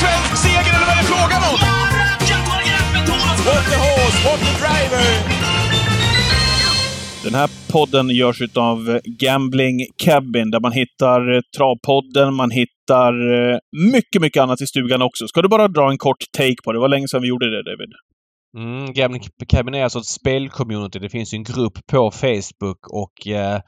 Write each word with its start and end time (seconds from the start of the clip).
svensk 0.00 0.32
seger 0.44 0.72
eller 0.76 0.86
vad 0.88 0.94
är 0.96 1.00
det 1.02 1.08
frågan 1.14 1.42
om? 1.50 1.56
What 3.46 3.64
the 3.72 3.78
horse, 3.86 4.18
what 4.26 4.40
the 4.46 4.52
driver! 4.62 5.04
Den 7.24 7.34
här 7.34 7.50
podden 7.72 8.10
görs 8.10 8.42
av 8.56 9.00
Gambling 9.04 9.86
Cabin, 9.96 10.50
där 10.50 10.60
man 10.60 10.72
hittar 10.72 11.34
eh, 11.34 11.40
Travpodden, 11.56 12.34
man 12.34 12.50
hittar 12.50 13.12
eh, 13.12 13.58
mycket, 13.92 14.20
mycket 14.20 14.42
annat 14.42 14.60
i 14.60 14.66
stugan 14.66 15.02
också. 15.02 15.28
Ska 15.28 15.42
du 15.42 15.48
bara 15.48 15.68
dra 15.68 15.90
en 15.90 15.98
kort 15.98 16.24
take 16.38 16.56
på 16.64 16.72
det? 16.72 16.76
Det 16.76 16.80
var 16.80 16.88
länge 16.88 17.08
sedan 17.08 17.22
vi 17.22 17.28
gjorde 17.28 17.50
det, 17.50 17.62
David. 17.62 17.92
Mm, 18.56 18.92
Gambling 18.92 19.22
Cabin 19.48 19.74
är 19.74 19.84
alltså 19.84 19.98
ett 19.98 20.06
spelcommunity. 20.06 20.98
Det 20.98 21.08
finns 21.08 21.34
ju 21.34 21.36
en 21.36 21.44
grupp 21.44 21.86
på 21.86 22.10
Facebook 22.10 22.88
och 22.90 23.26
eh, 23.26 23.60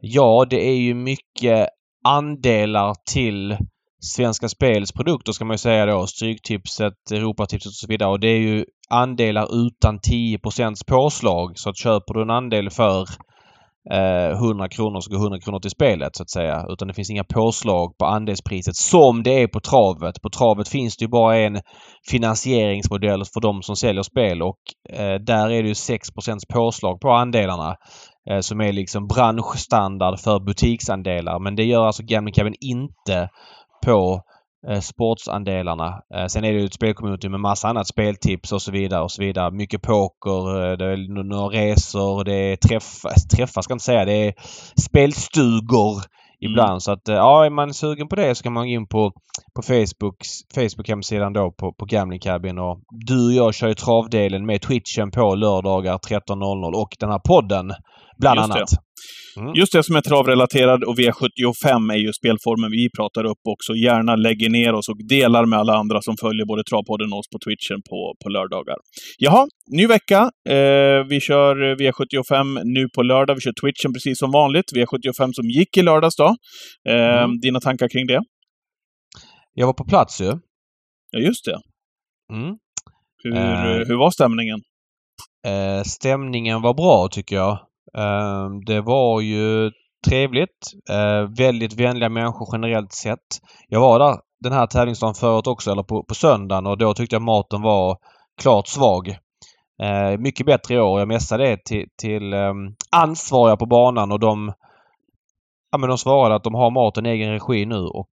ja, 0.00 0.46
det 0.50 0.68
är 0.68 0.76
ju 0.76 0.94
mycket 0.94 1.68
andelar 2.04 2.94
till 3.12 3.56
Svenska 4.00 4.48
Spels 4.48 4.92
produkter 4.92 5.32
ska 5.32 5.44
man 5.44 5.54
ju 5.54 5.58
säga 5.58 5.86
då. 5.86 6.06
Stryktipset, 6.06 7.10
Europatipset 7.12 7.70
och 7.70 7.74
så 7.74 7.86
vidare. 7.86 8.10
Och 8.10 8.20
det 8.20 8.28
är 8.28 8.38
ju 8.38 8.64
andelar 8.90 9.66
utan 9.66 9.98
10 10.00 10.38
påslag. 10.86 11.52
Så 11.54 11.70
att 11.70 11.78
köper 11.78 12.14
du 12.14 12.22
en 12.22 12.30
andel 12.30 12.70
för 12.70 13.06
eh, 13.92 14.30
100 14.30 14.68
kronor 14.68 15.00
så 15.00 15.10
går 15.10 15.18
100 15.18 15.40
kronor 15.40 15.58
till 15.58 15.70
spelet 15.70 16.16
så 16.16 16.22
att 16.22 16.30
säga. 16.30 16.66
Utan 16.68 16.88
det 16.88 16.94
finns 16.94 17.10
inga 17.10 17.24
påslag 17.24 17.98
på 17.98 18.06
andelspriset 18.06 18.76
som 18.76 19.22
det 19.22 19.42
är 19.42 19.46
på 19.46 19.60
travet. 19.60 20.22
På 20.22 20.30
travet 20.30 20.68
finns 20.68 20.96
det 20.96 21.04
ju 21.04 21.08
bara 21.08 21.36
en 21.36 21.60
finansieringsmodell 22.10 23.24
för 23.24 23.40
de 23.40 23.62
som 23.62 23.76
säljer 23.76 24.02
spel 24.02 24.42
och 24.42 24.58
eh, 24.90 25.14
där 25.14 25.50
är 25.50 25.62
det 25.62 25.68
ju 25.68 25.74
6% 25.74 26.38
påslag 26.54 27.00
på 27.00 27.10
andelarna. 27.10 27.76
Eh, 28.30 28.40
som 28.40 28.60
är 28.60 28.72
liksom 28.72 29.06
branschstandard 29.06 30.18
för 30.20 30.40
butiksandelar. 30.40 31.38
Men 31.38 31.56
det 31.56 31.64
gör 31.64 31.86
alltså 31.86 32.02
Gambling 32.02 32.34
Cabin 32.34 32.54
inte 32.60 33.28
på 33.84 34.22
eh, 34.68 34.80
sportsandelarna. 34.80 36.02
Eh, 36.14 36.26
sen 36.26 36.44
är 36.44 36.52
det 36.52 36.58
ju 36.58 36.64
ett 36.64 36.74
spelcommunity 36.74 37.28
med 37.28 37.40
massa 37.40 37.68
annat 37.68 37.86
speltips 37.86 38.52
och 38.52 38.62
så 38.62 38.72
vidare 38.72 39.02
och 39.02 39.10
så 39.10 39.22
vidare. 39.22 39.50
Mycket 39.50 39.82
poker, 39.82 40.70
eh, 40.70 40.76
det 40.76 40.84
är 40.84 41.24
några 41.24 41.48
resor, 41.48 42.24
det 42.24 42.34
är 42.34 42.56
träffar, 42.56 43.36
träffar 43.36 43.62
ska 43.62 43.72
jag 43.72 43.76
inte 43.76 43.84
säga, 43.84 44.04
det 44.04 44.26
är 44.26 44.34
spelstugor 44.76 46.02
ibland. 46.40 46.70
Mm. 46.70 46.80
Så 46.80 46.92
att 46.92 47.02
ja, 47.04 47.44
är 47.44 47.50
man 47.50 47.74
sugen 47.74 48.08
på 48.08 48.16
det 48.16 48.34
så 48.34 48.42
kan 48.42 48.52
man 48.52 48.66
gå 48.66 48.72
in 48.72 48.86
på, 48.86 49.12
på 49.56 49.62
Facebooks, 49.62 50.28
Facebook-hemsidan 50.54 51.32
då 51.32 51.52
på, 51.52 51.72
på 51.72 51.84
Gambling 51.84 52.20
Cabin 52.20 52.58
och 52.58 52.80
du 53.06 53.26
och 53.26 53.32
jag 53.32 53.54
kör 53.54 53.68
ju 53.68 53.74
travdelen 53.74 54.46
med 54.46 54.62
Twitchen 54.62 55.10
på 55.10 55.34
lördagar 55.34 55.98
13.00 55.98 56.72
och 56.74 56.96
den 57.00 57.10
här 57.10 57.18
podden 57.18 57.72
bland 58.18 58.38
Just 58.38 58.50
annat. 58.50 58.70
Det. 58.70 58.76
Mm. 59.36 59.54
Just 59.54 59.72
det 59.72 59.82
som 59.82 59.96
är 59.96 60.00
travrelaterad 60.00 60.84
och 60.84 60.98
V75 60.98 61.92
är 61.92 61.96
ju 61.96 62.12
spelformen 62.12 62.70
vi 62.70 62.88
pratar 62.98 63.24
upp 63.24 63.42
också. 63.48 63.74
Gärna 63.74 64.16
lägger 64.16 64.50
ner 64.50 64.72
oss 64.72 64.88
och 64.88 64.96
delar 65.08 65.44
med 65.46 65.58
alla 65.58 65.74
andra 65.74 66.02
som 66.02 66.16
följer 66.20 66.46
både 66.46 66.62
Travpodden 66.64 67.12
och 67.12 67.18
oss 67.18 67.28
på 67.32 67.38
Twitchen 67.44 67.82
på, 67.90 68.14
på 68.22 68.28
lördagar. 68.28 68.76
Jaha, 69.18 69.46
ny 69.76 69.86
vecka. 69.86 70.20
Eh, 70.48 71.00
vi 71.08 71.20
kör 71.20 71.54
V75 71.76 72.60
nu 72.64 72.88
på 72.94 73.02
lördag. 73.02 73.34
Vi 73.34 73.40
kör 73.40 73.54
Twitchen 73.62 73.92
precis 73.92 74.18
som 74.18 74.30
vanligt. 74.30 74.68
V75 74.76 75.32
som 75.32 75.46
gick 75.50 75.76
i 75.76 75.82
lördags 75.82 76.16
då. 76.16 76.36
Eh, 76.88 77.22
mm. 77.22 77.40
Dina 77.40 77.60
tankar 77.60 77.88
kring 77.88 78.06
det? 78.06 78.20
Jag 79.54 79.66
var 79.66 79.74
på 79.74 79.84
plats 79.84 80.20
ju. 80.20 80.32
Ja, 81.10 81.18
just 81.18 81.44
det. 81.44 81.58
Mm. 82.32 82.56
Hur, 83.22 83.36
eh, 83.36 83.86
hur 83.88 83.98
var 83.98 84.10
stämningen? 84.10 84.60
Eh, 85.46 85.82
stämningen 85.82 86.62
var 86.62 86.74
bra 86.74 87.08
tycker 87.10 87.36
jag. 87.36 87.58
Ehm, 87.98 88.64
det 88.64 88.80
var 88.80 89.20
ju 89.20 89.70
trevligt. 90.08 90.72
Ehm, 90.90 91.34
väldigt 91.34 91.80
vänliga 91.80 92.08
människor 92.08 92.48
generellt 92.52 92.92
sett. 92.92 93.40
Jag 93.68 93.80
var 93.80 93.98
där 93.98 94.16
den 94.40 94.52
här 94.52 94.66
tävlingsdagen 94.66 95.14
förut 95.14 95.46
också, 95.46 95.70
eller 95.72 95.82
på, 95.82 96.04
på 96.04 96.14
söndagen 96.14 96.66
och 96.66 96.78
då 96.78 96.94
tyckte 96.94 97.14
jag 97.14 97.22
maten 97.22 97.62
var 97.62 97.98
klart 98.42 98.68
svag. 98.68 99.16
Ehm, 99.82 100.22
mycket 100.22 100.46
bättre 100.46 100.74
i 100.74 100.80
år. 100.80 100.98
Jag 100.98 101.08
messade 101.08 101.44
det 101.44 101.64
till, 101.64 101.86
till 102.02 102.34
ansvariga 102.96 103.56
på 103.56 103.66
banan 103.66 104.12
och 104.12 104.20
de, 104.20 104.52
ja, 105.72 105.78
men 105.78 105.88
de 105.88 105.98
svarade 105.98 106.34
att 106.34 106.44
de 106.44 106.54
har 106.54 106.70
maten 106.70 107.06
i 107.06 107.10
egen 107.10 107.32
regi 107.32 107.66
nu 107.66 107.80
och 107.80 108.10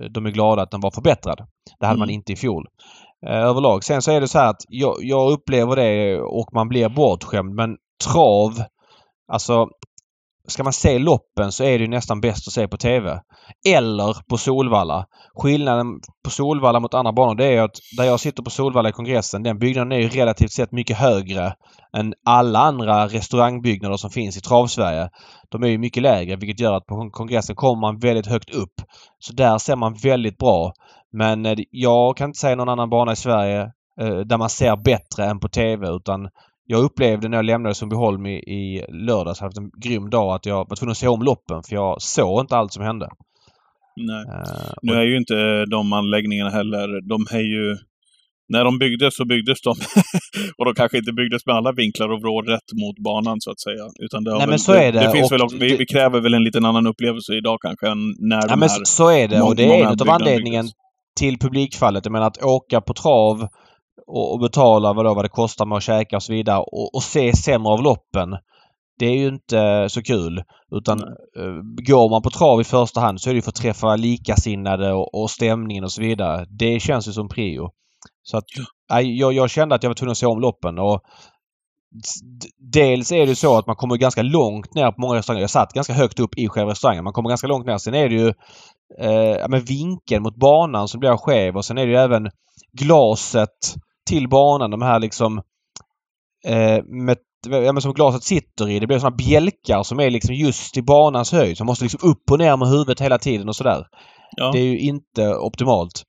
eh, 0.00 0.10
de 0.10 0.26
är 0.26 0.30
glada 0.30 0.62
att 0.62 0.70
den 0.70 0.80
var 0.80 0.90
förbättrad. 0.90 1.38
Det 1.80 1.86
hade 1.86 1.96
mm. 1.96 1.98
man 1.98 2.10
inte 2.10 2.32
i 2.32 2.36
fjol. 2.36 2.66
överlag. 3.26 3.84
Sen 3.84 4.02
så 4.02 4.10
är 4.10 4.20
det 4.20 4.28
så 4.28 4.38
här 4.38 4.50
att 4.50 4.64
jag, 4.68 4.96
jag 5.00 5.32
upplever 5.32 5.76
det 5.76 6.20
och 6.20 6.48
man 6.52 6.68
blir 6.68 6.88
bortskämd 6.88 7.54
men 7.54 7.76
trav 8.04 8.52
Alltså, 9.32 9.68
ska 10.48 10.64
man 10.64 10.72
se 10.72 10.98
loppen 10.98 11.52
så 11.52 11.64
är 11.64 11.78
det 11.78 11.88
nästan 11.88 12.20
bäst 12.20 12.48
att 12.48 12.52
se 12.52 12.68
på 12.68 12.76
TV. 12.76 13.20
Eller 13.68 14.28
på 14.28 14.38
Solvalla. 14.38 15.06
Skillnaden 15.34 15.86
på 16.24 16.30
Solvalla 16.30 16.80
mot 16.80 16.94
andra 16.94 17.12
banor 17.12 17.34
det 17.34 17.46
är 17.46 17.62
att 17.62 17.76
där 17.96 18.04
jag 18.04 18.20
sitter 18.20 18.42
på 18.42 18.50
Solvalla 18.50 18.88
i 18.88 18.92
kongressen, 18.92 19.42
den 19.42 19.58
byggnaden 19.58 19.92
är 19.92 19.98
ju 19.98 20.08
relativt 20.08 20.52
sett 20.52 20.72
mycket 20.72 20.96
högre 20.96 21.54
än 21.96 22.14
alla 22.26 22.58
andra 22.58 23.06
restaurangbyggnader 23.06 23.96
som 23.96 24.10
finns 24.10 24.36
i 24.36 24.40
Travsverige. 24.40 25.10
De 25.50 25.62
är 25.62 25.68
ju 25.68 25.78
mycket 25.78 26.02
lägre 26.02 26.36
vilket 26.36 26.60
gör 26.60 26.72
att 26.72 26.86
på 26.86 27.10
kongressen 27.10 27.56
kommer 27.56 27.80
man 27.80 27.98
väldigt 27.98 28.26
högt 28.26 28.54
upp. 28.54 28.74
Så 29.18 29.32
där 29.32 29.58
ser 29.58 29.76
man 29.76 29.94
väldigt 29.94 30.38
bra. 30.38 30.72
Men 31.12 31.46
eh, 31.46 31.58
jag 31.70 32.16
kan 32.16 32.30
inte 32.30 32.38
säga 32.38 32.56
någon 32.56 32.68
annan 32.68 32.90
bana 32.90 33.12
i 33.12 33.16
Sverige 33.16 33.60
eh, 34.00 34.18
där 34.18 34.38
man 34.38 34.50
ser 34.50 34.76
bättre 34.76 35.24
än 35.24 35.40
på 35.40 35.48
TV 35.48 35.88
utan 35.88 36.28
jag 36.72 36.84
upplevde 36.84 37.28
när 37.28 37.38
jag 37.38 37.44
lämnade 37.44 37.74
Sundbyholm 37.74 38.26
i, 38.26 38.36
i 38.36 38.84
lördags, 38.88 39.40
hade 39.40 39.48
haft 39.48 39.58
en 39.58 39.70
grym 39.80 40.10
dag, 40.10 40.34
att 40.34 40.46
jag 40.46 40.68
var 40.68 40.76
tvungen 40.76 40.90
att 40.90 40.98
se 40.98 41.08
om 41.08 41.22
loppen 41.22 41.62
för 41.62 41.74
jag 41.74 42.02
såg 42.02 42.40
inte 42.40 42.56
allt 42.56 42.72
som 42.72 42.84
hände. 42.84 43.08
Nej. 43.96 44.24
Uh, 44.24 44.72
nu 44.82 44.92
är 44.92 45.02
ju 45.02 45.16
inte 45.16 45.64
de 45.64 45.92
anläggningarna 45.92 46.50
heller, 46.50 47.08
de 47.08 47.26
är 47.38 47.44
ju... 47.56 47.76
När 48.48 48.64
de 48.64 48.78
byggdes 48.78 49.16
så 49.16 49.24
byggdes 49.24 49.62
de. 49.62 49.70
och 50.58 50.64
de 50.64 50.74
kanske 50.74 50.98
inte 50.98 51.12
byggdes 51.12 51.46
med 51.46 51.56
alla 51.56 51.72
vinklar 51.72 52.08
och 52.12 52.20
vrår 52.20 52.42
rätt 52.42 52.72
mot 52.82 52.98
banan 52.98 53.40
så 53.40 53.50
att 53.50 53.60
säga. 53.60 53.84
Utan 54.00 54.24
det 54.24 54.30
Nej 54.30 54.40
väl, 54.40 54.48
men 54.48 54.58
så 54.58 54.72
är 54.72 54.92
det. 54.92 55.00
det 55.00 55.10
finns 55.12 55.32
väl 55.32 55.42
också, 55.42 55.56
vi, 55.56 55.76
vi, 55.76 55.86
kräver 55.86 56.20
väl 56.20 56.34
en 56.34 56.44
liten 56.44 56.64
annan 56.64 56.86
upplevelse 56.86 57.32
idag 57.34 57.58
kanske 57.60 57.88
än 57.88 57.98
när 58.18 58.36
ja, 58.36 58.46
de 58.46 58.60
men 58.60 58.68
här 58.68 58.84
så 58.84 59.10
är 59.10 59.28
det 59.28 59.42
och 59.42 59.56
det 59.56 59.64
är 59.64 59.84
en 59.84 60.00
av 60.00 60.10
anledningen 60.10 60.66
till 61.18 61.38
publikfallet. 61.38 62.04
Jag 62.04 62.12
menar 62.12 62.26
att 62.26 62.42
åka 62.42 62.80
på 62.80 62.94
trav 62.94 63.48
och, 64.06 64.32
och 64.32 64.40
betala 64.40 64.92
vad, 64.92 65.04
då, 65.04 65.14
vad 65.14 65.24
det 65.24 65.28
kostar 65.28 65.66
med 65.66 65.76
att 65.76 65.82
käka 65.82 66.16
och 66.16 66.22
så 66.22 66.32
vidare 66.32 66.58
och, 66.58 66.94
och 66.94 67.02
se 67.02 67.36
sämre 67.36 67.72
av 67.72 67.82
loppen. 67.82 68.36
Det 68.98 69.06
är 69.06 69.16
ju 69.16 69.28
inte 69.28 69.88
så 69.88 70.02
kul. 70.02 70.42
Utan 70.76 70.98
uh, 71.38 71.60
går 71.86 72.10
man 72.10 72.22
på 72.22 72.30
trav 72.30 72.60
i 72.60 72.64
första 72.64 73.00
hand 73.00 73.20
så 73.20 73.30
är 73.30 73.34
det 73.34 73.42
för 73.42 73.50
att 73.50 73.54
träffa 73.54 73.96
likasinnade 73.96 74.92
och, 74.92 75.22
och 75.22 75.30
stämningen 75.30 75.84
och 75.84 75.92
så 75.92 76.02
vidare. 76.02 76.46
Det 76.50 76.80
känns 76.80 77.08
ju 77.08 77.12
som 77.12 77.28
prio. 77.28 77.70
Så 78.22 78.36
att 78.36 78.44
jag, 78.88 79.32
jag 79.32 79.50
kände 79.50 79.74
att 79.74 79.82
jag 79.82 79.90
var 79.90 79.94
tvungen 79.94 80.10
att 80.10 80.18
se 80.18 80.26
om 80.26 80.40
loppen 80.40 80.78
och 80.78 81.00
Dels 82.72 83.12
är 83.12 83.26
det 83.26 83.36
så 83.36 83.58
att 83.58 83.66
man 83.66 83.76
kommer 83.76 83.96
ganska 83.96 84.22
långt 84.22 84.74
ner 84.74 84.92
på 84.92 85.00
många 85.00 85.14
restauranger. 85.14 85.42
Jag 85.42 85.50
satt 85.50 85.72
ganska 85.72 85.92
högt 85.92 86.20
upp 86.20 86.38
i 86.38 86.48
själva 86.48 86.70
restaurangen. 86.70 87.04
Man 87.04 87.12
kommer 87.12 87.28
ganska 87.28 87.46
långt 87.46 87.66
ner. 87.66 87.78
Sen 87.78 87.94
är 87.94 88.08
det 88.08 88.14
ju 88.14 88.28
eh, 88.98 89.48
med 89.48 89.66
vinkeln 89.66 90.22
mot 90.22 90.36
banan 90.36 90.88
som 90.88 91.00
blir 91.00 91.16
skev 91.16 91.56
och 91.56 91.64
sen 91.64 91.78
är 91.78 91.86
det 91.86 91.92
ju 91.92 91.98
även 91.98 92.30
glaset 92.72 93.74
till 94.08 94.28
banan. 94.28 94.70
De 94.70 94.82
här 94.82 95.00
liksom 95.00 95.38
eh, 96.46 96.84
med, 96.84 97.16
ja, 97.48 97.80
som 97.80 97.92
glaset 97.92 98.22
sitter 98.22 98.70
i. 98.70 98.78
Det 98.78 98.86
blir 98.86 98.98
sådana 98.98 99.16
bjälkar 99.16 99.82
som 99.82 100.00
är 100.00 100.10
liksom 100.10 100.34
just 100.34 100.76
i 100.76 100.82
banans 100.82 101.32
höjd. 101.32 101.56
Så 101.56 101.64
man 101.64 101.70
måste 101.70 101.84
liksom 101.84 102.10
upp 102.10 102.30
och 102.30 102.38
ner 102.38 102.56
med 102.56 102.68
huvudet 102.68 103.00
hela 103.00 103.18
tiden 103.18 103.48
och 103.48 103.56
sådär. 103.56 103.86
Ja. 104.36 104.50
Det 104.52 104.58
är 104.58 104.64
ju 104.64 104.78
inte 104.78 105.34
optimalt. 105.36 106.02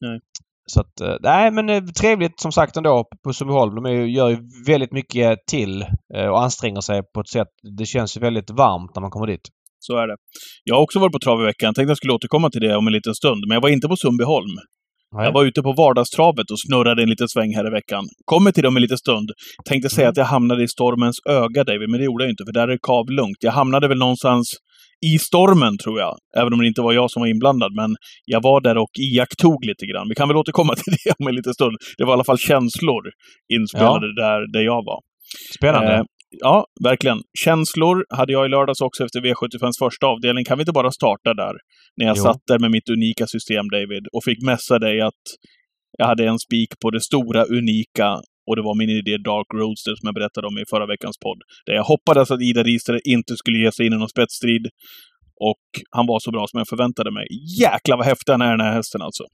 Nej. 0.00 0.20
Så 0.66 0.80
att, 0.80 1.00
eh, 1.00 1.16
nej 1.20 1.50
men 1.50 1.68
eh, 1.68 1.84
trevligt 1.84 2.40
som 2.40 2.52
sagt 2.52 2.76
ändå 2.76 3.04
på 3.24 3.32
Sundbyholm. 3.32 3.74
De 3.74 3.86
är, 3.86 3.90
gör 3.90 4.28
ju 4.28 4.38
väldigt 4.66 4.92
mycket 4.92 5.38
till 5.46 5.82
eh, 6.14 6.26
och 6.26 6.42
anstränger 6.42 6.80
sig 6.80 7.02
på 7.14 7.20
ett 7.20 7.28
sätt. 7.28 7.48
Det 7.78 7.86
känns 7.86 8.16
ju 8.16 8.20
väldigt 8.20 8.50
varmt 8.50 8.94
när 8.94 9.00
man 9.00 9.10
kommer 9.10 9.26
dit. 9.26 9.48
Så 9.78 9.96
är 9.96 10.06
det. 10.06 10.16
Jag 10.64 10.74
har 10.74 10.82
också 10.82 10.98
varit 10.98 11.12
på 11.12 11.18
trav 11.18 11.40
i 11.40 11.44
veckan. 11.44 11.74
Tänkte 11.74 11.90
jag 11.90 11.96
skulle 11.96 12.12
återkomma 12.12 12.50
till 12.50 12.60
det 12.60 12.76
om 12.76 12.86
en 12.86 12.92
liten 12.92 13.14
stund. 13.14 13.44
Men 13.48 13.54
jag 13.54 13.62
var 13.62 13.68
inte 13.68 13.88
på 13.88 13.96
Sundbyholm. 13.96 14.56
Nej. 15.14 15.24
Jag 15.24 15.32
var 15.32 15.44
ute 15.44 15.62
på 15.62 15.72
vardagstravet 15.72 16.50
och 16.50 16.60
snurrade 16.60 17.02
en 17.02 17.08
liten 17.08 17.28
sväng 17.28 17.54
här 17.54 17.66
i 17.66 17.70
veckan. 17.70 18.04
Kommer 18.24 18.52
till 18.52 18.62
dem 18.62 18.76
en 18.76 18.82
liten 18.82 18.98
stund. 18.98 19.30
Tänkte 19.64 19.90
säga 19.90 20.06
mm. 20.06 20.10
att 20.10 20.16
jag 20.16 20.24
hamnade 20.24 20.62
i 20.62 20.68
stormens 20.68 21.16
öga, 21.28 21.64
David, 21.64 21.90
men 21.90 22.00
det 22.00 22.04
gjorde 22.04 22.24
jag 22.24 22.30
inte, 22.30 22.44
för 22.46 22.52
där 22.52 22.62
är 22.62 22.66
det 22.66 22.78
kavlugnt. 22.82 23.36
Jag 23.40 23.52
hamnade 23.52 23.88
väl 23.88 23.98
någonstans 23.98 24.54
i 25.06 25.18
stormen, 25.18 25.78
tror 25.78 26.00
jag. 26.00 26.16
Även 26.36 26.52
om 26.52 26.58
det 26.58 26.66
inte 26.66 26.82
var 26.82 26.92
jag 26.92 27.10
som 27.10 27.20
var 27.20 27.26
inblandad. 27.26 27.72
Men 27.74 27.96
jag 28.24 28.42
var 28.42 28.60
där 28.60 28.76
och 28.78 28.90
iakttog 28.98 29.64
lite 29.64 29.86
grann. 29.86 30.08
Vi 30.08 30.14
kan 30.14 30.28
väl 30.28 30.36
återkomma 30.36 30.74
till 30.80 30.92
det 30.92 31.12
om 31.18 31.26
en 31.28 31.34
liten 31.34 31.54
stund. 31.54 31.76
Det 31.98 32.04
var 32.04 32.12
i 32.12 32.14
alla 32.14 32.24
fall 32.24 32.38
känslor 32.38 33.02
inspelade 33.54 34.06
ja. 34.06 34.22
där, 34.22 34.52
där 34.52 34.60
jag 34.60 34.84
var. 34.84 35.00
Spännande. 35.58 35.94
Eh, 35.94 36.02
ja, 36.40 36.66
verkligen. 36.84 37.18
Känslor 37.44 38.04
hade 38.10 38.32
jag 38.32 38.46
i 38.46 38.48
lördags 38.48 38.80
också 38.80 39.04
efter 39.04 39.20
V75s 39.20 39.78
första 39.78 40.06
avdelning. 40.06 40.44
Kan 40.44 40.58
vi 40.58 40.62
inte 40.62 40.72
bara 40.72 40.90
starta 40.90 41.34
där? 41.34 41.54
När 41.96 42.06
jag 42.06 42.16
jo. 42.16 42.22
satt 42.22 42.42
där 42.46 42.58
med 42.58 42.70
mitt 42.70 42.88
unika 42.88 43.26
system, 43.26 43.68
David, 43.68 44.04
och 44.12 44.24
fick 44.24 44.42
messa 44.42 44.78
dig 44.78 45.00
att 45.00 45.24
jag 45.98 46.06
hade 46.06 46.26
en 46.26 46.38
spik 46.38 46.68
på 46.82 46.90
det 46.90 47.00
stora, 47.00 47.44
unika 47.44 48.10
och 48.46 48.56
det 48.56 48.62
var 48.62 48.74
min 48.82 48.90
idé 48.90 49.14
Dark 49.30 49.48
Roadster 49.60 49.94
som 49.98 50.06
jag 50.10 50.14
berättade 50.14 50.46
om 50.46 50.58
i 50.58 50.64
förra 50.70 50.86
veckans 50.86 51.18
podd. 51.24 51.40
Där 51.66 51.74
jag 51.74 51.84
hoppades 51.84 52.30
att 52.30 52.42
Ida 52.42 52.62
Rister 52.62 53.00
inte 53.14 53.36
skulle 53.36 53.58
ge 53.58 53.72
sig 53.72 53.86
in 53.86 53.92
i 53.92 53.98
någon 53.98 54.14
spetsstrid. 54.16 54.64
Och 55.50 55.66
han 55.96 56.06
var 56.06 56.18
så 56.20 56.30
bra 56.30 56.44
som 56.50 56.58
jag 56.58 56.68
förväntade 56.68 57.10
mig. 57.18 57.26
Jäklar 57.62 57.96
vad 57.96 58.06
häftig 58.06 58.32
han 58.32 58.42
är 58.42 58.50
den 58.56 58.66
här 58.66 58.72
hästen 58.72 59.02
alltså. 59.02 59.24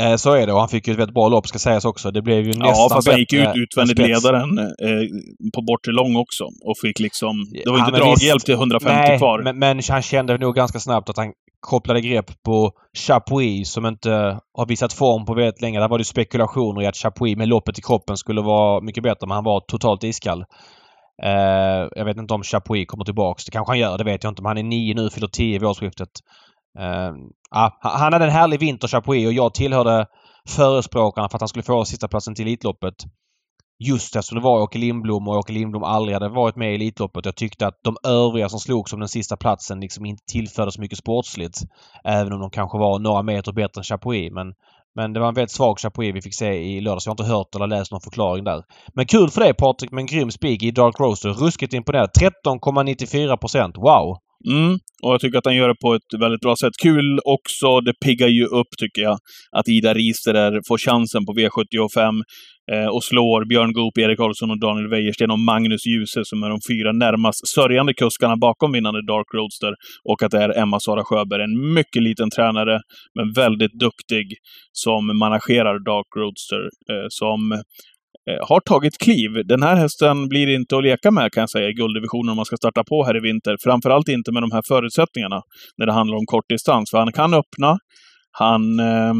Eh, 0.00 0.16
så 0.16 0.32
är 0.32 0.46
det 0.46 0.52
och 0.52 0.60
han 0.60 0.68
fick 0.68 0.86
ju 0.86 0.92
ett 0.92 0.98
väldigt 0.98 1.14
bra 1.14 1.28
lopp 1.28 1.46
ska 1.46 1.58
sägas 1.58 1.84
också. 1.84 2.10
Det 2.10 2.22
blev 2.22 2.38
ju 2.38 2.46
nästan 2.46 2.66
Ja, 2.66 2.88
fast 2.92 3.08
han 3.08 3.18
gick 3.18 3.30
bättre 3.30 3.50
ut 3.50 3.56
utvändigt 3.56 3.98
ledaren 3.98 4.58
eh, 4.58 5.50
på 5.54 5.62
bortre 5.62 5.92
lång 5.92 6.16
också. 6.16 6.44
Och 6.44 6.78
fick 6.82 7.00
liksom... 7.00 7.46
Det 7.64 7.70
var 7.70 7.78
Ja, 7.78 7.86
inte 7.86 7.98
draghjälp 7.98 8.44
till 8.44 8.54
150 8.54 8.94
Nej, 8.94 9.18
kvar. 9.18 9.42
Men, 9.42 9.58
men 9.58 9.80
han 9.88 10.02
kände 10.02 10.38
nog 10.38 10.54
ganska 10.54 10.80
snabbt 10.80 11.08
att 11.08 11.16
han 11.16 11.32
kopplade 11.60 12.00
grepp 12.00 12.42
på 12.42 12.72
Chapuis 13.06 13.70
som 13.70 13.86
inte 13.86 14.10
har 14.54 14.66
visat 14.66 14.92
form 14.92 15.24
på 15.24 15.34
väldigt 15.34 15.60
länge. 15.60 15.80
Där 15.80 15.88
var 15.88 15.98
det 15.98 16.04
spekulationer 16.04 16.82
i 16.82 16.86
att 16.86 16.96
Chapuis 16.96 17.36
med 17.36 17.48
loppet 17.48 17.78
i 17.78 17.82
kroppen 17.82 18.16
skulle 18.16 18.40
vara 18.40 18.80
mycket 18.80 19.02
bättre 19.02 19.26
men 19.26 19.34
han 19.34 19.44
var 19.44 19.60
totalt 19.60 20.04
iskall. 20.04 20.44
Eh, 21.22 21.88
jag 21.96 22.04
vet 22.04 22.16
inte 22.16 22.34
om 22.34 22.42
Chapuis 22.42 22.86
kommer 22.86 23.04
tillbaks. 23.04 23.44
Det 23.44 23.50
kanske 23.50 23.70
han 23.70 23.78
gör, 23.78 23.98
det 23.98 24.04
vet 24.04 24.24
jag 24.24 24.30
inte. 24.30 24.42
Men 24.42 24.48
han 24.48 24.58
är 24.58 24.62
nio 24.62 24.94
nu, 24.94 25.10
fyller 25.10 25.28
tio 25.28 25.58
vid 25.58 25.68
årsskiftet. 25.68 26.08
Uh, 26.78 27.70
han 27.80 28.12
hade 28.12 28.24
en 28.24 28.30
härlig 28.30 28.60
vinter 28.60 28.88
Chapuis 28.88 29.26
och 29.26 29.32
jag 29.32 29.54
tillhörde 29.54 30.06
förespråkarna 30.48 31.28
för 31.28 31.36
att 31.36 31.42
han 31.42 31.48
skulle 31.48 31.62
få 31.62 31.84
sista 31.84 32.08
platsen 32.08 32.34
till 32.34 32.46
Elitloppet. 32.46 32.94
Just 33.78 34.16
eftersom 34.16 34.38
det 34.38 34.44
var 34.44 34.62
Åke 34.62 34.78
Lindblom 34.78 35.28
och 35.28 35.36
Åke 35.36 35.52
Lindblom 35.52 35.84
aldrig 35.84 36.14
hade 36.14 36.28
varit 36.28 36.56
med 36.56 36.72
i 36.72 36.74
Elitloppet. 36.74 37.24
Jag 37.24 37.36
tyckte 37.36 37.66
att 37.66 37.80
de 37.84 37.96
övriga 38.04 38.48
som 38.48 38.60
slogs 38.60 38.92
om 38.92 39.00
den 39.00 39.08
sista 39.08 39.36
platsen 39.36 39.80
liksom 39.80 40.06
inte 40.06 40.22
tillförde 40.32 40.72
så 40.72 40.80
mycket 40.80 40.98
sportsligt. 40.98 41.58
Även 42.04 42.32
om 42.32 42.40
de 42.40 42.50
kanske 42.50 42.78
var 42.78 42.98
några 42.98 43.22
meter 43.22 43.52
bättre 43.52 43.80
än 43.80 43.84
Chapuis. 43.84 44.32
Men, 44.32 44.52
men 44.94 45.12
det 45.12 45.20
var 45.20 45.28
en 45.28 45.34
väldigt 45.34 45.50
svag 45.50 45.78
Chapuis 45.78 46.14
vi 46.14 46.22
fick 46.22 46.34
se 46.34 46.54
i 46.54 46.80
lördags. 46.80 47.06
Jag 47.06 47.10
har 47.10 47.14
inte 47.14 47.34
hört 47.34 47.54
eller 47.54 47.66
läst 47.66 47.92
någon 47.92 48.00
förklaring 48.00 48.44
där. 48.44 48.62
Men 48.94 49.06
kul 49.06 49.30
för 49.30 49.40
dig 49.40 49.54
Patrik 49.54 49.90
med 49.90 50.00
en 50.00 50.06
grym 50.06 50.30
spik 50.30 50.62
i 50.62 50.70
Dark 50.70 51.00
Roaster. 51.00 51.28
Ruskigt 51.28 51.74
imponerad. 51.74 52.10
13,94 52.20 53.36
procent. 53.36 53.76
Wow! 53.76 54.16
Mm, 54.44 54.78
och 55.02 55.12
jag 55.12 55.20
tycker 55.20 55.38
att 55.38 55.44
han 55.44 55.56
gör 55.56 55.68
det 55.68 55.80
på 55.82 55.94
ett 55.94 56.20
väldigt 56.20 56.40
bra 56.40 56.56
sätt. 56.56 56.72
Kul 56.82 57.20
också, 57.24 57.80
det 57.80 57.94
piggar 58.04 58.28
ju 58.28 58.44
upp 58.44 58.70
tycker 58.78 59.02
jag, 59.02 59.18
att 59.52 59.68
Ida 59.68 59.94
Riister 59.94 60.60
får 60.68 60.78
chansen 60.78 61.26
på 61.26 61.32
V75 61.32 62.22
eh, 62.72 62.86
och 62.86 63.04
slår 63.04 63.44
Björn 63.44 63.72
Goop, 63.72 63.98
Erik 63.98 64.18
Karlsson 64.18 64.50
och 64.50 64.60
Daniel 64.60 64.88
Wäjersten 64.88 65.30
och 65.30 65.38
Magnus 65.38 65.86
Djuse 65.86 66.20
som 66.24 66.42
är 66.42 66.48
de 66.48 66.58
fyra 66.68 66.92
närmast 66.92 67.48
sörjande 67.48 67.94
kuskarna 67.94 68.36
bakom 68.36 68.72
vinnande 68.72 69.06
Dark 69.06 69.34
Roadster. 69.34 69.74
Och 70.04 70.22
att 70.22 70.30
det 70.30 70.38
är 70.38 70.58
Emma-Sara 70.58 71.04
Sjöberg, 71.04 71.42
en 71.42 71.74
mycket 71.74 72.02
liten 72.02 72.30
tränare, 72.30 72.80
men 73.14 73.32
väldigt 73.32 73.72
duktig, 73.72 74.26
som 74.72 75.18
managerar 75.18 75.84
Dark 75.84 76.10
Roadster. 76.16 76.62
Eh, 76.90 77.06
som 77.08 77.62
har 78.48 78.60
tagit 78.60 78.98
kliv. 78.98 79.30
Den 79.44 79.62
här 79.62 79.76
hästen 79.76 80.28
blir 80.28 80.54
inte 80.54 80.76
att 80.76 80.82
leka 80.82 81.10
med 81.10 81.32
kan 81.32 81.40
jag 81.40 81.50
säga 81.50 81.68
i 81.68 81.72
gulddivisionen 81.72 82.30
om 82.30 82.36
man 82.36 82.44
ska 82.44 82.56
starta 82.56 82.84
på 82.84 83.04
här 83.04 83.16
i 83.16 83.20
vinter. 83.20 83.56
Framförallt 83.64 84.08
inte 84.08 84.32
med 84.32 84.42
de 84.42 84.52
här 84.52 84.62
förutsättningarna 84.68 85.40
när 85.78 85.86
det 85.86 85.92
handlar 85.92 86.16
om 86.16 86.26
kortdistans. 86.26 86.90
För 86.90 86.98
han 86.98 87.12
kan 87.12 87.34
öppna, 87.34 87.78
han 88.30 88.80
eh, 88.80 89.14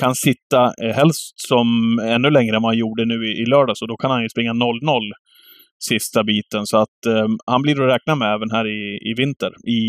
kan 0.00 0.14
sitta 0.14 0.72
eh, 0.82 0.94
helst 0.94 1.32
som 1.48 1.98
ännu 1.98 2.30
längre 2.30 2.56
än 2.56 2.64
han 2.64 2.78
gjorde 2.78 3.04
nu 3.04 3.14
i, 3.14 3.42
i 3.42 3.44
lördags 3.46 3.82
och 3.82 3.88
då 3.88 3.96
kan 3.96 4.10
han 4.10 4.22
ju 4.22 4.28
springa 4.28 4.52
0-0 4.52 4.56
sista 5.88 6.24
biten. 6.24 6.66
Så 6.66 6.76
att 6.76 7.06
eh, 7.06 7.26
han 7.46 7.62
blir 7.62 7.82
att 7.82 7.94
räkna 7.94 8.14
med 8.14 8.34
även 8.34 8.50
här 8.50 8.66
i, 8.66 9.10
i 9.10 9.14
vinter. 9.16 9.52
I, 9.68 9.82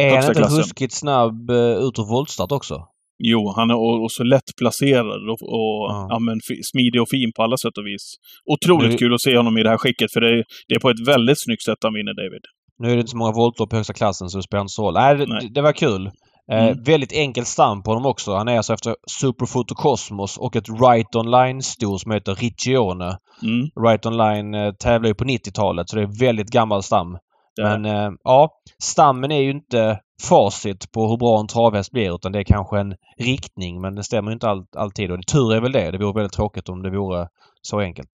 Är, 0.00 0.06
är 0.06 0.16
han 0.16 0.28
inte 0.28 0.42
ruskigt 0.42 0.92
snabb 0.92 1.50
uh, 1.50 1.56
ut 1.56 1.98
ur 1.98 2.10
voltstart 2.10 2.52
också? 2.52 2.74
Jo, 3.18 3.52
han 3.56 3.70
är 3.70 3.74
och, 3.76 4.02
och 4.04 4.12
så 4.12 4.24
lätt 4.24 4.50
placerad 4.58 5.28
och, 5.30 5.42
och 5.42 5.84
Ja. 5.90 6.06
ja. 6.10 6.18
men, 6.18 6.40
smidig 6.72 7.02
och 7.02 7.08
fin 7.08 7.32
på 7.36 7.42
alla 7.42 7.56
sätt 7.56 7.78
och 7.78 7.86
vis. 7.86 8.14
Otroligt 8.54 8.90
Nu- 8.90 8.96
kul 8.98 9.14
att 9.14 9.20
se 9.22 9.36
honom 9.36 9.58
i 9.58 9.62
det 9.62 9.70
här 9.70 9.78
skicket, 9.78 10.12
för 10.12 10.20
det, 10.20 10.44
det 10.68 10.74
är 10.74 10.80
på 10.80 10.90
ett 10.90 11.08
väldigt 11.08 11.42
snyggt 11.44 11.62
sätt 11.64 11.78
han 11.82 11.94
vinner, 11.94 12.14
David. 12.14 12.42
Nu 12.78 12.88
är 12.90 12.94
det 12.94 13.00
inte 13.00 13.10
så 13.10 13.16
många 13.16 13.32
voltlopp 13.32 13.72
i 13.72 13.76
högsta 13.76 13.92
klassen 13.92 14.28
så 14.28 14.38
det 14.38 14.42
spelar 14.42 14.60
inte 14.60 14.72
så 14.72 14.82
roll. 14.82 14.94
Nej, 14.94 15.16
det, 15.16 15.26
Nej. 15.26 15.50
det 15.54 15.60
var 15.62 15.72
kul. 15.72 16.06
Eh, 16.06 16.12
Mm. 16.50 16.82
Väldigt 16.82 17.12
enkel 17.12 17.44
stam 17.44 17.82
på 17.82 17.90
honom 17.90 18.06
också. 18.06 18.34
Han 18.34 18.48
är 18.48 18.56
alltså 18.56 18.72
efter 18.72 18.94
Superfoto 19.20 19.74
Cosmos 19.74 20.36
och 20.38 20.56
ett 20.56 20.68
Right 20.68 21.14
Online-sto 21.14 21.98
som 21.98 22.12
heter 22.12 22.34
Riccione. 22.34 23.16
Mm. 23.42 23.68
Right 23.86 24.06
Online 24.06 24.54
eh, 24.54 24.72
tävlar 24.72 25.08
ju 25.08 25.14
på 25.14 25.24
90-talet 25.24 25.88
så 25.88 25.96
det 25.96 26.02
är 26.02 26.20
väldigt 26.20 26.50
gammal 26.50 26.82
stam. 26.82 27.18
Men 27.62 27.84
eh, 27.84 28.10
ja, 28.24 28.50
stammen 28.82 29.32
är 29.32 29.40
ju 29.40 29.50
inte 29.50 30.00
facit 30.22 30.92
på 30.92 31.08
hur 31.08 31.16
bra 31.16 31.40
en 31.40 31.46
travhäst 31.46 31.92
blir 31.92 32.14
utan 32.14 32.32
det 32.32 32.38
är 32.38 32.44
kanske 32.44 32.78
en 32.80 32.94
riktning 33.18 33.80
men 33.80 33.94
det 33.94 34.04
stämmer 34.04 34.32
inte 34.32 34.48
all, 34.48 34.64
alltid. 34.76 35.10
Och 35.10 35.26
tur 35.32 35.54
är 35.54 35.60
väl 35.60 35.72
det. 35.72 35.90
Det 35.90 35.98
vore 35.98 36.14
väldigt 36.14 36.32
tråkigt 36.32 36.68
om 36.68 36.82
det 36.82 36.90
vore 36.90 37.28
så 37.62 37.80
enkelt. 37.80 38.10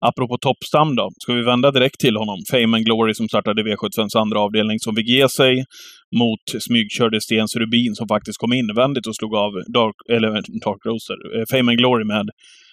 Apropå 0.00 0.38
toppstam 0.40 0.96
då, 0.96 1.10
ska 1.18 1.32
vi 1.32 1.42
vända 1.42 1.70
direkt 1.70 2.00
till 2.00 2.16
honom. 2.16 2.36
Fame 2.50 2.76
and 2.76 2.84
Glory 2.84 3.14
som 3.14 3.28
startade 3.28 3.62
V75s 3.62 4.16
andra 4.16 4.40
avdelning 4.40 4.78
som 4.78 4.96
fick 4.96 5.08
ge 5.08 5.28
sig 5.28 5.64
mot 6.20 6.62
smygkörde 6.66 7.20
Stens 7.20 7.56
Rubin 7.56 7.94
som 7.94 8.08
faktiskt 8.08 8.38
kom 8.38 8.52
invändigt 8.52 9.06
och 9.06 9.16
slog 9.16 9.34
av 9.34 9.52
Dark, 9.52 9.96
eller 10.12 10.30
Dark 10.64 10.86
Roaster, 10.86 11.16
eh, 11.36 11.44
Fame 11.50 11.72
and 11.72 11.78
Glory 11.78 12.04
med 12.04 12.28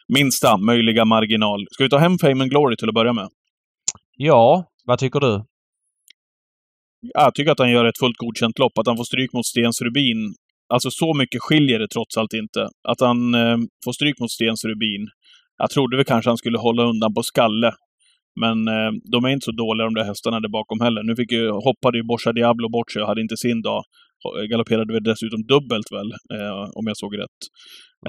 minsta 0.08 0.58
möjliga 0.58 1.06
marginal. 1.06 1.66
Ska 1.72 1.84
vi 1.84 1.90
ta 1.90 1.98
hem 1.98 2.18
Fame 2.18 2.42
and 2.44 2.52
Glory 2.52 2.76
till 2.76 2.90
att 2.90 2.96
börja 2.96 3.14
med? 3.14 3.28
Ja, 4.18 4.66
vad 4.86 5.00
tycker 5.00 5.20
du? 5.20 5.44
Jag 7.14 7.36
tycker 7.36 7.52
att 7.52 7.60
han 7.60 7.72
gör 7.72 7.86
ett 7.86 8.00
fullt 8.00 8.18
godkänt 8.18 8.60
lopp. 8.60 8.78
Att 8.78 8.88
han 8.88 8.98
får 8.98 9.04
stryk 9.04 9.34
mot 9.34 9.46
Stens 9.46 9.82
Rubin. 9.82 10.34
Alltså 10.74 10.92
så 10.92 11.14
mycket 11.14 11.42
skiljer 11.42 11.80
det 11.80 11.88
trots 11.88 12.18
allt 12.18 12.34
inte. 12.34 12.62
Att 12.88 13.00
han 13.00 13.36
eh, 13.36 13.58
får 13.86 13.92
stryk 13.92 14.20
mot 14.20 14.32
Stens 14.32 14.66
Rubin. 14.66 15.08
Jag 15.58 15.70
trodde 15.70 15.98
väl 15.98 16.06
kanske 16.06 16.30
han 16.30 16.38
skulle 16.38 16.58
hålla 16.58 16.84
undan 16.84 17.14
på 17.14 17.24
skalle. 17.24 17.72
Men 18.42 18.68
eh, 18.68 18.92
de 19.12 19.26
är 19.26 19.30
inte 19.30 19.46
så 19.46 19.52
dåliga 19.52 19.86
de 19.86 19.94
där 19.94 20.04
hästarna 20.04 20.40
där 20.40 20.50
bakom 20.50 20.80
heller. 20.82 21.04
Nu 21.04 21.16
fick 21.16 21.32
ju, 21.32 21.50
hoppade 21.50 21.98
ju 21.98 22.04
Borsa 22.04 22.32
Diablo 22.34 22.70
bort 22.70 22.92
sig 22.92 23.02
och 23.02 23.08
hade 23.08 23.22
inte 23.22 23.38
sin 23.38 23.62
dag. 23.62 23.84
Galopperade 24.50 24.94
väl 24.94 25.04
dessutom 25.04 25.42
dubbelt 25.44 25.92
väl, 25.92 26.12
eh, 26.36 26.62
om 26.78 26.88
jag 26.88 26.98
såg 26.98 27.18
rätt. 27.18 27.40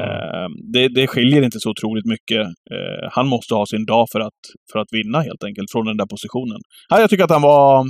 Eh, 0.00 0.48
det, 0.72 0.88
det 0.88 1.06
skiljer 1.06 1.43
inte 1.43 1.60
så 1.60 1.70
otroligt 1.70 2.06
mycket. 2.06 2.43
Eh, 2.75 3.08
han 3.10 3.26
måste 3.28 3.54
ha 3.54 3.66
sin 3.66 3.87
dag 3.87 4.06
för 4.12 4.20
att, 4.20 4.40
för 4.72 4.78
att 4.78 4.88
vinna 4.93 5.20
helt 5.20 5.44
enkelt, 5.44 5.70
från 5.72 5.87
den 5.87 5.96
där 5.96 6.06
positionen. 6.06 6.60
Ja, 6.88 7.00
jag 7.00 7.10
tycker 7.10 7.25
att 7.25 7.31
han 7.31 7.43
var 7.43 7.87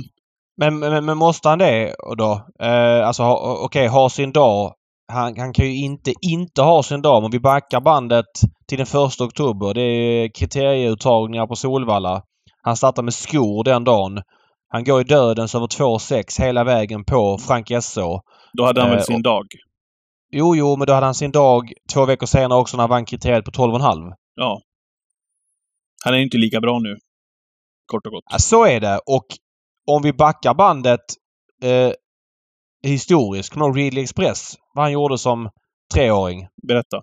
Men, 0.57 0.79
men, 0.79 1.05
men 1.05 1.17
måste 1.17 1.49
han 1.49 1.59
det 1.59 1.95
då? 2.17 2.41
Eh, 2.59 3.07
alltså 3.07 3.23
ha- 3.23 3.57
okej, 3.61 3.87
ha 3.87 4.09
sin 4.09 4.31
dag. 4.31 4.73
Han, 5.13 5.37
han 5.39 5.53
kan 5.53 5.65
ju 5.65 5.75
inte 5.75 6.13
inte 6.21 6.61
ha 6.61 6.83
sin 6.83 7.01
dag. 7.01 7.23
Om 7.23 7.31
vi 7.31 7.39
backar 7.39 7.81
bandet 7.81 8.25
till 8.67 8.77
den 8.77 8.87
första 8.87 9.23
oktober. 9.23 9.73
Det 9.73 9.81
är 9.81 10.29
kriterieuttagningar 10.29 11.47
på 11.47 11.55
Solvalla. 11.55 12.21
Han 12.63 12.77
startar 12.77 13.03
med 13.03 13.13
skor 13.13 13.63
den 13.63 13.83
dagen. 13.83 14.21
Han 14.69 14.83
går 14.83 15.01
i 15.01 15.03
dödens 15.03 15.55
över 15.55 15.67
2,6 15.67 16.41
hela 16.41 16.63
vägen 16.63 17.03
på 17.05 17.37
Frank 17.37 17.67
SO. 17.81 18.19
Då 18.53 18.65
hade 18.65 18.81
han 18.81 18.89
väl 18.89 18.99
Eh, 18.99 19.03
sin 19.03 19.21
dag. 19.21 19.45
Jo, 20.31 20.55
jo, 20.55 20.75
men 20.75 20.87
då 20.87 20.93
hade 20.93 21.05
han 21.05 21.15
sin 21.15 21.31
dag 21.31 21.73
två 21.93 22.05
veckor 22.05 22.25
senare 22.27 22.59
också 22.59 22.77
när 22.77 22.81
han 22.83 22.89
vann 22.89 23.05
kriteriet 23.05 23.45
på 23.45 23.51
12,5. 23.51 24.13
Ja. 24.35 24.61
Han 26.05 26.13
är 26.13 26.17
inte 26.17 26.37
lika 26.37 26.59
bra 26.61 26.79
nu. 26.79 26.95
Kort 27.85 28.05
och 28.05 28.11
gott. 28.11 28.23
Ja, 28.31 28.39
så 28.39 28.65
är 28.65 28.79
det. 28.79 28.99
Och 29.05 29.25
om 29.87 30.01
vi 30.01 30.13
backar 30.13 30.53
bandet 30.53 31.01
eh, 31.63 31.91
historiskt. 32.83 33.53
Kommer 33.53 33.69
du 33.69 33.79
Ridley 33.81 34.03
Express? 34.03 34.55
Vad 34.73 34.85
han 34.85 34.91
gjorde 34.91 35.17
som 35.17 35.49
treåring. 35.93 36.47
Berätta. 36.67 37.01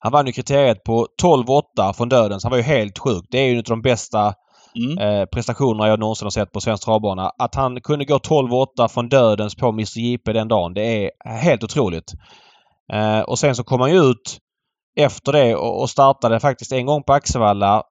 Han 0.00 0.12
vann 0.12 0.26
ju 0.26 0.32
kriteriet 0.32 0.84
på 0.84 1.06
12,8 1.22 1.92
från 1.92 2.08
dödens. 2.08 2.44
Han 2.44 2.50
var 2.50 2.56
ju 2.56 2.62
helt 2.62 2.98
sjuk. 2.98 3.24
Det 3.30 3.38
är 3.38 3.44
ju 3.44 3.52
en 3.52 3.58
av 3.58 3.62
de 3.64 3.82
bästa 3.82 4.34
Mm. 4.76 4.98
eh, 4.98 5.26
prestationerna 5.26 5.88
jag 5.88 6.00
någonsin 6.00 6.26
har 6.26 6.30
sett 6.30 6.52
på 6.52 6.60
svensk 6.60 6.84
travbana. 6.84 7.30
Att 7.38 7.54
han 7.54 7.80
kunde 7.80 8.04
gå 8.04 8.18
12,8 8.18 8.88
från 8.88 9.08
dödens 9.08 9.54
på 9.54 9.68
Mr 9.68 9.98
JP 9.98 10.32
den 10.32 10.48
dagen. 10.48 10.74
Det 10.74 10.82
är 11.04 11.10
helt 11.30 11.64
otroligt. 11.64 12.12
Eh, 12.92 13.20
och 13.20 13.38
sen 13.38 13.54
så 13.56 13.64
kom 13.64 13.80
han 13.80 13.90
ju 13.90 13.98
ut 13.98 14.38
efter 14.96 15.32
det 15.32 15.56
och, 15.56 15.80
och 15.80 15.90
startade 15.90 16.40
faktiskt 16.40 16.72
en 16.72 16.86
gång 16.86 17.02
på 17.02 17.12
Axevalla 17.12 17.82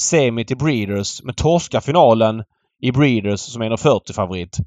semi 0.00 0.44
till 0.44 0.56
Breeders 0.56 1.22
men 1.22 1.34
torska 1.34 1.80
finalen 1.80 2.44
i 2.80 2.92
Breeders 2.92 3.40
som 3.40 3.62
är 3.62 3.70
en 3.70 3.78
40 3.78 4.12
favorit. 4.12 4.58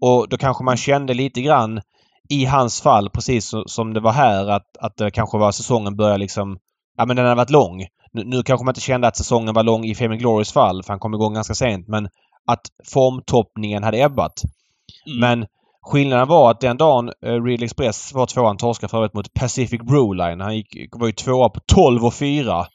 Och 0.00 0.28
då 0.28 0.36
kanske 0.36 0.64
man 0.64 0.76
kände 0.76 1.14
lite 1.14 1.42
grann 1.42 1.80
i 2.28 2.44
hans 2.44 2.80
fall 2.80 3.10
precis 3.10 3.54
som 3.66 3.94
det 3.94 4.00
var 4.00 4.12
här 4.12 4.46
att, 4.46 4.76
att 4.80 4.96
det 4.96 5.10
kanske 5.10 5.38
var 5.38 5.52
säsongen 5.52 5.96
började 5.96 6.18
liksom... 6.18 6.58
Ja 6.96 7.06
men 7.06 7.16
den 7.16 7.26
har 7.26 7.36
varit 7.36 7.50
lång. 7.50 7.86
Nu, 8.12 8.24
nu 8.24 8.42
kanske 8.42 8.64
man 8.64 8.72
inte 8.72 8.80
kände 8.80 9.08
att 9.08 9.16
säsongen 9.16 9.54
var 9.54 9.62
lång 9.62 9.84
i 9.84 9.94
Fame 9.94 10.16
Glorys 10.16 10.52
fall 10.52 10.82
för 10.82 10.92
han 10.92 11.00
kom 11.00 11.14
igång 11.14 11.34
ganska 11.34 11.54
sent 11.54 11.88
men 11.88 12.08
att 12.46 12.60
formtoppningen 12.84 13.82
hade 13.82 14.02
ebbat. 14.02 14.42
Mm. 15.06 15.20
Men 15.20 15.46
skillnaden 15.82 16.28
var 16.28 16.50
att 16.50 16.60
den 16.60 16.76
dagen 16.76 17.12
eh, 17.26 17.42
Real 17.42 17.62
Express 17.62 18.12
var 18.14 18.26
tvåan 18.26 18.56
torskade 18.56 18.90
för 18.90 18.98
övrigt 18.98 19.14
mot 19.14 19.34
Pacific 19.34 19.80
Brewline. 19.80 20.40
Han 20.40 20.56
gick, 20.56 20.76
var 20.92 21.06
ju 21.06 21.12
tvåa 21.12 21.48
på 21.48 21.60
12 21.60 22.04
och 22.04 22.14
4. 22.14 22.66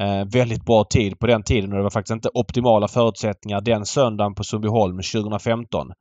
Eh, 0.00 0.24
väldigt 0.32 0.64
bra 0.64 0.84
tid 0.84 1.18
på 1.18 1.26
den 1.26 1.42
tiden 1.42 1.72
och 1.72 1.76
det 1.76 1.82
var 1.82 1.90
faktiskt 1.90 2.14
inte 2.14 2.30
optimala 2.34 2.88
förutsättningar 2.88 3.60
den 3.60 3.86
söndagen 3.86 4.34
på 4.34 4.44
Sundbyholm 4.44 4.96
2015. 4.96 5.92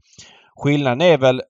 Skillnaden 0.55 1.01
är 1.01 1.17
väl... 1.17 1.41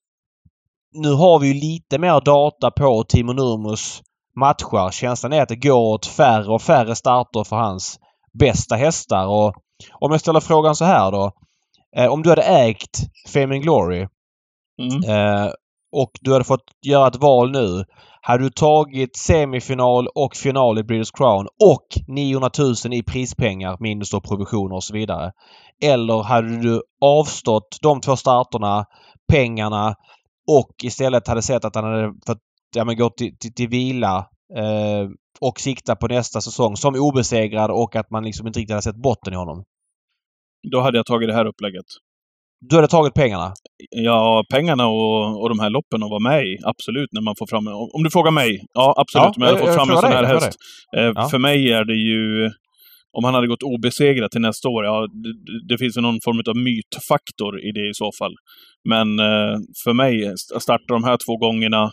Nu 0.91 1.13
har 1.13 1.39
vi 1.39 1.47
ju 1.47 1.53
lite 1.53 1.99
mer 1.99 2.21
data 2.21 2.71
på 2.71 3.03
Timo 3.03 3.33
Nurmos 3.33 4.01
matcher. 4.39 4.91
Känslan 4.91 5.33
är 5.33 5.41
att 5.41 5.49
det 5.49 5.55
går 5.55 5.93
åt 5.93 6.05
färre 6.05 6.53
och 6.53 6.61
färre 6.61 6.95
starter 6.95 7.43
för 7.43 7.55
hans 7.55 7.99
bästa 8.39 8.75
hästar. 8.75 9.27
Och 9.27 9.53
om 9.93 10.11
jag 10.11 10.19
ställer 10.19 10.39
frågan 10.39 10.75
så 10.75 10.85
här 10.85 11.11
då. 11.11 11.31
Eh, 11.97 12.11
om 12.11 12.23
du 12.23 12.29
hade 12.29 12.43
ägt 12.43 12.99
Fame 13.33 13.55
and 13.55 13.63
Glory 13.63 14.07
Mm. 14.81 15.03
Eh, 15.09 15.51
och 15.91 16.11
du 16.21 16.33
hade 16.33 16.45
fått 16.45 16.63
göra 16.81 17.07
ett 17.07 17.15
val 17.15 17.51
nu. 17.51 17.85
Hade 18.27 18.43
du 18.43 18.49
tagit 18.49 19.17
semifinal 19.17 20.07
och 20.15 20.35
final 20.35 20.79
i 20.79 20.83
British 20.83 21.11
Crown 21.17 21.47
och 21.63 21.87
900 22.07 22.49
000 22.59 22.93
i 22.93 23.03
prispengar 23.03 23.77
minus 23.79 24.11
då 24.11 24.21
provisioner 24.21 24.75
och 24.75 24.83
så 24.83 24.93
vidare. 24.93 25.31
Eller 25.83 26.23
hade 26.23 26.61
du 26.61 26.81
avstått 27.01 27.77
de 27.81 28.01
två 28.01 28.15
starterna, 28.15 28.85
pengarna 29.31 29.95
och 30.47 30.71
istället 30.83 31.27
hade 31.27 31.41
sett 31.41 31.65
att 31.65 31.75
han 31.75 31.83
hade 31.83 32.13
fått 32.27 32.37
ja, 32.75 32.85
men 32.85 32.97
gå 32.97 33.09
till, 33.09 33.37
till, 33.37 33.53
till 33.53 33.69
vila 33.69 34.17
eh, 34.55 35.09
och 35.39 35.59
sikta 35.59 35.95
på 35.95 36.07
nästa 36.07 36.41
säsong 36.41 36.77
som 36.77 36.95
obesegrad 36.95 37.71
och 37.71 37.95
att 37.95 38.11
man 38.11 38.23
liksom 38.23 38.47
inte 38.47 38.59
riktigt 38.59 38.73
hade 38.73 38.81
sett 38.81 39.01
botten 39.01 39.33
i 39.33 39.37
honom. 39.37 39.63
Då 40.71 40.81
hade 40.81 40.97
jag 40.97 41.05
tagit 41.05 41.29
det 41.29 41.35
här 41.35 41.45
upplägget. 41.45 41.85
Du 42.61 42.75
hade 42.75 42.87
tagit 42.87 43.13
pengarna? 43.13 43.53
Ja, 43.89 44.43
pengarna 44.49 44.87
och, 44.87 45.41
och 45.41 45.49
de 45.49 45.59
här 45.59 45.69
loppen 45.69 46.03
och 46.03 46.09
vara 46.09 46.19
med 46.19 46.43
i. 46.43 46.57
Absolut, 46.63 47.09
när 47.11 47.21
man 47.21 47.35
får 47.39 47.47
fram... 47.47 47.67
Om 47.67 48.03
du 48.03 48.09
frågar 48.09 48.31
mig? 48.31 48.65
Ja, 48.73 48.93
absolut. 48.97 49.23
Ja, 49.23 49.33
om 49.35 49.41
jag 49.41 49.47
hade 49.47 49.59
fått 49.59 49.75
fram 49.75 49.89
en 49.89 49.97
sån 49.97 50.11
här 50.11 50.23
häst. 50.23 50.57
Eh, 50.97 51.11
ja. 51.15 51.29
För 51.29 51.39
mig 51.39 51.71
är 51.71 51.85
det 51.85 51.95
ju... 51.95 52.51
Om 53.17 53.23
han 53.23 53.33
hade 53.33 53.47
gått 53.47 53.63
obesegrat 53.63 54.31
till 54.31 54.41
nästa 54.41 54.69
år, 54.69 54.85
ja, 54.85 55.07
det, 55.23 55.33
det 55.69 55.77
finns 55.77 55.97
ju 55.97 56.01
någon 56.01 56.19
form 56.23 56.41
av 56.49 56.57
mytfaktor 56.57 57.59
i 57.67 57.71
det 57.71 57.89
i 57.89 57.93
så 57.93 58.11
fall. 58.19 58.33
Men 58.89 59.19
eh, 59.19 59.55
för 59.83 59.93
mig, 59.93 60.27
att 60.55 60.61
starta 60.61 60.93
de 60.93 61.03
här 61.03 61.17
två 61.25 61.37
gångerna 61.37 61.83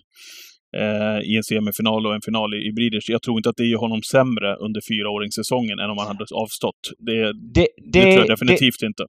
eh, 0.76 1.18
i 1.30 1.36
en 1.36 1.44
semifinal 1.44 2.06
och 2.06 2.14
en 2.14 2.24
final 2.24 2.54
i, 2.54 2.58
i 2.68 2.72
Breeders. 2.72 3.08
Jag 3.08 3.22
tror 3.22 3.36
inte 3.36 3.48
att 3.50 3.56
det 3.56 3.66
gör 3.66 3.78
honom 3.78 4.00
sämre 4.12 4.56
under 4.56 4.80
fyraåringssäsongen 4.90 5.78
än 5.78 5.90
om 5.90 5.98
han 5.98 6.06
hade 6.06 6.24
avstått. 6.44 6.82
Det, 7.06 7.18
det, 7.22 7.32
det, 7.54 7.66
det 7.92 8.02
tror 8.02 8.24
jag 8.24 8.28
definitivt 8.28 8.82
inte. 8.90 9.04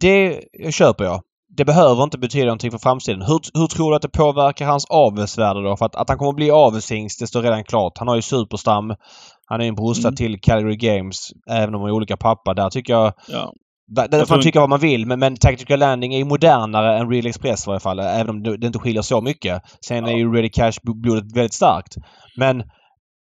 Det 0.00 0.40
köper 0.70 1.04
jag. 1.04 1.22
Det 1.56 1.64
behöver 1.64 2.02
inte 2.02 2.18
betyda 2.18 2.44
någonting 2.44 2.70
för 2.70 2.78
framtiden. 2.78 3.22
Hur, 3.22 3.40
hur 3.54 3.66
tror 3.66 3.90
du 3.90 3.96
att 3.96 4.02
det 4.02 4.08
påverkar 4.08 4.66
hans 4.66 4.84
avelsvärde 4.84 5.62
då? 5.62 5.76
För 5.76 5.86
att, 5.86 5.94
att 5.94 6.08
han 6.08 6.18
kommer 6.18 6.30
att 6.30 6.36
bli 6.36 6.50
avelshingst, 6.50 7.20
det 7.20 7.26
står 7.26 7.42
redan 7.42 7.64
klart. 7.64 7.98
Han 7.98 8.08
har 8.08 8.16
ju 8.16 8.22
superstam. 8.22 8.94
Han 9.46 9.60
är 9.60 9.64
en 9.64 9.74
brorsa 9.74 10.08
mm. 10.08 10.16
till 10.16 10.40
Calgary 10.40 10.76
Games, 10.76 11.30
även 11.50 11.74
om 11.74 11.80
de 11.80 11.88
är 11.88 11.92
olika 11.92 12.16
pappa. 12.16 12.54
Där 12.54 12.70
tycker 12.70 12.92
jag... 12.92 13.12
Ja. 13.28 13.52
Där, 13.90 14.08
där 14.08 14.24
får 14.24 14.34
man 14.34 14.42
tycka 14.42 14.60
vad 14.60 14.68
man 14.68 14.80
vill 14.80 15.06
men, 15.06 15.18
men 15.18 15.36
Tactical 15.36 15.78
Landing 15.78 16.14
är 16.14 16.18
ju 16.18 16.24
modernare 16.24 16.98
än 16.98 17.10
Real 17.10 17.26
Express 17.26 17.66
i 17.66 17.66
varje 17.66 17.80
fall. 17.80 17.98
Även 17.98 18.30
om 18.30 18.42
det, 18.42 18.66
inte 18.66 18.78
skiljer 18.78 19.02
så 19.02 19.20
mycket. 19.20 19.62
Sen 19.86 20.04
ja. 20.04 20.10
är 20.10 20.16
ju 20.16 20.32
Ready 20.32 20.48
Cash-blodet 20.48 21.36
väldigt 21.36 21.52
starkt. 21.52 21.96
Men 22.36 22.62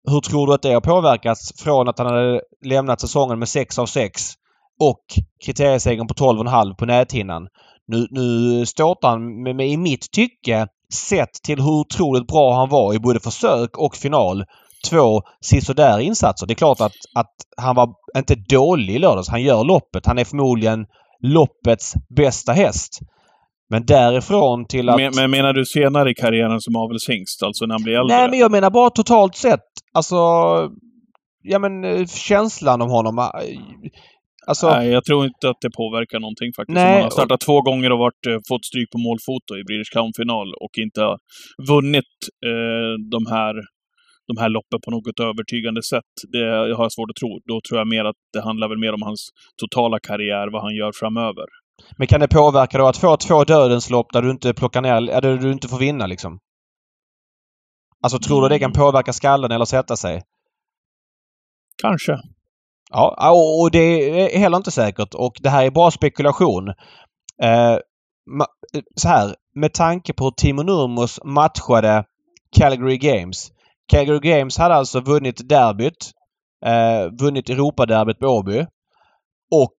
hur 0.09 0.21
tror 0.21 0.47
du 0.47 0.53
att 0.53 0.61
det 0.61 0.73
har 0.73 0.81
påverkats 0.81 1.63
från 1.63 1.87
att 1.87 1.99
han 1.99 2.07
hade 2.07 2.41
lämnat 2.65 3.01
säsongen 3.01 3.39
med 3.39 3.49
6 3.49 3.79
av 3.79 3.85
6 3.85 4.33
och 4.81 5.03
kriteriesegern 5.45 6.07
på 6.07 6.13
12,5 6.13 6.75
på 6.75 6.85
näthinnan. 6.85 7.47
Nu, 7.87 8.07
nu 8.11 8.65
ståtar 8.65 9.09
han 9.09 9.43
med, 9.43 9.55
med, 9.55 9.67
i 9.67 9.77
mitt 9.77 10.11
tycke, 10.11 10.67
sett 10.93 11.33
till 11.43 11.61
hur 11.61 11.71
otroligt 11.71 12.27
bra 12.27 12.55
han 12.55 12.69
var 12.69 12.93
i 12.93 12.99
både 12.99 13.19
försök 13.19 13.77
och 13.77 13.95
final, 13.95 14.43
två 14.89 15.21
sisådär 15.41 15.99
insatser. 15.99 16.47
Det 16.47 16.53
är 16.53 16.55
klart 16.55 16.81
att, 16.81 16.95
att 17.15 17.33
han 17.57 17.75
var 17.75 17.89
inte 18.17 18.35
dålig 18.35 18.95
i 18.95 18.99
lördags. 18.99 19.29
Han 19.29 19.43
gör 19.43 19.63
loppet. 19.63 20.05
Han 20.05 20.17
är 20.17 20.25
förmodligen 20.25 20.85
loppets 21.19 21.93
bästa 22.15 22.51
häst. 22.51 22.99
Men 23.69 23.85
därifrån 23.85 24.65
till 24.65 24.89
att... 24.89 24.97
Men, 24.97 25.11
men 25.15 25.31
menar 25.31 25.53
du 25.53 25.65
senare 25.65 26.11
i 26.11 26.13
karriären 26.13 26.61
som 26.61 26.75
avelshingst? 26.75 27.43
Alltså 27.43 27.65
när 27.65 27.75
han 27.75 27.83
blir 27.83 27.93
äldre? 27.93 28.17
Nej, 28.17 28.29
men 28.29 28.39
jag 28.39 28.51
menar 28.51 28.69
bara 28.69 28.89
totalt 28.89 29.35
sett. 29.35 29.59
Alltså... 29.93 30.15
Ja 31.43 31.59
men 31.59 31.83
eh, 31.83 32.05
känslan 32.05 32.81
om 32.81 32.89
honom. 32.89 33.29
Alltså, 34.51 34.67
Nej, 34.69 34.87
jag 34.97 35.03
tror 35.05 35.21
inte 35.25 35.49
att 35.49 35.61
det 35.65 35.71
påverkar 35.81 36.19
någonting 36.19 36.51
faktiskt. 36.57 36.79
Nej, 36.81 36.93
man 36.93 37.03
har 37.03 37.15
startat 37.19 37.41
och... 37.41 37.45
två 37.47 37.57
gånger 37.61 37.89
och 37.93 37.99
varit, 38.05 38.23
eh, 38.29 38.39
fått 38.49 38.65
stryk 38.65 38.89
på 38.93 38.99
målfoto 39.07 39.51
i 39.59 39.63
British 39.69 39.91
Crown-final 39.93 40.47
och 40.65 40.73
inte 40.85 41.01
vunnit 41.71 42.13
eh, 42.51 42.91
de, 43.15 43.21
här, 43.35 43.53
de 44.29 44.33
här 44.41 44.49
loppen 44.57 44.79
på 44.85 44.91
något 44.95 45.19
övertygande 45.29 45.81
sätt. 45.93 46.13
Det 46.33 46.45
har 46.77 46.83
jag 46.87 46.93
svårt 46.97 47.11
att 47.13 47.19
tro. 47.21 47.31
Då 47.49 47.55
tror 47.65 47.77
jag 47.81 47.87
mer 47.95 48.05
att 48.11 48.21
det 48.33 48.41
handlar 48.47 48.67
väl 48.71 48.83
mer 48.85 48.93
om 48.97 49.03
hans 49.09 49.21
totala 49.61 49.97
karriär, 50.09 50.47
vad 50.53 50.61
han 50.65 50.75
gör 50.81 50.91
framöver. 51.01 51.47
Men 51.97 52.07
kan 52.07 52.19
det 52.23 52.27
påverka 52.27 52.77
då 52.77 52.85
att 52.87 52.97
få 52.97 53.17
två 53.17 53.43
dödens 53.43 53.89
lopp 53.89 54.07
där 54.13 54.21
du 54.21 54.29
inte 54.31 54.53
plockar 54.53 54.81
ner, 54.81 55.21
där 55.21 55.37
du 55.37 55.51
inte 55.51 55.67
får 55.67 55.79
vinna 55.87 56.05
liksom? 56.07 56.31
Alltså 58.03 58.19
tror 58.19 58.41
du 58.41 58.49
det 58.49 58.59
kan 58.59 58.71
mm. 58.71 58.81
påverka 58.83 59.13
skallen 59.13 59.51
eller 59.51 59.65
sätta 59.65 59.95
sig? 59.95 60.21
Kanske. 61.81 62.13
Ja, 62.91 63.31
och 63.61 63.71
det 63.71 63.79
är 63.79 64.39
heller 64.39 64.57
inte 64.57 64.71
säkert 64.71 65.13
och 65.13 65.33
det 65.39 65.49
här 65.49 65.65
är 65.65 65.71
bara 65.71 65.91
spekulation. 65.91 66.69
Eh, 67.43 67.73
eh 67.73 67.79
så 68.95 69.07
här, 69.07 69.35
med 69.55 69.73
tanke 69.73 70.13
på 70.13 70.23
hur 70.23 70.31
Timo 70.31 70.63
Nurmos 70.63 71.19
matchade 71.23 72.03
Calgary 72.57 72.97
Games. 72.97 73.51
Calgary 73.91 74.19
Games 74.19 74.57
hade 74.57 74.75
alltså 74.75 74.99
vunnit 74.99 75.49
derbyt. 75.49 76.11
Eh, 76.65 77.11
vunnit 77.19 77.49
Europaderbyt 77.49 78.19
på 78.19 78.27
Åby. 78.27 78.65
Och 79.51 79.77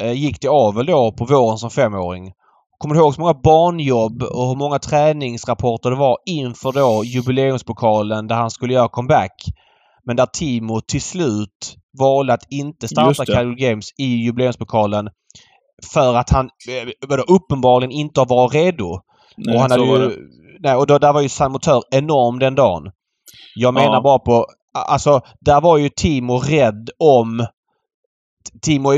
eh, 0.00 0.12
gick 0.12 0.40
till 0.40 0.50
avel 0.50 0.86
då 0.86 1.12
på 1.12 1.24
våren 1.24 1.58
som 1.58 1.70
femåring. 1.70 2.32
Kommer 2.78 2.94
du 2.94 3.00
ihåg 3.00 3.14
så 3.14 3.20
många 3.20 3.34
barnjobb 3.34 4.22
och 4.22 4.48
hur 4.48 4.56
många 4.56 4.78
träningsrapporter 4.78 5.90
det 5.90 5.96
var 5.96 6.18
inför 6.26 6.72
då 6.72 7.04
jubileumspokalen 7.04 8.26
där 8.26 8.36
han 8.36 8.50
skulle 8.50 8.74
göra 8.74 8.88
comeback? 8.88 9.44
Men 10.04 10.16
där 10.16 10.26
Timo 10.26 10.80
till 10.80 11.02
slut 11.02 11.76
valde 11.98 12.32
att 12.32 12.46
inte 12.50 12.88
starta 12.88 13.24
Calgary 13.26 13.54
Games 13.54 13.86
i 13.98 14.04
jubileumspokalen 14.04 15.08
för 15.92 16.14
att 16.14 16.30
han 16.30 16.50
eh, 16.68 17.18
uppenbarligen 17.28 17.90
inte 17.90 18.20
varit 18.20 18.54
redo. 18.54 19.00
Nej, 19.36 19.54
och 19.54 19.60
han 19.60 19.70
hade 19.70 19.84
ju, 19.84 20.10
nej, 20.60 20.74
och 20.74 20.86
då, 20.86 20.98
där 20.98 21.12
var 21.12 21.20
ju 21.20 21.28
San 21.28 21.52
Motör 21.52 21.82
enorm 21.90 22.38
den 22.38 22.54
dagen. 22.54 22.90
Jag 23.54 23.74
menar 23.74 23.94
ja. 23.94 24.00
bara 24.00 24.18
på... 24.18 24.46
Alltså, 24.74 25.20
där 25.40 25.60
var 25.60 25.78
ju 25.78 25.88
Timo 25.88 26.38
rädd 26.38 26.90
om... 26.98 27.46
Timo 28.62 28.92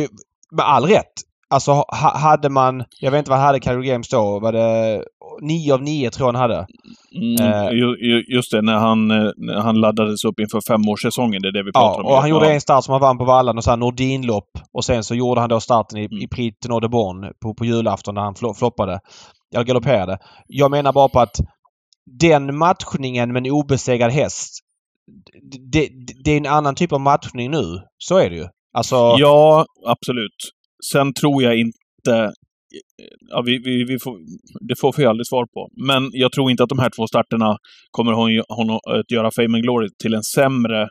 med 0.51 0.67
all 0.67 0.87
rätt 0.87 1.13
Alltså 1.51 1.85
hade 2.15 2.49
man, 2.49 2.85
jag 3.01 3.11
vet 3.11 3.19
inte 3.19 3.31
vad 3.31 3.41
hade 3.41 3.61
Calgary 3.61 3.89
Games 3.89 4.09
då? 4.09 4.39
Var 4.39 4.53
det 4.53 5.05
9 5.41 5.75
av 5.75 5.83
9 5.83 6.11
tror 6.11 6.29
jag 6.29 6.33
han 6.33 6.51
hade? 6.51 6.67
Mm, 7.15 7.69
eh, 7.69 8.35
just 8.35 8.53
det, 8.53 8.63
när 8.63 8.79
han, 8.79 9.11
eh, 9.11 9.31
när 9.37 9.61
han 9.61 9.81
laddades 9.81 10.25
upp 10.25 10.41
inför 10.41 10.61
femårssäsongen. 10.69 11.43
Det 11.43 11.49
är 11.49 11.53
det 11.53 11.63
vi 11.63 11.73
pratar 11.73 12.03
ja, 12.03 12.05
om. 12.05 12.07
och 12.07 12.21
han 12.21 12.31
gjorde 12.31 12.53
en 12.53 12.61
start 12.61 12.85
som 12.85 12.93
han 12.93 13.01
vann 13.01 13.19
på 13.19 13.25
vallan 13.25 13.59
och 13.59 13.65
sen 13.65 13.81
Nordinlopp. 13.81 14.51
Och 14.73 14.85
sen 14.85 15.05
så 15.05 15.15
gjorde 15.15 15.41
han 15.41 15.51
då 15.51 15.61
starten 15.61 15.99
i, 15.99 16.05
mm. 16.05 16.19
i 16.19 16.29
Prix 16.29 16.57
de 16.61 16.69
Nord 16.69 16.91
på, 17.43 17.55
på 17.55 17.65
julafton 17.65 18.15
när 18.15 18.23
han 18.23 18.55
floppade. 18.55 19.01
Eller 19.55 19.65
galopperade. 19.65 20.19
Jag 20.47 20.71
menar 20.71 20.93
bara 20.93 21.09
på 21.09 21.21
att 21.21 21.37
den 22.21 22.57
matchningen 22.59 23.33
med 23.33 23.47
en 23.47 23.53
obesegrad 23.53 24.11
häst. 24.11 24.59
Det, 25.73 25.89
det, 25.89 26.15
det 26.25 26.31
är 26.31 26.37
en 26.37 26.47
annan 26.47 26.75
typ 26.75 26.93
av 26.93 27.01
matchning 27.01 27.51
nu. 27.51 27.81
Så 27.99 28.19
är 28.19 28.31
det 28.31 28.37
ju. 28.37 28.47
Alltså... 28.73 28.97
Ja, 28.97 29.67
absolut. 29.87 30.37
Sen 30.93 31.15
tror 31.15 31.43
jag 31.43 31.59
inte... 31.59 32.33
Ja, 33.29 33.43
vi, 33.47 33.59
vi, 33.65 33.85
vi 33.85 33.99
får, 33.99 34.19
det 34.69 34.77
får 34.81 34.95
vi 34.97 35.07
aldrig 35.07 35.27
svar 35.27 35.47
på. 35.55 35.69
Men 35.87 36.11
jag 36.13 36.33
tror 36.33 36.51
inte 36.51 36.63
att 36.63 36.69
de 36.69 36.79
här 36.79 36.91
två 36.97 37.07
starterna 37.07 37.57
kommer 37.91 38.13
honom 38.59 38.79
att 38.99 39.11
göra 39.11 39.31
Fame 39.37 39.57
and 39.57 39.63
Glory 39.63 39.89
till 40.03 40.15
en 40.15 40.23
sämre 40.23 40.83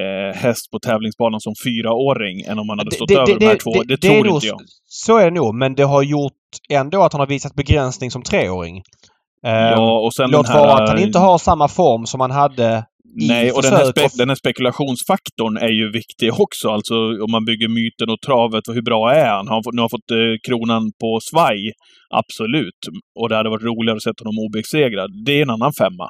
eh, 0.00 0.36
häst 0.42 0.70
på 0.70 0.78
tävlingsbanan 0.78 1.40
som 1.40 1.54
fyraåring 1.64 2.40
än 2.40 2.58
om 2.58 2.68
han 2.68 2.78
hade 2.78 2.90
stått 2.90 3.08
det, 3.08 3.14
över 3.14 3.26
det, 3.26 3.38
de 3.38 3.46
här 3.46 3.58
två. 3.64 3.72
Det, 3.72 3.84
det 3.84 3.96
tror 3.96 4.24
nog, 4.24 4.34
inte 4.34 4.46
jag. 4.46 4.60
Så 4.86 5.18
är 5.18 5.24
det 5.24 5.34
nog, 5.40 5.54
men 5.54 5.74
det 5.74 5.84
har 5.84 6.02
gjort 6.02 6.32
ändå 6.70 7.02
att 7.02 7.12
han 7.12 7.20
har 7.20 7.26
visat 7.26 7.54
begränsning 7.54 8.10
som 8.10 8.22
treåring. 8.22 8.82
Ja, 9.42 10.00
och 10.00 10.14
sen 10.14 10.30
Låt 10.30 10.48
vara 10.48 10.72
att 10.72 10.88
han 10.88 10.98
inte 10.98 11.18
har 11.18 11.38
samma 11.38 11.68
form 11.68 12.06
som 12.06 12.20
han 12.20 12.30
hade 12.30 12.84
Nej, 13.18 13.52
och 13.52 13.62
den 13.62 13.72
här, 13.72 13.84
spe 13.84 14.08
den 14.18 14.28
här 14.28 14.36
spekulationsfaktorn 14.36 15.56
är 15.56 15.68
ju 15.68 15.90
viktig 15.90 16.32
också. 16.40 16.68
Alltså 16.68 16.94
om 16.94 17.30
man 17.30 17.44
bygger 17.44 17.68
myten 17.68 18.10
och 18.10 18.20
travet, 18.20 18.64
hur 18.68 18.82
bra 18.82 19.12
är 19.12 19.28
han? 19.36 19.48
Har 19.48 19.54
han 19.54 19.62
nu 19.72 19.82
har 19.82 19.88
fått 19.88 20.10
eh, 20.10 20.34
kronan 20.46 20.92
på 21.00 21.20
svaj? 21.30 21.72
Absolut. 22.10 22.80
Och 23.20 23.28
det 23.28 23.36
hade 23.36 23.50
varit 23.50 23.64
roligare 23.64 23.96
att 23.96 24.02
se 24.02 24.12
honom 24.24 24.38
obesegrad. 24.46 25.10
Det 25.26 25.32
är 25.38 25.42
en 25.42 25.50
annan 25.50 25.72
femma. 25.72 26.08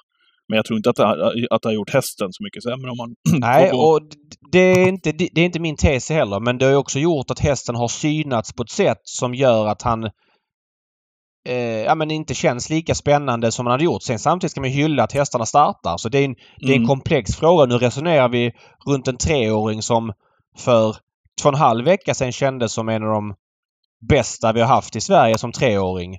Men 0.48 0.56
jag 0.56 0.64
tror 0.64 0.76
inte 0.76 0.90
att 0.90 0.96
det, 0.96 1.06
att 1.50 1.62
det 1.62 1.68
har 1.68 1.74
gjort 1.74 1.90
hästen 1.90 2.28
så 2.30 2.44
mycket 2.44 2.62
sämre 2.62 2.90
om 2.90 2.96
man... 2.96 3.14
Nej, 3.40 3.70
och 3.72 4.00
det 4.52 4.58
är, 4.58 4.88
inte, 4.88 5.12
det 5.12 5.40
är 5.40 5.44
inte 5.44 5.60
min 5.60 5.76
tes 5.76 6.10
heller. 6.10 6.40
Men 6.40 6.58
det 6.58 6.64
har 6.66 6.74
också 6.74 6.98
gjort 6.98 7.30
att 7.30 7.38
hästen 7.38 7.74
har 7.74 7.88
synats 7.88 8.52
på 8.52 8.62
ett 8.62 8.70
sätt 8.70 9.00
som 9.02 9.34
gör 9.34 9.66
att 9.66 9.82
han 9.82 10.10
eh, 11.46 11.84
ja, 11.84 11.94
men 11.94 12.10
inte 12.10 12.34
känns 12.34 12.70
lika 12.70 12.94
spännande 12.94 13.52
som 13.52 13.64
man 13.64 13.70
hade 13.70 13.84
gjort. 13.84 14.02
Sen 14.02 14.18
samtidigt 14.18 14.50
ska 14.50 14.60
man 14.60 14.70
hylla 14.70 15.04
att 15.04 15.12
hästarna 15.12 15.46
startar. 15.46 15.96
Så 15.96 16.08
det 16.08 16.18
är 16.18 16.24
en, 16.24 16.34
det 16.56 16.66
är 16.66 16.70
en 16.70 16.76
mm. 16.76 16.88
komplex 16.88 17.36
fråga. 17.36 17.66
Nu 17.66 17.78
resonerar 17.78 18.28
vi 18.28 18.52
runt 18.86 19.08
en 19.08 19.16
treåring 19.16 19.82
som 19.82 20.12
för 20.58 20.96
två 21.42 21.48
och 21.48 21.54
en 21.54 21.60
halv 21.60 21.84
vecka 21.84 22.14
sedan 22.14 22.32
kändes 22.32 22.72
som 22.72 22.88
en 22.88 23.02
av 23.02 23.08
de 23.08 23.34
bästa 24.08 24.52
vi 24.52 24.60
har 24.60 24.68
haft 24.68 24.96
i 24.96 25.00
Sverige 25.00 25.38
som 25.38 25.52
treåring. 25.52 26.18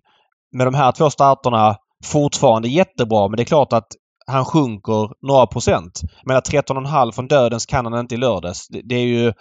Med 0.52 0.68
de 0.68 0.74
här 0.74 0.92
två 0.92 1.10
starterna 1.10 1.76
fortfarande 2.04 2.68
jättebra 2.68 3.28
men 3.28 3.38
det 3.38 3.44
är 3.44 3.46
klart 3.46 3.74
att 3.74 3.88
han 4.28 4.46
sjunker 4.46 5.28
några 5.28 5.48
procent. 5.48 6.02
Men 6.26 6.38
13,5 6.38 7.12
från 7.12 7.28
dödens 7.28 7.66
kan 7.66 7.86
han 7.86 8.00
inte 8.00 8.16
i 8.16 8.18
lördags. 8.18 8.68
Det, 8.68 8.82
det, 8.84 8.96
är 8.96 9.06
ju 9.06 9.34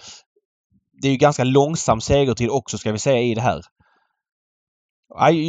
det 1.03 1.09
är 1.09 1.13
ju 1.13 1.17
ganska 1.17 1.45
långsam 1.45 2.01
segertid 2.01 2.51
också 2.51 2.79
ska 2.79 2.93
vi 2.93 2.99
säga 2.99 3.21
i 3.21 3.35
det 3.35 3.41
här. 3.41 3.63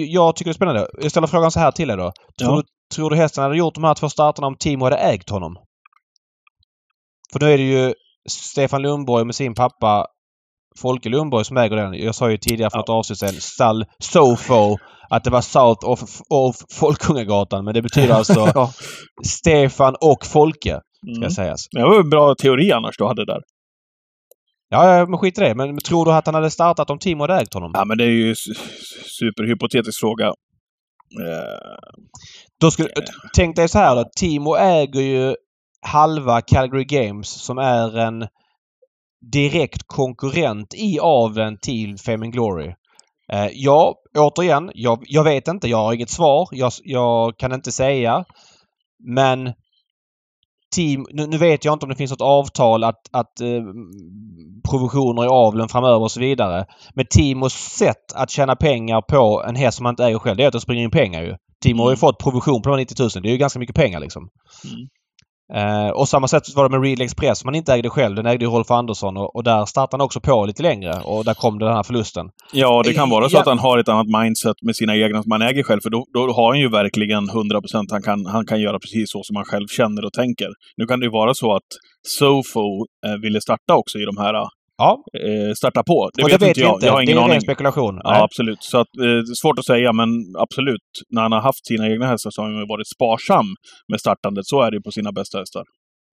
Jag 0.08 0.36
tycker 0.36 0.50
det 0.50 0.52
är 0.52 0.54
spännande. 0.54 0.88
Jag 1.02 1.12
ställer 1.12 1.28
frågan 1.28 1.52
så 1.52 1.60
här 1.60 1.72
till 1.72 1.90
er 1.90 1.98
då. 1.98 2.12
Tror, 2.40 2.56
ja. 2.56 2.56
du, 2.56 2.96
tror 2.96 3.10
du 3.10 3.16
hästen 3.16 3.44
hade 3.44 3.58
gjort 3.58 3.76
de 3.76 3.84
här 3.84 3.94
två 3.94 4.10
starterna 4.10 4.48
om 4.48 4.56
Timo 4.60 4.84
hade 4.84 4.98
ägt 4.98 5.30
honom? 5.30 5.58
För 7.34 7.40
nu 7.40 7.54
är 7.54 7.58
det 7.58 7.64
ju 7.64 7.94
Stefan 8.30 8.82
Lundborg 8.82 9.26
med 9.26 9.36
sin 9.36 9.56
pappa 9.56 10.08
Folke 10.82 11.10
Lundborg 11.10 11.46
som 11.46 11.58
äger 11.58 11.76
den. 11.76 11.94
Jag 11.94 12.16
sa 12.16 12.32
ju 12.32 12.38
tidigare 12.38 12.70
för 12.70 12.78
ja. 12.78 12.82
något 12.82 12.90
avsnitt 12.90 13.20
sedan 13.20 13.34
stall 13.34 13.86
Sofo 14.00 14.78
att 15.10 15.24
det 15.24 15.30
var 15.30 15.42
South 15.42 15.90
of, 15.90 16.02
of 16.30 16.56
Folkungagatan. 16.74 17.66
Men 17.66 17.74
det 17.74 17.82
betyder 17.82 18.14
alltså. 18.14 18.70
Stefan 19.26 19.96
och 20.02 20.26
Folke. 20.26 20.82
Ska 21.16 21.18
mm. 21.18 21.30
sägas. 21.30 21.68
Det 21.72 21.82
var 21.82 22.00
en 22.00 22.10
bra 22.10 22.36
teori 22.36 22.72
annars 22.72 22.98
du 22.98 23.06
hade 23.06 23.26
där. 23.26 23.42
Ja, 24.70 25.06
men 25.06 25.20
skit 25.20 25.38
i 25.38 25.42
det. 25.42 25.56
Men 25.56 25.78
tror 25.78 26.06
du 26.06 26.12
att 26.12 26.26
han 26.26 26.36
hade 26.36 26.52
startat 26.52 26.90
om 26.90 27.00
Timo 27.00 27.24
hade 27.24 27.42
ägt 27.42 27.54
honom? 27.54 27.72
Ja, 27.74 27.86
men 27.86 27.98
det 27.98 28.04
är 28.04 28.10
ju 28.10 28.36
superhypotetisk 29.20 30.00
fråga. 30.00 30.28
Uh, 30.28 30.34
då 32.62 32.72
skulle, 32.72 32.90
uh, 32.90 33.06
tänk 33.36 33.56
dig 33.56 33.70
så 33.70 33.78
här 33.78 33.96
då. 33.96 34.10
Timo 34.18 34.56
äger 34.56 35.02
ju 35.02 35.36
halva 35.82 36.42
Calgary 36.42 36.84
Games 36.84 37.30
som 37.30 37.58
är 37.58 37.98
en 37.98 38.28
direkt 39.32 39.82
konkurrent 39.88 40.74
i 40.74 41.00
aveln 41.00 41.58
till 41.62 41.98
Fame 41.98 42.28
Glory. 42.28 42.68
Uh, 43.34 43.48
ja, 43.54 43.96
återigen, 44.18 44.72
jag, 44.74 45.04
jag 45.08 45.24
vet 45.24 45.48
inte. 45.48 45.68
Jag 45.68 45.78
har 45.78 45.94
inget 45.94 46.10
svar. 46.10 46.48
Jag, 46.52 46.72
jag 46.84 47.38
kan 47.38 47.54
inte 47.54 47.72
säga. 47.72 48.26
Men 49.04 49.54
team, 50.76 51.06
nu, 51.12 51.28
nu, 51.28 51.38
vet 51.38 51.66
jag 51.66 51.74
inte 51.74 51.86
om 51.86 51.90
det 51.90 51.96
finns 51.96 52.12
något 52.12 52.22
avtal 52.22 52.84
att, 52.84 53.10
att 53.12 53.42
eh, 53.42 53.64
provisioner 54.70 55.26
i 55.26 55.28
avlen 55.28 55.70
framöver 55.70 56.02
och 56.02 56.12
så 56.12 56.20
vidare. 56.20 56.66
Men 56.94 57.06
Timos 57.10 57.54
sätt 57.54 58.14
att 58.16 58.30
tjäna 58.30 58.56
pengar 58.56 59.02
på 59.02 59.44
en 59.48 59.56
häst 59.56 59.78
som 59.78 59.84
man 59.84 59.92
inte 59.92 60.06
äger 60.06 60.20
själv, 60.20 60.38
det 60.38 60.44
är 60.44 60.48
att 60.48 60.54
det 60.54 60.60
springer 60.60 60.84
in 60.84 60.92
pengar 60.92 61.22
ju. 61.22 61.36
Timo 61.64 61.84
har 61.84 61.90
ju 61.90 61.94
mm. 61.94 61.98
fått 61.98 62.24
provision 62.24 62.62
på 62.62 62.70
de 62.70 62.78
90 62.78 62.96
000. 63.00 63.10
Det 63.24 63.30
är 63.30 63.32
ju 63.32 63.38
ganska 63.38 63.60
mycket 63.60 63.76
pengar 63.76 64.00
liksom. 64.00 64.30
Mm. 64.66 64.88
Eh, 65.54 65.90
och 65.90 66.10
samma 66.10 66.28
sätt 66.28 66.44
var 66.56 66.64
det 66.64 66.70
med 66.70 66.84
Real 66.84 67.02
Express 67.02 67.40
som 67.40 67.48
man 67.48 67.56
inte 67.56 67.74
ägde 67.74 67.90
själv. 67.90 68.16
Den 68.16 68.26
ägde 68.26 68.46
ju 68.46 68.52
Rolf 68.52 68.72
Andersson 68.72 69.18
och, 69.18 69.36
och, 69.36 69.44
där 69.44 69.66
startade 69.66 70.02
han 70.02 70.06
också 70.06 70.22
på 70.22 70.46
lite 70.46 70.64
längre 70.64 70.94
och 71.04 71.26
där 71.26 71.34
kom 71.34 71.60
den 71.60 71.74
här 71.74 71.84
förlusten. 71.84 72.26
Ja, 72.54 72.82
det 72.86 72.94
kan 72.94 73.10
vara 73.10 73.30
så 73.30 73.36
ja. 73.36 73.42
att 73.42 73.48
han 73.48 73.60
har 73.60 73.78
ett 73.78 73.90
annat 73.90 74.08
mindset 74.22 74.56
med 74.62 74.76
sina 74.76 74.96
egna 74.96 75.24
som 75.24 75.30
man 75.30 75.42
äger 75.42 75.64
själv. 75.64 75.80
För 75.84 75.90
då, 75.90 76.06
då 76.14 76.34
har 76.34 76.52
han 76.52 76.60
ju 76.60 76.70
verkligen 76.70 77.30
100 77.30 77.62
procent. 77.62 77.92
Han 77.92 78.02
kan, 78.02 78.26
han 78.26 78.46
kan 78.46 78.62
göra 78.62 78.80
precis 78.80 79.12
så 79.12 79.24
som 79.24 79.36
han 79.36 79.46
själv 79.46 79.68
känner 79.68 80.06
och 80.06 80.14
tänker. 80.14 80.50
Nu 80.78 80.86
kan 80.86 81.00
det 81.00 81.06
ju 81.06 81.12
vara 81.12 81.34
så 81.34 81.56
att 81.56 81.70
Sofo 82.08 82.86
eh, 83.06 83.22
ville 83.22 83.42
starta 83.42 83.76
också 83.76 83.98
i 84.00 84.06
de 84.06 84.18
här 84.18 84.34
ja. 84.78 85.04
eh, 85.26 85.54
starta 85.54 85.84
på. 85.84 86.10
Det, 86.14 86.24
vet, 86.24 86.32
det 86.32 86.38
vet 86.46 86.48
inte 86.50 86.60
jag. 86.60 86.76
inte. 86.76 86.86
Jag 86.86 86.94
har 86.94 87.02
ingen 87.02 87.18
det 87.18 87.22
är 87.22 87.26
aning. 87.26 87.42
spekulation. 87.42 88.02
Ja, 88.04 88.12
Nej. 88.12 88.22
absolut. 88.22 88.64
Så 88.64 88.78
att, 88.78 88.98
eh, 89.06 89.22
svårt 89.42 89.60
att 89.60 89.66
säga, 89.66 89.94
men 89.94 90.10
absolut. 90.40 90.88
När 91.10 91.22
han 91.22 91.32
har 91.32 91.42
haft 91.42 91.66
sina 91.68 91.88
egna 91.92 92.08
hästar 92.08 92.30
så 92.32 92.42
har 92.42 92.50
han 92.52 92.68
varit 92.68 92.88
sparsam 92.96 93.46
med 93.92 94.00
startandet. 94.00 94.46
Så 94.46 94.62
är 94.62 94.72
det 94.72 94.82
på 94.82 94.92
sina 94.92 95.12
bästa 95.12 95.38
hästar. 95.40 95.64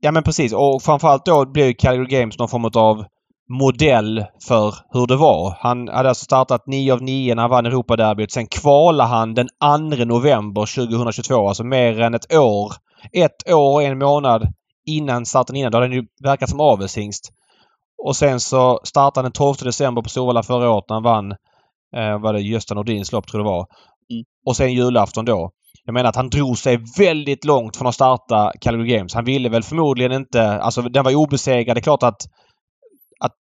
Ja 0.00 0.12
men 0.12 0.22
precis 0.22 0.52
och 0.52 0.82
framförallt 0.82 1.24
då 1.26 1.50
blev 1.52 1.72
Calgary 1.72 2.06
Games 2.06 2.38
någon 2.38 2.48
form 2.48 2.64
av 2.64 3.04
modell 3.50 4.24
för 4.48 4.74
hur 4.92 5.06
det 5.06 5.16
var. 5.16 5.56
Han 5.60 5.88
hade 5.88 6.08
alltså 6.08 6.24
startat 6.24 6.66
9 6.66 6.92
av 6.92 7.02
9 7.02 7.34
när 7.34 7.42
han 7.42 7.50
vann 7.50 7.66
Europaderbyt. 7.66 8.32
Sen 8.32 8.46
kvalade 8.46 9.08
han 9.08 9.34
den 9.34 9.48
2 9.60 10.04
november 10.04 10.86
2022. 10.86 11.48
Alltså 11.48 11.64
mer 11.64 12.00
än 12.00 12.14
ett 12.14 12.34
år. 12.34 12.72
Ett 13.12 13.52
år 13.52 13.72
och 13.72 13.82
en 13.82 13.98
månad 13.98 14.46
innan 14.86 15.26
starten 15.26 15.56
innan. 15.56 15.72
Då 15.72 15.78
hade 15.78 15.86
han 15.86 15.96
ju 15.96 16.04
verkat 16.24 16.50
som 16.50 16.60
avelshingst. 16.60 17.32
Och 18.06 18.16
sen 18.16 18.40
så 18.40 18.80
startade 18.84 19.24
han 19.24 19.24
den 19.24 19.32
12 19.32 19.54
december 19.62 20.02
på 20.02 20.08
Solvalla 20.08 20.42
förra 20.42 20.70
året 20.70 20.84
när 20.88 20.96
han 20.96 21.02
vann 21.02 21.32
eh, 21.96 22.18
var 22.20 22.32
det 22.32 22.40
Gösta 22.40 22.74
Nordins 22.74 23.12
lopp 23.12 23.26
tror 23.26 23.40
jag 23.40 23.46
det 23.46 23.50
var. 23.50 23.66
Mm. 24.12 24.24
Och 24.46 24.56
sen 24.56 24.72
julafton 24.72 25.24
då. 25.24 25.50
Jag 25.84 25.94
menar 25.94 26.08
att 26.08 26.16
han 26.16 26.30
drog 26.30 26.58
sig 26.58 26.78
väldigt 26.98 27.44
långt 27.44 27.76
från 27.76 27.86
att 27.86 27.94
starta 27.94 28.52
Calgary 28.60 28.96
Games. 28.96 29.14
Han 29.14 29.24
ville 29.24 29.48
väl 29.48 29.62
förmodligen 29.62 30.12
inte... 30.12 30.50
Alltså 30.50 30.82
den 30.82 31.04
var 31.04 31.14
obesegrad. 31.14 31.76
Det 31.76 31.80
är 31.80 31.82
klart 31.82 32.02
att, 32.02 32.22
att 33.20 33.38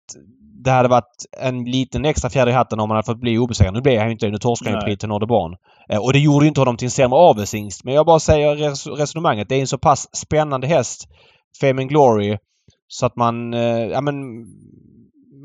det 0.65 0.71
hade 0.71 0.89
varit 0.89 1.25
en 1.39 1.65
liten 1.65 2.05
extra 2.05 2.31
fjäder 2.31 2.53
i 2.53 2.55
hatten 2.55 2.81
om 2.81 2.91
han 2.91 2.97
hade 2.97 3.07
fått 3.07 3.21
bli 3.21 3.39
obesegrad. 3.39 3.75
Nu 3.75 3.81
blev 3.81 3.99
han 3.99 4.09
ju 4.09 4.13
inte 4.13 4.29
Nu 4.29 4.39
torskade 4.39 4.77
han 4.77 4.91
ju 4.91 4.97
till 4.97 5.09
Nordeborn. 5.09 5.57
Eh, 5.89 6.05
och 6.05 6.13
det 6.13 6.19
gjorde 6.19 6.45
ju 6.45 6.49
inte 6.49 6.61
honom 6.61 6.77
till 6.77 6.87
en 6.87 6.91
sämre 6.91 7.19
avelshingst. 7.19 7.85
Men 7.85 7.95
jag 7.95 8.07
bara 8.07 8.21
säger 8.21 8.57
res 8.57 8.87
resonemanget. 8.87 9.49
Det 9.49 9.55
är 9.55 9.61
en 9.61 9.67
så 9.67 9.79
pass 9.79 10.17
spännande 10.17 10.67
häst, 10.67 11.09
Fame 11.61 11.85
Glory, 11.85 12.39
så 12.93 13.07
att 13.07 13.17
man... 13.17 13.55
Eh, 13.55 13.87
ja 13.87 14.01
men... 14.01 14.47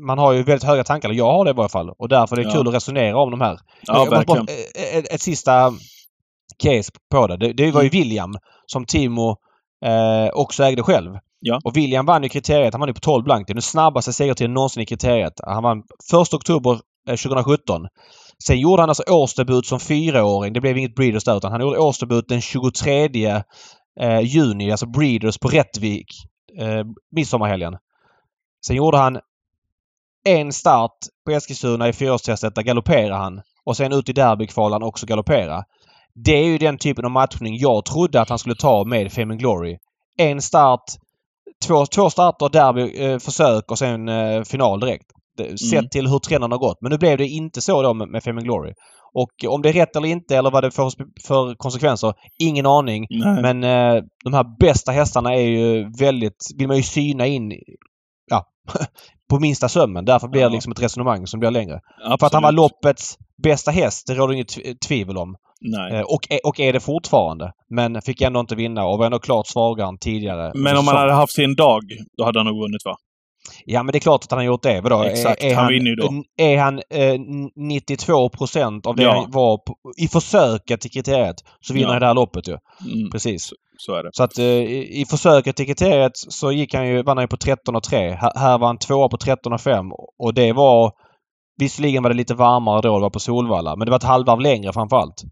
Man 0.06 0.18
har 0.18 0.32
ju 0.32 0.42
väldigt 0.42 0.68
höga 0.68 0.84
tankar. 0.84 1.12
Jag 1.12 1.32
har 1.32 1.44
det 1.44 1.50
i 1.50 1.54
varje 1.54 1.68
fall. 1.68 1.90
Och 1.98 2.08
därför 2.08 2.36
är 2.36 2.42
det 2.42 2.48
ja. 2.48 2.54
kul 2.54 2.68
att 2.68 2.74
resonera 2.74 3.18
om 3.18 3.30
de 3.30 3.40
här. 3.40 3.58
Ja, 3.82 4.04
verkligen. 4.04 4.42
Ett, 4.42 4.94
ett, 4.94 5.12
ett 5.14 5.20
sista 5.20 5.72
case 6.58 6.92
på 7.10 7.26
det. 7.26 7.36
Det, 7.36 7.52
det 7.52 7.70
var 7.70 7.82
ju 7.82 7.88
mm. 7.88 8.00
William 8.00 8.34
som 8.66 8.84
Timo 8.84 9.36
eh, 9.84 10.28
också 10.32 10.64
ägde 10.64 10.82
själv. 10.82 11.18
Ja. 11.40 11.60
Och 11.64 11.76
William 11.76 12.06
vann 12.06 12.22
ju 12.22 12.28
kriteriet. 12.28 12.74
Han 12.74 12.80
vann 12.80 12.88
ju 12.88 12.94
på 12.94 13.00
12 13.00 13.24
blankt. 13.24 13.48
Det 13.48 13.52
är 13.52 13.54
den 13.54 13.62
snabbaste 13.62 14.12
segertiden 14.12 14.54
någonsin 14.54 14.82
i 14.82 14.86
kriteriet. 14.86 15.32
Han 15.46 15.62
vann 15.62 15.78
1 16.22 16.34
oktober 16.34 16.72
eh, 17.08 17.16
2017. 17.16 17.86
Sen 18.44 18.60
gjorde 18.60 18.82
han 18.82 18.90
alltså 18.90 19.02
årsdebut 19.02 19.66
som 19.66 19.80
fyraåring. 19.80 20.52
Det 20.52 20.60
blev 20.60 20.78
inget 20.78 20.94
Breeders 20.94 21.24
där 21.24 21.36
utan 21.36 21.52
han 21.52 21.60
gjorde 21.60 21.78
årsdebut 21.78 22.28
den 22.28 22.40
23 22.40 23.42
eh, 24.00 24.20
juni, 24.20 24.70
alltså 24.70 24.86
Breeders 24.86 25.38
på 25.38 25.48
Rättvik. 25.48 26.06
Eh, 26.58 26.84
midsommarhelgen. 27.10 27.76
Sen 28.66 28.76
gjorde 28.76 28.98
han 28.98 29.20
en 30.24 30.52
start 30.52 30.96
på 31.24 31.30
Eskilstuna 31.30 31.88
i 31.88 31.92
fyraårstestet. 31.92 32.54
Där 32.54 32.62
galopperade 32.62 33.14
han. 33.14 33.42
Och 33.64 33.76
sen 33.76 33.92
ut 33.92 34.08
i 34.08 34.12
derbykvalen 34.12 34.82
också 34.82 35.06
galoppera. 35.06 35.64
Det 36.14 36.32
är 36.32 36.44
ju 36.44 36.58
den 36.58 36.78
typen 36.78 37.04
av 37.04 37.10
matchning 37.10 37.56
jag 37.56 37.84
trodde 37.84 38.20
att 38.20 38.28
han 38.28 38.38
skulle 38.38 38.54
ta 38.54 38.84
med 38.84 39.12
Fame 39.12 39.36
Glory. 39.36 39.78
En 40.18 40.42
start, 40.42 40.84
två, 41.66 41.86
två 41.86 42.10
starter, 42.10 42.48
derby, 42.48 43.04
eh, 43.04 43.18
försök 43.18 43.70
och 43.70 43.78
sen 43.78 44.08
eh, 44.08 44.42
final 44.42 44.80
direkt. 44.80 45.15
Mm. 45.44 45.56
Sett 45.56 45.90
till 45.90 46.06
hur 46.06 46.18
trenden 46.18 46.52
har 46.52 46.58
gått. 46.58 46.78
Men 46.80 46.92
nu 46.92 46.98
blev 46.98 47.18
det 47.18 47.26
inte 47.26 47.60
så 47.60 47.82
då 47.82 47.94
med, 47.94 48.08
med 48.08 48.22
Fame 48.22 48.42
Glory. 48.42 48.72
Och 49.14 49.30
om 49.48 49.62
det 49.62 49.68
är 49.68 49.72
rätt 49.72 49.96
eller 49.96 50.08
inte 50.08 50.36
eller 50.36 50.50
vad 50.50 50.64
det 50.64 50.70
får 50.70 50.92
för 51.26 51.54
konsekvenser, 51.54 52.14
ingen 52.38 52.66
aning. 52.66 53.06
Nej. 53.10 53.42
Men 53.42 53.64
eh, 53.64 54.02
de 54.24 54.34
här 54.34 54.58
bästa 54.60 54.92
hästarna 54.92 55.34
är 55.34 55.40
ju 55.40 55.90
väldigt, 56.00 56.46
vill 56.58 56.68
man 56.68 56.76
ju 56.76 56.82
syna 56.82 57.26
in 57.26 57.52
ja, 58.30 58.46
på 59.30 59.40
minsta 59.40 59.68
sömmen. 59.68 60.04
Därför 60.04 60.28
blir 60.28 60.42
det 60.42 60.48
liksom 60.48 60.72
ett 60.72 60.82
resonemang 60.82 61.26
som 61.26 61.40
blir 61.40 61.50
längre. 61.50 61.80
Absolut. 61.98 62.20
För 62.20 62.26
att 62.26 62.32
han 62.32 62.42
var 62.42 62.52
loppets 62.52 63.18
bästa 63.42 63.70
häst, 63.70 64.06
det 64.06 64.14
råder 64.14 64.34
inget 64.34 64.80
tvivel 64.88 65.16
om. 65.16 65.36
Eh, 65.92 66.00
och, 66.00 66.20
och 66.44 66.60
är 66.60 66.72
det 66.72 66.80
fortfarande. 66.80 67.52
Men 67.70 68.02
fick 68.02 68.20
ändå 68.20 68.40
inte 68.40 68.54
vinna 68.54 68.84
och 68.84 68.98
var 68.98 69.06
ändå 69.06 69.18
klart 69.18 69.46
svagare 69.46 69.88
än 69.88 69.98
tidigare. 69.98 70.52
Men 70.54 70.76
om 70.76 70.86
han 70.88 70.96
hade 70.96 71.12
haft 71.12 71.34
sin 71.34 71.54
dag, 71.54 71.82
då 72.16 72.24
hade 72.24 72.38
han 72.38 72.46
nog 72.46 72.62
vunnit 72.62 72.84
va? 72.84 72.96
Ja 73.64 73.82
men 73.82 73.92
det 73.92 73.98
är 73.98 74.00
klart 74.00 74.24
att 74.24 74.30
han 74.30 74.38
har 74.38 74.44
gjort 74.44 74.62
det. 74.62 74.80
Vadå? 74.80 75.02
Exakt, 75.02 75.42
är, 75.42 75.50
är 75.50 75.54
han 75.54 75.68
vinner 75.68 75.90
ju 75.90 75.96
då. 75.96 76.22
Är 76.36 76.58
han 76.58 76.78
eh, 76.90 77.20
92 77.56 78.28
procent 78.28 78.86
av 78.86 78.96
det 78.96 79.02
ja. 79.02 79.12
han 79.12 79.30
var 79.30 79.56
på, 79.56 79.76
i 79.96 80.08
försöket 80.08 80.80
till 80.80 80.90
kriteriet 80.90 81.36
så 81.60 81.74
vinner 81.74 81.86
ja. 81.86 81.92
han 81.92 82.00
det 82.00 82.06
här 82.06 82.14
loppet 82.14 82.48
ju. 82.48 82.56
Mm. 82.92 83.10
Precis. 83.10 83.44
Så, 83.44 83.54
så, 83.78 83.94
är 83.94 84.02
det. 84.02 84.10
Så 84.12 84.22
att 84.22 84.38
eh, 84.38 84.44
i, 84.44 85.00
i 85.00 85.06
försöket 85.06 85.56
till 85.56 85.66
kriteriet 85.66 86.12
så 86.14 86.52
gick 86.52 86.74
han 86.74 86.88
ju, 86.88 87.02
vann 87.02 87.16
han 87.16 87.24
ju 87.24 87.28
på 87.28 87.36
13 87.36 87.76
och 87.76 87.82
3. 87.82 88.10
Här, 88.10 88.32
här 88.38 88.58
var 88.58 88.66
han 88.66 88.78
tvåa 88.78 89.08
på 89.08 89.16
13 89.16 89.52
och 89.52 89.60
5 89.60 89.86
och 90.18 90.34
det 90.34 90.52
var 90.52 90.92
Visserligen 91.58 92.02
var 92.02 92.10
det 92.10 92.16
lite 92.16 92.34
varmare 92.34 92.80
då 92.80 92.96
det 92.96 93.02
var 93.02 93.10
på 93.10 93.20
Solvalla 93.20 93.76
men 93.76 93.86
det 93.86 93.90
var 93.90 93.96
ett 93.96 94.02
halvvarv 94.02 94.40
längre 94.40 94.72
framförallt. 94.72 95.22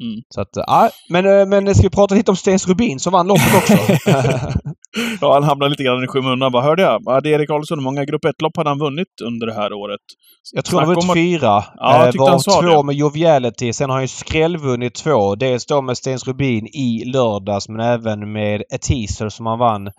Mm. 0.00 0.22
Så 0.28 0.40
att, 0.40 0.48
ja, 0.52 0.90
men, 1.08 1.26
eh, 1.26 1.46
men 1.46 1.74
ska 1.74 1.82
vi 1.82 1.90
prata 1.90 2.14
lite 2.14 2.30
om 2.30 2.36
Stens 2.36 2.68
Rubin 2.68 3.00
som 3.00 3.12
vann 3.12 3.26
loppet 3.26 3.54
också? 3.54 3.74
ja, 5.20 5.32
han 5.32 5.44
hamnade 5.44 5.70
lite 5.70 5.82
grann 5.82 6.04
i 6.04 6.06
skymundan. 6.06 6.52
Vad 6.52 6.64
hörde 6.64 6.82
jag? 6.82 7.02
Ja, 7.04 7.20
det 7.20 7.28
är 7.28 7.38
Erik 7.38 7.48
Karlsson. 7.48 7.78
Hur 7.78 7.84
många 7.84 8.04
Grupp 8.04 8.24
1-lopp 8.24 8.56
hade 8.56 8.70
han 8.70 8.78
vunnit 8.78 9.20
under 9.24 9.46
det 9.46 9.54
här 9.54 9.72
året? 9.72 10.00
Jag 10.52 10.64
tror 10.64 10.80
han 10.80 10.88
har 10.88 10.94
vunnit 10.94 11.14
fyra. 11.14 11.64
Ja, 11.76 12.06
jag 12.06 12.18
var 12.18 12.30
han 12.30 12.40
sa 12.40 12.62
två 12.62 12.76
det. 12.76 12.86
med 12.86 12.94
Joviality. 12.94 13.72
Sen 13.72 13.90
har 13.90 13.96
han 13.96 14.04
ju 14.04 14.08
skrällvunnit 14.08 14.94
två. 14.94 15.34
Dels 15.34 15.66
då 15.66 15.82
med 15.82 15.96
Stens 15.96 16.28
Rubin 16.28 16.66
i 16.66 17.04
lördags 17.04 17.68
men 17.68 17.80
även 17.80 18.32
med 18.32 18.62
ett 18.74 18.82
teaser 18.82 19.28
som 19.28 19.46
han 19.46 19.58
vann 19.58 19.90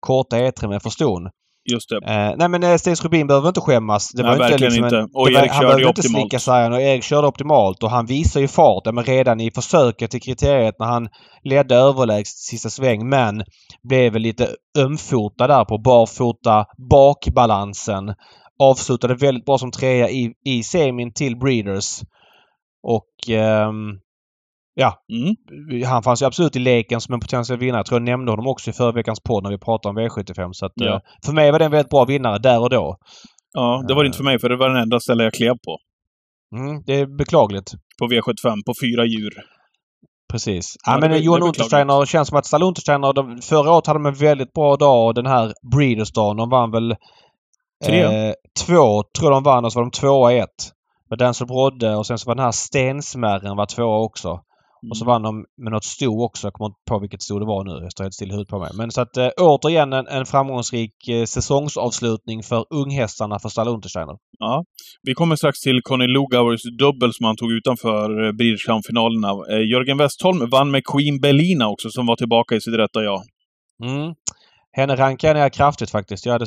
korta 0.00 0.36
E3 0.36 0.68
med 0.68 0.82
Forston. 0.82 1.28
Just 1.72 1.88
det. 1.88 1.96
Eh, 1.96 2.34
nej 2.36 2.48
men 2.48 2.62
eh, 2.62 2.76
Stens 2.76 3.04
Rubin 3.04 3.26
behöver 3.26 3.48
inte 3.48 3.60
skämmas. 3.60 4.12
Det 4.12 4.22
nej, 4.22 4.38
var 4.38 4.44
inte 4.44 4.58
liksom 4.58 4.84
inte. 4.84 4.96
Och 4.96 5.12
var, 5.14 5.78
ju 5.78 5.86
optimalt. 5.86 5.96
Inte 5.96 6.02
slicka 6.02 6.38
sig, 6.38 6.68
och 6.68 6.80
Erik 6.80 7.02
körde 7.02 7.26
optimalt 7.26 7.82
och 7.82 7.90
han 7.90 8.06
visar 8.06 8.40
ju 8.40 8.48
fart. 8.48 8.94
Men 8.94 9.04
redan 9.04 9.40
i 9.40 9.50
försöket 9.50 10.10
till 10.10 10.20
kriteriet 10.20 10.74
när 10.78 10.86
han 10.86 11.08
ledde 11.44 11.74
överlägset 11.74 12.38
sista 12.38 12.70
sväng 12.70 13.08
men 13.08 13.42
blev 13.88 14.16
lite 14.16 14.48
ömfota 14.78 15.46
där 15.46 15.64
på 15.64 15.78
barfota 15.78 16.64
bakbalansen. 16.90 18.14
Avslutade 18.62 19.14
väldigt 19.14 19.44
bra 19.44 19.58
som 19.58 19.70
trea 19.70 20.10
i, 20.10 20.32
i 20.44 20.62
semin 20.62 21.12
till 21.12 21.38
Breeders. 21.38 22.00
Och 22.82 23.36
um, 23.68 24.00
Ja. 24.80 25.04
Mm. 25.12 25.84
Han 25.86 26.02
fanns 26.02 26.22
ju 26.22 26.26
absolut 26.26 26.56
i 26.56 26.58
leken 26.58 27.00
som 27.00 27.14
en 27.14 27.20
potentiell 27.20 27.58
vinnare. 27.58 27.78
Jag 27.78 27.86
tror 27.86 28.00
jag 28.00 28.04
nämnde 28.04 28.32
honom 28.32 28.46
också 28.46 28.70
i 28.70 28.72
förra 28.72 28.92
veckans 28.92 29.20
podd 29.20 29.42
när 29.42 29.50
vi 29.50 29.58
pratade 29.58 29.90
om 29.90 29.98
V75. 29.98 30.48
Så 30.52 30.66
att, 30.66 30.72
ja. 30.74 30.94
Eh, 30.94 31.00
för 31.24 31.32
mig 31.32 31.52
var 31.52 31.58
det 31.58 31.64
en 31.64 31.70
väldigt 31.70 31.90
bra 31.90 32.04
vinnare 32.04 32.38
där 32.38 32.60
och 32.60 32.70
då. 32.70 32.96
Ja, 33.52 33.84
det 33.88 33.94
var 33.94 34.02
det 34.02 34.06
inte 34.06 34.16
för 34.16 34.24
mig 34.24 34.38
för 34.38 34.48
det 34.48 34.56
var 34.56 34.68
den 34.68 34.82
enda 34.82 35.00
ställe 35.00 35.24
jag 35.24 35.34
klev 35.34 35.52
på. 35.52 35.78
Mm, 36.56 36.82
det 36.86 36.94
är 36.94 37.06
beklagligt. 37.18 37.72
På 37.98 38.06
V75, 38.06 38.56
på 38.66 38.72
fyra 38.82 39.04
djur. 39.04 39.32
Precis. 40.32 40.76
Ja, 40.86 40.92
ja 40.92 41.00
men 41.00 41.10
det, 41.10 41.18
Johan 41.18 41.42
Untersteiner 41.42 42.06
känns 42.06 42.28
som 42.28 42.38
att 42.38 42.46
Stall 42.46 42.62
Untersteiner, 42.62 43.12
de, 43.12 43.38
förra 43.42 43.72
året 43.72 43.86
hade 43.86 43.98
de 43.98 44.06
en 44.06 44.14
väldigt 44.14 44.52
bra 44.52 44.76
dag 44.76 45.06
och 45.06 45.14
den 45.14 45.26
här 45.26 45.52
Breeders-dagen, 45.72 46.36
de 46.36 46.50
vann 46.50 46.70
väl... 46.70 46.96
Tre? 47.84 48.02
Eh, 48.02 48.34
två 48.66 49.02
tror 49.18 49.30
de 49.30 49.42
vann 49.42 49.64
och 49.64 49.72
så 49.72 49.78
var 49.78 49.84
de 49.84 49.90
tvåa 49.90 50.32
i 50.32 50.38
ett. 50.38 50.72
Med 51.10 51.18
Denzel 51.18 51.46
Brodde 51.46 51.96
och 51.96 52.06
sen 52.06 52.18
så 52.18 52.30
var 52.30 52.34
den 52.34 52.44
här 52.44 52.52
Stensmärren 52.52 53.56
var 53.56 53.66
tvåa 53.66 53.98
också. 53.98 54.40
Och 54.90 54.96
så 54.96 55.04
vann 55.04 55.22
de 55.22 55.44
med 55.62 55.72
något 55.72 55.84
sto 55.84 56.24
också. 56.24 56.46
Jag 56.46 56.52
kommer 56.54 56.66
inte 56.66 56.80
på 56.90 56.98
vilket 56.98 57.22
sto 57.22 57.38
det 57.38 57.46
var 57.46 57.64
nu. 57.64 57.82
Jag 57.82 57.92
står 57.92 58.04
helt 58.04 58.14
still 58.14 58.28
i 58.28 58.32
huvudet 58.32 58.48
på 58.48 58.58
mig. 58.58 58.70
Men 58.74 58.90
så 58.90 59.00
att 59.00 59.16
äh, 59.16 59.28
återigen 59.36 59.92
en, 59.92 60.06
en 60.06 60.26
framgångsrik 60.26 61.08
äh, 61.08 61.24
säsongsavslutning 61.24 62.42
för 62.42 62.64
unghästarna 62.70 63.38
för 63.38 63.48
Stalla 63.48 63.70
Untersteiner. 63.70 64.16
Ja. 64.38 64.64
Vi 65.02 65.14
kommer 65.14 65.36
strax 65.36 65.60
till 65.60 65.82
Conny 65.82 66.06
Lugauers 66.06 66.62
dubbel 66.78 67.12
som 67.14 67.26
han 67.26 67.36
tog 67.36 67.52
utanför 67.52 68.26
äh, 68.26 68.32
Breeders-finalerna. 68.32 69.28
Äh, 69.28 69.70
Jörgen 69.70 69.98
Westholm 69.98 70.50
vann 70.50 70.70
med 70.70 70.82
Queen 70.84 71.20
Belina 71.20 71.68
också 71.68 71.90
som 71.90 72.06
var 72.06 72.16
tillbaka 72.16 72.54
i 72.54 72.60
sitt 72.60 72.74
rätta 72.74 73.02
jag. 73.02 73.22
Mm. 73.84 74.14
Henne 74.72 74.96
rankar 74.96 75.34
jag 75.34 75.52
kraftigt 75.52 75.90
faktiskt. 75.90 76.26
Jag 76.26 76.32
hade 76.32 76.46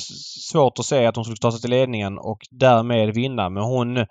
svårt 0.52 0.80
att 0.80 0.86
se 0.86 1.06
att 1.06 1.16
hon 1.16 1.26
skulle 1.26 1.38
ta 1.38 1.52
sig 1.52 1.62
till 1.62 1.70
ledningen 1.70 2.18
och 2.18 2.40
därmed 2.52 3.14
vinna. 3.14 3.50
Men 3.50 3.64
hon 3.64 4.06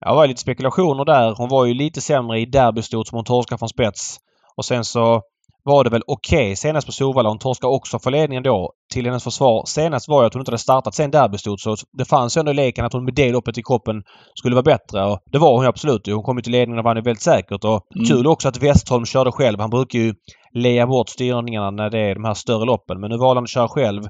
Ja, 0.00 0.10
det 0.10 0.16
var 0.16 0.26
lite 0.26 0.40
spekulationer 0.40 1.04
där. 1.04 1.34
Hon 1.36 1.48
var 1.48 1.66
ju 1.66 1.74
lite 1.74 2.00
sämre 2.00 2.40
i 2.40 2.46
derbystot 2.46 3.08
som 3.08 3.16
hon 3.16 3.24
torskade 3.24 3.58
från 3.58 3.68
spets. 3.68 4.16
Och 4.56 4.64
sen 4.64 4.84
så 4.84 5.22
var 5.64 5.84
det 5.84 5.90
väl 5.90 6.02
okej 6.06 6.44
okay. 6.44 6.56
senast 6.56 6.86
på 6.86 6.92
Solvalla. 6.92 7.28
Hon 7.28 7.38
torskade 7.38 7.74
också 7.74 7.98
för 7.98 8.10
ledningen 8.10 8.42
då. 8.42 8.72
Till 8.92 9.06
hennes 9.06 9.24
försvar 9.24 9.64
senast 9.66 10.08
var 10.08 10.22
ju 10.22 10.26
att 10.26 10.34
hon 10.34 10.40
inte 10.40 10.50
hade 10.50 10.58
startat 10.58 10.94
sen 10.94 11.10
derbystot 11.10 11.60
så 11.60 11.76
det 11.98 12.04
fanns 12.04 12.36
ändå 12.36 12.52
leken 12.52 12.84
att 12.84 12.92
hon 12.92 13.04
med 13.04 13.14
det 13.14 13.32
loppet 13.32 13.58
i 13.58 13.62
kroppen 13.62 14.02
skulle 14.34 14.54
vara 14.54 14.62
bättre. 14.62 15.04
Och 15.04 15.18
det 15.32 15.38
var 15.38 15.56
hon 15.56 15.66
absolut. 15.66 16.06
Hon 16.06 16.22
kom 16.22 16.36
ju 16.36 16.42
till 16.42 16.52
ledningen 16.52 16.78
och 16.78 16.84
vann 16.84 16.96
ju 16.96 17.02
väldigt 17.02 17.22
säkert. 17.22 17.64
Och 17.64 17.86
mm. 17.96 18.06
kul 18.08 18.26
också 18.26 18.48
att 18.48 18.62
Westholm 18.62 19.04
körde 19.04 19.32
själv. 19.32 19.60
Han 19.60 19.70
brukar 19.70 19.98
ju 19.98 20.14
leja 20.54 20.86
bort 20.86 21.08
styrningarna 21.08 21.70
när 21.70 21.90
det 21.90 21.98
är 21.98 22.14
de 22.14 22.24
här 22.24 22.34
större 22.34 22.64
loppen. 22.64 23.00
Men 23.00 23.10
nu 23.10 23.16
valde 23.16 23.38
han 23.38 23.44
att 23.44 23.50
köra 23.50 23.68
själv. 23.68 24.02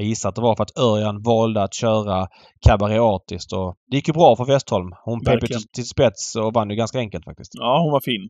Jag 0.00 0.08
gissar 0.08 0.28
att 0.28 0.34
det 0.34 0.42
var 0.42 0.56
för 0.56 0.62
att 0.62 0.78
Örjan 0.78 1.22
valde 1.22 1.62
att 1.62 1.74
köra 1.74 2.26
Cabaret 2.66 3.00
Artist 3.00 3.52
och 3.52 3.74
det 3.90 3.96
gick 3.96 4.08
ju 4.08 4.14
bra 4.14 4.36
för 4.36 4.44
Westholm. 4.44 4.90
Hon 5.04 5.24
pep 5.24 5.40
till, 5.74 5.88
spets 5.88 6.36
och 6.36 6.54
vann 6.54 6.70
ju 6.70 6.76
ganska 6.76 6.98
enkelt 6.98 7.24
faktiskt. 7.24 7.50
Ja, 7.54 7.80
hon 7.82 7.92
var 7.92 8.00
fin. 8.00 8.28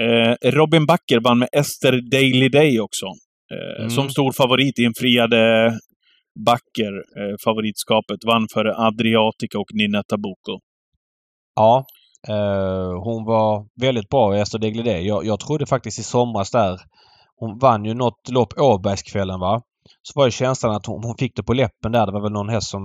Eh, 0.00 0.50
Robin 0.50 0.86
Backer 0.86 1.20
vann 1.20 1.38
med 1.38 1.48
Esther 1.52 2.10
Daily 2.10 2.48
Day 2.48 2.80
också. 2.80 3.06
Eh, 3.54 3.80
mm. 3.80 3.90
Som 3.90 4.10
stor 4.10 4.32
favorit 4.32 4.78
infriade 4.78 5.72
Backer 6.46 6.92
eh, 7.20 7.36
favoritskapet. 7.44 8.24
Vann 8.26 8.46
före 8.54 8.76
Adriatica 8.76 9.58
och 9.58 9.70
Ninetta 9.74 10.16
Boko. 10.16 10.60
Ja. 11.56 11.84
Eh, 12.28 13.02
hon 13.04 13.24
var 13.24 13.66
väldigt 13.80 14.08
bra 14.08 14.36
Esther 14.36 14.58
Daily 14.58 14.82
Day. 14.82 15.06
Jag, 15.06 15.26
jag 15.26 15.40
trodde 15.40 15.66
faktiskt 15.66 15.98
i 15.98 16.02
somras 16.02 16.50
där 16.50 16.80
hon 17.36 17.58
vann 17.58 17.84
ju 17.84 17.94
något 17.94 18.28
lopp 18.30 18.52
Åbergskvällen 18.58 19.40
va? 19.40 19.62
Så 20.06 20.20
var 20.20 20.26
ju 20.26 20.30
känslan 20.30 20.74
att 20.74 20.86
hon, 20.86 21.04
hon, 21.04 21.16
fick 21.18 21.36
det 21.36 21.42
på 21.42 21.52
läppen 21.52 21.92
där. 21.92 22.06
Det 22.06 22.12
var 22.12 22.20
väl 22.20 22.32
någon 22.32 22.48
häst 22.48 22.68
som... 22.68 22.82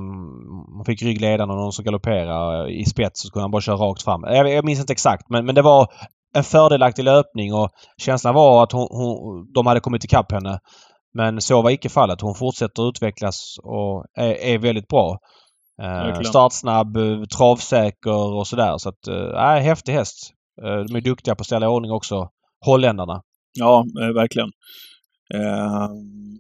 Hon 0.76 0.86
fick 0.86 1.02
ryggledaren 1.02 1.50
och 1.50 1.56
någon 1.56 1.72
som 1.72 1.86
galopperade 1.86 2.72
i 2.72 2.86
spets 2.86 3.22
så 3.22 3.28
skulle 3.28 3.44
han 3.44 3.52
bara 3.52 3.62
köra 3.62 3.76
rakt 3.76 4.04
fram. 4.04 4.24
Jag, 4.24 4.50
jag 4.50 4.66
minns 4.66 4.80
inte 4.80 4.94
exakt 4.94 5.30
men, 5.30 5.46
men 5.46 5.56
det 5.56 5.62
var 5.62 5.88
en 6.34 6.44
fördelaktig 6.44 7.04
löpning 7.04 7.54
och 7.54 7.70
känslan 7.98 8.36
var 8.36 8.64
att 8.64 8.72
hon, 8.72 8.88
hon, 8.92 9.52
de 9.54 9.68
hade 9.68 9.80
kommit 9.80 10.04
ikapp 10.04 10.32
henne. 10.32 10.60
Men 11.14 11.42
så 11.42 11.62
var 11.62 11.70
icke 11.70 11.90
fallet. 11.90 12.22
Hon 12.22 12.36
fortsätter 12.36 12.90
utvecklas 12.90 13.56
och 13.64 14.06
är, 14.18 14.34
är 14.34 14.58
väldigt 14.58 14.88
bra. 14.88 15.18
Eh, 15.82 16.22
startsnabb, 16.22 16.98
travsäker 17.38 18.36
och 18.38 18.48
sådär. 18.48 18.78
Så 18.78 18.90
att, 18.90 19.08
äh, 19.36 19.64
häftig 19.64 19.94
häst. 19.94 20.32
Eh, 20.64 20.80
de 20.88 20.96
är 20.96 21.02
duktiga 21.02 21.36
på 21.36 21.42
att 21.42 21.46
ställa 21.46 21.66
i 21.66 21.70
ordning 21.70 21.92
också, 21.92 22.30
holländarna. 22.66 23.22
Ja, 23.60 23.86
eh, 24.02 24.14
verkligen. 24.14 24.50
Uh, 25.36 25.90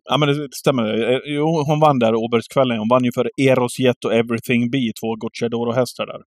ja, 0.04 0.18
men 0.18 0.28
det 0.30 0.48
stämmer. 0.52 1.12
Eh, 1.12 1.20
jo, 1.26 1.64
hon 1.68 1.80
vann 1.80 2.00
där 2.00 2.16
Åbergskvällen. 2.16 2.80
Hon 2.80 2.88
vann 2.88 3.04
ju 3.04 3.12
för 3.12 3.30
Eros 3.42 3.80
Jet 3.80 4.06
och 4.06 4.14
Everything 4.14 4.72
Be, 4.72 4.92
två 5.02 5.16
Gocciadoro-hästar 5.16 6.06
där. 6.06 6.22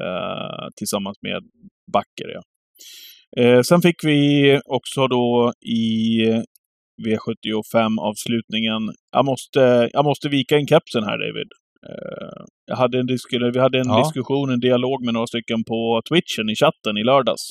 Uh, 0.00 0.68
tillsammans 0.76 1.18
med 1.22 1.42
Backer, 1.92 2.28
ja. 2.34 2.42
Uh, 3.40 3.62
sen 3.62 3.82
fick 3.82 4.04
vi 4.04 4.60
också 4.64 5.06
då 5.06 5.52
i 5.66 6.18
V75-avslutningen. 7.06 8.92
Jag 9.12 9.24
måste, 9.24 9.90
jag 9.92 10.04
måste 10.04 10.28
vika 10.28 10.58
in 10.58 10.66
kepsen 10.66 11.04
här, 11.04 11.18
David. 11.18 11.48
Uh, 11.88 12.44
jag 12.66 12.76
hade 12.76 12.98
en 12.98 13.06
vi 13.52 13.58
hade 13.58 13.78
en 13.78 13.88
ja. 13.88 13.98
diskussion, 13.98 14.50
en 14.50 14.60
dialog 14.60 15.04
med 15.04 15.14
några 15.14 15.26
stycken 15.26 15.64
på 15.64 16.02
Twitchen 16.08 16.50
i 16.50 16.54
chatten 16.54 16.98
i 16.98 17.04
lördags. 17.04 17.42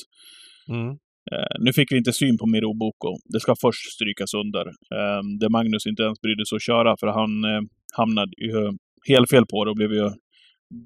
Mm. 0.68 0.96
Eh, 1.32 1.54
nu 1.64 1.72
fick 1.72 1.92
vi 1.92 1.96
inte 1.96 2.12
syn 2.12 2.38
på 2.38 2.46
Miro 2.46 2.74
Boko. 2.74 3.10
Det 3.32 3.40
ska 3.40 3.54
först 3.60 3.92
strykas 3.92 4.34
under. 4.34 4.64
Eh, 4.68 5.22
det 5.40 5.48
Magnus 5.48 5.86
inte 5.86 6.02
ens 6.02 6.20
brydde 6.20 6.46
sig 6.46 6.56
att 6.56 6.62
köra, 6.62 6.96
för 7.00 7.06
han 7.06 7.44
eh, 7.44 7.62
hamnade 7.96 8.32
ju 8.46 8.72
helt 9.08 9.30
fel 9.30 9.46
på 9.46 9.64
det 9.64 9.70
och 9.70 9.76
blev 9.76 9.92
ju 9.92 10.10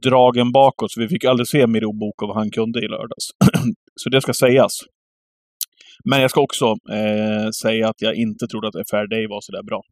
dragen 0.02 0.52
bakåt. 0.52 0.92
Så 0.92 1.00
vi 1.00 1.08
fick 1.08 1.24
aldrig 1.24 1.48
se 1.48 1.66
Miro 1.66 1.92
Boko 1.92 2.26
vad 2.26 2.36
han 2.36 2.50
kunde 2.50 2.78
i 2.84 2.88
lördags. 2.88 3.26
så 4.00 4.08
det 4.10 4.20
ska 4.20 4.32
sägas. 4.32 4.72
Men 6.04 6.20
jag 6.20 6.30
ska 6.30 6.40
också 6.40 6.66
eh, 6.98 7.50
säga 7.62 7.88
att 7.88 8.02
jag 8.02 8.14
inte 8.14 8.46
trodde 8.46 8.68
att 8.68 8.90
Fair 8.90 9.06
Day 9.06 9.26
var 9.26 9.40
så 9.40 9.52
där 9.52 9.62
bra. 9.62 9.82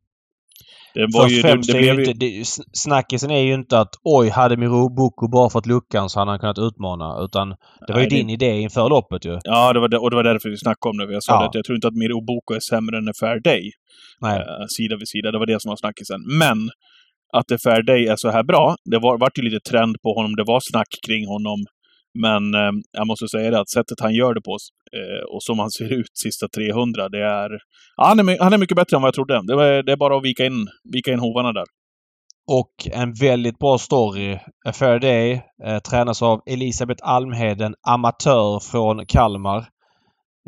Det 0.95 1.07
var 1.13 1.29
ju, 1.29 1.43
det, 1.43 1.57
det 1.67 1.73
blev 1.73 1.95
ju... 1.95 2.05
Inte, 2.05 2.13
det, 2.13 2.45
snackisen 2.73 3.31
är 3.31 3.43
ju 3.43 3.55
inte 3.55 3.79
att 3.79 3.95
oj, 4.05 4.29
hade 4.29 4.57
Mirobuko 4.57 5.29
bara 5.29 5.51
fått 5.51 5.67
luckan 5.67 6.09
så 6.09 6.19
hade 6.19 6.31
han 6.31 6.39
kunnat 6.39 6.59
utmana. 6.59 7.25
Utan 7.25 7.49
det 7.87 7.93
var 7.93 8.01
ju 8.01 8.09
Nej, 8.09 8.19
din 8.19 8.31
idé 8.31 8.61
inför 8.61 8.89
loppet 8.89 9.25
ju. 9.25 9.39
Ja, 9.45 9.73
det 9.73 9.81
var 9.81 9.89
det, 9.89 9.99
och 9.99 10.11
det 10.11 10.17
var 10.17 10.25
därför 10.25 10.49
vi 10.49 10.57
snackade 10.57 10.91
om 10.91 10.99
det. 10.99 11.13
Jag 11.13 11.23
sa 11.23 11.33
ja. 11.33 11.49
att 11.49 11.55
jag 11.55 11.65
tror 11.65 11.77
inte 11.77 11.89
att 11.89 11.95
Mirobuko 11.95 12.55
är 12.55 12.61
sämre 12.61 12.99
än 12.99 13.09
Fair 13.21 13.41
Day. 13.41 13.63
Nej. 14.21 14.39
Eh, 14.39 14.67
sida 14.77 14.97
vid 14.97 15.09
sida. 15.09 15.33
Det 15.33 15.39
var 15.39 15.47
det 15.47 15.63
som 15.63 15.69
var 15.69 15.77
snackisen. 15.77 16.21
Men 16.39 16.59
att 17.37 17.47
The 17.49 17.59
Fair 17.65 17.83
Day 17.83 18.07
är 18.07 18.17
så 18.17 18.31
här 18.31 18.43
bra, 18.43 18.77
det 18.91 18.99
var, 18.99 19.19
vart 19.19 19.39
ju 19.39 19.43
lite 19.43 19.71
trend 19.71 19.97
på 20.03 20.11
honom. 20.17 20.37
Det 20.37 20.45
var 20.53 20.61
snack 20.71 20.93
kring 21.07 21.27
honom 21.35 21.59
men 22.15 22.55
eh, 22.55 22.73
jag 22.93 23.07
måste 23.07 23.29
säga 23.29 23.51
det 23.51 23.61
att 23.61 23.71
sättet 23.71 24.01
han 24.01 24.15
gör 24.15 24.35
det 24.35 24.41
på 24.41 24.57
eh, 24.97 25.25
och 25.35 25.43
som 25.43 25.59
han 25.59 25.71
ser 25.71 25.93
ut 25.93 26.11
sista 26.15 26.49
300, 26.49 27.09
det 27.09 27.25
är... 27.25 27.51
Ja, 27.97 28.05
han, 28.05 28.29
är 28.29 28.43
han 28.43 28.53
är 28.53 28.59
mycket 28.59 28.77
bättre 28.77 28.97
än 28.97 29.03
vad 29.03 29.09
jag 29.09 29.15
trodde. 29.15 29.43
Det, 29.47 29.57
var, 29.57 29.83
det 29.83 29.93
är 29.93 29.97
bara 29.97 30.17
att 30.17 30.25
vika 30.25 30.47
in, 30.47 30.69
vika 30.93 31.13
in 31.13 31.19
hovarna 31.19 31.53
där. 31.53 31.65
Och 32.51 32.89
en 32.93 33.13
väldigt 33.13 33.59
bra 33.59 33.79
story. 33.79 34.39
Fair 34.75 34.99
Day 34.99 35.43
eh, 35.65 35.79
tränas 35.79 36.23
av 36.23 36.41
Elisabeth 36.47 37.09
Almheden, 37.09 37.75
amatör 37.89 38.61
från 38.61 39.07
Kalmar. 39.07 39.69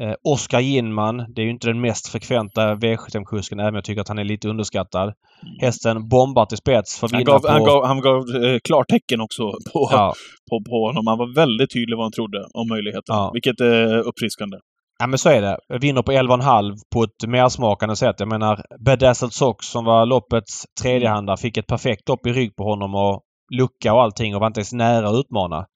Eh, 0.02 0.14
Oskar 0.24 0.60
Ginman, 0.60 1.16
det 1.16 1.40
är 1.42 1.44
ju 1.44 1.50
inte 1.50 1.66
den 1.66 1.80
mest 1.80 2.08
frekventa 2.08 2.74
V75-kusken 2.74 3.60
även 3.60 3.68
om 3.68 3.74
jag 3.74 3.84
tycker 3.84 4.00
att 4.00 4.08
han 4.08 4.18
är 4.18 4.24
lite 4.24 4.48
underskattad. 4.48 5.02
Mm. 5.02 5.58
Hästen 5.60 6.08
bombar 6.08 6.46
till 6.46 6.58
spets 6.58 7.00
för 7.00 7.08
han 7.12 7.24
gav, 7.24 7.38
på... 7.38 7.48
Han 7.48 7.64
gav, 7.64 7.84
han 7.86 8.00
gav 8.00 8.44
eh, 8.44 8.58
klartecken 8.64 9.20
också 9.20 9.42
på, 9.72 9.88
ja. 9.92 10.14
på, 10.50 10.64
på 10.70 10.86
honom. 10.86 11.06
Han 11.06 11.18
var 11.18 11.34
väldigt 11.34 11.72
tydlig 11.72 11.96
vad 11.96 12.04
han 12.04 12.12
trodde 12.12 12.46
om 12.54 12.68
möjligheten. 12.68 13.16
Ja. 13.16 13.30
Vilket 13.34 13.60
är 13.60 13.98
uppfriskande. 13.98 14.56
Ja 14.98 15.06
men 15.06 15.18
så 15.18 15.28
är 15.28 15.42
det. 15.42 15.78
Vinner 15.80 16.02
på 16.02 16.12
11,5 16.12 16.76
på 16.94 17.02
ett 17.02 17.28
mersmakande 17.28 17.96
sätt. 17.96 18.16
Jag 18.18 18.28
menar 18.28 18.62
Bedazzled 18.84 19.32
Sox 19.32 19.66
som 19.66 19.84
var 19.84 20.06
loppets 20.06 20.64
tredjehandare 20.82 21.36
fick 21.36 21.56
ett 21.56 21.66
perfekt 21.66 22.08
lopp 22.08 22.26
i 22.26 22.32
rygg 22.32 22.56
på 22.56 22.64
honom 22.64 22.94
och 22.94 23.22
lucka 23.54 23.94
och 23.94 24.02
allting 24.02 24.34
och 24.34 24.40
var 24.40 24.46
inte 24.46 24.60
ens 24.60 24.72
nära 24.72 25.08
att 25.08 25.16
utmana. 25.16 25.66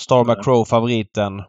Star 0.00 0.24
McCrow 0.24 0.64
favoriten. 0.64 1.42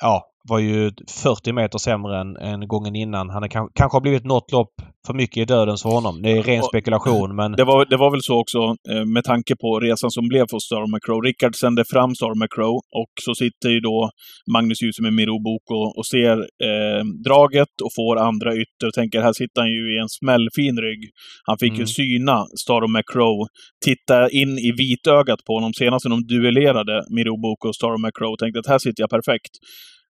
Ja, 0.00 0.24
var 0.48 0.58
ju 0.58 0.92
40 1.22 1.52
meter 1.52 1.78
sämre 1.78 2.20
än, 2.20 2.36
än 2.36 2.68
gången 2.68 2.96
innan. 2.96 3.30
Han 3.30 3.42
är, 3.42 3.48
kanske 3.48 3.96
har 3.96 4.00
blivit 4.00 4.24
något 4.24 4.52
lopp 4.52 4.74
för 5.06 5.14
mycket 5.14 5.36
i 5.36 5.44
dödens 5.44 5.82
för 5.82 5.90
honom. 5.90 6.22
Det 6.22 6.30
är 6.30 6.42
ren 6.42 6.62
spekulation 6.62 7.36
men... 7.36 7.52
Det 7.52 7.64
var, 7.64 7.84
det 7.84 7.96
var 7.96 8.10
väl 8.10 8.22
så 8.22 8.40
också 8.40 8.58
eh, 8.90 9.04
med 9.04 9.24
tanke 9.24 9.56
på 9.56 9.80
resan 9.80 10.10
som 10.10 10.28
blev 10.28 10.44
för 10.50 10.58
Star 10.58 10.86
McCrow. 10.92 11.22
Rickard 11.22 11.54
sände 11.56 11.84
fram 11.92 12.14
Star 12.14 12.34
McCrow 12.42 12.74
och 13.00 13.12
så 13.24 13.34
sitter 13.34 13.68
ju 13.68 13.80
då 13.80 14.10
Magnus 14.52 14.82
Djuse 14.82 15.02
med 15.02 15.12
Miro 15.12 15.38
Boko 15.46 15.78
och 15.98 16.06
ser 16.06 16.36
eh, 16.68 17.02
draget 17.28 17.74
och 17.84 17.92
får 17.98 18.14
andra 18.28 18.50
ytter 18.62 18.86
och 18.88 18.96
tänker 19.00 19.20
här 19.22 19.32
sitter 19.32 19.60
han 19.62 19.70
ju 19.70 19.84
i 19.94 19.98
en 20.04 20.08
smällfin 20.08 20.76
rygg. 20.86 21.02
Han 21.48 21.58
fick 21.58 21.74
mm. 21.76 21.80
ju 21.80 21.86
syna 21.86 22.36
Star 22.62 22.84
McCrow, 22.94 23.36
titta 23.84 24.18
in 24.40 24.52
i 24.68 24.70
vitögat 24.82 25.40
på 25.46 25.52
honom 25.56 25.72
senast 25.80 26.04
när 26.04 26.10
de 26.16 26.20
duellerade 26.32 26.96
Miro 27.16 27.36
Boko 27.44 27.68
och 27.68 27.76
Star 27.80 27.96
McCrow 28.04 28.30
och 28.32 28.38
tänkte 28.38 28.58
att 28.60 28.72
här 28.74 28.78
sitter 28.78 29.00
jag 29.02 29.10
perfekt. 29.10 29.54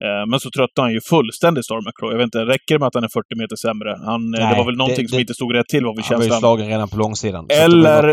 Eh, 0.06 0.24
men 0.30 0.40
så 0.40 0.50
tröttnade 0.58 0.86
han 0.88 0.94
ju 0.94 1.02
fullständigt 1.02 1.66
Storm 1.66 1.84
McCrow. 1.88 2.12
Jag 2.12 2.18
vet 2.18 2.30
inte, 2.32 2.46
räcker 2.46 2.76
det 2.76 2.80
med 2.80 2.88
att 2.88 2.96
han 2.96 3.04
är 3.04 3.14
40 3.14 3.36
meter 3.42 3.56
sämre? 3.56 3.90
Han, 4.06 4.32
Nej, 4.32 4.50
det 4.50 4.58
var 4.58 4.66
väl 4.66 4.78
någonting 4.84 5.06
det, 5.06 5.10
som 5.10 5.18
det, 5.18 5.22
inte 5.22 5.34
stod 5.34 5.56
rätt 5.56 5.68
till 5.68 5.86
vad 5.86 5.96
vi 5.98 6.04
känslan. 6.04 6.22
Han 6.22 6.30
var 6.30 6.36
ju 6.36 6.40
slagen 6.40 6.68
redan 6.68 6.90
på 6.90 6.98
långsidan. 6.98 7.48
Eller 7.66 8.04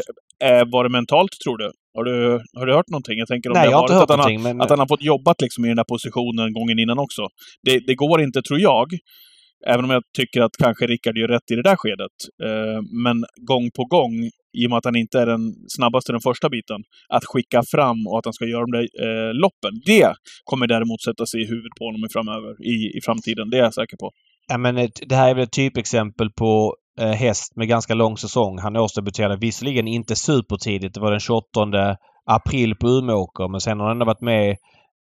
eh, 0.45 0.63
var 0.73 0.85
det 0.85 0.91
mentalt, 0.91 1.33
tror 1.45 1.57
du? 1.59 1.71
Har 1.97 2.05
du, 2.05 2.43
har 2.59 2.67
du 2.67 2.73
hört 2.75 2.89
någonting? 2.89 3.19
Jag 3.19 3.29
tänker 3.29 3.51
om 3.51 3.55
Nej, 3.55 3.67
det 3.67 3.71
jag 3.71 3.79
har 3.79 3.85
inte 3.85 3.95
hört 3.95 4.11
att. 4.11 4.21
Han, 4.21 4.43
men... 4.43 4.61
Att 4.61 4.71
han 4.71 4.79
har 4.79 4.87
fått 4.87 5.03
jobbat 5.03 5.41
liksom 5.41 5.65
i 5.65 5.69
den 5.69 5.79
här 5.79 5.91
positionen 5.95 6.53
gången 6.53 6.79
innan 6.79 6.99
också. 6.99 7.23
Det, 7.63 7.79
det 7.87 7.95
går 7.95 8.21
inte, 8.21 8.43
tror 8.43 8.61
jag, 8.61 8.89
Även 9.67 9.85
om 9.85 9.91
jag 9.91 10.03
tycker 10.17 10.41
att 10.43 10.57
kanske 10.59 10.87
Rickard 10.87 11.19
gör 11.19 11.29
rätt 11.29 11.51
i 11.53 11.55
det 11.55 11.63
där 11.63 11.77
skedet. 11.77 12.17
Eh, 12.47 12.81
men 13.05 13.25
gång 13.47 13.71
på 13.77 13.85
gång 13.85 14.31
i 14.53 14.67
och 14.67 14.71
med 14.71 14.77
att 14.79 14.85
han 14.85 14.97
inte 14.97 15.21
är 15.21 15.27
den 15.27 15.55
snabbaste 15.69 16.13
den 16.13 16.21
första 16.21 16.49
biten, 16.49 16.81
att 17.09 17.25
skicka 17.25 17.63
fram 17.63 18.07
och 18.07 18.19
att 18.19 18.25
han 18.25 18.33
ska 18.33 18.45
göra 18.45 18.65
de 18.67 18.71
där 18.71 18.87
eh, 19.05 19.35
loppen. 19.35 19.73
Det 19.87 20.13
kommer 20.45 20.67
däremot 20.67 21.03
sätta 21.03 21.27
sig 21.27 21.43
i 21.43 21.47
huvudet 21.47 21.75
på 21.79 21.85
honom 21.85 22.05
i 22.05 22.09
framöver, 22.13 22.51
i, 22.73 22.99
i 22.99 23.01
framtiden. 23.05 23.51
Det 23.51 23.57
är 23.59 23.63
jag 23.63 23.75
säker 23.75 23.97
på. 23.97 24.11
Ja, 24.49 24.59
men 24.59 24.75
det 25.07 25.17
här 25.17 25.31
är 25.31 25.35
väl 25.35 25.45
ett 25.45 25.53
typexempel 25.53 26.31
på 26.31 26.77
eh, 27.01 27.11
häst 27.11 27.57
med 27.57 27.69
ganska 27.69 27.95
lång 27.95 28.17
säsong. 28.17 28.59
Han 28.59 28.77
årsdebuterade 28.77 29.37
visserligen 29.37 29.89
inte 29.89 30.17
supertidigt. 30.17 30.95
Det 30.95 31.01
var 31.01 31.11
den 31.11 31.21
28 31.21 31.97
april 32.27 32.75
på 32.75 32.89
Umeåker. 32.89 33.49
Men 33.49 33.61
sen 33.61 33.81
har 33.81 33.87
han 33.87 33.97
ändå 33.97 34.07
varit 34.07 34.21
med. 34.21 34.57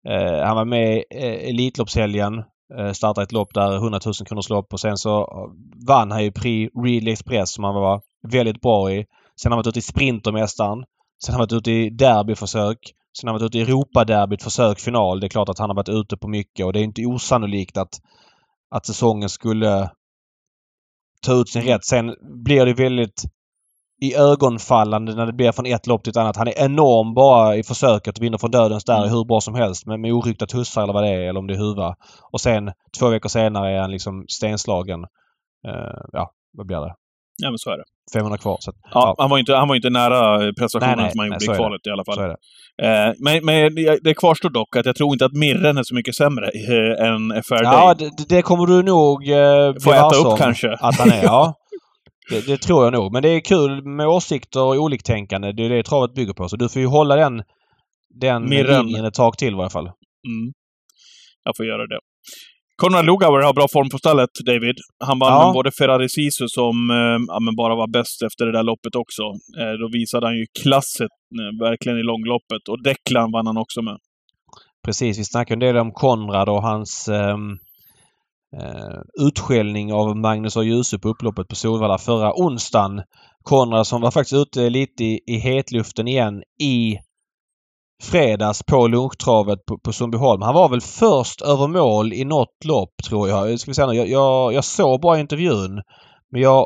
Eh, 0.09 0.47
han 0.47 0.57
var 0.57 0.65
med 0.65 1.05
eh, 1.11 1.49
Elitloppshelgen. 1.49 2.43
Eh, 2.79 2.93
startade 2.93 3.25
ett 3.25 3.33
lopp 3.33 3.55
där, 3.55 3.77
100 3.77 4.01
000 4.05 4.15
kronors 4.15 4.49
lopp 4.49 4.73
och 4.73 4.81
sen 4.81 4.97
så 4.97 5.21
eh, 5.21 5.87
vann 5.89 6.11
han 6.11 6.25
ju 6.25 6.33
Prix 6.33 6.73
Real 6.85 7.09
Express 7.09 7.53
som 7.53 7.65
han 7.65 7.75
var 7.75 8.01
väldigt 8.33 8.61
bra 8.61 8.93
i. 8.93 9.05
Sen 9.43 9.53
har 9.53 9.57
han 9.57 9.59
varit 9.59 9.67
ute 9.67 9.79
i 9.79 9.83
Sprintermästaren. 9.83 10.85
Sen 11.25 11.35
har 11.35 11.39
han 11.39 11.47
varit 11.47 11.53
ute 11.53 11.71
i 11.71 11.91
derbyförsök. 11.91 12.79
Sen 13.19 13.29
har 13.29 13.35
han 13.35 13.41
varit 13.41 13.51
ute 13.51 13.59
i 13.59 13.63
Europaderbyt, 13.63 14.43
försök 14.43 14.81
final. 14.81 15.21
Det 15.21 15.27
är 15.27 15.29
klart 15.29 15.49
att 15.49 15.59
han 15.59 15.71
har 15.71 15.77
varit 15.77 15.89
ute 15.89 16.17
på 16.17 16.29
mycket 16.29 16.67
och 16.67 16.73
det 16.73 16.81
är 16.81 16.85
inte 16.85 17.07
osannolikt 17.07 17.77
att, 17.77 18.01
att 18.71 18.87
säsongen 18.87 19.29
skulle 19.29 19.91
ta 21.23 21.33
ut 21.33 21.49
sin 21.49 21.63
rätt. 21.63 21.85
Sen 21.85 22.15
blir 22.45 22.67
det 22.67 22.75
väldigt 22.75 23.23
i 24.01 24.15
ögonfallande 24.15 25.15
när 25.15 25.27
det 25.27 25.33
blir 25.33 25.53
från 25.53 25.67
ett 25.67 25.87
lopp 25.87 26.05
till 26.05 26.11
ett 26.11 26.17
annat. 26.17 26.37
Han 26.37 26.49
är 26.49 26.59
enorm 26.59 27.15
bara 27.15 27.57
i 27.57 27.63
försöket 27.63 28.19
och 28.19 28.25
vinner 28.25 28.39
från 28.39 28.51
dödens 28.51 28.85
där 28.85 28.99
mm. 28.99 29.11
hur 29.11 29.25
bra 29.25 29.41
som 29.41 29.55
helst 29.55 29.87
med, 29.87 30.01
med 30.01 30.13
oryckta 30.13 30.47
tussar 30.47 30.83
eller 30.83 30.93
vad 30.93 31.03
det 31.03 31.09
är 31.09 31.29
eller 31.29 31.41
om 31.41 31.47
det 31.47 31.55
är 31.55 31.59
huva. 31.59 31.97
Och 32.33 32.41
sen 32.41 32.73
två 32.99 33.09
veckor 33.09 33.29
senare 33.29 33.77
är 33.77 33.81
han 33.81 33.91
liksom 33.91 34.25
stenslagen. 34.29 35.01
Uh, 35.69 36.05
ja, 36.13 36.33
vad 36.53 36.67
blir 36.67 36.81
det? 36.81 36.95
Ja, 37.43 37.51
men 37.51 37.59
så 37.59 37.71
är 37.71 37.77
det. 37.77 37.85
500 38.13 38.39
kvar. 38.39 38.57
Så, 38.61 38.73
ja, 38.83 38.91
ja. 38.93 39.15
Han, 39.19 39.31
var 39.31 39.39
inte, 39.39 39.55
han 39.55 39.69
var 39.69 39.77
inte 39.77 39.91
nära 39.91 40.53
prestationen 40.53 40.97
nej, 40.97 41.05
nej, 41.05 41.11
som 41.11 41.19
han 41.21 41.29
gjorde 41.29 41.45
i 41.45 41.57
kvalet 41.57 41.87
i 41.87 41.91
alla 41.91 42.05
fall. 42.05 42.19
Eh, 42.83 43.13
men, 43.19 43.45
men 43.45 43.75
det 44.03 44.15
kvarstår 44.15 44.51
dock 44.51 44.77
att 44.77 44.87
jag 44.87 44.97
tror 44.97 45.13
inte 45.13 45.25
att 45.25 45.33
Mirren 45.33 45.79
är 45.79 45.83
så 45.83 45.95
mycket 45.95 46.15
sämre 46.15 46.47
eh, 46.47 47.07
än 47.07 47.43
Fair 47.43 47.63
Ja, 47.63 47.95
det, 47.95 48.29
det, 48.29 48.43
kommer 48.43 48.67
du 48.67 48.83
nog 48.83 49.29
eh, 49.29 49.75
Få 49.85 49.93
äta 49.93 50.17
upp 50.17 50.39
kanske. 50.39 50.73
Att 50.73 50.99
han 50.99 51.11
är, 51.11 51.23
ja. 51.23 51.55
Det, 52.31 52.47
det, 52.47 52.57
tror 52.57 52.85
jag 52.85 52.93
nog. 52.93 53.13
Men 53.13 53.23
det 53.23 53.29
är 53.29 53.41
kul 53.41 53.85
med 53.85 54.09
åsikter 54.09 54.61
och 54.61 54.75
oliktänkande. 54.75 55.53
Det 55.53 55.65
är 55.65 55.69
det 55.69 55.83
travet 55.83 56.15
bygger 56.15 56.33
på. 56.33 56.49
Så 56.49 56.57
du 56.57 56.69
får 56.69 56.83
ju 56.83 56.89
hålla 56.89 57.17
den, 57.17 57.43
den 58.21 58.45
linjen 58.47 59.05
ett 59.05 59.15
tag 59.15 59.39
till 59.39 59.53
i 59.53 59.57
varje 59.57 59.71
fall. 59.71 59.85
Mm. 59.85 60.53
Jag 61.45 61.57
får 61.57 61.67
göra 61.67 61.87
det. 61.87 61.99
Konrad 62.83 63.07
Lugauer 63.07 63.43
har 63.43 63.55
bra 63.55 63.69
form 63.73 63.89
på 63.91 63.99
stället, 63.99 64.31
David. 64.47 64.77
Han 65.05 65.19
vann 65.19 65.33
ja. 65.33 65.53
både 65.53 65.71
Ferrari 65.79 66.09
Sisu 66.09 66.49
som 66.49 66.77
eh, 66.91 67.57
bara 67.57 67.75
var 67.75 67.89
bäst 67.93 68.23
efter 68.23 68.47
det 68.47 68.53
där 68.53 68.63
loppet 68.63 68.95
också. 68.95 69.23
Eh, 69.61 69.73
då 69.81 69.89
visade 69.93 70.27
han 70.27 70.37
ju 70.37 70.47
klasset 70.63 71.17
eh, 71.41 71.67
verkligen 71.67 71.99
i 71.99 72.03
långloppet. 72.03 72.69
Och 72.69 72.83
Declan 72.83 73.33
vann 73.33 73.47
han 73.47 73.57
också 73.57 73.83
med. 73.83 73.99
Precis. 74.85 75.19
Vi 75.19 75.25
snackade 75.25 75.55
en 75.55 75.75
del 75.75 75.77
om 75.77 75.93
Konrad 75.93 76.49
och 76.49 76.63
hans 76.63 77.09
ehm, 77.09 77.51
eh, 78.61 79.27
utskällning 79.27 79.93
av 79.93 80.17
Magnus 80.17 80.57
och 80.57 80.65
Djuse 80.65 80.99
på 80.99 81.09
upploppet 81.09 81.49
på 81.49 81.55
Solvalla 81.55 81.99
förra 81.99 82.33
onsdagen. 82.35 83.03
Konrad 83.43 83.87
som 83.87 84.01
var 84.01 84.11
faktiskt 84.11 84.41
ute 84.43 84.71
lite 84.71 85.05
i, 85.05 85.21
i 85.27 85.37
hetluften 85.37 86.09
igen 86.09 86.43
i 86.63 86.99
fredags 88.03 88.63
på 88.63 88.89
lunchtravet 88.89 89.67
på, 89.67 89.79
på 89.79 89.93
Sundbyholm. 89.93 90.43
Han 90.43 90.55
var 90.55 90.69
väl 90.69 90.81
först 90.81 91.43
över 91.43 91.67
mål 91.67 92.13
i 92.13 92.25
något 92.25 92.65
lopp 92.65 92.95
tror 93.09 93.29
jag. 93.29 93.61
Ska 93.61 93.71
vi 93.71 93.75
säga 93.75 93.95
jag, 93.95 94.09
jag, 94.09 94.53
jag 94.53 94.65
såg 94.65 95.01
bara 95.01 95.19
intervjun. 95.19 95.83
Men 96.31 96.41
jag 96.41 96.61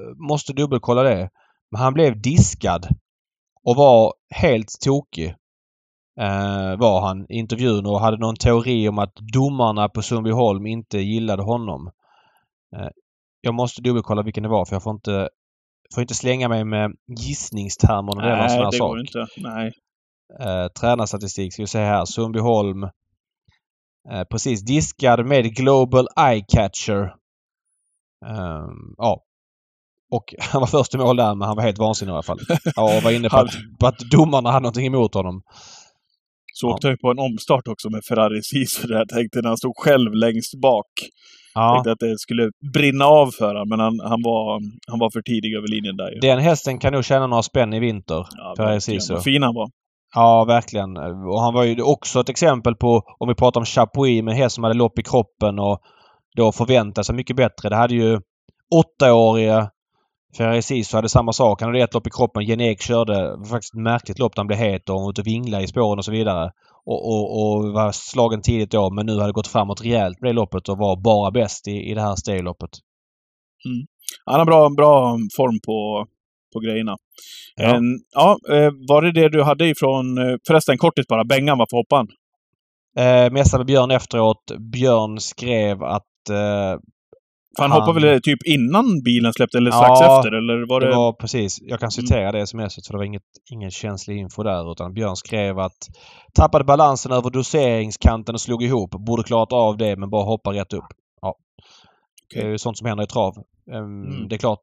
eh, 0.00 0.28
måste 0.28 0.52
dubbelkolla 0.52 1.02
det. 1.02 1.30
Men 1.70 1.80
han 1.80 1.94
blev 1.94 2.20
diskad 2.22 2.86
och 3.64 3.76
var 3.76 4.14
helt 4.30 4.80
tokig. 4.80 5.34
Eh, 6.20 6.76
var 6.78 7.00
han 7.00 7.26
i 7.28 7.38
intervjun 7.38 7.86
och 7.86 8.00
hade 8.00 8.16
någon 8.16 8.36
teori 8.36 8.88
om 8.88 8.98
att 8.98 9.14
domarna 9.32 9.88
på 9.88 10.02
Sundbyholm 10.02 10.66
inte 10.66 10.98
gillade 10.98 11.42
honom. 11.42 11.90
Eh, 12.76 12.88
jag 13.40 13.54
måste 13.54 13.82
dubbelkolla 13.82 14.22
vilken 14.22 14.42
det 14.42 14.48
var 14.48 14.64
för 14.64 14.74
jag 14.74 14.82
får 14.82 14.92
inte, 14.92 15.28
får 15.94 16.00
inte 16.00 16.14
slänga 16.14 16.48
mig 16.48 16.64
med 16.64 16.92
gissningstermer 17.18 18.14
när 18.16 18.22
det 18.22 18.28
gäller. 18.28 18.62
Nej, 18.62 18.70
det 18.70 18.78
går 18.78 19.00
inte. 19.00 19.26
Nej. 19.36 19.72
Eh, 20.40 20.68
tränarstatistik 20.80 21.52
ska 21.52 21.62
vi 21.62 21.66
se 21.66 21.78
här. 21.78 22.04
Sundbyholm. 22.04 22.82
Eh, 24.10 24.24
precis. 24.30 24.64
Diskad 24.64 25.26
med 25.26 25.56
Global 25.56 26.08
Eye 26.20 26.44
Catcher. 26.48 27.02
Eh, 28.26 28.68
ja. 28.96 29.22
Och 30.10 30.34
han 30.38 30.60
var 30.60 30.66
först 30.66 30.94
i 30.94 30.98
mål 30.98 31.16
där 31.16 31.34
men 31.34 31.48
han 31.48 31.56
var 31.56 31.62
helt 31.62 31.78
vansinnig 31.78 32.10
i 32.10 32.14
alla 32.14 32.22
fall. 32.22 32.40
Ja, 32.76 32.96
och 32.96 33.02
var 33.02 33.10
inne 33.10 33.28
på 33.28 33.36
att, 33.36 33.54
på 33.80 33.86
att 33.86 33.98
domarna 33.98 34.50
hade 34.50 34.62
någonting 34.62 34.86
emot 34.86 35.14
honom. 35.14 35.42
Så 36.52 36.68
åkte 36.68 36.88
jag 36.88 37.00
på 37.00 37.10
en 37.10 37.18
omstart 37.18 37.68
också 37.68 37.90
med 37.90 38.04
Ferrari 38.04 38.42
Sisu 38.42 38.86
där 38.86 38.96
jag 38.96 39.08
tänkte 39.08 39.40
när 39.42 39.48
han 39.48 39.58
stod 39.58 39.76
själv 39.76 40.14
längst 40.14 40.60
bak. 40.60 40.86
Ja. 41.54 41.74
Tänkte 41.74 41.92
att 41.92 41.98
det 41.98 42.18
skulle 42.18 42.50
brinna 42.72 43.04
av 43.04 43.30
för 43.30 43.46
honom, 43.46 43.68
men 43.68 43.80
han, 43.80 44.00
han, 44.00 44.22
var, 44.22 44.60
han 44.86 44.98
var 44.98 45.10
för 45.10 45.22
tidig 45.22 45.54
över 45.56 45.68
linjen 45.68 45.96
där. 45.96 46.20
Den 46.20 46.38
hästen 46.38 46.78
kan 46.78 46.92
nog 46.92 47.04
tjäna 47.04 47.26
några 47.26 47.42
spänn 47.42 47.72
i 47.72 47.80
vinter. 47.80 48.26
Ja, 48.36 48.54
Ferrari 48.56 48.80
Sisu. 48.80 49.14
Vad 49.14 49.24
fin 49.24 49.42
han 49.42 49.54
var. 49.54 49.70
Ja, 50.16 50.44
verkligen. 50.44 50.96
Och 51.26 51.40
han 51.40 51.54
var 51.54 51.64
ju 51.64 51.82
också 51.82 52.20
ett 52.20 52.28
exempel 52.28 52.74
på, 52.74 53.02
om 53.18 53.28
vi 53.28 53.34
pratar 53.34 53.60
om 53.60 53.64
Chapuis, 53.64 54.22
med 54.22 54.32
en 54.32 54.38
häst 54.38 54.54
som 54.54 54.64
hade 54.64 54.76
lopp 54.76 54.98
i 54.98 55.02
kroppen 55.02 55.58
och 55.58 55.80
då 56.36 56.52
förväntade 56.52 57.04
sig 57.04 57.14
mycket 57.14 57.36
bättre. 57.36 57.68
Det 57.68 57.76
hade 57.76 57.94
ju 57.94 58.20
åttaåriga 58.74 59.70
Ferrari 60.36 60.62
Sisu 60.62 60.96
hade 60.96 61.08
samma 61.08 61.32
sak. 61.32 61.60
Han 61.60 61.68
hade 61.70 61.84
ett 61.84 61.94
lopp 61.94 62.06
i 62.06 62.10
kroppen. 62.10 62.44
Genek 62.44 62.80
körde 62.82 63.14
det 63.14 63.36
var 63.36 63.44
faktiskt 63.44 63.74
ett 63.74 63.80
märkligt 63.80 64.18
lopp 64.18 64.34
där 64.34 64.40
han 64.40 64.46
blev 64.46 64.58
het 64.58 64.88
och 64.88 65.08
ute 65.10 65.20
och 65.20 65.26
vinglade 65.26 65.64
i 65.64 65.66
spåren 65.66 65.98
och 65.98 66.04
så 66.04 66.12
vidare. 66.12 66.50
Och, 66.84 67.08
och, 67.08 67.42
och, 67.42 67.72
var 67.72 67.92
slagen 67.92 68.42
tidigt 68.42 68.70
då 68.70 68.90
men 68.90 69.06
nu 69.06 69.20
hade 69.20 69.32
gått 69.32 69.46
framåt 69.46 69.84
rejält 69.84 70.20
med 70.20 70.30
det 70.30 70.34
loppet 70.34 70.68
och 70.68 70.78
var 70.78 70.96
bara 70.96 71.30
bäst 71.30 71.68
i, 71.68 71.90
i 71.90 71.94
det 71.94 72.02
här 72.02 72.16
stegloppet. 72.16 72.70
Mm. 73.66 73.86
Han 74.24 74.38
har 74.38 74.46
bra, 74.46 74.70
bra 74.70 75.18
form 75.36 75.60
på, 75.66 76.06
på 76.56 76.60
grejerna. 76.60 76.96
Ja. 77.56 77.76
En, 77.76 77.84
ja, 78.14 78.38
eh, 78.50 78.70
var 78.88 79.02
det 79.02 79.12
det 79.12 79.28
du 79.28 79.42
hade 79.42 79.66
ifrån... 79.68 80.18
Eh, 80.18 80.36
förresten, 80.46 80.78
kortis 80.78 81.06
bara. 81.06 81.24
Bengan, 81.24 81.58
varför 81.58 81.76
hoppade 81.76 81.98
han? 82.00 82.08
Eh, 82.98 83.32
mässade 83.32 83.60
med 83.60 83.66
Björn 83.66 83.90
efteråt. 83.90 84.44
Björn 84.72 85.20
skrev 85.20 85.82
att 85.82 86.30
eh, 86.30 86.80
han, 87.58 87.70
han 87.70 87.80
hoppade 87.80 88.00
väl 88.00 88.22
typ 88.22 88.38
innan 88.44 89.02
bilen 89.04 89.32
släppte 89.32 89.58
eller 89.58 89.70
strax 89.70 90.00
ja, 90.00 90.18
efter? 90.18 90.32
Eller 90.32 90.68
var 90.68 90.80
det... 90.80 90.86
det 90.86 90.96
var 90.96 91.12
precis. 91.12 91.58
Jag 91.62 91.80
kan 91.80 91.90
citera 91.90 92.28
mm. 92.28 92.32
det 92.32 92.46
smset 92.46 92.86
för 92.86 92.92
det 92.92 92.98
var 92.98 93.04
inget, 93.04 93.22
ingen 93.52 93.70
känslig 93.70 94.16
info 94.16 94.42
där. 94.42 94.72
Utan 94.72 94.94
Björn 94.94 95.16
skrev 95.16 95.58
att 95.58 95.88
tappade 96.34 96.64
balansen 96.64 97.12
över 97.12 97.30
doseringskanten 97.30 98.34
och 98.34 98.40
slog 98.40 98.62
ihop. 98.62 98.90
Borde 98.90 99.22
klarat 99.22 99.52
av 99.52 99.76
det 99.76 99.96
men 99.96 100.10
bara 100.10 100.24
hoppa 100.24 100.52
rätt 100.52 100.72
upp. 100.72 100.86
Ja. 101.20 101.34
Okay. 102.26 102.42
Det 102.42 102.48
är 102.48 102.50
ju 102.50 102.58
sånt 102.58 102.78
som 102.78 102.86
händer 102.86 103.04
i 103.04 103.06
trav. 103.06 103.34
Um, 103.72 104.04
mm. 104.04 104.28
Det 104.28 104.36
är 104.36 104.38
klart 104.38 104.62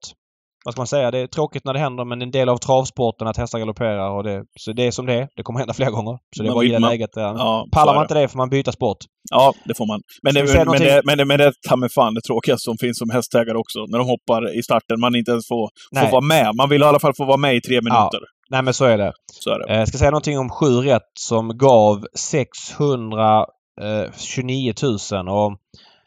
vad 0.63 0.73
ska 0.73 0.79
man 0.79 0.87
säga, 0.87 1.11
det 1.11 1.19
är 1.19 1.27
tråkigt 1.27 1.65
när 1.65 1.73
det 1.73 1.79
händer 1.79 2.05
men 2.05 2.21
en 2.21 2.31
del 2.31 2.49
av 2.49 2.57
travsporten 2.57 3.27
att 3.27 3.37
hästar 3.37 3.59
galopperar 3.59 4.09
och 4.09 4.23
det, 4.23 4.43
så 4.59 4.73
det 4.73 4.87
är 4.87 4.91
som 4.91 5.05
det 5.05 5.13
är. 5.13 5.27
Det 5.35 5.43
kommer 5.43 5.59
hända 5.59 5.73
fler 5.73 5.91
gånger. 5.91 6.17
Så 6.35 6.43
det 6.43 6.49
är 6.49 6.53
bara 6.53 6.65
i 6.65 6.69
det 6.69 6.79
läget. 6.79 7.09
Ja, 7.15 7.67
Pallar 7.71 7.93
man 7.93 8.03
inte 8.03 8.13
det 8.13 8.27
får 8.27 8.37
man 8.37 8.49
byta 8.49 8.71
sport. 8.71 8.97
Ja, 9.31 9.53
det 9.65 9.77
får 9.77 9.85
man. 9.85 10.01
Men 10.23 10.33
det, 10.33 10.43
men, 10.43 10.67
men, 10.67 10.81
det, 10.81 11.01
men, 11.05 11.17
det, 11.17 11.25
men 11.25 11.37
det 11.37 11.45
är 11.45 11.53
ta 11.69 11.75
mig 11.75 11.89
fan 11.89 12.13
det 12.13 12.21
tråkigaste 12.21 12.63
som 12.63 12.77
finns 12.77 12.97
som 12.97 13.09
hästägare 13.09 13.57
också. 13.57 13.79
När 13.79 13.97
de 13.97 14.07
hoppar 14.07 14.57
i 14.59 14.63
starten. 14.63 14.99
Man 14.99 15.15
inte 15.15 15.31
ens 15.31 15.47
får, 15.47 15.69
får 15.99 16.11
vara 16.11 16.21
med. 16.21 16.55
Man 16.55 16.69
vill 16.69 16.81
i 16.81 16.85
alla 16.85 16.99
fall 16.99 17.13
få 17.17 17.25
vara 17.25 17.37
med 17.37 17.55
i 17.55 17.61
tre 17.61 17.75
minuter. 17.75 18.19
Ja. 18.21 18.27
Nej 18.49 18.61
men 18.61 18.73
så 18.73 18.85
är 18.85 18.97
det. 18.97 19.13
Så 19.31 19.49
är 19.49 19.59
det. 19.59 19.65
Jag 19.67 19.79
eh, 19.79 19.85
ska 19.85 19.97
säga 19.97 20.11
någonting 20.11 20.39
om 20.39 20.49
7 20.49 20.65
rätt 20.65 21.11
som 21.19 21.57
gav 21.57 22.05
629 22.15 24.73
000 24.83 24.93
och 25.29 25.57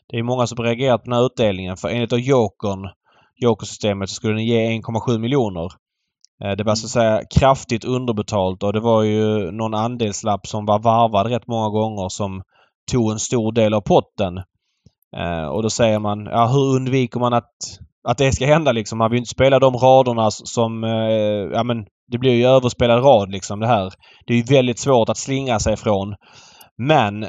det 0.08 0.16
är 0.16 0.22
många 0.22 0.46
som 0.46 0.58
reagerat 0.58 1.04
på 1.04 1.10
den 1.10 1.18
här 1.18 1.26
utdelningen 1.26 1.76
för 1.76 1.88
enligt 1.88 2.12
Jokern 2.12 2.88
Jokersystemet 3.36 4.08
så 4.08 4.14
skulle 4.14 4.34
den 4.34 4.44
ge 4.44 4.80
1,7 4.80 5.18
miljoner. 5.18 5.72
Eh, 6.44 6.50
det 6.56 6.64
var 6.64 6.74
så 6.74 6.86
att 6.86 6.90
säga 6.90 7.22
kraftigt 7.38 7.84
underbetalt 7.84 8.62
och 8.62 8.72
det 8.72 8.80
var 8.80 9.02
ju 9.02 9.50
någon 9.50 9.74
andelslapp 9.74 10.46
som 10.46 10.66
var 10.66 10.78
varvad 10.78 11.26
rätt 11.26 11.46
många 11.46 11.68
gånger 11.68 12.08
som 12.08 12.42
tog 12.92 13.12
en 13.12 13.18
stor 13.18 13.52
del 13.52 13.74
av 13.74 13.80
potten. 13.80 14.36
Eh, 15.16 15.46
och 15.46 15.62
då 15.62 15.70
säger 15.70 15.98
man, 15.98 16.24
ja 16.24 16.46
hur 16.46 16.76
undviker 16.76 17.20
man 17.20 17.32
att, 17.32 17.52
att 18.08 18.18
det 18.18 18.32
ska 18.32 18.46
hända 18.46 18.72
liksom? 18.72 18.98
Man 18.98 19.10
vill 19.10 19.18
inte 19.18 19.30
spela 19.30 19.58
de 19.58 19.76
raderna 19.76 20.30
som, 20.30 20.84
eh, 20.84 20.90
ja 21.52 21.62
men 21.62 21.86
det 22.12 22.18
blir 22.18 22.34
ju 22.34 22.46
överspelad 22.46 23.04
rad 23.04 23.30
liksom 23.30 23.60
det 23.60 23.66
här. 23.66 23.92
Det 24.26 24.32
är 24.32 24.36
ju 24.36 24.54
väldigt 24.54 24.78
svårt 24.78 25.08
att 25.08 25.16
slingra 25.16 25.58
sig 25.58 25.76
från. 25.76 26.14
Men 26.78 27.22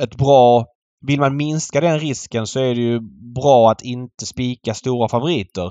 ett 0.00 0.16
bra 0.16 0.64
vill 1.06 1.20
man 1.20 1.36
minska 1.36 1.80
den 1.80 1.98
risken 1.98 2.46
så 2.46 2.60
är 2.60 2.74
det 2.74 2.80
ju 2.80 3.00
bra 3.34 3.70
att 3.70 3.82
inte 3.82 4.26
spika 4.26 4.74
stora 4.74 5.08
favoriter. 5.08 5.66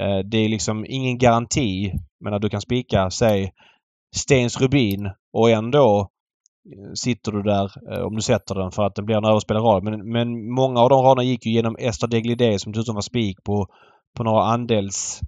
Eh, 0.00 0.18
det 0.30 0.38
är 0.38 0.48
liksom 0.48 0.84
ingen 0.88 1.18
garanti. 1.18 1.92
Men 2.20 2.34
att 2.34 2.42
du 2.42 2.48
kan 2.48 2.60
spika, 2.60 3.10
säg 3.10 3.52
Stens 4.16 4.60
Rubin 4.60 5.10
och 5.32 5.50
ändå 5.50 6.00
eh, 6.72 6.92
sitter 6.94 7.32
du 7.32 7.42
där 7.42 7.70
eh, 7.92 8.04
om 8.06 8.16
du 8.16 8.22
sätter 8.22 8.54
den 8.54 8.70
för 8.70 8.82
att 8.82 8.94
den 8.94 9.04
blir 9.04 9.16
en 9.16 9.24
överspelad 9.24 9.64
rad. 9.64 9.84
Men, 9.84 10.12
men 10.12 10.54
många 10.54 10.80
av 10.80 10.88
de 10.88 11.02
raderna 11.02 11.24
gick 11.24 11.46
ju 11.46 11.52
genom 11.52 11.76
Ester 11.78 12.06
Deglidé 12.06 12.58
som 12.58 12.72
dessutom 12.72 12.94
var 12.94 13.02
spik 13.02 13.44
på, 13.44 13.66
på 14.16 14.24
några 14.24 14.42
andels 14.42 15.20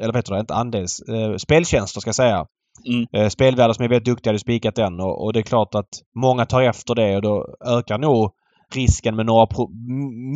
eller 0.00 0.14
heter 0.14 0.34
det, 0.34 0.40
inte 0.40 0.54
andels, 0.54 1.00
eh, 1.00 1.36
speltjänster 1.36 2.00
ska 2.00 2.08
jag 2.08 2.14
säga. 2.14 2.46
Mm. 2.86 3.06
Eh, 3.12 3.28
spelvärdar 3.28 3.72
som 3.72 3.84
är 3.84 3.88
väldigt 3.88 4.04
duktiga 4.04 4.30
hade 4.30 4.38
spikat 4.38 4.74
den 4.74 5.00
och, 5.00 5.24
och, 5.24 5.32
det 5.32 5.40
är 5.40 5.42
klart 5.42 5.74
att 5.74 5.88
många 6.16 6.46
tar 6.46 6.62
efter 6.62 6.94
det 6.94 7.16
och 7.16 7.22
då 7.22 7.56
ökar 7.66 7.98
nog 7.98 8.30
risken 8.76 9.16
med 9.16 9.26
några 9.26 9.46
pro 9.46 9.68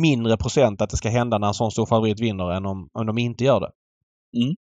mindre 0.01 0.37
procent 0.37 0.81
att 0.81 0.89
det 0.89 0.97
ska 0.97 1.09
hända 1.09 1.37
när 1.37 1.47
en 1.47 1.53
sån 1.53 1.71
stor 1.71 1.85
favorit 1.85 2.19
vinner 2.19 2.51
än 2.51 2.65
om, 2.65 2.89
om 2.93 3.05
de 3.05 3.17
inte 3.17 3.43
gör 3.43 3.59
det. 3.59 3.69
Mm. 4.37 4.55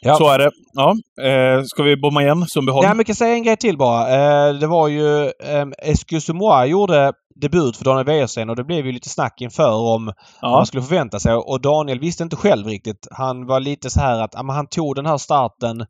Ja. 0.00 0.14
Så 0.14 0.30
är 0.30 0.38
det. 0.38 0.50
Ja. 0.72 0.94
Eh, 1.24 1.62
ska 1.64 1.82
vi 1.82 1.96
bomma 1.96 2.22
igen 2.22 2.46
Sundbyholm? 2.46 2.84
Ja, 2.84 2.88
men 2.88 2.98
jag 2.98 3.06
kan 3.06 3.14
säga 3.14 3.34
en 3.34 3.42
grej 3.42 3.56
till 3.56 3.78
bara. 3.78 4.08
Eh, 4.08 4.54
det 4.54 4.66
var 4.66 4.88
ju... 4.88 5.24
Eh, 5.24 5.66
Escusumoa 5.78 6.66
gjorde 6.66 7.12
debut 7.40 7.76
för 7.76 7.84
Daniel 7.84 8.06
Wäjersten 8.06 8.50
och 8.50 8.56
det 8.56 8.64
blev 8.64 8.86
ju 8.86 8.92
lite 8.92 9.08
snack 9.08 9.40
inför 9.40 9.72
om 9.94 10.06
ja. 10.06 10.48
vad 10.48 10.52
man 10.52 10.66
skulle 10.66 10.82
förvänta 10.82 11.20
sig. 11.20 11.34
Och 11.34 11.60
Daniel 11.60 12.00
visste 12.00 12.22
inte 12.22 12.36
själv 12.36 12.66
riktigt. 12.66 13.08
Han 13.10 13.46
var 13.46 13.60
lite 13.60 13.90
så 13.90 14.00
här 14.00 14.20
att 14.20 14.34
ja, 14.34 14.52
han 14.52 14.66
tog 14.66 14.94
den 14.94 15.06
här 15.06 15.18
starten 15.18 15.86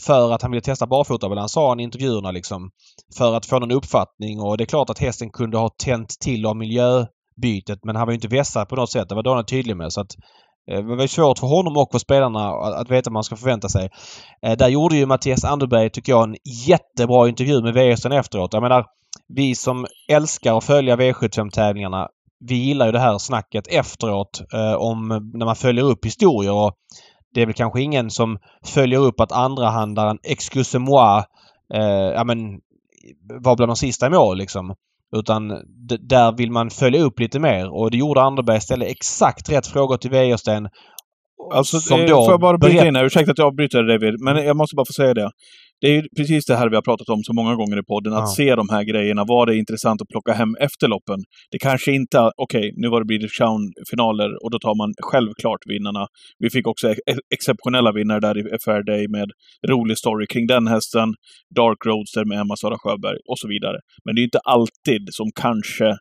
för 0.00 0.32
att 0.32 0.42
han 0.42 0.50
ville 0.50 0.60
testa 0.60 0.86
barfota 0.86 1.48
sa 1.48 1.68
han 1.68 1.80
i 1.80 1.82
intervjuerna 1.82 2.30
liksom. 2.30 2.70
För 3.16 3.36
att 3.36 3.46
få 3.46 3.58
någon 3.58 3.70
uppfattning 3.70 4.40
och 4.40 4.56
det 4.56 4.64
är 4.64 4.66
klart 4.66 4.90
att 4.90 4.98
hästen 4.98 5.30
kunde 5.30 5.58
ha 5.58 5.68
tänt 5.68 6.16
till 6.20 6.46
av 6.46 6.56
miljöbytet 6.56 7.84
men 7.84 7.96
han 7.96 8.06
var 8.06 8.12
ju 8.12 8.14
inte 8.14 8.28
vässad 8.28 8.68
på 8.68 8.76
något 8.76 8.90
sätt. 8.90 9.08
Det 9.08 9.14
var 9.14 9.22
Daniel 9.22 9.44
tydlig 9.44 9.76
med. 9.76 9.92
Så 9.92 10.00
att 10.00 10.16
eh, 10.70 10.84
det 10.84 10.96
var 10.96 11.06
svårt 11.06 11.38
för 11.38 11.46
honom 11.46 11.76
och 11.76 11.88
för 11.92 11.98
spelarna 11.98 12.50
att 12.50 12.90
veta 12.90 13.10
vad 13.10 13.12
man 13.12 13.24
ska 13.24 13.36
förvänta 13.36 13.68
sig. 13.68 13.90
Eh, 14.46 14.56
där 14.56 14.68
gjorde 14.68 14.96
ju 14.96 15.06
Mattias 15.06 15.44
Anderberg, 15.44 15.90
tycker 15.90 16.12
jag, 16.12 16.28
en 16.28 16.36
jättebra 16.66 17.28
intervju 17.28 17.62
med 17.62 17.74
Wäjersten 17.74 18.12
efteråt. 18.12 18.52
Jag 18.52 18.62
menar, 18.62 18.86
vi 19.28 19.54
som 19.54 19.86
älskar 20.08 20.58
att 20.58 20.64
följa 20.64 20.96
V75-tävlingarna, 20.96 22.08
vi 22.48 22.54
gillar 22.54 22.86
ju 22.86 22.92
det 22.92 22.98
här 22.98 23.18
snacket 23.18 23.66
efteråt 23.68 24.42
eh, 24.52 24.74
om 24.74 25.30
när 25.34 25.46
man 25.46 25.56
följer 25.56 25.84
upp 25.84 26.06
historier. 26.06 26.52
Och 26.52 26.72
det 27.34 27.42
är 27.42 27.46
väl 27.46 27.54
kanske 27.54 27.82
ingen 27.82 28.10
som 28.10 28.38
följer 28.64 28.98
upp 28.98 29.20
att 29.20 29.32
andrahandaren 29.32 30.18
Excuse-moi 30.22 31.24
eh, 31.74 32.12
ja, 32.14 32.24
men, 32.24 32.38
var 33.40 33.56
bland 33.56 33.70
de 33.70 33.76
sista 33.76 34.06
i 34.06 34.10
mål 34.10 34.38
liksom. 34.38 34.74
Utan 35.16 35.48
där 36.08 36.36
vill 36.36 36.50
man 36.50 36.70
följa 36.70 37.00
upp 37.00 37.20
lite 37.20 37.38
mer 37.38 37.74
och 37.74 37.90
det 37.90 37.96
gjorde 37.96 38.22
Anderberg. 38.22 38.60
Ställde 38.60 38.86
exakt 38.86 39.50
rätt 39.50 39.66
frågor 39.66 39.96
till 39.96 40.10
Wäjersten. 40.10 40.68
Alltså, 41.54 41.80
som 41.80 42.00
då 42.00 42.24
får 42.24 42.30
jag 42.30 42.40
bara 42.40 42.58
bryta 42.58 42.86
in 42.86 42.96
här? 42.96 43.04
Ursäkta 43.04 43.32
att 43.32 43.38
jag 43.38 43.46
avbryter 43.46 43.82
David, 43.82 44.20
men 44.20 44.36
jag 44.36 44.56
måste 44.56 44.76
bara 44.76 44.86
få 44.86 44.92
säga 44.92 45.14
det. 45.14 45.30
Det 45.80 45.88
är 45.88 45.94
ju 45.94 46.02
precis 46.16 46.46
det 46.46 46.56
här 46.56 46.68
vi 46.68 46.74
har 46.74 46.82
pratat 46.82 47.08
om 47.08 47.22
så 47.22 47.32
många 47.32 47.54
gånger 47.54 47.78
i 47.78 47.82
podden, 47.82 48.12
att 48.12 48.18
ja. 48.18 48.26
se 48.26 48.54
de 48.54 48.68
här 48.68 48.84
grejerna. 48.84 49.24
Vad 49.28 49.48
det 49.48 49.56
intressant 49.56 50.02
att 50.02 50.08
plocka 50.08 50.32
hem 50.32 50.54
efter 50.60 50.88
loppen. 50.88 51.18
Det 51.50 51.58
kanske 51.58 51.92
inte, 51.92 52.18
okej, 52.18 52.58
okay, 52.58 52.72
nu 52.76 52.88
var 52.88 53.00
det 53.00 53.06
British 53.06 53.36
Crown-finaler 53.38 54.44
och 54.44 54.50
då 54.50 54.58
tar 54.58 54.74
man 54.74 54.94
självklart 55.10 55.62
vinnarna. 55.66 56.06
Vi 56.38 56.50
fick 56.50 56.66
också 56.66 56.88
ex 56.90 57.00
exceptionella 57.34 57.92
vinnare 57.92 58.20
där 58.20 58.38
i 58.38 58.58
Fair 58.64 58.82
Day 58.82 59.08
med 59.08 59.28
rolig 59.68 59.98
story 59.98 60.26
kring 60.26 60.46
den 60.46 60.66
hästen, 60.66 61.14
Dark 61.56 61.86
Roadster 61.86 62.24
med 62.24 62.40
Emma-Sara 62.40 62.76
Sjöberg 62.78 63.18
och 63.28 63.38
så 63.38 63.48
vidare. 63.48 63.78
Men 64.04 64.14
det 64.14 64.20
är 64.20 64.24
inte 64.24 64.38
alltid 64.38 65.02
som 65.10 65.26
kanske 65.40 65.96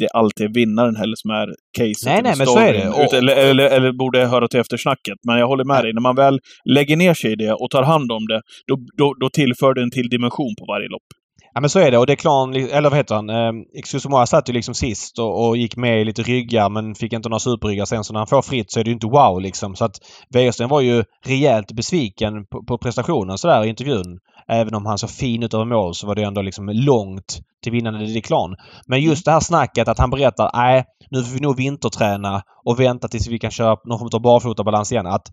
det 0.00 0.08
alltid 0.08 0.46
är 0.46 0.54
vinnaren 0.54 0.96
heller 0.96 1.16
som 1.16 1.30
är 1.30 1.46
caset. 1.78 2.06
Nej, 2.06 2.20
nej, 2.22 2.34
men 2.38 2.46
så 2.46 2.58
är 2.58 2.72
det. 2.72 2.88
Och... 2.88 3.14
Eller, 3.14 3.36
eller, 3.36 3.64
eller, 3.64 3.92
borde 3.92 4.26
höra 4.26 4.48
till 4.48 4.60
eftersnacket. 4.60 5.18
Men 5.26 5.38
jag 5.38 5.46
håller 5.46 5.64
med 5.64 5.84
dig. 5.84 5.92
När 5.92 6.00
man 6.00 6.16
väl 6.16 6.38
lägger 6.64 6.96
ner 6.96 7.14
sig 7.14 7.32
i 7.32 7.36
det 7.36 7.52
och 7.52 7.70
tar 7.70 7.82
hand 7.82 8.12
om 8.12 8.26
det, 8.26 8.40
då, 8.68 8.74
då, 8.98 9.14
då 9.20 9.28
tillför 9.28 9.74
det 9.74 9.82
en 9.82 9.90
till 9.90 10.08
dimension 10.08 10.54
på 10.58 10.64
varje 10.72 10.88
lopp. 10.88 11.08
Ja 11.54 11.60
men 11.60 11.70
så 11.70 11.78
är 11.78 11.90
det 11.90 11.98
och 11.98 12.06
det 12.06 12.12
är 12.12 12.16
Klan, 12.16 12.54
eller 12.54 12.90
vad 12.90 12.96
heter 12.96 13.14
han, 13.14 13.30
eh, 13.30 13.52
Excusomoa 13.78 14.26
satt 14.26 14.48
ju 14.48 14.52
liksom 14.52 14.74
sist 14.74 15.18
och, 15.18 15.48
och, 15.48 15.56
gick 15.56 15.76
med 15.76 16.00
i 16.00 16.04
lite 16.04 16.22
ryggar 16.22 16.70
men 16.70 16.94
fick 16.94 17.12
inte 17.12 17.28
några 17.28 17.38
superryggar 17.38 17.84
sen 17.84 18.04
så 18.04 18.12
när 18.12 18.20
han 18.20 18.26
får 18.26 18.42
fritt 18.42 18.72
så 18.72 18.80
är 18.80 18.84
det 18.84 18.90
ju 18.90 18.94
inte 18.94 19.06
wow 19.06 19.40
liksom. 19.40 19.76
Så 19.76 19.84
att 19.84 19.96
Wäjersten 20.34 20.68
var 20.68 20.80
ju 20.80 21.04
rejält 21.26 21.72
besviken 21.72 22.32
på, 22.50 22.64
på 22.64 22.78
prestationen 22.78 23.38
sådär 23.38 23.64
i 23.64 23.68
intervjun. 23.68 24.18
Även 24.50 24.74
om 24.74 24.86
han 24.86 24.98
såg 24.98 25.10
fin 25.10 25.42
ut 25.42 25.54
över 25.54 25.64
mål 25.64 25.94
så 25.94 26.06
var 26.06 26.14
det 26.14 26.22
ändå 26.22 26.42
liksom 26.42 26.68
långt 26.68 27.40
till 27.62 27.72
vinnande 27.72 28.14
Declan. 28.14 28.56
Men 28.86 29.00
just 29.00 29.24
det 29.24 29.30
här 29.30 29.40
snacket 29.40 29.88
att 29.88 29.98
han 29.98 30.10
berättar 30.10 30.50
nej, 30.54 30.84
nu 31.10 31.22
får 31.22 31.34
vi 31.34 31.40
nog 31.40 31.56
vinterträna 31.56 32.42
och 32.64 32.80
vänta 32.80 33.08
tills 33.08 33.28
vi 33.28 33.38
kan 33.38 33.50
köra 33.50 33.76
någon 33.84 33.98
form 33.98 34.10
av 34.12 34.22
barfotabalans 34.22 34.92
igen. 34.92 35.06
Att 35.06 35.28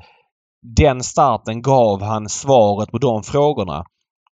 den 0.75 1.03
starten 1.03 1.61
gav 1.61 2.01
han 2.01 2.29
svaret 2.29 2.91
på 2.91 2.97
de 2.97 3.23
frågorna. 3.23 3.83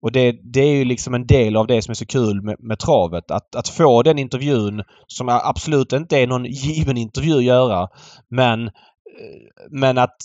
Och 0.03 0.12
det, 0.12 0.38
det, 0.53 0.61
är 0.61 0.75
ju 0.75 0.85
liksom 0.85 1.14
en 1.14 1.27
del 1.27 1.57
av 1.57 1.66
det 1.66 1.83
som 1.83 1.90
är 1.90 1.95
så 1.95 2.07
kul 2.07 2.42
med, 2.42 2.57
med 2.59 2.79
travet. 2.79 3.31
Att, 3.31 3.57
att 3.57 3.68
få 3.68 4.03
den 4.03 4.18
intervjun 4.18 4.83
som 5.07 5.29
absolut 5.29 5.92
inte 5.92 6.18
är 6.18 6.27
någon 6.27 6.45
given 6.45 6.97
intervju 6.97 7.37
att 7.37 7.45
göra. 7.45 7.88
Men, 8.31 8.66
eh, 8.66 8.73
men 9.71 9.99
att 9.99 10.16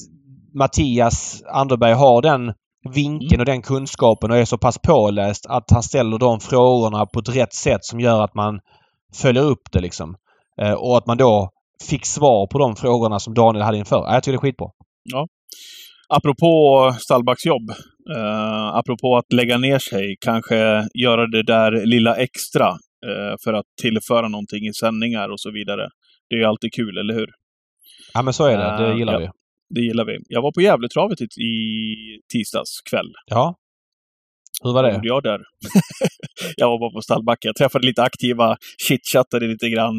Mattias 0.53 1.43
Anderberg 1.53 1.93
har 1.93 2.21
den 2.21 2.53
vinkeln 2.87 3.33
mm. 3.33 3.39
och 3.39 3.45
den 3.45 3.61
kunskapen 3.61 4.31
och 4.31 4.37
är 4.37 4.45
så 4.45 4.57
pass 4.57 4.77
påläst 4.77 5.45
att 5.45 5.71
han 5.71 5.83
ställer 5.83 6.17
de 6.17 6.39
frågorna 6.39 7.05
på 7.05 7.19
ett 7.19 7.35
rätt 7.35 7.53
sätt 7.53 7.85
som 7.85 7.99
gör 7.99 8.23
att 8.23 8.35
man 8.35 8.59
följer 9.15 9.43
upp 9.43 9.71
det 9.71 9.79
liksom. 9.79 10.15
Eh, 10.61 10.73
och 10.73 10.97
att 10.97 11.07
man 11.07 11.17
då 11.17 11.49
fick 11.89 12.05
svar 12.05 12.47
på 12.47 12.59
de 12.59 12.75
frågorna 12.75 13.19
som 13.19 13.33
Daniel 13.33 13.63
hade 13.63 13.77
inför. 13.77 14.13
Jag 14.13 14.23
tycker 14.23 14.31
det 14.31 14.37
är 14.37 14.41
skitbra. 14.41 14.67
Ja. 15.03 15.27
Apropå 16.09 16.95
stallbacksjobb. 16.99 17.69
Eh, 18.15 18.75
apropå 18.75 19.17
att 19.17 19.33
lägga 19.33 19.57
ner 19.57 19.79
sig, 19.79 20.15
kanske 20.21 20.55
göra 20.93 21.27
det 21.27 21.43
där 21.43 21.85
lilla 21.85 22.15
extra 22.15 22.67
eh, 23.07 23.35
för 23.43 23.53
att 23.53 23.65
tillföra 23.81 24.27
någonting 24.27 24.67
i 24.67 24.73
sändningar 24.73 25.29
och 25.29 25.39
så 25.39 25.51
vidare. 25.51 25.89
Det 26.29 26.35
är 26.35 26.39
ju 26.39 26.45
alltid 26.45 26.73
kul, 26.73 26.97
eller 26.97 27.13
hur? 27.13 27.27
Ja, 28.13 28.21
men 28.21 28.33
så 28.33 28.45
är 28.45 28.57
det. 28.57 28.85
Det 28.85 28.97
gillar 28.97 29.13
uh, 29.13 29.19
vi. 29.19 29.29
Det 29.75 29.81
gillar 29.81 30.05
vi. 30.05 30.17
Jag 30.27 30.41
var 30.41 30.51
på 30.51 30.61
Gävletravet 30.61 31.21
i, 31.21 31.53
tisdags 32.33 32.81
kväll. 32.89 33.11
Ja. 33.25 33.55
Hur 34.63 34.73
var 34.73 34.83
det? 34.83 34.91
Vad 34.91 35.05
jag 35.05 35.23
där? 35.23 35.39
jag 36.57 36.69
var 36.69 36.79
bara 36.79 36.91
på 36.91 37.01
Stallbacka. 37.01 37.47
Jag 37.47 37.55
träffade 37.55 37.87
lite 37.87 38.03
aktiva, 38.03 38.57
chitchattade 38.87 39.47
lite 39.47 39.69
grann. 39.69 39.95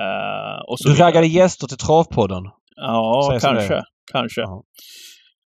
Uh, 0.00 0.60
och 0.68 0.78
så 0.78 0.88
du 0.88 0.94
raggade 0.94 1.26
gäster 1.26 1.66
till 1.66 1.76
Travpodden? 1.76 2.42
Ja, 2.76 3.28
Säg 3.30 3.40
kanske. 3.40 3.82
Kanske. 4.12 4.40
Ja. 4.40 4.62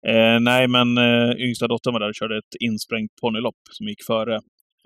Eh, 0.07 0.39
nej, 0.39 0.67
men 0.67 0.97
eh, 0.97 1.31
yngsta 1.45 1.67
dottern 1.67 1.93
var 1.93 1.99
där 1.99 2.09
och 2.09 2.15
körde 2.15 2.37
ett 2.37 2.55
insprängt 2.59 3.11
ponnylopp 3.21 3.61
som 3.71 3.87
gick 3.87 4.03
före 4.07 4.35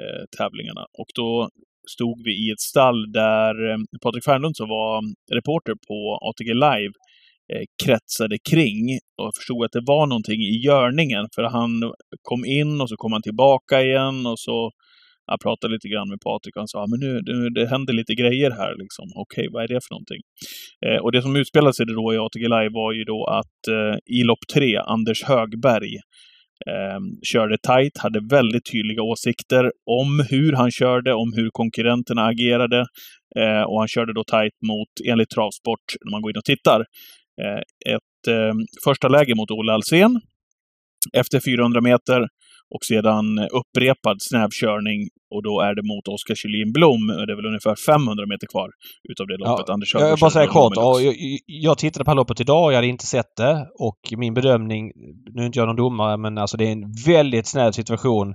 eh, 0.02 0.24
tävlingarna. 0.38 0.82
Och 1.00 1.10
då 1.16 1.50
stod 1.96 2.24
vi 2.26 2.32
i 2.48 2.52
ett 2.52 2.60
stall 2.60 3.12
där 3.12 3.70
eh, 3.70 3.78
Patrik 4.04 4.24
Fernlund 4.24 4.56
som 4.58 4.70
var 4.70 5.02
reporter 5.38 5.74
på 5.88 5.98
ATG 6.30 6.54
Live 6.54 6.94
Eh, 7.54 7.66
kretsade 7.86 8.38
kring 8.50 9.00
och 9.22 9.32
förstod 9.38 9.66
att 9.66 9.72
det 9.72 9.84
var 9.86 10.08
någonting 10.08 10.42
i 10.42 10.58
görningen. 10.66 11.26
För 11.36 11.44
han 11.44 11.72
kom 12.22 12.46
in 12.46 12.82
och 12.82 12.90
så 12.90 12.96
kom 12.96 13.12
han 13.12 13.22
tillbaka 13.22 13.82
igen 13.82 14.26
och 14.26 14.40
så 14.40 14.72
jag 15.32 15.40
pratade 15.40 15.74
lite 15.74 15.88
grann 15.88 16.10
med 16.10 16.20
Patrik 16.22 16.56
och 16.56 16.62
han 16.62 16.68
sa 16.68 16.80
ah, 16.80 16.88
men 16.88 17.00
nu, 17.00 17.22
nu 17.26 17.50
det 17.50 17.68
händer 17.68 17.94
lite 17.94 18.16
grejer 18.16 18.52
här. 18.52 18.74
Liksom. 18.84 19.06
Okej, 19.16 19.42
okay, 19.42 19.50
vad 19.54 19.64
är 19.64 19.68
det 19.68 19.82
för 19.86 19.94
någonting? 19.94 20.22
Eh, 20.86 21.00
och 21.04 21.12
det 21.12 21.22
som 21.22 21.36
utspelade 21.36 21.74
sig 21.74 21.86
då 21.86 22.14
i 22.14 22.18
ATG 22.18 22.44
Live 22.44 22.70
var 22.82 22.94
ju 22.94 23.04
då 23.04 23.26
att 23.26 23.62
eh, 23.76 23.98
i 24.18 24.24
lopp 24.24 24.44
tre, 24.54 24.78
Anders 24.78 25.24
Högberg 25.24 25.96
eh, 26.70 27.00
körde 27.32 27.58
tight, 27.58 27.98
hade 27.98 28.20
väldigt 28.30 28.66
tydliga 28.72 29.02
åsikter 29.02 29.72
om 30.02 30.26
hur 30.30 30.54
han 30.54 30.72
körde, 30.72 31.14
om 31.14 31.34
hur 31.36 31.50
konkurrenterna 31.50 32.26
agerade. 32.26 32.80
Eh, 33.40 33.64
och 33.70 33.80
han 33.80 33.88
körde 33.88 34.14
då 34.14 34.24
tight 34.24 34.58
mot, 34.68 34.92
enligt 35.10 35.30
Travsport, 35.30 35.86
när 36.06 36.12
man 36.12 36.22
går 36.22 36.32
in 36.32 36.38
och 36.38 36.50
tittar, 36.54 36.86
ett 37.96 38.28
eh, 38.28 38.54
första 38.84 39.08
läge 39.08 39.36
mot 39.36 39.52
Olle 39.52 39.74
Alsen 39.74 40.22
efter 41.14 41.40
400 41.40 41.82
meter 41.82 42.20
och 42.76 42.84
sedan 42.84 43.26
upprepad 43.40 44.18
snävkörning 44.20 45.00
och 45.36 45.44
då 45.44 45.62
är 45.62 45.76
det 45.76 45.84
mot 45.92 46.08
Oskar 46.08 46.36
Kjellin 46.36 46.72
Blom. 46.74 47.08
Det 47.08 47.32
är 47.34 47.36
väl 47.36 47.46
ungefär 47.46 47.76
500 47.76 48.26
meter 48.32 48.48
kvar 48.48 48.70
utav 49.10 49.28
det 49.28 49.38
loppet. 49.38 49.66
Ja, 49.68 49.74
Anders 49.74 49.94
jag 49.94 50.10
vill 50.10 50.20
bara 50.22 50.32
säga 50.32 50.48
kort. 50.48 50.74
Jag, 50.76 51.16
jag 51.46 51.78
tittade 51.78 52.06
på 52.06 52.14
loppet 52.14 52.40
idag. 52.42 52.72
Jag 52.72 52.78
hade 52.78 52.88
inte 52.88 53.06
sett 53.06 53.36
det. 53.38 53.68
Och 53.80 54.00
min 54.18 54.34
bedömning, 54.34 54.92
nu 55.34 55.42
är 55.42 55.46
inte 55.46 55.60
jag 55.60 55.68
någon 55.68 55.76
domare, 55.76 56.18
men 56.18 56.38
alltså 56.38 56.58
det 56.58 56.68
är 56.68 56.72
en 56.72 56.92
väldigt 57.06 57.48
snäv 57.48 57.72
situation 57.72 58.30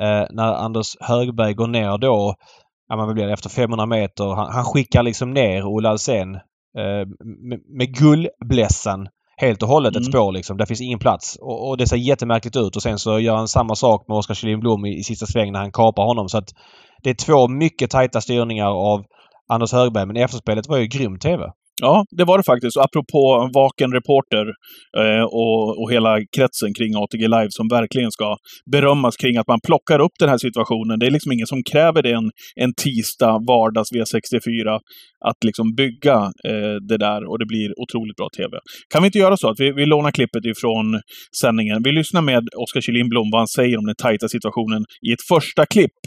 eh, 0.00 0.24
när 0.30 0.54
Anders 0.64 0.96
Högberg 1.00 1.54
går 1.54 1.68
ner 1.68 1.98
då. 1.98 2.34
Ja, 2.88 2.96
man 2.96 3.14
blir 3.14 3.28
efter 3.28 3.50
500 3.50 3.86
meter. 3.86 4.24
Han, 4.24 4.52
han 4.52 4.64
skickar 4.64 5.02
liksom 5.02 5.30
ner 5.30 5.64
Ola 5.64 5.90
Alsen 5.90 6.34
eh, 6.34 6.40
med, 6.74 7.60
med 7.78 7.94
gullblässan 7.94 9.08
helt 9.36 9.62
och 9.62 9.68
hållet 9.68 9.94
mm. 9.96 10.02
ett 10.02 10.08
spår 10.08 10.32
liksom. 10.32 10.56
Där 10.56 10.66
finns 10.66 10.80
ingen 10.80 10.98
plats. 10.98 11.36
Och, 11.40 11.68
och, 11.68 11.76
det 11.76 11.86
ser 11.86 11.96
jättemärkligt 11.96 12.56
ut. 12.56 12.76
Och 12.76 12.82
sen 12.82 12.98
så 12.98 13.18
gör 13.18 13.36
han 13.36 13.48
samma 13.48 13.74
sak 13.74 14.08
med 14.08 14.16
Oskar 14.16 14.34
Kjellin 14.34 14.60
Blom 14.60 14.86
i, 14.86 14.98
i 14.98 15.02
sista 15.02 15.26
sväng 15.26 15.52
när 15.52 15.60
han 15.60 15.72
kapar 15.72 16.04
honom. 16.04 16.28
Så 16.28 16.38
att 16.38 16.54
det 17.02 17.10
är 17.10 17.14
två 17.14 17.48
mycket 17.48 17.90
tajta 17.90 18.20
styrningar 18.20 18.66
av 18.66 19.04
Anders 19.48 19.72
Högberg. 19.72 20.06
Men 20.06 20.16
efterspelet 20.16 20.68
var 20.68 20.78
ju 20.78 20.86
grym 20.86 21.18
TV. 21.18 21.52
Ja, 21.80 22.04
det 22.10 22.24
var 22.24 22.38
det 22.38 22.44
faktiskt. 22.44 22.76
Apropå 22.76 23.50
vaken 23.54 23.92
reporter 23.92 24.46
eh, 24.98 25.24
och, 25.24 25.82
och 25.82 25.92
hela 25.92 26.18
kretsen 26.36 26.74
kring 26.74 26.92
ATG 26.96 27.22
Live 27.28 27.48
som 27.50 27.68
verkligen 27.68 28.10
ska 28.10 28.36
berömmas 28.72 29.16
kring 29.16 29.36
att 29.36 29.48
man 29.48 29.60
plockar 29.66 29.98
upp 29.98 30.12
den 30.18 30.28
här 30.28 30.38
situationen. 30.38 30.98
Det 30.98 31.06
är 31.06 31.10
liksom 31.10 31.32
ingen 31.32 31.46
som 31.46 31.62
kräver 31.72 32.02
det 32.02 32.12
en, 32.12 32.30
en 32.56 32.72
tisdag, 32.74 33.38
vardags 33.48 33.92
V64, 33.92 34.78
att 35.24 35.44
liksom 35.44 35.74
bygga 35.74 36.16
eh, 36.48 36.74
det 36.88 36.98
där 36.98 37.30
och 37.30 37.38
det 37.38 37.46
blir 37.46 37.80
otroligt 37.82 38.16
bra 38.16 38.28
TV. 38.36 38.58
Kan 38.92 39.02
vi 39.02 39.06
inte 39.06 39.18
göra 39.18 39.36
så 39.36 39.48
att 39.48 39.60
vi, 39.60 39.72
vi 39.72 39.86
lånar 39.86 40.10
klippet 40.10 40.44
ifrån 40.44 41.00
sändningen? 41.40 41.82
Vi 41.84 41.92
lyssnar 41.92 42.22
med 42.22 42.42
Oskar 42.56 42.80
Kjellin 42.80 43.08
Blom 43.08 43.28
vad 43.32 43.40
han 43.40 43.48
säger 43.48 43.78
om 43.78 43.86
den 43.86 43.94
tajta 43.94 44.28
situationen 44.28 44.84
i 45.08 45.12
ett 45.12 45.24
första 45.28 45.66
klipp 45.66 45.98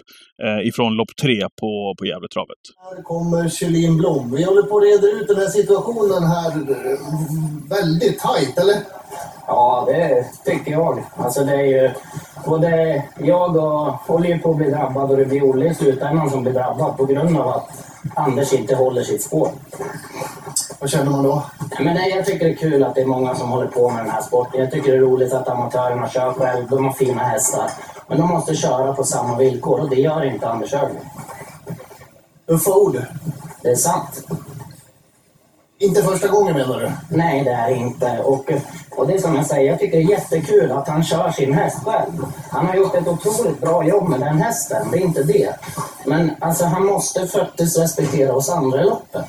eh, 0.43 0.68
ifrån 0.68 0.93
lopp 0.99 1.13
tre 1.22 1.39
på, 1.61 1.72
på 1.97 2.05
Gävletravet. 2.05 2.61
Här 2.86 3.03
kommer 3.03 3.49
Kjellin 3.49 3.97
Blom. 3.97 4.32
Vi 4.38 4.43
håller 4.43 4.61
på 4.70 4.78
att 4.78 4.84
reda 4.84 5.07
ut 5.18 5.28
den 5.28 5.38
här 5.38 5.51
situationen 5.55 6.23
här 6.23 6.51
väldigt 7.69 8.19
tajt, 8.19 8.59
eller? 8.59 8.75
Ja, 9.47 9.83
det 9.87 10.25
tycker 10.45 10.71
jag. 10.71 11.03
Alltså 11.15 11.43
det 11.43 11.55
är 11.55 11.65
ju 11.65 11.91
både 12.45 13.03
jag 13.17 13.55
och 13.55 13.93
håller 13.93 14.37
på 14.37 14.51
att 14.51 14.57
bli 14.57 14.69
drabbad 14.69 15.11
och 15.11 15.17
det 15.17 15.25
blir 15.25 15.43
Olle 15.43 15.69
i 15.69 15.75
slutändan 15.75 16.29
som 16.29 16.41
blir 16.41 16.53
drabbad 16.53 16.97
på 16.97 17.05
grund 17.05 17.37
av 17.37 17.47
att 17.47 17.69
Anders 18.15 18.53
inte 18.53 18.75
håller 18.75 19.03
sitt 19.03 19.23
spår. 19.23 19.49
Vad 20.79 20.89
känner 20.89 21.11
man 21.11 21.23
då? 21.23 21.43
Men 21.79 21.93
nej, 21.93 22.13
jag 22.15 22.25
tycker 22.25 22.45
det 22.45 22.51
är 22.51 22.55
kul 22.55 22.83
att 22.83 22.95
det 22.95 23.01
är 23.01 23.05
många 23.05 23.35
som 23.35 23.49
håller 23.49 23.67
på 23.67 23.89
med 23.89 24.05
den 24.05 24.11
här 24.11 24.21
sporten. 24.21 24.61
Jag 24.61 24.71
tycker 24.71 24.91
det 24.91 24.97
är 24.97 25.01
roligt 25.01 25.33
att 25.33 25.47
amatörerna 25.47 26.09
kör 26.09 26.33
själv. 26.33 26.69
De 26.69 26.85
har 26.85 26.93
fina 26.93 27.23
hästar. 27.23 27.71
Men 28.07 28.17
de 28.17 28.29
måste 28.29 28.55
köra 28.55 28.93
på 28.93 29.03
samma 29.03 29.37
villkor 29.37 29.79
och 29.79 29.89
det 29.89 29.95
gör 29.95 30.25
inte 30.25 30.49
Anders 30.49 30.73
Högberg. 30.73 31.09
Uffa 32.47 32.71
ord. 32.71 32.97
Det 33.61 33.69
är 33.69 33.75
sant. 33.75 34.25
Inte 35.78 36.03
första 36.03 36.28
gången 36.28 36.57
menar 36.57 36.80
du? 36.80 36.91
Nej, 37.17 37.43
det 37.43 37.51
är 37.51 37.69
det 37.69 37.76
inte. 37.76 38.19
Och, 38.19 38.51
och 38.91 39.07
det 39.07 39.13
är 39.13 39.19
som 39.19 39.36
jag 39.36 39.45
säger, 39.45 39.69
jag 39.69 39.80
tycker 39.80 39.97
det 39.97 40.03
är 40.03 40.09
jättekul 40.09 40.71
att 40.71 40.88
han 40.88 41.03
kör 41.03 41.32
sin 41.32 41.53
häst 41.53 41.78
själv. 41.86 42.26
Han 42.51 42.67
har 42.67 42.76
gjort 42.76 42.95
ett 42.95 43.07
otroligt 43.07 43.61
bra 43.61 43.88
jobb 43.88 44.09
med 44.09 44.19
den 44.19 44.41
hästen, 44.41 44.91
det 44.91 44.97
är 44.97 45.01
inte 45.01 45.23
det. 45.23 45.55
Men 46.05 46.32
alltså, 46.39 46.65
han 46.65 46.86
måste 46.86 47.28
faktiskt 47.28 47.80
respektera 47.80 48.34
oss 48.34 48.49
andra 48.49 48.82
i 48.82 48.84
loppet. 48.84 49.26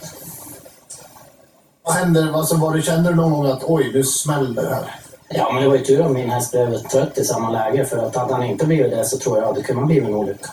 Vad 1.82 1.94
händer? 1.94 2.32
Alltså, 2.32 2.56
var 2.56 2.74
du, 2.74 2.82
kände 2.82 3.10
du 3.10 3.14
någon 3.14 3.32
gång 3.32 3.46
att 3.46 3.64
oj, 3.64 3.90
nu 3.94 4.02
smäller 4.02 4.62
det 4.62 4.74
här? 4.74 4.94
Ja, 5.28 5.52
men 5.52 5.62
det 5.62 5.68
var 5.68 5.76
ju 5.76 5.84
tur 5.84 6.06
om 6.06 6.12
min 6.12 6.30
häst 6.30 6.50
blev 6.50 6.78
trött 6.78 7.18
i 7.18 7.24
samma 7.24 7.50
läge. 7.50 7.84
För 7.84 7.98
att 7.98 8.16
hade 8.16 8.34
han 8.34 8.44
inte 8.44 8.66
blivit 8.66 8.90
det 8.90 9.04
så 9.04 9.18
tror 9.18 9.38
jag 9.38 9.48
att 9.48 9.54
det 9.54 9.62
kunde 9.62 9.82
ha 9.82 9.86
blivit 9.86 10.08
en 10.08 10.14
olycka. 10.14 10.50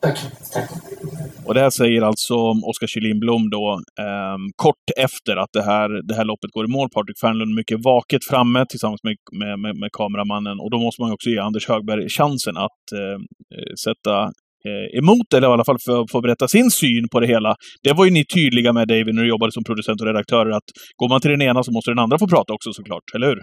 Tack. 0.00 0.26
Tack. 0.52 0.70
Och 1.46 1.54
det 1.54 1.60
här 1.60 1.70
säger 1.70 2.02
alltså 2.02 2.34
Oskar 2.70 2.86
Kjellin 2.86 3.20
Blom 3.20 3.50
då, 3.50 3.80
eh, 4.04 4.36
kort 4.56 4.86
efter 4.96 5.36
att 5.36 5.52
det 5.52 5.62
här, 5.62 5.88
det 6.08 6.14
här 6.14 6.24
loppet 6.24 6.50
går 6.50 6.64
i 6.64 6.68
mål. 6.68 6.88
Patrik 6.94 7.18
Fernlund 7.20 7.54
mycket 7.54 7.78
vaket 7.84 8.24
framme 8.30 8.66
tillsammans 8.68 9.00
med, 9.02 9.16
med, 9.40 9.58
med, 9.58 9.74
med 9.82 9.90
kameramannen. 9.92 10.56
Och 10.60 10.70
då 10.70 10.78
måste 10.78 11.02
man 11.02 11.12
också 11.12 11.30
ge 11.30 11.38
Anders 11.38 11.68
Högberg 11.68 12.08
chansen 12.08 12.56
att 12.56 12.84
eh, 13.00 13.18
eh, 13.54 13.74
sätta 13.84 14.14
eh, 14.68 14.98
emot, 15.00 15.28
eller 15.34 15.48
i 15.48 15.52
alla 15.52 15.64
fall 15.64 15.78
få 16.12 16.20
berätta 16.20 16.48
sin 16.48 16.70
syn 16.70 17.04
på 17.12 17.20
det 17.20 17.26
hela. 17.26 17.54
Det 17.82 17.92
var 17.92 18.04
ju 18.04 18.10
ni 18.10 18.24
tydliga 18.24 18.72
med 18.72 18.88
David 18.88 19.14
när 19.14 19.22
du 19.22 19.28
jobbade 19.28 19.52
som 19.52 19.64
producent 19.64 20.00
och 20.00 20.06
redaktör, 20.06 20.46
att 20.58 20.68
går 20.96 21.08
man 21.08 21.20
till 21.20 21.30
den 21.30 21.42
ena 21.42 21.62
så 21.62 21.72
måste 21.72 21.90
den 21.90 21.98
andra 21.98 22.18
få 22.18 22.28
prata 22.28 22.52
också 22.52 22.72
såklart, 22.72 23.06
eller 23.14 23.26
hur? 23.26 23.40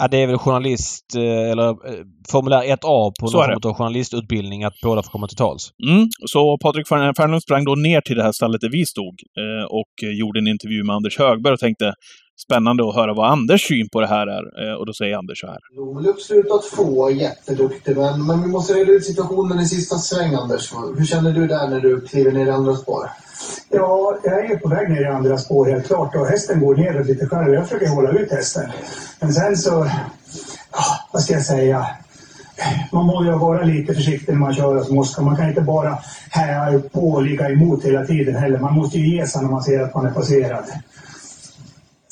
Ja, 0.00 0.08
det 0.08 0.22
är 0.22 0.26
väl 0.26 0.38
journalist 0.38 1.14
eh, 1.16 1.50
eller 1.50 1.68
eh, 1.68 2.04
formulär 2.30 2.62
1A 2.62 3.12
på 3.20 3.26
Så 3.28 3.36
någon 3.36 3.46
form 3.62 3.70
av 3.70 3.76
journalistutbildning 3.76 4.64
att 4.64 4.74
båda 4.82 5.02
får 5.02 5.10
komma 5.10 5.28
till 5.28 5.36
tals. 5.36 5.70
Mm. 5.88 6.08
Så 6.26 6.58
Patrik 6.58 6.86
Fern- 6.88 7.14
Fernlund 7.16 7.42
sprang 7.42 7.64
då 7.64 7.74
ner 7.74 8.00
till 8.00 8.16
det 8.16 8.22
här 8.22 8.32
stallet 8.32 8.60
där 8.60 8.70
vi 8.70 8.86
stod 8.86 9.14
eh, 9.38 9.64
och 9.70 9.92
gjorde 10.18 10.38
en 10.40 10.48
intervju 10.48 10.84
med 10.84 10.96
Anders 10.96 11.18
Högberg 11.18 11.52
och 11.52 11.58
tänkte 11.58 11.94
spännande 12.36 12.88
att 12.88 12.94
höra 12.94 13.14
vad 13.14 13.30
Anders 13.30 13.68
syn 13.68 13.88
på 13.92 14.00
det 14.00 14.06
här 14.06 14.26
är. 14.26 14.68
Eh, 14.68 14.74
och 14.74 14.86
då 14.86 14.92
säger 14.92 15.16
Anders 15.16 15.40
så 15.40 15.46
här. 15.46 15.58
Lomeluk 15.76 16.20
slutat 16.20 16.64
få 16.64 17.10
jätteduktig, 17.10 17.96
men, 17.96 18.26
men 18.26 18.42
vi 18.42 18.48
måste 18.48 18.72
reda 18.72 18.92
ut 18.92 19.04
situationen 19.04 19.60
i 19.60 19.66
sista 19.66 19.96
sväng, 19.96 20.34
Anders. 20.34 20.72
Hur 20.98 21.04
känner 21.04 21.32
du 21.32 21.46
där 21.46 21.68
när 21.68 21.80
du 21.80 22.00
kliver 22.00 22.32
ner 22.32 22.46
i 22.46 22.50
andra 22.50 22.76
spår? 22.76 23.10
Ja, 23.70 24.18
jag 24.24 24.50
är 24.50 24.56
på 24.56 24.68
väg 24.68 24.90
ner 24.90 25.02
i 25.02 25.06
andra 25.06 25.38
spår 25.38 25.66
helt 25.66 25.86
klart 25.86 26.14
och 26.14 26.26
hästen 26.26 26.60
går 26.60 26.76
neråt 26.76 27.06
lite 27.06 27.26
själv. 27.26 27.54
Jag 27.54 27.68
försöker 27.68 27.88
hålla 27.88 28.10
ut 28.10 28.30
hästen. 28.30 28.70
Men 29.20 29.32
sen 29.32 29.56
så, 29.56 29.90
ja, 30.72 30.84
vad 31.12 31.22
ska 31.22 31.34
jag 31.34 31.44
säga? 31.44 31.86
Man 32.92 33.06
måste 33.06 33.24
ju 33.24 33.38
vara 33.38 33.64
lite 33.64 33.94
försiktig 33.94 34.32
när 34.32 34.40
man 34.40 34.54
kör 34.54 34.82
som 34.82 34.98
Oskar. 34.98 35.22
Man 35.22 35.36
kan 35.36 35.48
inte 35.48 35.60
bara 35.60 35.98
här 36.30 36.78
på 36.78 37.10
och 37.10 37.22
ligga 37.22 37.50
emot 37.50 37.84
hela 37.84 38.04
tiden 38.04 38.36
heller. 38.36 38.58
Man 38.58 38.74
måste 38.74 38.98
ju 38.98 39.16
ge 39.16 39.26
sig 39.26 39.42
när 39.42 39.50
man 39.50 39.62
ser 39.62 39.80
att 39.80 39.94
man 39.94 40.06
är 40.06 40.10
passerad. 40.10 40.64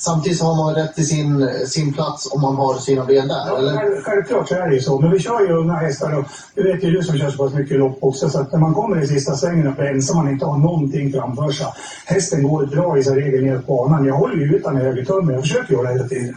Samtidigt 0.05 0.39
så 0.39 0.45
har 0.45 0.57
man 0.65 0.75
rätt 0.75 0.95
till 0.95 1.07
sin, 1.07 1.49
sin 1.67 1.93
plats 1.93 2.29
om 2.33 2.41
man 2.41 2.57
har 2.57 2.75
sina 2.75 3.05
ben 3.05 3.29
där, 3.29 3.59
eller? 3.59 3.77
Själv- 3.77 4.03
Självklart 4.03 4.49
så 4.49 4.55
är 4.55 4.69
det 4.69 4.75
ju 4.75 4.81
så. 4.81 5.01
Men 5.01 5.11
vi 5.11 5.19
kör 5.19 5.41
ju 5.41 5.53
unga 5.53 5.75
hästar 5.75 6.19
och 6.19 6.25
det 6.55 6.63
vet 6.63 6.85
ju 6.85 6.91
du 6.91 7.03
som 7.03 7.19
kör 7.19 7.31
så 7.31 7.37
pass 7.45 7.55
mycket 7.55 7.79
lopp 7.79 7.99
också. 8.01 8.29
Så 8.29 8.41
att 8.41 8.53
när 8.53 8.59
man 8.59 8.75
kommer 8.75 9.03
i 9.03 9.07
sista 9.07 9.35
svängen 9.35 9.75
på 9.75 9.83
ensam 9.83 10.17
man 10.17 10.29
inte 10.33 10.45
har 10.47 10.59
någonting 10.59 11.13
framför 11.13 11.51
sig. 11.51 11.67
Hästen 12.07 12.43
går 12.49 12.67
bra 12.67 12.99
i 12.99 13.03
sig 13.03 13.15
regel 13.21 13.45
ner 13.45 13.59
på 13.59 13.75
banan. 13.75 14.05
Jag 14.07 14.15
håller 14.15 14.37
ju 14.37 14.57
utan 14.57 14.77
högertummen. 14.77 15.35
Jag 15.35 15.43
försöker 15.43 15.75
göra 15.75 15.87
det 15.89 15.93
hela 15.95 16.09
tiden. 16.09 16.37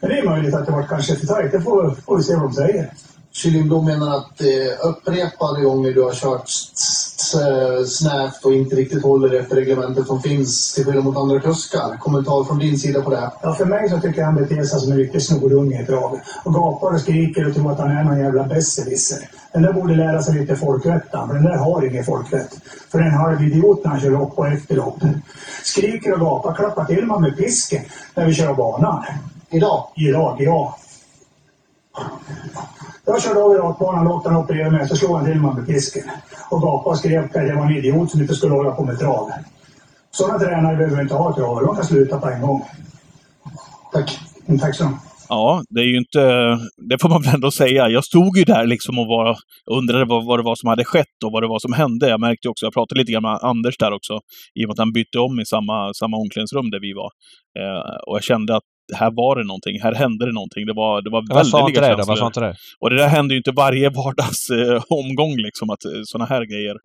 Men 0.00 0.10
det 0.10 0.18
är 0.18 0.24
möjligt 0.28 0.54
att 0.54 0.66
det 0.66 0.72
var 0.72 0.82
kanske 0.82 1.16
för 1.16 1.26
tajt. 1.26 1.52
Det 1.52 1.60
får, 1.60 1.94
får 2.06 2.16
vi 2.16 2.22
se 2.22 2.34
vad 2.34 2.42
de 2.42 2.52
säger. 2.52 2.90
Kylling 3.36 3.68
Blom 3.68 3.84
menar 3.84 4.16
att 4.16 4.40
eh, 4.40 4.88
upprepade 4.88 5.62
gånger 5.62 5.92
du 5.92 6.02
har 6.02 6.12
kört 6.12 6.48
snävt 7.86 8.44
och 8.44 8.54
inte 8.54 8.76
riktigt 8.76 9.02
håller 9.02 9.40
efter 9.40 9.56
reglementet 9.56 10.06
som 10.06 10.22
finns 10.22 10.74
till 10.74 10.84
skillnad 10.84 11.04
mot 11.04 11.16
andra 11.16 11.40
kuskar. 11.40 11.96
Kommentar 11.96 12.44
från 12.44 12.58
din 12.58 12.78
sida 12.78 13.02
på 13.02 13.10
det? 13.10 13.30
Ja, 13.42 13.54
för 13.54 13.64
mig 13.64 13.88
så 13.88 14.00
tycker 14.00 14.18
jag 14.18 14.26
han 14.26 14.34
beter 14.34 14.64
sig 14.64 14.80
som 14.80 14.92
en 14.92 14.98
riktig 14.98 15.22
snorunge 15.22 15.82
i 15.82 15.86
travet. 15.86 16.20
Och 16.44 16.54
gapar 16.54 16.94
och 16.94 17.00
skriker 17.00 17.48
och 17.48 17.54
tror 17.54 17.72
att 17.72 17.78
han 17.78 17.90
är 17.90 18.04
någon 18.04 18.18
jävla 18.18 18.44
besserwisser. 18.44 19.28
Den 19.52 19.62
där 19.62 19.72
borde 19.72 19.94
lära 19.94 20.22
sig 20.22 20.34
lite 20.40 20.56
folkvett 20.56 21.10
för 21.10 21.34
den 21.34 21.44
där 21.44 21.56
har 21.56 21.84
ingen 21.84 22.04
folkvett. 22.04 22.50
För 22.90 22.98
den 22.98 23.10
halv 23.10 23.42
idiot 23.42 23.84
när 23.84 23.90
han 23.90 24.00
kör 24.00 24.10
lopp 24.10 24.38
och 24.38 24.46
efterlopp. 24.48 24.98
Skriker 25.62 26.12
och 26.12 26.20
gapar, 26.20 26.54
klappar 26.54 26.84
till 26.84 27.06
man 27.06 27.22
med 27.22 27.36
pisken 27.36 27.84
när 28.14 28.26
vi 28.26 28.34
kör 28.34 28.54
banan. 28.54 29.04
Idag? 29.50 29.88
Idag, 29.96 30.36
ja. 30.38 30.78
Jag 33.06 33.22
körde 33.22 33.42
av 33.42 33.52
i 33.52 33.58
rakbanan, 33.58 34.04
låg 34.04 34.24
den 34.24 34.36
operera 34.36 34.70
mig, 34.70 34.88
så 34.88 34.96
slog 34.96 35.16
han 35.16 35.24
till 35.24 35.40
mig 35.40 35.54
med 35.54 35.66
pisken. 35.66 36.02
Och 36.50 36.62
gapade 36.62 36.90
och 36.90 36.98
skrek 36.98 37.36
att 37.36 37.48
jag 37.48 37.56
var 37.56 37.64
en 37.64 37.76
idiot 37.76 38.10
som 38.10 38.20
inte 38.20 38.34
skulle 38.34 38.54
hålla 38.54 38.70
på 38.70 38.84
med 38.84 38.98
trav. 38.98 39.30
Sådana 40.10 40.38
tränare 40.38 40.76
behöver 40.76 40.96
vi 40.96 41.02
inte 41.02 41.14
ha 41.14 41.34
trav, 41.34 41.66
de 41.66 41.76
kan 41.76 41.84
sluta 41.84 42.20
på 42.20 42.28
en 42.28 42.40
gång. 42.40 42.62
Tack. 43.92 44.18
Mm, 44.46 44.60
tack 44.60 44.74
så 44.76 44.84
mycket. 44.84 45.02
Ja, 45.28 45.62
det 45.68 45.80
är 45.80 45.84
ju 45.84 45.98
inte... 45.98 46.20
Det 46.88 46.98
får 47.00 47.08
man 47.08 47.22
väl 47.22 47.34
ändå 47.34 47.50
säga. 47.50 47.88
Jag 47.88 48.04
stod 48.04 48.36
ju 48.38 48.44
där 48.44 48.66
liksom 48.66 48.98
och 48.98 49.06
var, 49.06 49.36
undrade 49.70 50.04
vad, 50.04 50.26
vad 50.26 50.38
det 50.38 50.42
var 50.42 50.54
som 50.54 50.68
hade 50.68 50.84
skett 50.84 51.18
och 51.24 51.32
vad 51.32 51.42
det 51.42 51.48
var 51.48 51.58
som 51.58 51.72
hände. 51.72 52.08
Jag 52.08 52.20
märkte 52.20 52.48
också, 52.48 52.66
jag 52.66 52.72
pratade 52.72 53.00
lite 53.00 53.12
grann 53.12 53.22
med 53.22 53.38
Anders 53.42 53.76
där 53.78 53.92
också, 53.92 54.14
i 54.54 54.64
och 54.64 54.68
med 54.68 54.72
att 54.72 54.78
han 54.78 54.92
bytte 54.92 55.18
om 55.18 55.40
i 55.40 55.46
samma, 55.46 55.94
samma 55.94 56.16
omklädningsrum 56.16 56.70
där 56.70 56.80
vi 56.80 56.92
var. 56.92 57.10
Eh, 57.60 57.96
och 58.06 58.16
jag 58.16 58.24
kände 58.24 58.56
att 58.56 58.68
här 58.92 59.10
var 59.10 59.36
det 59.36 59.44
någonting, 59.44 59.80
här 59.80 59.94
hände 59.94 60.26
det 60.26 60.32
någonting. 60.32 60.66
Det 60.66 60.72
var, 60.72 61.02
det 61.02 61.10
var 61.10 61.22
väldiga 61.34 61.80
det 61.80 61.88
då? 61.88 61.96
Känslor. 61.96 62.16
sa 62.16 62.26
inte 62.26 62.40
det? 62.40 62.54
Och 62.80 62.90
det 62.90 62.96
där 62.96 63.08
händer 63.08 63.32
ju 63.34 63.38
inte 63.38 63.52
varje 63.52 63.90
vardags 64.00 64.50
eh, 64.50 64.82
omgång, 64.88 65.36
liksom, 65.36 65.70
att 65.70 65.84
eh, 65.84 65.90
såna 66.04 66.24
här 66.24 66.44
grejer. 66.44 66.76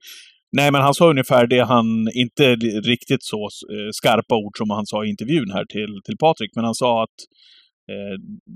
Nej, 0.51 0.71
men 0.71 0.81
han 0.81 0.93
sa 0.93 1.09
ungefär 1.09 1.47
det 1.47 1.59
han, 1.59 1.85
inte 2.13 2.55
riktigt 2.93 3.23
så 3.23 3.43
eh, 3.43 3.89
skarpa 3.91 4.35
ord 4.35 4.57
som 4.57 4.69
han 4.69 4.85
sa 4.85 5.05
i 5.05 5.09
intervjun 5.09 5.51
här 5.51 5.65
till, 5.65 6.01
till 6.05 6.17
Patrik, 6.17 6.51
men 6.55 6.65
han 6.65 6.75
sa 6.75 7.03
att 7.03 7.19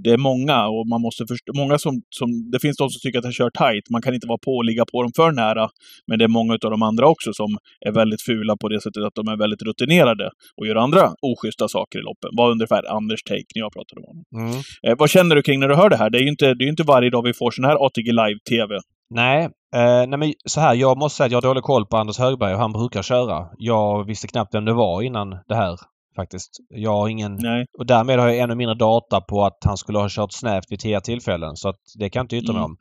det 0.04 0.10
är 0.10 0.18
många 0.18 0.68
och 0.68 0.88
man 0.88 1.02
måste 1.02 1.26
förstå, 1.28 1.54
många 1.56 1.78
som, 1.78 2.02
som, 2.10 2.52
det 2.52 2.60
finns 2.60 2.78
de 2.78 2.90
som 2.90 3.00
tycker 3.00 3.20
att 3.20 3.26
han 3.26 3.34
kör 3.34 3.50
tight. 3.50 3.90
Man 3.90 4.02
kan 4.02 4.14
inte 4.14 4.28
vara 4.28 4.38
på 4.38 4.52
och 4.52 4.66
ligga 4.66 4.86
på 4.92 5.02
dem 5.02 5.12
för 5.16 5.32
nära. 5.32 5.70
Men 6.08 6.20
det 6.20 6.26
är 6.26 6.34
många 6.40 6.54
av 6.54 6.72
de 6.76 6.82
andra 6.82 7.08
också 7.08 7.34
som 7.34 7.58
är 7.88 7.92
väldigt 7.92 8.22
fula 8.22 8.58
på 8.58 8.70
det 8.70 8.82
sättet 8.82 9.04
att 9.04 9.16
de 9.16 9.28
är 9.28 9.38
väldigt 9.38 9.62
rutinerade 9.62 10.30
och 10.58 10.68
gör 10.68 10.76
andra 10.76 11.04
oschyssta 11.22 11.68
saker 11.68 12.00
i 12.00 12.02
loppen. 12.02 12.30
Var 12.38 12.52
ungefär 12.52 12.96
Anders 12.98 13.24
take 13.24 13.52
när 13.56 13.62
jag 13.66 13.74
pratade 13.74 14.02
med 14.02 14.08
honom. 14.12 14.26
Mm. 14.40 14.62
Eh, 14.88 14.96
vad 15.00 15.10
känner 15.10 15.36
du 15.36 15.42
kring 15.42 15.60
när 15.60 15.68
du 15.68 15.76
hör 15.76 15.90
det 15.90 15.98
här? 15.98 16.10
Det 16.10 16.18
är 16.18 16.22
ju 16.22 16.30
inte, 16.30 16.54
det 16.54 16.66
är 16.66 16.70
inte 16.70 16.84
varje 16.84 17.10
dag 17.10 17.24
vi 17.24 17.34
får 17.34 17.52
sån 17.52 17.66
här 17.66 17.86
ATG 17.86 18.12
Live-TV. 18.12 18.80
Nej, 19.10 19.44
eh, 19.76 20.08
nej 20.08 20.20
men 20.20 20.34
så 20.46 20.60
här. 20.62 20.76
Jag 20.76 20.98
måste 20.98 21.18
säga 21.18 21.26
att 21.26 21.32
jag 21.32 21.42
har 21.42 21.50
dålig 21.50 21.64
koll 21.64 21.86
på 21.86 21.98
Anders 21.98 22.20
Högberg 22.20 22.54
och 22.54 22.60
han 22.60 22.72
brukar 22.72 23.02
köra. 23.02 23.48
Jag 23.58 24.08
visste 24.08 24.28
knappt 24.28 24.56
vem 24.56 24.66
det 24.66 24.74
var 24.74 25.02
innan 25.02 25.30
det 25.48 25.56
här 25.56 25.78
faktiskt. 26.16 26.50
Jag 26.70 26.92
har 26.92 27.08
ingen... 27.08 27.36
Nej. 27.36 27.66
Och 27.78 27.86
därmed 27.86 28.20
har 28.20 28.28
jag 28.28 28.38
ännu 28.38 28.56
mindre 28.56 28.76
data 28.76 29.22
på 29.22 29.46
att 29.46 29.58
han 29.66 29.78
skulle 29.78 29.98
ha 30.00 30.08
kört 30.10 30.32
snävt 30.34 30.66
vid 30.70 30.80
tidigare 30.80 31.02
tillfällen. 31.02 31.56
Så 31.56 31.70
att 31.70 31.80
det 32.00 32.10
kan 32.10 32.20
jag 32.20 32.24
inte 32.24 32.36
yttra 32.38 32.54
mig 32.54 32.60
Mm. 32.60 32.72
om. 32.72 32.78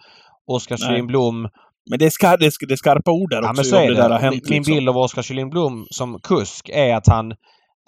Oskar 0.47 0.77
Nej. 0.81 0.89
Kjellin 0.89 1.07
Blom. 1.07 1.49
Men 1.91 1.99
det 1.99 2.07
är, 2.07 2.11
skar, 2.11 2.37
det, 2.39 2.47
är, 2.47 2.67
det 2.69 2.75
är 2.75 2.77
skarpa 2.77 3.11
ord 3.11 3.31
där 3.31 3.43
Ja 3.43 3.51
också. 3.51 3.57
men 3.59 3.65
så 3.65 3.77
är 3.77 3.83
det 3.89 3.95
det. 3.95 4.03
där 4.03 4.11
har 4.11 4.19
hänt, 4.19 4.49
Min 4.49 4.57
liksom. 4.59 4.75
bild 4.75 4.89
av 4.89 4.97
Oskar 4.97 5.23
Kjellin 5.23 5.51
Blom 5.51 5.87
som 5.91 6.19
kusk 6.23 6.69
är 6.73 6.95
att 6.97 7.07
han 7.07 7.33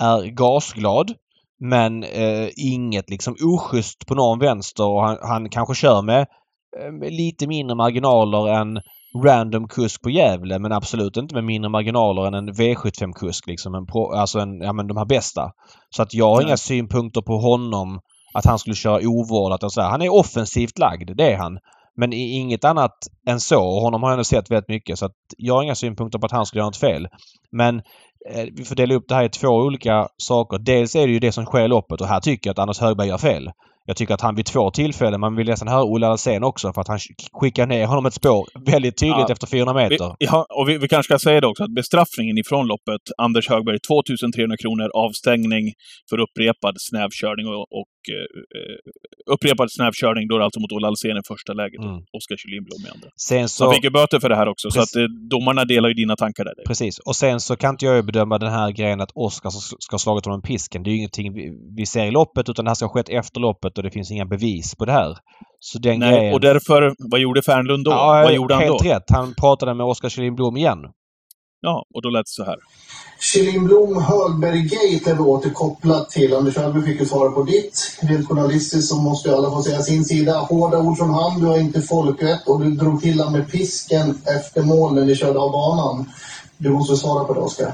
är 0.03 0.23
gasglad. 0.27 1.13
Men 1.61 2.03
eh, 2.05 2.49
inget 2.57 3.11
liksom 3.11 3.37
oschysst 3.43 4.07
på 4.07 4.15
någon 4.15 4.39
vänster 4.39 4.85
och 4.85 5.03
han, 5.03 5.19
han 5.23 5.51
kanske 5.51 5.75
kör 5.75 6.03
med 6.03 6.21
eh, 6.81 7.11
lite 7.11 7.47
mindre 7.47 7.77
marginaler 7.77 8.49
än 8.49 8.81
random 9.15 9.69
kusk 9.69 10.03
på 10.03 10.11
Gävle 10.11 10.59
men 10.59 10.73
absolut 10.73 11.17
inte 11.17 11.35
med 11.35 11.45
mindre 11.45 11.69
marginaler 11.69 12.27
än 12.27 12.35
en 12.35 12.53
V75-kusk. 12.53 13.47
Liksom. 13.47 13.75
En 13.75 13.87
pro, 13.87 14.13
alltså 14.13 14.39
en, 14.39 14.61
ja, 14.61 14.73
men 14.73 14.87
de 14.87 14.97
här 14.97 15.05
bästa. 15.05 15.53
Så 15.91 16.03
att 16.03 16.15
jag 16.15 16.29
har 16.29 16.37
Nej. 16.37 16.45
inga 16.45 16.57
synpunkter 16.57 17.21
på 17.21 17.39
honom 17.39 18.01
att 18.35 18.45
han 18.45 18.59
skulle 18.59 18.77
köra 18.77 19.09
ovårdat 19.09 19.63
och 19.63 19.73
så 19.73 19.81
här. 19.81 19.91
Han 19.91 20.03
är 20.03 20.15
offensivt 20.15 20.79
lagd, 20.79 21.17
det 21.17 21.33
är 21.33 21.37
han. 21.37 21.59
Men 21.97 22.13
i 22.13 22.31
inget 22.31 22.65
annat 22.65 22.97
än 23.29 23.41
så. 23.41 23.63
Och 23.63 23.81
honom 23.81 24.03
har 24.03 24.11
jag 24.11 24.15
ändå 24.15 24.25
sett 24.25 24.51
väldigt 24.51 24.69
mycket 24.69 24.99
så 24.99 25.07
att 25.07 25.17
jag 25.37 25.55
har 25.55 25.63
inga 25.63 25.75
synpunkter 25.75 26.19
på 26.19 26.27
att 26.27 26.33
han 26.33 26.47
skulle 26.47 26.59
göra 26.59 26.69
något 26.69 26.77
fel. 26.77 27.09
Men 27.51 27.83
vi 28.57 28.65
får 28.65 28.75
dela 28.77 28.95
upp 28.95 29.05
det 29.09 29.15
här 29.15 29.25
i 29.25 29.29
två 29.29 29.49
olika 29.49 30.09
saker. 30.17 30.59
Dels 30.59 30.97
är 30.97 31.07
det 31.07 31.13
ju 31.13 31.19
det 31.19 31.33
som 31.33 31.45
sker 31.45 31.65
i 31.65 31.69
loppet 31.69 32.01
och 32.01 32.07
här 32.07 32.21
tycker 32.21 32.49
jag 32.49 32.53
att 32.53 32.59
Anders 32.59 32.79
Högberg 32.81 33.09
gör 33.09 33.19
fel. 33.19 33.51
Jag 33.87 33.97
tycker 33.97 34.15
att 34.15 34.21
han 34.21 34.35
vid 34.35 34.47
två 34.47 34.71
tillfällen, 34.71 35.21
man 35.21 35.37
vill 35.37 35.47
nästan 35.47 35.69
höra 35.69 35.85
Olle 35.85 36.07
Alsén 36.07 36.45
också 36.45 36.73
för 36.73 36.81
att 36.81 36.89
han 36.89 36.99
skickar 37.33 37.67
ner 37.67 37.87
honom 37.87 38.07
ett 38.07 38.15
spår 38.15 38.47
väldigt 38.73 38.97
tydligt 38.99 39.17
Ja. 39.29 39.33
efter 39.33 39.47
400 39.47 39.83
Vi, 39.83 39.89
meter. 39.91 40.15
ja, 40.19 40.47
och 40.59 40.69
vi, 40.69 40.79
vi 40.79 40.89
kanske 40.89 41.09
ska 41.15 41.19
säga 41.29 41.41
det 41.41 41.47
också, 41.47 41.65
att 41.65 41.75
bestraffningen 41.75 42.39
ifrån 42.39 42.67
loppet, 42.67 43.01
Anders 43.19 43.49
Högberg, 43.49 43.79
2300 43.81 44.57
kronor 44.57 44.89
avstängning 44.95 45.65
för 46.11 46.19
upprepad 46.25 46.75
snävkörning 46.79 47.47
och, 47.47 47.61
och 47.81 47.95
eh, 48.17 49.33
upprepad 49.35 49.69
snävkörning, 49.73 50.29
då 50.29 50.35
är 50.35 50.39
det 50.39 50.45
alltså 50.45 50.61
mot 50.61 50.73
Olle 50.73 50.87
Alsén 50.87 51.17
i 51.17 51.21
första 51.29 51.53
läget 51.53 51.79
och 51.81 51.85
Mm. 51.95 52.03
Oskar 52.19 52.37
Kyllinblom 52.37 52.81
i 52.87 52.89
andra. 52.95 53.09
Sen 53.29 53.49
Så 53.49 53.65
han 53.65 53.75
fick 53.75 53.85
ju 53.85 53.91
böter 53.91 54.21
för 54.21 54.29
det 54.29 54.37
här 54.37 54.49
också, 54.49 54.69
Precis. 54.69 54.91
så 54.93 54.99
att 54.99 55.03
eh, 55.03 55.09
domarna 55.31 55.65
delar 55.65 55.89
ju 55.89 55.95
dina 55.95 56.17
tankar 56.17 56.45
där. 56.45 56.55
Precis. 56.67 56.99
Och 56.99 57.17
sen 57.17 57.41
så 57.41 57.57
kan 57.57 57.71
inte 57.75 57.85
jag 57.85 57.97
bedöma 58.15 58.39
den 58.39 58.53
här 58.53 58.71
grejen 58.71 59.01
att 59.01 59.11
Oskar 59.15 59.51
ska 59.79 59.95
ha 59.95 59.99
slagit 59.99 60.25
honom 60.25 60.43
pisken. 60.43 60.83
Det 60.83 60.91
är 60.91 60.93
ju 60.93 60.99
ingenting 60.99 61.33
vi, 61.77 61.87
ser 61.87 62.05
i 62.07 62.11
loppet 62.11 62.49
utan 62.49 62.65
det 62.65 62.71
här 62.71 62.75
ska 62.75 62.87
ha 62.87 62.93
skett 62.93 63.09
efter 63.09 63.41
loppet 63.41 63.79
och 63.79 63.85
det 63.85 63.91
finns 63.91 64.11
inga 64.11 64.27
bevis 64.27 64.75
på 64.75 64.85
det 64.85 64.93
här. 64.93 65.17
Så 65.61 65.79
den 65.79 65.99
Nej, 65.99 66.17
grejen... 66.17 66.35
och 66.35 66.41
därför, 66.41 66.95
vad 67.11 67.21
gjorde 67.21 67.43
Fernlund 67.43 67.85
då? 67.85 67.91
Ja, 67.91 68.23
vad 68.25 68.35
gjorde 68.35 68.55
han 68.55 68.63
helt 68.63 68.83
då? 68.83 68.89
rätt. 68.89 69.11
Han 69.11 69.35
pratade 69.35 69.75
med 69.75 69.87
Oskar 69.87 70.09
Kjellin 70.09 70.57
igen. 70.57 70.79
Ja, 71.61 71.85
och 71.95 72.03
då 72.03 72.09
lät 72.09 72.25
det 72.25 72.37
så 72.43 72.45
här. 72.45 72.57
Kjellin 73.21 73.69
Högberg 74.01 74.63
Gate 74.63 75.11
är 75.11 75.15
då 75.15 75.25
återkopplat 75.25 76.11
till. 76.11 76.35
Anders 76.35 76.57
Högberg 76.57 76.85
fick 76.85 77.01
ju 77.01 77.07
svara 77.07 77.31
på 77.31 77.43
ditt. 77.43 77.99
Rent 78.03 78.29
journalistiskt 78.29 78.89
så 78.89 78.97
måste 78.97 79.29
ju 79.29 79.35
alla 79.35 79.51
få 79.51 79.63
säga 79.63 79.83
sin 79.83 80.05
sida. 80.05 80.39
Hårda 80.39 80.79
ord 80.79 80.99
från 80.99 81.11
han, 81.11 81.41
du 81.41 81.47
har 81.47 81.59
inte 81.59 81.83
folkrätt 81.83 82.49
och 82.49 82.61
du 82.61 82.71
drog 82.71 83.03
till 83.03 83.21
han 83.21 83.33
med 83.33 83.51
pisken 83.51 84.19
efter 84.37 84.63
mål 84.63 84.95
när 84.95 85.05
ni 85.05 85.15
körde 85.17 85.39
av 85.39 85.53
banan. 85.53 86.13
Du 86.57 86.71
måste 86.71 86.97
svara 86.97 87.25
på 87.25 87.35
det, 87.35 87.41
Oskar. 87.41 87.73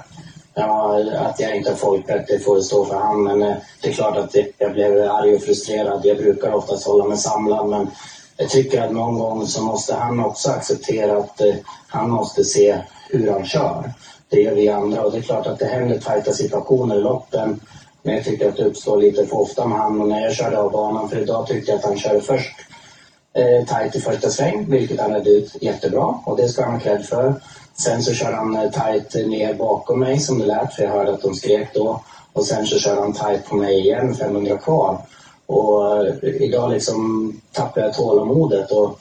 Ja, 0.61 1.01
att 1.19 1.41
jag 1.41 1.57
inte 1.57 1.71
har 1.71 1.77
folkrätt, 1.77 2.27
det 2.29 2.39
får 2.39 2.61
stå 2.61 2.85
för 2.85 2.95
han. 2.95 3.23
Men 3.23 3.43
eh, 3.43 3.57
det 3.81 3.89
är 3.89 3.93
klart 3.93 4.17
att 4.17 4.37
jag 4.59 4.73
blev 4.73 5.11
arg 5.11 5.35
och 5.35 5.43
frustrerad. 5.43 6.01
Jag 6.05 6.17
brukar 6.17 6.53
oftast 6.53 6.87
hålla 6.87 7.05
mig 7.05 7.19
samlad, 7.19 7.69
men 7.69 7.91
jag 8.37 8.51
tycker 8.51 8.83
att 8.83 8.93
någon 8.93 9.19
gång 9.19 9.47
så 9.47 9.63
måste 9.63 9.95
han 9.95 10.21
också 10.21 10.51
acceptera 10.51 11.19
att 11.19 11.41
eh, 11.41 11.55
han 11.89 12.11
måste 12.11 12.45
se 12.45 12.79
hur 13.11 13.31
han 13.31 13.47
kör. 13.47 13.93
Det 14.29 14.41
gör 14.41 14.55
vi 14.55 14.69
andra 14.69 15.03
och 15.03 15.13
det 15.13 15.19
är 15.19 15.23
klart 15.23 15.47
att 15.47 15.59
det 15.59 15.67
händer 15.67 15.99
tajta 15.99 16.33
situationer 16.33 16.97
i 16.97 17.01
loppen. 17.01 17.61
Men 18.03 18.15
jag 18.15 18.25
tycker 18.25 18.49
att 18.49 18.57
det 18.57 18.65
uppstår 18.65 18.97
lite 18.97 19.27
för 19.27 19.41
ofta 19.41 19.67
med 19.67 19.79
han 19.79 20.01
och 20.01 20.09
när 20.09 20.21
jag 20.21 20.35
körde 20.35 20.59
av 20.59 20.73
banan, 20.73 21.09
för 21.09 21.19
idag 21.19 21.47
tyckte 21.47 21.71
jag 21.71 21.79
att 21.79 21.85
han 21.85 21.99
körde 21.99 22.21
först 22.21 22.53
eh, 23.35 23.67
tajt 23.67 23.97
i 23.97 24.01
första 24.01 24.31
sväng, 24.31 24.71
vilket 24.71 25.01
han 25.01 25.13
ledde 25.13 25.31
ut 25.31 25.63
jättebra 25.63 26.15
och 26.25 26.37
det 26.37 26.49
ska 26.49 26.65
han 26.65 26.73
ha 26.73 26.81
cred 26.81 27.07
för. 27.07 27.35
Sen 27.85 28.03
så 28.03 28.15
kör 28.15 28.33
han 28.33 28.57
eh, 28.57 28.63
tight 28.63 29.11
tajt 29.11 29.29
ner 29.29 29.55
bakom 29.55 30.01
mig 30.01 30.19
som 30.19 30.39
det 30.39 30.47
lät, 30.47 30.75
för 30.75 30.83
jag 30.83 30.91
hörde 30.91 31.13
att 31.13 31.23
de 31.23 31.35
skrek 31.35 31.75
då. 31.75 32.01
Och 32.33 32.45
sen 32.45 32.67
så 32.67 32.79
kör 32.79 33.01
han 33.01 33.13
tajt 33.13 33.47
på 33.47 33.57
mig 33.57 33.81
igen, 33.81 34.15
500 34.15 34.59
kvar. 34.59 34.99
Och 35.47 36.07
eh, 36.07 36.15
idag 36.23 36.71
liksom 36.71 37.33
tappar 37.53 37.81
jag 37.81 37.95
tålamodet 37.95 38.71
och 38.71 38.99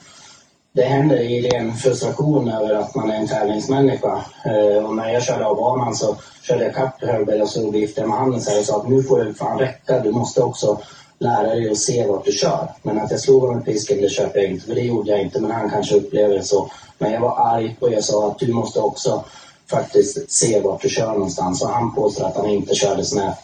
det 0.72 0.82
händer 0.82 1.16
i 1.16 1.42
ren 1.42 1.74
frustration 1.74 2.48
över 2.48 2.74
att 2.74 2.94
man 2.94 3.10
är 3.10 3.14
en 3.14 3.28
tävlingsmänniska. 3.28 4.24
Eh, 4.44 4.84
och 4.84 4.96
när 4.96 5.12
jag 5.12 5.22
körde 5.22 5.46
av 5.46 5.56
banan 5.56 5.94
så 5.94 6.16
körde 6.42 6.64
jag 6.64 6.74
kapp 6.74 7.02
Högberg 7.02 7.42
och 7.42 7.48
så 7.48 7.70
viftade 7.70 8.02
jag 8.02 8.08
med 8.08 8.18
handen 8.18 8.40
så 8.40 8.50
här 8.50 8.58
och 8.58 8.64
sa 8.64 8.76
att 8.76 8.88
nu 8.88 9.02
får 9.02 9.24
det 9.24 9.34
fan 9.34 9.58
räcka. 9.58 10.00
Du 10.00 10.10
måste 10.10 10.42
också 10.42 10.80
lära 11.20 11.54
dig 11.54 11.70
att 11.70 11.78
se 11.78 12.06
vart 12.06 12.24
du 12.24 12.32
kör. 12.32 12.68
Men 12.82 13.00
att 13.00 13.10
jag 13.10 13.20
slog 13.20 13.40
honom 13.40 13.56
med 13.56 13.64
pisken, 13.64 14.02
det 14.02 14.08
köper 14.08 14.40
jag 14.40 14.50
inte. 14.50 14.66
För 14.66 14.74
det 14.74 14.80
gjorde 14.80 15.10
jag 15.10 15.22
inte, 15.22 15.40
men 15.40 15.50
han 15.50 15.70
kanske 15.70 15.96
upplever 15.96 16.34
det 16.34 16.44
så. 16.44 16.70
Men 16.98 17.12
jag 17.12 17.20
var 17.20 17.54
arg 17.54 17.76
och 17.80 17.92
jag 17.92 18.04
sa 18.04 18.30
att 18.30 18.38
du 18.38 18.52
måste 18.52 18.80
också 18.80 19.24
faktiskt 19.70 20.32
se 20.32 20.60
vart 20.60 20.82
du 20.82 20.88
kör 20.88 21.12
någonstans. 21.12 21.62
Och 21.62 21.68
han 21.68 21.94
påstår 21.94 22.24
att 22.24 22.36
han 22.36 22.50
inte 22.50 22.74
körde 22.74 23.04
snett. 23.04 23.38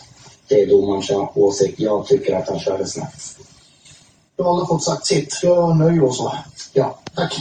Det 0.48 0.62
är 0.62 0.66
domarens 0.66 1.10
åsikt. 1.34 1.80
Jag 1.80 2.06
tycker 2.06 2.36
att 2.36 2.48
han 2.48 2.58
körde 2.60 2.86
snett. 2.86 3.38
Du 4.36 4.42
har 4.42 4.50
alla 4.50 4.66
fått 4.66 4.82
sagt 4.82 5.06
sitt. 5.06 5.40
Jag 5.42 5.76
nöjer 5.76 6.04
och 6.04 6.14
så. 6.14 6.32
Ja, 6.72 6.98
tack. 7.16 7.32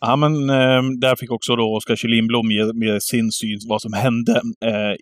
Ja, 0.00 0.16
men 0.16 0.50
eh, 0.50 0.82
där 1.00 1.16
fick 1.16 1.30
också 1.30 1.56
då 1.56 1.76
Oskar 1.76 1.96
Kylinblom 1.96 2.50
ge, 2.50 2.64
med 2.72 3.02
sin 3.02 3.32
syn 3.32 3.58
vad 3.68 3.82
som 3.82 3.92
hände 3.92 4.32
eh, 4.66 4.94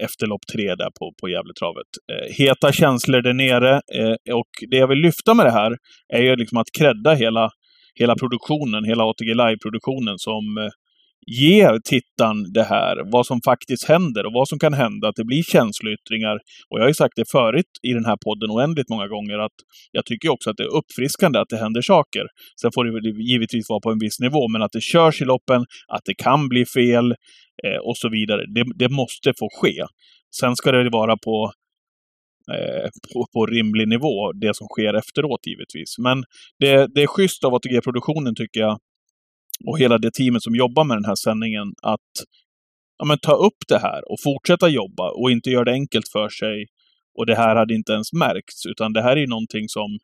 efter 0.00 0.26
lopp 0.26 0.46
tre 0.52 0.74
där 0.74 0.90
på, 0.98 1.12
på 1.20 1.28
Gävletravet. 1.28 1.90
Eh, 2.12 2.34
heta 2.34 2.72
känslor 2.72 3.22
där 3.22 3.32
nere. 3.34 3.74
Eh, 3.74 4.34
och 4.34 4.50
det 4.70 4.76
jag 4.76 4.88
vill 4.88 4.98
lyfta 4.98 5.34
med 5.34 5.46
det 5.46 5.52
här 5.52 5.76
är 6.14 6.22
ju 6.22 6.36
liksom 6.36 6.58
att 6.58 6.72
credda 6.78 7.14
hela, 7.14 7.50
hela 7.94 8.14
produktionen, 8.14 8.84
hela 8.84 9.04
ATG 9.04 9.34
Live-produktionen 9.34 10.18
som 10.18 10.58
eh, 10.58 10.70
ger 11.26 11.78
tittaren 11.84 12.52
det 12.52 12.62
här, 12.62 13.12
vad 13.12 13.26
som 13.26 13.40
faktiskt 13.44 13.88
händer 13.88 14.26
och 14.26 14.32
vad 14.32 14.48
som 14.48 14.58
kan 14.58 14.74
hända, 14.74 15.08
att 15.08 15.16
det 15.16 15.24
blir 15.24 15.42
känsloyttringar. 15.42 16.36
Och 16.68 16.78
jag 16.78 16.82
har 16.82 16.88
ju 16.88 16.94
sagt 16.94 17.12
det 17.16 17.30
förut 17.30 17.72
i 17.82 17.92
den 17.92 18.04
här 18.04 18.16
podden 18.24 18.50
oändligt 18.50 18.88
många 18.88 19.08
gånger 19.08 19.38
att 19.38 19.56
jag 19.92 20.04
tycker 20.04 20.28
också 20.28 20.50
att 20.50 20.56
det 20.56 20.62
är 20.62 20.76
uppfriskande 20.76 21.38
att 21.38 21.48
det 21.48 21.56
händer 21.56 21.82
saker. 21.82 22.24
Sen 22.60 22.70
får 22.74 22.84
det 22.84 23.22
givetvis 23.32 23.68
vara 23.68 23.80
på 23.80 23.90
en 23.90 23.98
viss 23.98 24.20
nivå, 24.20 24.48
men 24.48 24.62
att 24.62 24.72
det 24.72 24.82
körs 24.82 25.22
i 25.22 25.24
loppen, 25.24 25.60
att 25.88 26.04
det 26.04 26.14
kan 26.14 26.48
bli 26.48 26.66
fel 26.66 27.14
eh, 27.64 27.80
och 27.82 27.96
så 27.96 28.08
vidare. 28.08 28.42
Det, 28.54 28.64
det 28.74 28.88
måste 28.88 29.32
få 29.38 29.48
ske. 29.60 29.84
Sen 30.40 30.56
ska 30.56 30.72
det 30.72 30.90
vara 30.90 31.16
på, 31.16 31.52
eh, 32.54 32.88
på, 33.12 33.26
på 33.32 33.46
rimlig 33.46 33.88
nivå, 33.88 34.32
det 34.32 34.56
som 34.56 34.66
sker 34.66 34.94
efteråt 34.94 35.46
givetvis. 35.46 35.98
Men 35.98 36.24
det, 36.58 36.94
det 36.94 37.02
är 37.02 37.06
schysst 37.06 37.44
av 37.44 37.54
ATG-produktionen 37.54 38.34
tycker 38.34 38.60
jag, 38.60 38.78
och 39.66 39.78
hela 39.78 39.98
det 39.98 40.10
teamet 40.10 40.42
som 40.42 40.54
jobbar 40.54 40.84
med 40.84 40.96
den 40.96 41.04
här 41.04 41.14
sändningen, 41.14 41.66
att 41.82 42.12
ja, 42.98 43.04
men, 43.04 43.18
ta 43.18 43.32
upp 43.32 43.60
det 43.68 43.78
här 43.78 44.00
och 44.10 44.18
fortsätta 44.24 44.68
jobba 44.68 45.10
och 45.10 45.30
inte 45.30 45.50
göra 45.50 45.64
det 45.64 45.72
enkelt 45.72 46.08
för 46.12 46.28
sig. 46.28 46.66
Och 47.18 47.26
det 47.26 47.34
här 47.34 47.56
hade 47.56 47.74
inte 47.74 47.92
ens 47.92 48.12
märkts, 48.12 48.66
utan 48.66 48.92
det 48.92 49.02
här 49.02 49.16
är 49.16 49.26
någonting 49.26 49.68
som 49.68 49.98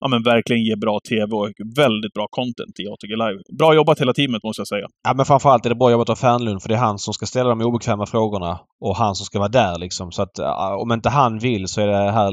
ja, 0.00 0.08
men 0.08 0.22
verkligen 0.22 0.64
ger 0.64 0.76
bra 0.76 1.00
TV 1.08 1.36
och 1.36 1.50
väldigt 1.76 2.12
bra 2.12 2.26
content 2.30 2.80
i 2.80 2.88
ATG 2.88 3.16
Live. 3.16 3.40
Bra 3.58 3.74
jobbat 3.74 4.00
hela 4.00 4.12
teamet 4.12 4.42
måste 4.42 4.60
jag 4.60 4.68
säga. 4.68 4.86
Ja 5.08 5.14
men 5.14 5.26
framförallt 5.26 5.66
är 5.66 5.68
det 5.68 5.74
bra 5.74 5.90
jobbat 5.90 6.10
av 6.10 6.16
Fernlund 6.16 6.62
för 6.62 6.68
det 6.68 6.74
är 6.74 6.78
han 6.78 6.98
som 6.98 7.14
ska 7.14 7.26
ställa 7.26 7.48
de 7.48 7.60
obekväma 7.60 8.06
frågorna 8.06 8.60
och 8.80 8.96
han 8.96 9.14
som 9.14 9.26
ska 9.26 9.38
vara 9.38 9.48
där 9.48 9.78
liksom. 9.78 10.12
Så 10.12 10.22
att 10.22 10.38
om 10.82 10.92
inte 10.92 11.08
han 11.08 11.38
vill 11.38 11.68
så 11.68 11.80
är 11.80 11.86
det 11.86 12.12
här 12.12 12.32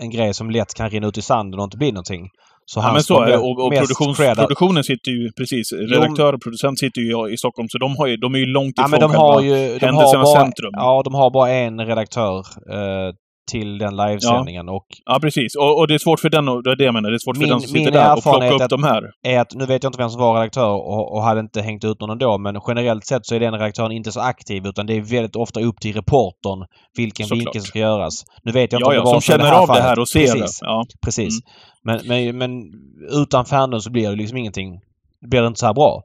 en 0.00 0.10
grej 0.10 0.34
som 0.34 0.50
lätt 0.50 0.74
kan 0.74 0.90
rinna 0.90 1.06
ut 1.06 1.18
i 1.18 1.22
sanden 1.22 1.60
och 1.60 1.64
inte 1.64 1.76
bli 1.76 1.92
någonting. 1.92 2.30
Så 2.68 2.80
Ja, 2.80 2.92
men 2.92 3.02
så 3.02 3.20
är 3.20 3.26
det. 3.26 3.38
Och, 3.38 3.64
och 3.64 3.72
produktions, 3.72 4.16
produktionen 4.16 4.84
sitter 4.84 5.10
ju, 5.10 5.32
precis, 5.32 5.72
redaktör 5.72 6.32
och 6.32 6.42
producent 6.42 6.78
sitter 6.78 7.00
ju 7.00 7.32
i 7.34 7.36
Stockholm, 7.36 7.68
så 7.68 7.78
de, 7.78 7.96
har 7.96 8.06
ju, 8.06 8.16
de 8.16 8.34
är 8.34 8.38
ju 8.38 8.46
långt 8.46 8.74
Ja 8.76 8.82
ifrån 8.82 8.90
men 8.90 9.00
de 9.00 9.14
har 9.16 9.40
ju... 9.42 9.78
De 9.78 9.86
har 9.86 10.14
bara, 10.14 10.40
centrum. 10.40 10.70
Ja, 10.72 11.02
de 11.04 11.14
har 11.14 11.30
bara 11.30 11.50
en 11.50 11.86
redaktör 11.86 12.38
eh, 12.70 13.14
till 13.50 13.78
den 13.78 13.96
livesändningen 13.96 14.68
och 14.68 14.86
Ja, 15.06 15.18
precis. 15.22 15.56
Och, 15.56 15.78
och 15.78 15.88
det 15.88 15.94
är 15.94 15.98
svårt 15.98 16.20
för 16.20 16.30
den, 16.30 16.48
och 16.48 16.62
det 16.62 16.70
är 16.70 16.76
det 16.76 16.84
jag 16.84 16.94
menar, 16.94 17.10
det 17.10 17.16
är 17.16 17.18
svårt 17.18 17.36
för 17.36 17.40
Min- 17.40 17.50
den 17.50 17.60
som 17.60 17.70
sitter 17.72 17.90
där 17.90 18.16
och 18.16 18.22
plocka 18.22 18.50
upp 18.50 18.60
att- 18.62 18.70
de 18.70 18.84
här. 18.84 19.02
är 19.22 19.40
att, 19.40 19.54
nu 19.54 19.66
vet 19.66 19.82
jag 19.82 19.88
inte 19.88 19.98
vem 19.98 20.10
som 20.10 20.20
var 20.20 20.34
redaktör 20.34 20.70
och, 20.72 21.14
och 21.14 21.22
hade 21.22 21.40
inte 21.40 21.62
hängt 21.62 21.84
ut 21.84 22.00
någon 22.00 22.10
ändå, 22.10 22.38
men 22.38 22.60
generellt 22.68 23.06
sett 23.06 23.26
så 23.26 23.34
är 23.34 23.40
den 23.40 23.52
redaktören 23.52 23.92
inte 23.92 24.12
så 24.12 24.20
aktiv 24.20 24.66
utan 24.66 24.86
det 24.86 24.94
är 24.96 25.00
väldigt 25.00 25.36
ofta 25.36 25.60
upp 25.60 25.80
till 25.80 25.94
reportern 25.94 26.66
vilken 26.96 27.26
Såklart. 27.26 27.40
vinkel 27.46 27.60
som 27.60 27.66
ska 27.68 27.78
göras. 27.78 28.24
Nu 28.44 28.52
vet 28.52 28.72
jag 28.72 28.78
inte 28.80 28.84
Ja, 28.84 28.86
om 28.88 28.94
ja, 28.94 29.00
det 29.00 29.04
var 29.04 29.12
som 29.12 29.20
känner 29.20 29.44
här 29.44 29.52
av 29.54 29.60
det 29.60 29.66
fallet. 29.66 29.82
här 29.84 29.98
och 29.98 30.08
ser 30.08 30.20
Precis. 30.20 30.60
det. 30.60 30.66
Ja. 30.66 30.84
Precis. 31.04 31.34
Mm. 31.34 31.42
Men, 31.84 32.00
men, 32.08 32.38
men 32.38 32.62
utan 33.22 33.44
Fernlund 33.44 33.82
så 33.82 33.90
blir 33.90 34.10
det 34.10 34.16
liksom 34.16 34.36
ingenting. 34.38 34.72
Det 35.20 35.28
blir 35.28 35.46
inte 35.46 35.60
så 35.60 35.66
här 35.66 35.74
bra. 35.74 36.02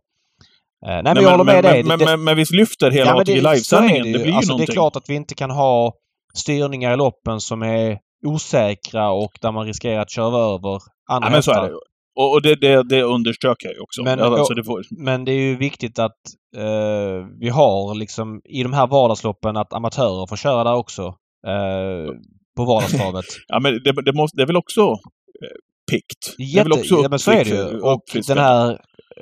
Eh, 0.85 0.91
nej, 0.93 1.03
men 1.03 1.13
Nej, 1.15 1.23
jag 1.23 1.31
håller 1.31 1.43
med 1.43 1.63
men, 1.63 1.63
dig. 1.73 1.83
Men, 1.83 1.99
Det- 1.99 2.05
men, 2.05 2.23
men 2.23 2.35
visst 2.35 2.51
lyfter 2.53 2.91
hela 2.91 3.05
Ja, 3.05 3.13
men 3.13 3.21
ATG 3.21 3.33
det- 3.35 3.41
Live-sändningen? 3.51 4.05
ju. 4.05 4.13
Det, 4.13 4.19
blir 4.19 4.27
ju 4.27 4.33
alltså, 4.33 4.49
någonting. 4.51 4.65
Det 4.65 4.71
är 4.71 4.73
klart 4.73 4.95
att 4.95 5.09
vi 5.09 5.15
inte 5.15 5.35
kan 5.35 5.51
ha 5.51 5.93
styrningar 6.33 6.93
i 6.93 6.97
loppen 6.97 7.39
som 7.39 7.61
är 7.61 7.99
osäkra 8.25 9.09
och 9.11 9.31
där 9.41 9.51
man 9.51 9.65
riskerar 9.65 9.99
att 10.01 10.11
köra 10.11 10.37
över 10.55 10.79
andra 11.09 11.27
Ja, 11.27 11.31
men 11.31 11.43
så 11.43 11.51
är 11.51 11.69
det. 11.69 11.75
Och, 12.15 12.31
och 12.33 12.41
det, 12.41 12.55
det, 12.55 12.83
det 12.89 13.03
underströk 13.03 13.57
jag 13.63 13.73
ju 13.73 13.79
också. 13.79 14.03
Men- 14.03 14.19
alltså, 14.19 14.53
det 14.53 14.63
får, 14.63 14.81
Men 15.03 15.25
det 15.25 15.31
är 15.31 15.39
ju 15.39 15.55
viktigt 15.57 15.99
att 15.99 16.17
eh, 16.57 17.25
vi 17.39 17.49
har 17.49 17.95
liksom 17.95 18.41
i 18.45 18.63
de 18.63 18.73
här 18.73 18.87
vardagsloppen 18.87 19.57
att 19.57 19.73
amatörer 19.73 20.27
får 20.27 20.35
köra 20.35 20.63
där 20.63 20.75
också. 20.75 21.03
Eh, 21.47 22.13
på 22.57 22.65
vardagstravet. 22.65 23.25
ja, 23.47 23.59
men 23.59 23.73
det, 23.83 24.01
det, 24.05 24.13
måste, 24.13 24.37
det 24.37 24.43
är 24.43 24.47
väl 24.47 24.57
också 24.57 24.81
eh, 24.81 25.57
pikt? 25.91 26.35
det 26.37 26.43
är 26.43 26.63
väl 26.63 26.71
Jätte, 26.71 26.79
också 26.81 26.95
ja, 27.03 27.09
men 27.09 27.19
så 27.19 27.31
är 27.31 27.43
det 27.43 27.49
ju. 27.49 27.55
uppfrisk- 27.63 28.29
Och 28.29 28.35
den 28.35 28.37
här 28.37 28.71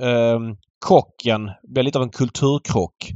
eh, 0.01 0.39
krocken 0.87 1.51
blir 1.73 1.83
lite 1.83 1.97
av 1.97 2.03
en 2.03 2.09
kulturkrock. 2.09 3.11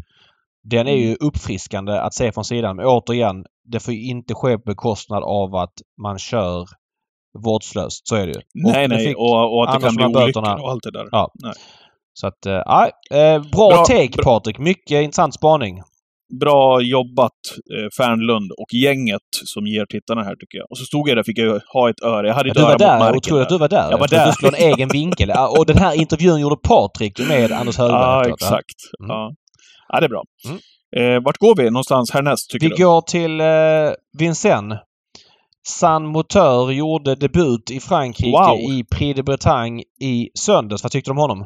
Den 0.64 0.88
är 0.88 0.96
ju 0.96 1.16
uppfriskande 1.20 1.94
att 2.00 2.14
se 2.14 2.32
från 2.32 2.46
sidan. 2.46 2.76
Men 2.76 2.86
återigen, 2.86 3.46
det 3.72 3.80
får 3.80 3.94
ju 3.94 4.04
inte 4.10 4.34
ske 4.34 4.58
på 4.58 4.64
bekostnad 4.66 5.24
av 5.24 5.56
att 5.56 5.74
man 6.02 6.20
kör 6.20 6.66
vårdslöst. 7.46 8.08
Så 8.08 8.16
är 8.16 8.28
det 8.28 8.34
ju. 8.34 8.42
Nej, 8.54 8.88
det 8.88 8.96
nej. 8.96 9.08
fick 9.08 9.18
Och, 9.18 9.58
och 9.58 9.64
att 9.70 9.82
det 9.82 9.86
kan 9.88 9.96
bli 9.96 10.06
olyckor 10.06 10.42
och 10.62 10.70
allt 10.72 10.84
det 10.84 10.92
där. 10.92 11.08
Ja. 11.12 11.32
Nej. 11.44 11.54
Så 12.14 12.28
att, 12.28 12.40
ja, 12.46 12.90
eh, 13.12 13.42
bra, 13.52 13.70
Bra- 13.70 13.86
take 13.86 14.10
bra- 14.10 14.24
Patrik. 14.24 14.60
Mycket 14.60 15.04
intressant 15.04 15.34
spaning. 15.34 15.82
Bra 16.40 16.82
jobbat 16.82 17.32
eh, 17.74 17.90
Fernlund 17.98 18.52
och 18.52 18.74
gänget 18.74 19.22
som 19.46 19.68
ger 19.68 19.86
tittarna 19.86 20.24
här 20.24 20.36
tycker 20.36 20.58
jag. 20.58 20.68
Och 20.72 20.78
så 20.78 20.86
stod 20.86 21.10
jag 21.10 21.18
där 21.18 21.24
fick 21.24 21.38
jag 21.38 21.62
ha 21.74 21.90
ett 21.90 22.02
öra. 22.04 22.28
Jag 22.28 22.34
hade 22.36 22.50
ett 22.50 22.56
Du 22.56 22.62
var 22.62 22.70
öra 22.70 22.78
där. 22.78 22.94
mot 22.94 23.00
marken. 23.00 23.18
Otroligt 23.18 23.44
att 23.44 23.50
du 23.50 23.58
var 23.58 23.70
där. 23.70 23.92
Jag 23.92 23.98
var 23.98 24.08
där. 24.08 24.26
Du 24.26 24.32
skulle 24.32 24.52
ha 24.52 24.58
en 24.58 24.74
egen 24.74 24.90
vinkel. 24.90 25.30
Ja, 25.30 25.48
Och 25.60 25.66
den 25.66 25.78
här 25.78 25.94
intervjun 26.02 26.40
gjorde 26.42 26.56
Patrik 26.68 27.20
med 27.28 27.52
Anders 27.52 27.78
Högberg. 27.78 28.00
Ja. 28.02 28.34
exakt. 28.34 28.76
Mm. 29.00 29.10
Ja. 29.10 29.32
ja, 29.90 30.00
det 30.00 30.06
är 30.06 30.10
bra. 30.10 30.24
Mm. 30.48 30.58
Eh, 30.98 31.24
vart 31.24 31.38
går 31.38 31.56
vi 31.56 31.64
någonstans 31.64 32.12
härnäst, 32.12 32.50
tycker 32.50 32.70
Vi 32.70 32.76
du? 32.76 32.84
går 32.84 33.02
till 33.02 33.42
eh, 33.42 33.94
Vincennes. 34.20 34.80
San 35.68 36.06
Moteur 36.06 36.72
gjorde 36.72 37.16
debut 37.16 37.72
i 37.72 37.80
Frankrike 37.80 38.32
Wow. 38.38 38.58
i 38.60 38.84
Prix 38.92 39.16
de 39.16 39.24
Bretagne 39.24 39.84
i 40.02 40.30
söndags. 40.40 40.84
Vad 40.84 40.92
tyckte 40.92 41.10
du 41.10 41.12
om 41.12 41.18
honom? 41.18 41.46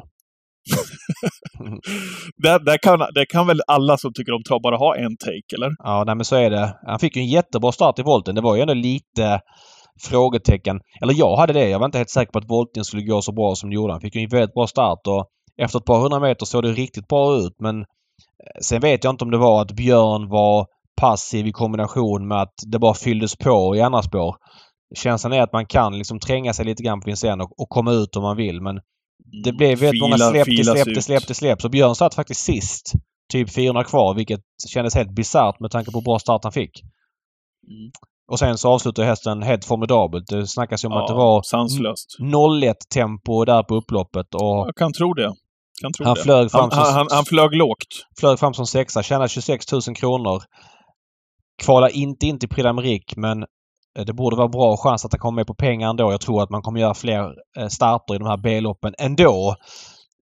Där, 2.42 2.58
där, 2.58 2.78
kan, 2.78 2.98
där 2.98 3.24
kan 3.24 3.46
väl 3.46 3.60
alla 3.66 3.96
som 3.98 4.12
tycker 4.12 4.32
om 4.32 4.42
trav 4.42 4.60
bara 4.62 4.76
ha 4.76 4.96
en 4.96 5.16
take, 5.16 5.54
eller? 5.56 5.70
Ja, 5.78 6.04
nej 6.06 6.14
men 6.14 6.24
så 6.24 6.36
är 6.36 6.50
det. 6.50 6.76
Han 6.86 6.98
fick 6.98 7.16
ju 7.16 7.22
en 7.22 7.28
jättebra 7.28 7.72
start 7.72 7.98
i 7.98 8.02
volten. 8.02 8.34
Det 8.34 8.40
var 8.40 8.56
ju 8.56 8.62
ändå 8.62 8.74
lite 8.74 9.40
frågetecken. 10.02 10.80
Eller 11.02 11.14
jag 11.14 11.36
hade 11.36 11.52
det. 11.52 11.68
Jag 11.68 11.78
var 11.78 11.86
inte 11.86 11.98
helt 11.98 12.10
säker 12.10 12.32
på 12.32 12.38
att 12.38 12.50
volten 12.50 12.84
skulle 12.84 13.02
gå 13.02 13.22
så 13.22 13.32
bra 13.32 13.54
som 13.54 13.70
det 13.70 13.74
gjorde. 13.74 13.92
Han 13.92 14.00
fick 14.00 14.14
ju 14.14 14.22
en 14.22 14.28
väldigt 14.28 14.54
bra 14.54 14.66
start 14.66 14.98
och 15.06 15.26
efter 15.62 15.78
ett 15.78 15.84
par 15.84 16.00
hundra 16.00 16.20
meter 16.20 16.46
såg 16.46 16.62
det 16.62 16.72
riktigt 16.72 17.08
bra 17.08 17.36
ut. 17.36 17.52
Men 17.58 17.84
sen 18.60 18.80
vet 18.80 19.04
jag 19.04 19.12
inte 19.12 19.24
om 19.24 19.30
det 19.30 19.38
var 19.38 19.62
att 19.62 19.72
Björn 19.72 20.28
var 20.28 20.66
passiv 21.00 21.46
i 21.46 21.52
kombination 21.52 22.28
med 22.28 22.42
att 22.42 22.54
det 22.66 22.78
bara 22.78 22.94
fylldes 22.94 23.36
på 23.36 23.76
i 23.76 23.80
andra 23.80 24.02
spår. 24.02 24.36
Känslan 24.96 25.32
är 25.32 25.42
att 25.42 25.52
man 25.52 25.66
kan 25.66 25.98
liksom 25.98 26.20
tränga 26.20 26.52
sig 26.52 26.64
lite 26.64 26.82
grann 26.82 27.00
på 27.00 27.06
Vincennes 27.06 27.44
och, 27.44 27.60
och 27.60 27.68
komma 27.68 27.92
ut 27.92 28.16
om 28.16 28.22
man 28.22 28.36
vill 28.36 28.60
men 28.60 28.80
det 29.44 29.52
blev 29.52 29.78
väldigt 29.78 30.02
många 30.02 30.18
släpp, 30.18 30.44
filas 30.44 30.82
släpp, 30.82 30.88
ut. 30.88 31.04
släpp, 31.04 31.26
det 31.28 31.34
släpp. 31.34 31.62
Så 31.62 31.68
Björn 31.68 31.94
satt 31.94 32.14
faktiskt 32.14 32.44
sist. 32.44 32.92
Typ 33.32 33.54
400 33.54 33.84
kvar 33.84 34.14
vilket 34.14 34.40
kändes 34.68 34.94
helt 34.94 35.10
bisarrt 35.10 35.60
med 35.60 35.70
tanke 35.70 35.90
på 35.90 35.98
hur 35.98 36.04
bra 36.04 36.18
start 36.18 36.44
han 36.44 36.52
fick. 36.52 36.82
Mm. 37.70 37.90
Och 38.32 38.38
sen 38.38 38.58
så 38.58 38.68
avslutade 38.68 39.08
hästen 39.08 39.42
helt 39.42 39.64
formidabelt. 39.64 40.26
Det 40.26 40.46
snackas 40.46 40.84
ju 40.84 40.88
om 40.88 40.92
att 40.92 41.06
det 41.06 41.12
Ja, 41.12 41.16
var 41.16 41.42
sanslöst. 41.42 42.16
0-1 42.20 42.74
tempo 42.94 43.44
där 43.44 43.62
på 43.62 43.74
upploppet 43.74 44.34
och 44.34 44.66
Jag 44.66 44.76
kan 44.76 44.92
tro 44.92 45.14
det. 45.14 45.34
Kan 45.82 45.92
tro 45.92 46.04
Han 46.06 46.14
det. 46.14 46.22
flög 46.22 46.50
fram 46.50 46.60
han, 46.60 46.84
som- 46.84 46.94
han, 46.94 47.06
han, 47.10 47.24
flög 47.24 47.54
lågt. 47.54 47.86
flög 48.20 48.38
fram 48.38 48.54
som 48.54 48.66
sexa. 48.66 49.02
Tjänade 49.02 49.28
26 49.28 49.72
000 49.72 49.82
kronor. 49.96 50.42
Kvalar 51.62 51.88
inte 51.88 52.26
in 52.26 52.38
till 52.38 52.48
Prix 52.48 53.16
men 53.16 53.42
eh, 53.98 54.04
det 54.06 54.12
borde 54.12 54.36
vara 54.36 54.48
bra 54.48 54.76
chans 54.76 55.04
att 55.04 55.12
han 55.12 55.18
kommer 55.20 55.36
med 55.36 55.46
på 55.46 55.54
pengar 55.54 55.90
ändå. 55.90 56.12
Jag 56.12 56.20
tror 56.20 56.42
att 56.42 56.50
man 56.50 56.62
kommer 56.62 56.80
göra 56.80 56.94
fler 56.94 57.34
eh, 57.58 57.68
starter 57.68 58.14
i 58.14 58.18
de 58.18 58.26
här 58.26 58.36
B-loppen 58.36 58.94
ändå. 58.98 59.54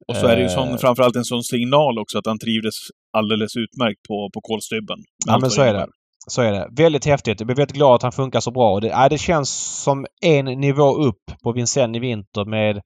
Och 0.07 0.15
så 0.15 0.27
är 0.27 0.35
det 0.35 0.41
ju 0.41 0.47
Eh. 0.47 0.53
sån, 0.55 0.77
framförallt 0.77 1.15
en 1.15 1.23
sån 1.25 1.43
signal 1.43 1.99
också 1.99 2.17
att 2.17 2.25
han 2.25 2.39
trivdes 2.39 2.73
alldeles 3.17 3.55
utmärkt 3.55 3.99
på, 4.07 4.29
på 4.33 4.41
kolstybben. 4.41 4.97
Ja 5.27 5.37
men 5.39 5.49
så 5.49 5.61
är 5.61 5.73
det. 5.73 5.87
Så 6.27 6.41
är 6.41 6.51
det. 6.51 6.67
Väldigt 6.77 7.05
häftigt. 7.05 7.39
Jag 7.39 7.47
blir 7.47 7.55
väldigt 7.55 7.75
glad 7.75 7.95
att 7.95 8.03
han 8.03 8.11
funkar 8.11 8.39
så 8.39 8.51
bra. 8.51 8.79
Det, 8.79 8.87
ja, 8.87 9.09
det 9.09 9.17
känns 9.17 9.49
som 9.83 10.05
en 10.21 10.45
nivå 10.45 10.95
upp 10.95 11.23
på 11.43 11.51
Vincennes 11.51 11.97
i 11.97 11.99
vinter 11.99 12.45
med 12.45 12.81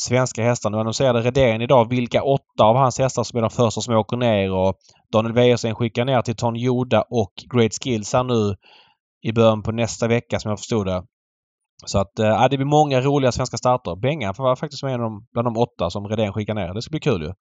svenska 0.00 0.42
hästar. 0.42 0.70
Nu 0.70 0.78
annonserade 0.78 1.20
Redén 1.20 1.60
idag 1.62 1.88
vilka 1.90 2.22
åtta 2.22 2.64
av 2.64 2.76
hans 2.76 2.98
hästar 2.98 3.22
som 3.24 3.36
är 3.38 3.40
de 3.42 3.50
första 3.50 3.80
som 3.80 3.94
åker 3.94 4.16
ner 4.16 4.52
och 4.52 4.74
Daniel 5.12 5.34
Wäjersten 5.34 5.74
skickar 5.74 6.04
ner 6.04 6.22
till 6.22 6.36
Ton 6.36 6.56
Joda 6.56 7.02
och 7.10 7.32
Great 7.54 7.72
Skills 7.84 8.12
här 8.12 8.24
nu 8.24 8.54
i 9.22 9.32
början 9.32 9.62
på 9.62 9.72
nästa 9.72 10.08
vecka 10.08 10.40
som 10.40 10.48
jag 10.48 10.58
förstod 10.58 10.86
det. 10.86 11.02
Så 11.86 11.98
att 11.98 12.12
ja, 12.16 12.48
det 12.48 12.56
blir 12.56 12.66
många 12.66 13.00
roliga 13.00 13.32
svenska 13.32 13.56
starter. 13.56 13.96
Bengan 13.96 14.34
vara 14.38 14.56
faktiskt 14.56 14.82
med 14.82 14.98
bland 15.32 15.46
de 15.46 15.56
åtta 15.56 15.90
som 15.90 16.08
Redén 16.08 16.32
skickar 16.32 16.54
ner. 16.54 16.74
Det 16.74 16.82
ska 16.82 16.90
bli 16.90 17.00
kul 17.00 17.22
ju. 17.22 17.32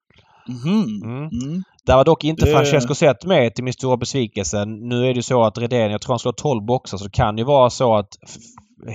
Mhm. 0.54 0.86
Mm. 1.04 1.18
Mm. 1.18 1.64
Där 1.86 1.95
var 1.95 2.06
dock 2.06 2.24
inte 2.24 2.45
Det- 2.45 2.52
Francesco 2.52 2.95
Zet 2.95 3.26
med 3.26 3.56
till 3.56 3.64
min 3.64 3.74
stora 3.74 3.97
besvikelse. 3.97 4.66
Nu 4.66 5.06
är 5.10 5.14
det 5.14 5.24
så 5.24 5.43
att 5.43 5.58
Redén, 5.58 5.91
jag 5.91 6.02
tror 6.02 6.14
han 6.14 6.20
slår 6.20 6.32
12 6.34 6.66
boxar 6.66 6.97
så 6.97 7.04
det 7.04 7.12
kan 7.12 7.38
ju 7.38 7.43
vara 7.43 7.70
så 7.70 7.95
att 7.95 8.08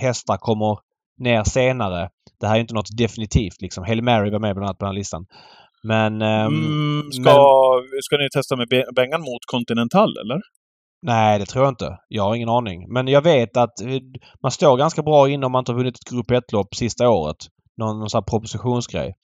hästar 0.01 0.37
kommer 0.37 0.79
ner 1.19 1.45
senare. 1.45 2.09
Det 2.41 2.47
här 2.47 2.57
är 2.57 2.61
inte 2.61 2.75
något 2.75 2.97
definitivt 2.97 3.61
liksom. 3.63 3.85
Hail 3.85 4.03
Mary 4.03 4.31
var 4.31 4.39
med 4.39 4.55
bland 4.55 4.65
annat 4.69 4.79
på 4.79 4.85
den 4.85 4.93
här 4.93 4.99
listan. 4.99 5.27
Men... 5.83 6.23
ehm, 6.23 6.47
Mm, 6.55 7.13
ska, 7.13 7.31
ska 8.03 8.17
ni 8.17 8.29
testa 8.35 8.57
med 8.57 8.69
Be- 8.69 8.87
Bengan 8.97 9.21
mot 9.21 9.45
Continental, 9.51 10.09
eller? 10.25 10.41
Nej, 11.03 11.39
det 11.39 11.47
tror 11.47 11.65
jag 11.65 11.73
inte. 11.73 11.99
Jag 12.09 12.23
har 12.23 12.35
ingen 12.35 12.49
aning. 12.49 12.93
Men 12.93 13.09
jag 13.09 13.23
vet 13.23 13.57
att 13.57 13.81
eh, 13.81 13.89
man 14.43 14.51
står 14.51 14.77
ganska 14.77 15.03
bra 15.03 15.29
in 15.29 15.45
om 15.45 15.53
man 15.53 15.59
inte 15.61 15.73
har 15.73 15.77
vunnit 15.79 15.95
ett 15.97 16.11
Grupp 16.11 16.31
1-lopp 16.31 16.75
sista 16.75 17.09
året. 17.09 17.37
Någon, 17.77 17.99
någon 17.99 18.11
sån 18.11 18.19
här 18.19 18.23
propositionsgrej. 18.31 19.15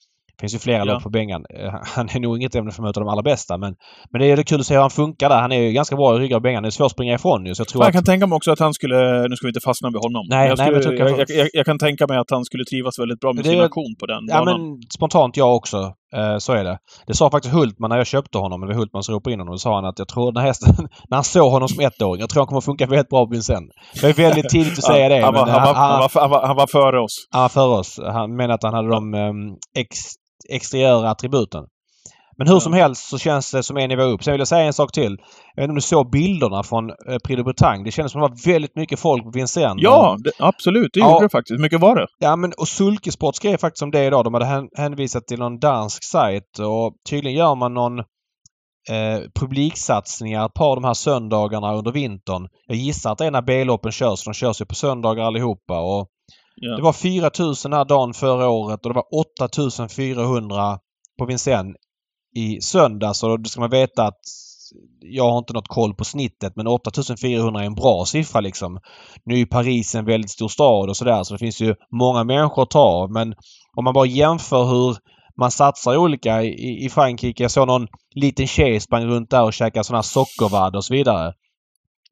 Finns 0.42 0.54
ju 0.54 0.58
flera 0.58 0.78
Ja. 0.78 0.84
lopp 0.84 1.02
på 1.02 1.10
Bengan. 1.10 1.42
Eh, 1.58 1.74
Han 1.96 2.08
är 2.14 2.20
nog 2.20 2.36
inget 2.38 2.54
ämne 2.54 2.70
för 2.70 2.82
att 2.82 2.86
möta 2.86 3.00
de 3.00 3.08
allra 3.08 3.22
bästa 3.22 3.58
men, 3.58 3.74
men 4.10 4.20
det 4.20 4.26
är 4.30 4.42
kul 4.42 4.60
att 4.60 4.66
se 4.66 4.74
hur 4.74 4.80
han 4.80 4.90
funkar 4.90 5.28
där. 5.28 5.40
Han 5.40 5.52
är 5.52 5.60
ju 5.62 5.72
ganska 5.72 5.96
bra 5.96 6.16
i 6.16 6.18
ryggar 6.18 6.36
och 6.36 6.42
Bengan. 6.42 6.62
Det 6.62 6.68
är 6.68 6.70
svårt 6.70 6.86
att 6.86 6.92
springa 6.92 7.14
ifrån 7.14 7.46
ju. 7.46 7.54
Så 7.54 7.60
jag 7.60 7.68
tror 7.68 7.84
jag 7.84 7.88
att... 7.88 7.94
kan 7.94 8.04
tänka 8.04 8.26
mig 8.26 8.36
också 8.36 8.50
att 8.52 8.58
han 8.58 8.74
skulle... 8.74 9.28
Nu 9.28 9.36
ska 9.36 9.46
vi 9.46 9.50
inte 9.50 9.60
fastna 9.64 9.88
vid 9.88 10.00
honom. 10.06 10.26
Nej, 10.28 10.48
jag, 10.48 10.58
nej, 10.58 10.82
skulle, 10.82 10.98
jag, 10.98 11.10
jag, 11.20 11.30
jag, 11.30 11.48
jag 11.52 11.66
kan 11.66 11.78
tänka 11.78 12.06
mig 12.06 12.18
att 12.18 12.30
han 12.30 12.44
skulle 12.44 12.64
trivas 12.64 12.98
väldigt 12.98 13.20
bra 13.20 13.32
med 13.32 13.44
Det- 13.44 13.50
sin 13.50 13.60
aktion 13.60 13.94
på 14.00 14.06
den 14.06 14.22
Ja 14.28 14.38
banan. 14.38 14.60
men 14.62 14.78
spontant 14.96 15.36
jag 15.36 15.56
också. 15.56 15.92
Eh, 16.16 16.36
så 16.38 16.52
är 16.52 16.64
det. 16.64 16.78
Det 17.06 17.14
sa 17.14 17.30
faktiskt 17.30 17.54
Hultman 17.54 17.90
när 17.90 17.96
jag 17.96 18.06
köpte 18.06 18.38
honom. 18.38 18.60
Det 18.60 18.66
var 18.66 18.74
Hultman 18.74 19.02
som 19.02 19.14
ropade 19.14 19.34
in 19.34 19.40
honom. 19.40 19.54
Då 19.54 19.58
sa 19.58 19.74
han 19.74 19.84
att 19.84 19.98
jag 19.98 20.08
tror 20.08 20.32
den 20.32 20.42
hästen, 20.44 20.74
när 21.08 21.16
han 21.16 21.24
såg 21.24 21.50
honom 21.52 21.68
som 21.68 21.80
ettåring, 21.84 22.20
jag 22.20 22.30
tror 22.30 22.40
han 22.40 22.46
kommer 22.46 22.60
funka 22.60 22.86
väldigt 22.86 23.08
bra 23.08 23.26
på 23.26 23.30
Vincennes. 23.30 23.70
Det 24.00 24.06
är 24.08 24.12
väldigt 24.12 24.48
tidigt 24.48 24.78
att 24.78 24.84
säga 24.84 25.08
det. 25.08 25.20
han, 25.24 25.34
var, 25.34 25.46
han 26.46 26.68
före 26.68 27.00
oss. 27.00 27.14
Han 27.30 27.42
var 27.42 27.48
före 27.48 27.78
oss. 27.78 28.00
Han 28.12 28.36
menade 28.36 28.54
att 28.54 28.62
han 28.62 28.74
hade 28.74 28.88
de 28.88 29.14
um, 29.14 29.56
ex, 29.78 29.98
exteriöra 30.48 31.10
attributen. 31.10 31.64
Men 32.36 32.48
hur 32.48 32.60
som 32.60 32.72
helst 32.72 33.08
så 33.08 33.18
känns 33.18 33.50
det 33.50 33.62
som 33.62 33.76
en 33.76 33.88
nivå 33.88 34.02
upp. 34.02 34.24
Sen 34.24 34.32
vill 34.32 34.38
jag 34.40 34.48
säga 34.48 34.64
en 34.66 34.72
sak 34.72 34.92
till. 34.92 35.16
Jag 35.54 35.62
vet 35.62 35.64
inte 35.64 35.70
om 35.70 35.74
du 35.74 35.80
såg 35.80 36.10
bilderna 36.10 36.62
från 36.62 36.90
uh, 36.90 36.96
Prix 37.24 37.36
de 37.36 37.42
Bretagne. 37.42 37.84
Det 37.84 37.90
kändes 37.90 38.12
som 38.12 38.22
att 38.22 38.30
det 38.36 38.46
var 38.46 38.52
väldigt 38.52 38.76
mycket 38.76 39.00
folk 39.00 39.24
på 39.24 39.30
Vincennes. 39.30 39.76
Ja, 39.82 40.16
det, 40.24 40.30
absolut. 40.38 40.90
Det 40.92 41.00
Ja. 41.00 41.12
gjorde 41.12 41.24
det 41.24 41.30
faktiskt. 41.30 41.58
Hur 41.58 41.62
mycket 41.62 41.80
var 41.80 41.96
det? 41.96 42.06
Ja 42.18 42.36
men 42.36 42.52
och 42.58 42.68
Sulkesport 42.68 43.36
skrev 43.36 43.56
faktiskt 43.56 43.82
om 43.82 43.90
det 43.90 44.04
idag. 44.04 44.24
De 44.24 44.34
hade 44.34 44.46
hän- 44.46 44.68
hänvisat 44.78 45.26
till 45.26 45.38
någon 45.38 45.58
dansk 45.58 46.04
sajt 46.04 46.58
och 46.58 46.94
tydligen 47.10 47.38
gör 47.38 47.54
man 47.54 47.74
någon 47.74 47.98
eh, 47.98 49.20
publiksatsningar 49.40 50.46
ett 50.46 50.54
par 50.54 50.68
av 50.70 50.76
de 50.76 50.84
här 50.84 50.94
söndagarna 50.94 51.74
under 51.74 51.92
vintern. 51.92 52.48
Jag 52.66 52.76
gissar 52.76 53.12
att 53.12 53.18
det 53.18 53.26
är 53.26 53.30
när 53.30 53.42
B-loppen 53.42 53.92
körs. 53.92 54.24
De 54.24 54.34
körs 54.34 54.60
ju 54.60 54.64
på 54.66 54.74
söndagar 54.74 55.24
allihopa 55.24 55.80
och 55.80 56.08
Ja. 56.56 56.76
det 56.76 56.82
var 56.82 56.92
4000 56.92 57.72
här 57.72 57.84
dagen 57.84 58.14
förra 58.14 58.48
året 58.48 58.84
och 58.84 58.92
det 58.92 58.94
var 58.94 59.20
8400 59.20 60.78
på 61.18 61.26
Vincennes 61.26 61.76
i 62.36 62.60
söndags. 62.60 63.22
Och 63.22 63.40
då 63.40 63.48
ska 63.48 63.60
man 63.60 63.70
veta 63.70 64.04
att 64.06 64.20
jag 65.00 65.30
har 65.30 65.38
inte 65.38 65.52
något 65.52 65.68
koll 65.68 65.94
på 65.94 66.04
snittet 66.04 66.56
men 66.56 66.66
8400 66.66 67.62
är 67.62 67.66
en 67.66 67.74
bra 67.74 68.04
siffra 68.04 68.40
liksom. 68.40 68.80
Nu 69.24 69.40
är 69.40 69.46
Paris 69.46 69.94
en 69.94 70.04
väldigt 70.04 70.30
stor 70.30 70.48
stad 70.48 70.88
och 70.88 70.96
sådär 70.96 71.22
så 71.22 71.34
det 71.34 71.38
finns 71.38 71.60
ju 71.60 71.74
många 71.90 72.24
människor 72.24 72.62
att 72.62 72.70
ta 72.70 72.80
av. 72.80 73.10
Men 73.10 73.34
om 73.76 73.84
man 73.84 73.94
bara 73.94 74.06
jämför 74.06 74.64
hur 74.64 74.96
man 75.36 75.50
satsar 75.50 75.96
olika 75.96 76.42
i, 76.42 76.84
i 76.84 76.88
Frankrike. 76.88 77.42
Jag 77.42 77.50
såg 77.50 77.66
någon 77.66 77.86
liten 78.14 78.46
tjej 78.46 78.80
sprang 78.80 79.04
runt 79.04 79.30
där 79.30 79.44
och 79.44 79.52
käkade 79.52 79.84
sådana 79.84 79.98
här 79.98 80.02
sockervadd 80.02 80.76
och 80.76 80.84
så 80.84 80.94
vidare. 80.94 81.32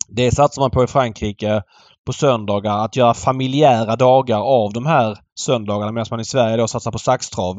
Det 0.08 0.30
satsar 0.30 0.62
man 0.62 0.70
på 0.70 0.84
i 0.84 0.86
Frankrike 0.86 1.62
på 2.06 2.12
söndagar. 2.12 2.84
Att 2.84 2.96
göra 2.96 3.14
familjära 3.14 3.96
dagar 3.96 4.38
av 4.38 4.72
de 4.72 4.86
här 4.86 5.18
söndagarna 5.40 5.92
medan 5.92 6.06
man 6.10 6.20
i 6.20 6.24
Sverige 6.24 6.56
då 6.56 6.68
satsar 6.68 6.90
på 6.92 6.98
saxtrav. 6.98 7.56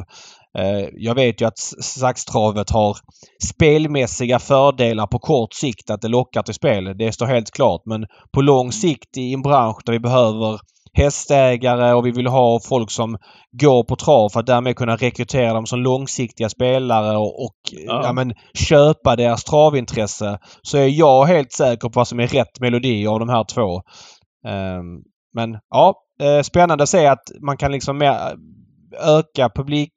Eh, 0.57 0.87
Jag 0.93 1.15
vet 1.15 1.41
ju 1.41 1.45
att 1.45 1.57
saxtravet 1.81 2.69
har 2.69 2.97
spelmässiga 3.43 4.39
fördelar 4.39 5.07
på 5.07 5.19
kort 5.19 5.53
sikt 5.53 5.89
att 5.89 6.01
det 6.01 6.07
lockar 6.07 6.41
till 6.43 6.53
spel. 6.53 6.97
Det 6.97 7.11
står 7.11 7.25
helt 7.25 7.51
klart. 7.51 7.81
Men 7.85 8.05
på 8.33 8.41
lång 8.41 8.71
sikt 8.71 9.17
i 9.17 9.33
en 9.33 9.41
bransch 9.41 9.81
där 9.85 9.93
vi 9.93 9.99
behöver 9.99 10.59
hästägare 10.93 11.93
och 11.93 12.05
vi 12.05 12.11
vill 12.11 12.27
ha 12.27 12.59
folk 12.69 12.91
som 12.91 13.17
går 13.61 13.83
på 13.83 13.95
trav 13.95 14.29
för 14.29 14.39
att 14.39 14.45
därmed 14.45 14.75
kunna 14.75 14.95
rekrytera 14.95 15.53
dem 15.53 15.65
som 15.65 15.79
långsiktiga 15.81 16.49
spelare 16.49 17.17
och, 17.17 17.43
och 17.45 17.55
Ja. 17.71 18.01
ja. 18.03 18.13
men, 18.13 18.33
köpa 18.53 19.15
deras 19.15 19.43
travintresse. 19.43 20.39
Så 20.61 20.77
är 20.77 20.87
jag 20.87 21.25
helt 21.25 21.51
säker 21.51 21.89
på 21.89 21.99
vad 21.99 22.07
som 22.07 22.19
är 22.19 22.27
rätt 22.27 22.59
melodi 22.59 23.07
av 23.07 23.19
de 23.19 23.29
här 23.29 23.43
två. 23.43 23.81
Ehm, 24.47 25.01
men 25.33 25.57
ja, 25.69 25.95
eh, 26.21 26.41
spännande 26.41 26.83
att 26.83 26.89
se 26.89 27.07
att 27.07 27.31
man 27.41 27.57
kan 27.57 27.71
liksom 27.71 27.97
mer 27.97 28.15
öka 29.01 29.49
publik 29.55 29.93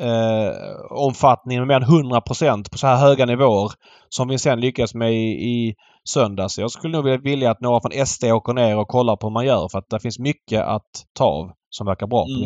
eh, 0.00 0.52
omfattningen 0.90 1.66
med 1.66 1.68
mer 1.80 1.86
än 1.86 2.12
100% 2.12 2.70
på 2.70 2.78
så 2.78 2.86
här 2.86 2.96
höga 2.96 3.26
nivåer 3.26 3.72
som 4.08 4.28
vi 4.28 4.38
sen 4.38 4.60
lyckas 4.60 4.94
med 4.94 5.12
i, 5.12 5.26
i 5.30 5.74
söndags. 6.08 6.58
Jag 6.58 6.70
skulle 6.70 6.96
nog 7.02 7.22
vilja- 7.22 7.50
att 7.50 7.60
några 7.60 7.80
från 7.80 8.06
SD 8.06 8.24
åker 8.24 8.52
ner 8.52 8.76
och 8.78 8.88
kollar 8.88 9.16
på 9.16 9.26
hur 9.26 9.32
man 9.32 9.46
gör 9.46 9.68
för 9.68 9.78
att 9.78 9.90
det 9.90 10.00
finns 10.00 10.18
mycket 10.18 10.62
att 10.62 10.90
ta 11.12 11.24
av 11.24 11.52
som 11.70 11.86
verkar 11.86 12.06
bra 12.06 12.24
på 12.24 12.30
Mm. 12.30 12.42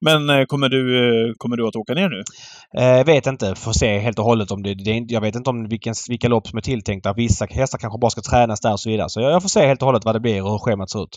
Men 0.00 0.30
eh, 0.30 0.44
kommer 0.44 0.68
du, 0.68 0.98
eh, 0.98 1.32
kommer 1.38 1.56
du 1.56 1.68
att 1.68 1.76
åka 1.76 1.94
ner 1.94 2.08
nu? 2.08 2.22
Eh, 2.78 2.96
jag 2.96 3.04
vet 3.04 3.26
inte. 3.26 3.54
Får 3.54 3.72
se 3.72 3.98
helt 3.98 4.18
och 4.18 4.24
hållet 4.24 4.50
om 4.50 4.62
det, 4.62 4.74
det 4.74 4.90
är, 4.90 5.04
Jag 5.08 5.20
vet 5.20 5.34
inte 5.36 5.50
om 5.50 5.68
vilken, 5.68 5.94
vilka 6.08 6.28
lopp 6.28 6.48
som 6.48 6.56
är 6.56 6.62
tilltänkta. 6.62 7.12
Vissa 7.12 7.44
hästar 7.50 7.78
kanske 7.78 7.98
bara 7.98 8.10
ska 8.10 8.20
tränas 8.20 8.60
där 8.60 8.72
och 8.72 8.80
så 8.80 8.90
vidare. 8.90 9.08
Så 9.08 9.20
jag, 9.20 9.32
jag 9.32 9.42
får 9.42 9.48
se 9.48 9.66
helt 9.66 9.82
och 9.82 9.86
hållet 9.86 10.04
vad 10.04 10.14
det 10.14 10.20
blir 10.20 10.42
och 10.42 10.50
hur 10.50 10.58
schemat 10.58 10.90
ser 10.90 11.02
ut. 11.02 11.16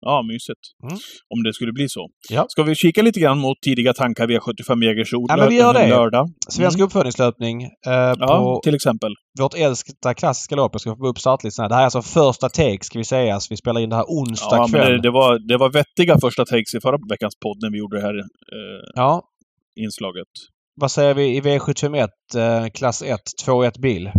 Ja, 0.00 0.22
mysigt. 0.22 0.60
Mm. 0.82 0.98
Om 1.34 1.42
det 1.42 1.52
skulle 1.54 1.72
bli 1.72 1.88
så. 1.88 2.08
Ja. 2.30 2.46
Ska 2.48 2.62
vi 2.62 2.74
kika 2.74 3.02
lite 3.02 3.20
grann 3.20 3.38
mot 3.38 3.56
tidiga 3.62 3.92
tankar 3.94 4.26
V75 4.26 4.84
Jägersro 4.84 5.26
Ja, 5.28 5.36
men 5.36 5.48
vi 5.48 5.56
gör 5.56 5.74
det. 5.74 5.88
lördag? 5.88 6.26
Svensk 6.48 6.78
Mm. 6.78 6.86
uppföljningslöpning 6.86 7.62
eh, 7.62 7.70
Ja, 7.92 8.14
på 8.26 8.60
till 8.64 8.74
exempel. 8.74 9.12
vårt 9.40 9.54
älskta 9.54 10.14
klassiska 10.14 10.56
lopp. 10.56 10.74
Jag 10.74 10.80
ska 10.80 10.96
få 10.96 11.06
upp 11.08 11.18
startlistan. 11.18 11.68
Det 11.68 11.74
här 11.74 11.82
är 11.82 11.84
alltså 11.84 12.02
första 12.02 12.48
take 12.48 12.78
ska 12.82 12.98
vi 12.98 13.04
säga. 13.04 13.40
Så 13.40 13.46
vi 13.50 13.56
spelar 13.56 13.80
in 13.80 13.90
det 13.90 13.96
här 13.96 14.04
onsdag 14.08 14.56
Ja, 14.56 14.66
men 14.72 14.80
kväll. 14.80 14.92
det, 14.92 15.02
det, 15.02 15.10
var, 15.10 15.48
det 15.48 15.56
var 15.56 15.70
vettiga 15.72 16.18
första 16.20 16.44
takes 16.44 16.74
i 16.74 16.80
förra 16.82 16.98
veckans 17.10 17.34
podd 17.44 17.58
när 17.62 17.70
vi 17.72 17.78
gjorde 17.78 17.96
det 17.96 18.02
här 18.02 18.18
eh, 18.18 18.84
Ja. 18.94 19.22
inslaget. 19.80 20.28
Vad 20.80 20.90
säger 20.90 21.14
vi 21.14 21.36
i 21.36 21.40
V751 21.40 22.08
eh, 22.36 22.68
klass 22.74 23.02
1, 23.02 23.20
2-1 23.46 23.80
bil? 23.80 24.10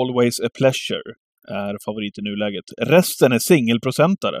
Always 0.00 0.40
a 0.40 0.48
pleasure 0.58 1.02
är 1.48 1.76
favorit 1.84 2.18
i 2.18 2.22
nuläget. 2.22 2.64
Resten 2.82 3.32
är 3.32 3.38
singelprocentare. 3.38 4.40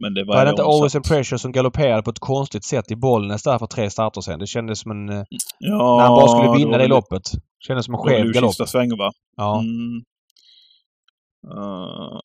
Men 0.00 0.14
det 0.14 0.24
var 0.24 0.34
Var 0.36 0.44
det 0.44 0.50
inte. 0.50 0.62
Always 0.62 0.94
a 0.96 1.00
Pressure 1.08 1.38
som 1.38 1.52
galopperade 1.52 2.02
på 2.02 2.10
ett 2.10 2.18
konstigt 2.18 2.64
sätt 2.64 2.90
i 2.90 2.96
Bollnäs 2.96 3.42
där 3.42 3.58
för 3.58 3.66
tre 3.66 3.90
starter 3.90 4.20
sen? 4.20 4.38
Det 4.38 4.46
kändes 4.46 4.80
som 4.80 4.90
en... 4.90 5.08
eh, 5.08 5.24
Ja, 5.58 5.96
när 5.96 6.04
han 6.06 6.14
bara 6.16 6.28
skulle 6.28 6.58
vinna 6.58 6.72
det 6.78 6.78
väl- 6.84 6.88
loppet. 6.90 7.22
Kändes 7.66 7.84
som 7.84 7.94
en 7.94 8.00
det 8.06 8.08
skev 8.08 8.32
galopp. 8.32 8.50
sista 8.50 8.66
sväng, 8.66 8.96
va? 8.98 9.10
Ja. 9.36 9.60
Mm. 9.60 10.02
Uh, 11.54 12.18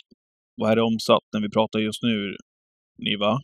vad 0.57 0.71
är 0.71 0.75
det 0.75 0.81
omsatt 0.81 1.23
när 1.33 1.41
vi 1.41 1.49
pratar 1.49 1.79
just 1.79 2.03
nu, 2.03 2.35
Niva? 2.97 3.39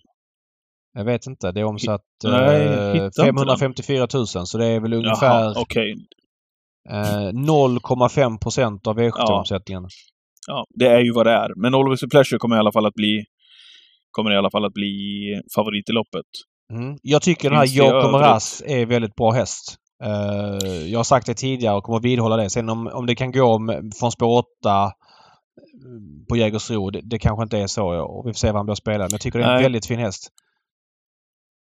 Jag 0.94 1.06
vet 1.06 1.28
inte. 1.28 1.52
Det 1.52 1.60
är 1.60 1.64
omsatt 1.64 2.02
Nej, 2.24 2.66
eh, 2.66 2.94
hittar 2.94 3.06
inte 3.06 3.24
554 3.24 4.08
000 4.14 4.28
så 4.28 4.58
det 4.58 4.66
är 4.66 4.80
väl 4.80 4.94
ungefär 4.94 5.54
okej. 5.58 5.96
Eh, 6.92 7.32
0,5 7.34 8.40
procent 8.40 8.88
av 8.88 9.02
Ja. 9.02 9.10
V75-omsättningen. 9.10 9.88
Ja, 10.48 10.66
det 10.70 10.88
är 10.88 11.00
ju 11.00 11.14
vad 11.14 11.26
det 11.26 11.32
är. 11.32 11.62
Men 11.62 11.76
Always 11.76 12.04
a 12.04 12.08
pleasure 12.12 12.40
kommer 12.40 12.56
i 12.56 12.60
alla 12.60 12.72
fall 12.72 12.86
att 12.86 12.94
bli 12.94 13.24
kommer 14.12 14.34
i 14.34 14.38
alla 14.38 14.52
fall 14.52 14.66
att 14.66 14.74
bli 14.74 15.42
favorit 15.56 15.90
i 15.90 15.92
loppet. 15.92 16.26
Mm. 16.74 16.98
Jag 17.02 17.22
tycker 17.22 17.50
den 17.50 17.60
här 17.60 17.82
övrigt? 17.82 18.12
Maras 18.12 18.64
är 18.66 18.86
väldigt 18.86 19.16
bra 19.16 19.32
häst. 19.32 19.76
Eh, 20.04 20.92
jag 20.92 21.00
har 21.00 21.04
sagt 21.04 21.26
det 21.26 21.34
tidigare 21.34 21.76
och 21.76 21.84
kommer 21.84 22.00
vidhålla 22.00 22.38
det. 22.38 22.50
Sen 22.50 22.70
om, 22.70 22.88
om 22.88 23.06
det 23.06 23.16
kan 23.16 23.32
gå 23.32 23.60
med, 23.60 23.92
från 24.00 24.12
spår 24.12 24.38
8 24.62 24.84
eh, 24.84 24.90
på 26.30 26.36
Jägersro, 26.38 26.90
det, 26.90 27.02
det 27.04 27.20
kanske 27.20 27.44
inte 27.44 27.58
är 27.58 27.68
så. 27.68 27.88
Och 27.88 28.28
vi 28.28 28.34
får 28.34 28.38
se 28.38 28.48
vad 28.48 28.56
han 28.56 28.66
blir 28.66 28.76
spelad. 28.76 29.02
Men 29.02 29.12
jag 29.12 29.22
tycker 29.22 29.40
det 29.40 29.46
är 29.46 29.56
en 29.56 29.64
väldigt 29.64 29.86
fin 29.86 30.00
häst. 30.00 30.30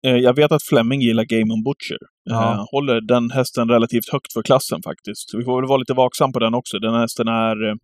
Eh, 0.07 0.15
Jag 0.27 0.35
vet 0.35 0.51
att 0.51 0.63
Fleming 0.63 1.01
gillar 1.01 1.23
Game 1.23 1.53
on 1.53 1.63
Butcher. 1.63 1.97
Ja. 2.23 2.53
Eh, 2.53 2.65
Håller 2.71 3.01
den 3.01 3.31
hästen 3.31 3.69
relativt 3.69 4.09
högt 4.11 4.33
för 4.33 4.41
klassen 4.43 4.79
faktiskt. 4.83 5.29
Så 5.29 5.37
vi 5.37 5.43
får 5.43 5.61
väl 5.61 5.67
vara 5.69 5.77
lite 5.77 5.93
vaksam 5.93 6.31
på 6.33 6.39
den 6.39 6.53
också. 6.53 6.79
Den 6.79 6.93
här 6.93 7.01
hästen 7.01 7.27
är 7.27 7.69
eh, 7.69 7.75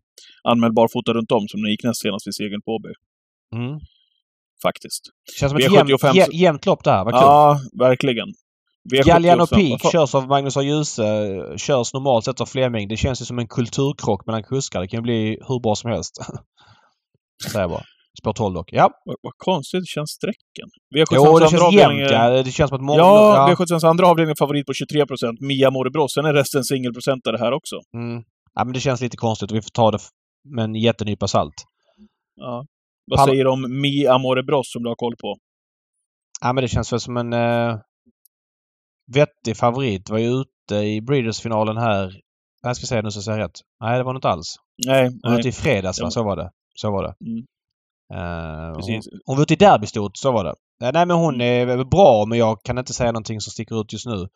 anmäld 0.43 0.74
barfota 0.74 1.13
runt 1.13 1.32
om 1.32 1.47
som 1.47 1.61
den 1.61 1.71
gick 1.71 1.84
näst 1.84 2.01
senast 2.01 2.28
vid 2.28 2.36
segern 2.36 2.61
på 2.65 2.71
Åby. 2.71 2.89
Mm. 3.55 3.80
Faktiskt. 4.63 5.01
Känns 5.39 5.49
som 5.51 5.57
ett 5.57 5.67
V75 5.71 5.76
jämnt, 5.89 6.01
så- 6.01 6.17
jä, 6.17 6.28
jämnt 6.32 6.65
lopp 6.65 6.84
där. 6.84 7.03
Vad 7.03 7.13
kul. 7.13 7.21
Ja, 7.21 7.59
verkligen. 7.80 8.28
V75 8.93 9.03
Galliano 9.05 9.47
Peak 9.47 9.82
fan- 9.82 9.91
körs 9.91 10.15
av 10.15 10.28
Magnus 10.28 10.57
A. 10.57 10.61
Djuse. 10.61 11.03
Körs 11.57 11.93
normalt 11.93 12.26
sett 12.26 12.41
av 12.41 12.45
Fleming. 12.45 12.88
Det 12.88 12.97
känns 12.97 13.21
ju 13.21 13.26
som 13.26 13.39
en 13.39 13.47
kulturkrock 13.47 14.26
mellan 14.26 14.43
kuskar. 14.43 14.82
Det 14.82 14.88
kan 14.88 14.97
ju 14.97 15.01
bli 15.01 15.38
hur 15.47 15.59
bra 15.59 15.76
som 15.76 15.91
helst. 15.91 16.13
Säger 17.51 17.59
jag 17.63 17.69
bara. 17.69 17.84
Spår 18.20 18.34
12 18.34 18.53
dock. 18.53 18.70
Ja. 18.74 18.89
Vad, 19.05 19.16
vad 19.22 19.34
konstigt 19.38 19.88
känns 19.88 20.11
sträcken. 20.11 20.68
V75 20.95 21.05
Jo, 21.11 21.39
det 21.39 21.49
känns 21.49 21.74
jämnt. 21.74 22.11
Ja. 22.11 22.43
Det 22.43 22.51
känns 22.51 22.70
som 22.70 22.76
att 22.76 22.82
många... 22.82 22.99
Ja, 22.99 23.55
V75 23.57 23.88
andra 23.88 24.07
avdelning 24.07 24.36
favorit 24.36 24.66
på 24.66 24.74
23 24.74 25.05
procent. 25.05 25.41
Mia 25.41 25.72
Morebros. 25.72 26.14
Sen 26.14 26.26
är 26.26 26.34
resten 26.34 26.64
singelprocentare 26.64 27.38
här 27.38 27.51
också. 27.51 27.76
Mm. 27.97 28.24
Ja, 28.53 28.64
men 28.64 28.74
det 28.74 28.80
känns 28.80 29.01
lite 29.01 29.18
konstigt 29.18 29.51
och 29.51 29.57
vi 29.57 29.61
får 29.61 29.70
ta 29.70 29.91
det 29.91 29.99
med 30.55 30.64
en 30.64 30.76
jättenypa 30.76 31.28
salt. 31.28 31.53
Ja. 32.36 32.66
Vad 33.11 33.20
Pam- 33.20 33.26
säger 33.26 33.43
du 33.43 33.49
om 33.49 33.82
Mia 33.82 34.18
Morebros 34.18 34.72
som 34.72 34.84
du 34.84 34.89
har 34.89 34.95
koll 34.95 35.16
på? 35.22 35.36
Ja, 36.41 36.53
men 36.53 36.61
det 36.61 36.68
känns 36.68 36.93
väl 36.93 36.99
som 36.99 37.18
en 37.18 37.34
eh, 37.34 37.78
vettig 39.14 39.57
favorit. 39.57 40.09
Var 40.09 40.18
ju 40.18 40.28
ute 40.28 40.76
i 40.76 41.01
Breeders-finalen 41.01 41.78
här. 41.78 42.20
Jag 42.61 42.76
ska 42.78 42.86
säga 42.86 43.01
nu 43.01 43.11
så 43.11 43.18
jag 43.18 43.24
säger 43.24 43.39
rätt. 43.39 43.59
Nej, 43.82 43.97
det 43.97 44.03
var 44.03 44.16
inte 44.16 44.30
alls. 44.30 44.55
Nej, 44.88 45.09
var 45.24 45.32
nej. 45.32 45.39
ute 45.39 45.49
i 45.49 45.51
fredags, 45.51 45.99
va? 46.01 46.05
Ja. 46.05 46.11
Så 46.11 46.24
var 46.24 46.36
det. 46.36 46.49
Så 46.76 46.91
var 46.91 47.03
det. 47.03 47.32
Mm. 47.32 47.45
Eh, 48.14 48.66
hon, 48.66 48.76
Precis. 48.76 49.05
hon 49.26 49.36
var 49.36 49.43
ute 49.43 49.53
i 49.53 49.57
derbystort, 49.57 50.18
så 50.18 50.32
var 50.32 50.43
det. 50.43 50.53
Eh, 50.86 50.91
nej, 50.93 51.05
men 51.05 51.18
hon 51.18 51.41
är 51.41 51.84
bra, 51.84 52.26
men 52.28 52.38
jag 52.38 52.64
kan 52.64 52.78
inte 52.78 52.93
säga 52.93 53.11
någonting 53.11 53.41
som 53.41 53.51
sticker 53.51 53.82
ut 53.82 53.93
just 53.93 54.05
nu. 54.05 54.28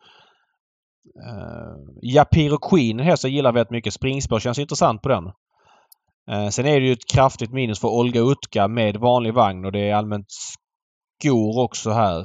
Uh, 1.28 1.76
Japiro 2.02 2.58
Queen, 2.58 3.00
en 3.00 3.06
häst 3.06 3.24
jag 3.24 3.32
gillar 3.32 3.52
väldigt 3.52 3.70
mycket. 3.70 3.92
Springspår 3.92 4.40
känns 4.40 4.58
intressant 4.58 5.02
på 5.02 5.08
den. 5.08 5.24
Eh, 6.30 6.48
sen 6.48 6.66
är 6.66 6.80
det 6.80 6.86
ju 6.86 6.92
ett 6.92 7.12
kraftigt 7.14 7.52
minus 7.52 7.80
för 7.80 7.88
Olga 7.88 8.20
Utka 8.20 8.68
med 8.68 8.96
vanlig 8.96 9.34
vagn 9.34 9.64
och 9.64 9.72
det 9.72 9.90
är 9.90 9.94
allmänt 9.94 10.26
skor 10.28 11.58
också 11.64 11.90
här. 11.90 12.18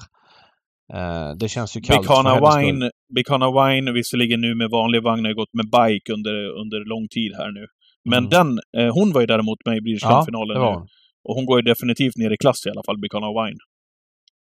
Eh, 0.94 1.32
det 1.40 1.50
känns 1.50 1.78
ju 1.78 1.82
kallt 1.82 2.02
Bikana. 2.02 2.60
Wine, 2.60 2.92
Bikana 3.16 3.52
Wine, 3.52 3.92
visserligen 3.92 4.42
nu 4.42 4.56
med 4.56 4.70
vanlig 4.70 5.04
vagn, 5.04 5.26
har 5.26 5.34
gått 5.34 5.54
med 5.54 5.66
bike 5.66 6.14
under, 6.14 6.60
under 6.62 6.86
lång 6.90 7.08
tid 7.08 7.32
här 7.38 7.52
nu. 7.52 7.66
Men 8.10 8.18
Mm. 8.18 8.30
den, 8.30 8.60
eh, 8.78 8.94
hon 8.94 9.12
var 9.14 9.22
ju 9.22 9.28
däremot 9.28 9.60
med 9.66 9.78
i 9.78 9.82
British 9.82 10.04
Ja, 10.04 10.26
finalen 10.26 10.62
nu. 10.62 10.88
Och 11.24 11.36
hon 11.36 11.46
går 11.46 11.60
ju 11.60 11.64
definitivt 11.72 12.16
ner 12.16 12.32
i 12.32 12.38
klass 12.38 12.66
i 12.66 12.70
alla 12.70 12.84
fall, 12.86 12.98
Bikana 12.98 13.28
Wine. 13.28 13.60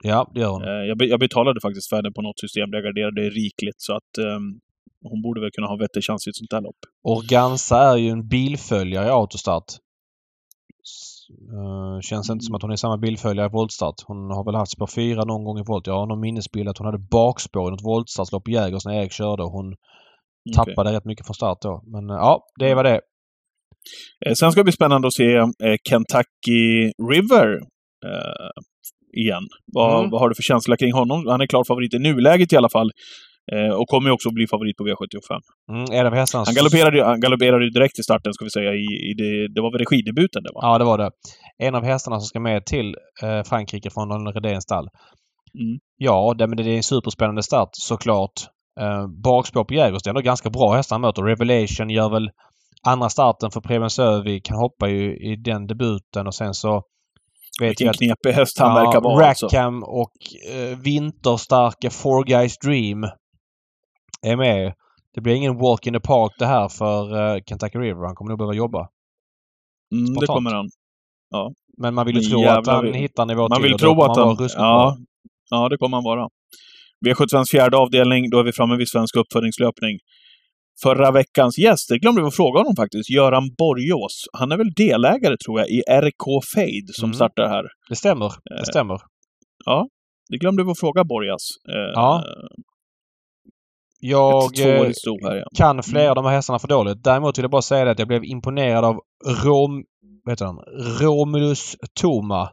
Ja, 0.03 0.30
det 0.35 0.41
gör 0.41 0.51
hon. 0.51 0.62
Eh, 0.62 0.85
jag, 0.91 0.99
be, 0.99 1.05
jag 1.05 1.20
betalade 1.20 1.61
faktiskt 1.61 1.89
för 1.89 1.97
henne 1.97 2.11
på 2.11 2.22
något 2.22 2.41
system, 2.41 2.70
där 2.70 2.78
jag 2.78 2.85
garderade 2.85 3.30
rikligt, 3.30 3.80
så 3.87 3.93
att 3.97 4.18
ehm, 4.18 4.61
hon 5.11 5.22
borde 5.22 5.41
väl 5.41 5.51
kunna 5.51 5.66
ha 5.66 5.74
en 5.74 5.80
vettig 5.80 6.05
chans 6.05 6.26
i 6.26 6.30
ett 6.30 6.37
sånt 6.37 6.53
här 6.53 6.61
lopp. 6.61 6.80
Organza 7.03 7.78
är 7.93 7.97
ju 7.97 8.09
en 8.09 8.28
bilföljare 8.28 9.07
i 9.07 9.11
autostart. 9.11 9.70
Eh, 11.53 12.01
känns 12.01 12.30
inte 12.30 12.45
som 12.45 12.55
att 12.55 12.62
hon 12.62 12.70
är 12.70 12.76
samma 12.76 12.97
bilföljare 12.97 13.47
i 13.47 13.51
voltstart. 13.51 13.95
Hon 14.07 14.30
har 14.30 14.45
väl 14.45 14.55
haft 14.55 14.72
spår 14.72 14.87
4 14.87 15.24
någon 15.24 15.45
gång 15.45 15.59
i 15.59 15.62
volt. 15.66 15.87
Jag 15.87 15.95
har 15.95 16.07
någon 16.07 16.20
minnesbild 16.20 16.68
att 16.68 16.78
hon 16.78 16.87
hade 16.87 16.99
bakspår 16.99 17.68
i 17.68 17.70
något 17.70 17.85
voltstartslopp 17.85 18.49
i 18.49 18.53
Jägers 18.53 18.85
när 18.85 18.95
Erik 18.95 19.12
körde 19.12 19.43
och 19.43 19.53
hon 19.53 19.72
Okej. 19.72 20.55
tappade 20.55 20.93
rätt 20.93 21.05
mycket 21.05 21.26
från 21.26 21.35
start 21.35 21.59
då. 21.62 21.83
Men 21.87 22.11
eh, 22.11 22.16
ja, 22.16 22.47
det 22.59 22.74
var 22.74 22.85
det. 22.85 23.01
Sen 24.35 24.53
ska 24.53 24.61
det 24.61 24.64
bli 24.64 24.72
spännande 24.72 25.09
att 25.09 25.14
se 25.14 25.35
eh, 25.37 25.47
Kentucky 25.89 26.93
River 27.12 27.49
eh, 28.07 28.51
igen. 29.22 29.43
Vad, 29.74 29.99
Mm. 29.99 30.11
vad 30.11 30.20
har 30.20 30.28
du 30.28 30.35
för 30.35 30.43
känsla 30.43 30.76
kring 30.76 30.93
honom? 30.93 31.26
Han 31.28 31.41
är 31.41 31.47
klar 31.47 31.64
favorit 31.64 31.95
i 31.95 31.99
nuläget 31.99 32.53
i 32.53 32.57
alla 32.57 32.68
fall. 32.68 32.91
Eh, 33.53 33.74
och 33.74 33.87
kommer 33.89 34.09
ju 34.09 34.12
också 34.14 34.30
bli 34.30 34.47
favorit 34.47 34.76
på 34.76 34.85
V75. 34.85 35.41
Mm, 35.72 35.85
en 36.01 36.07
av 36.07 36.14
hästarna... 36.14 36.45
Han 36.45 36.55
galopperade, 36.55 36.97
ju- 36.97 37.03
han 37.05 37.20
galopperade 37.20 37.64
ju 37.64 37.70
direkt 37.70 37.99
i 37.99 38.03
starten, 38.03 38.33
ska 38.35 38.45
vi 38.45 38.51
säga, 38.51 38.72
i, 38.74 38.87
i 39.11 39.14
det, 39.16 39.55
det 39.55 39.61
var 39.61 39.72
väl 39.72 39.85
regidebuten 39.87 40.43
det 40.43 40.51
va? 40.55 40.61
Ja, 40.62 40.78
det 40.78 40.85
var 40.85 40.99
det. 40.99 41.11
En 41.59 41.74
av 41.74 41.85
hästarna 41.85 42.20
som 42.20 42.26
ska 42.26 42.41
med 42.41 42.66
till 42.66 42.95
eh, 43.22 43.43
Frankrike 43.43 43.91
från 43.91 44.09
Daniel 44.09 44.35
Redéns 44.35 44.64
stall. 44.64 44.89
Mm. 45.61 45.78
Ja, 45.97 46.35
det, 46.39 46.47
men 46.47 46.57
det 46.57 46.62
är 46.62 46.76
en 46.76 46.83
superspännande 46.83 47.43
start 47.43 47.68
såklart. 47.72 48.33
Eh, 48.80 49.07
bakspår 49.24 49.64
på 49.64 49.74
Jägers, 49.74 50.03
det 50.03 50.09
är 50.09 50.12
ändå 50.12 50.20
ganska 50.20 50.51
bra 50.51 50.72
hästar 50.74 50.95
han 50.97 51.01
möter. 51.01 51.22
Revelation 51.22 51.91
gör 51.91 52.11
väl 52.11 52.30
andra 52.87 53.09
starten 53.09 53.51
för 53.51 53.61
Preben 53.61 53.91
Sövi, 53.91 54.41
kan 54.41 54.57
hoppa 54.57 54.89
ju 54.89 55.16
i 55.16 55.37
den 55.37 55.66
debuten 55.66 56.26
och 56.26 56.35
sen 56.35 56.55
så 56.55 56.83
vet 57.61 57.70
Vilken 57.70 57.93
knepig 57.93 58.30
häst 58.33 58.59
han 58.59 58.74
verkar 58.74 59.01
vara 59.01 59.26
alltså. 59.26 59.47
Rackham 59.47 59.83
och 59.83 60.12
eh, 60.51 60.78
vinterstarka 60.78 61.91
Four 61.91 62.24
Guys 62.24 62.59
Dream 62.59 63.05
är 64.22 64.37
med. 64.37 64.74
Det 65.14 65.20
blir 65.20 65.35
ingen 65.35 65.59
walk 65.59 65.87
in 65.87 65.93
the 65.93 66.01
park 66.01 66.33
det 66.39 66.47
här 66.47 66.68
för 66.68 67.35
eh, 67.35 67.43
Kentucky 67.49 67.78
River. 67.78 68.07
Han 68.07 68.14
kommer 68.14 68.28
nog 68.28 68.39
behöva 68.39 68.55
jobba. 68.55 68.89
Mm, 69.93 70.14
det 70.14 70.26
kommer 70.26 70.51
han. 70.55 70.68
Men 71.78 71.95
man 71.95 72.07
vill 72.07 72.16
ju 72.16 72.22
tro 72.22 72.45
att 72.49 72.66
han 72.66 72.85
vill- 72.85 72.95
hittar 72.95 73.26
nivå 73.26 73.49
Man 73.49 73.59
till 73.59 73.62
vill 73.62 73.78
tro 73.78 74.03
att 74.03 74.16
han... 74.16 74.37
Ja, 74.57 74.97
ja, 75.51 75.68
det 75.68 75.76
kommer 75.76 75.97
han 75.97 76.05
vara. 76.05 76.28
V75s 77.07 77.51
fjärde 77.51 77.76
avdelning, 77.76 78.30
då 78.30 78.39
är 78.39 78.45
vi 78.45 78.53
framme 78.53 78.76
vid 78.76 78.89
svensk 78.89 79.16
uppfödningslöpning. 79.16 79.99
Förra 80.83 81.11
veckans 81.11 81.59
gäst, 81.59 81.89
det 81.89 81.99
glömde 81.99 82.20
vi 82.20 82.26
att 82.26 82.37
fråga 82.37 82.61
honom 82.61 82.76
faktiskt, 82.76 83.11
Göran 83.11 83.55
Borgås. 83.59 84.24
Han 84.33 84.53
är 84.53 84.57
väl 84.57 84.72
delägare, 84.76 85.37
tror 85.45 85.61
jag, 85.61 85.68
i 85.68 85.80
RK 85.89 86.24
Fade 86.55 86.93
som 86.93 87.05
Mm. 87.07 87.14
startar 87.14 87.49
här. 87.49 87.64
Det 87.89 87.97
stämmer. 87.97 88.26
Eh, 88.26 88.30
Det 88.59 88.66
stämmer. 88.66 88.99
Det 90.30 90.39
glömde 90.39 90.64
vi 90.64 90.70
att 90.70 90.80
fråga 90.80 91.05
Borgas. 91.05 91.43
Eh, 91.68 91.93
Ja. 91.95 92.24
Jag 94.05 94.59
eh, 94.61 94.66
här, 95.22 95.37
ja. 95.37 95.45
kan 95.57 95.83
flera 95.83 96.09
av 96.11 96.14
de 96.14 96.24
här 96.24 96.33
hästarna 96.33 96.59
för 96.59 96.68
dåligt. 96.68 97.05
Däremot 97.05 97.39
vill 97.39 97.43
jag 97.45 97.51
bara 97.51 97.62
säga 97.62 97.91
att 97.91 97.99
jag 97.99 98.09
blev 98.09 98.24
imponerad 98.24 98.85
av 98.85 98.97
Rom, 99.45 99.85
heter 100.30 100.45
han? 100.45 100.57
Romulus 101.01 101.76
Toma. 102.01 102.47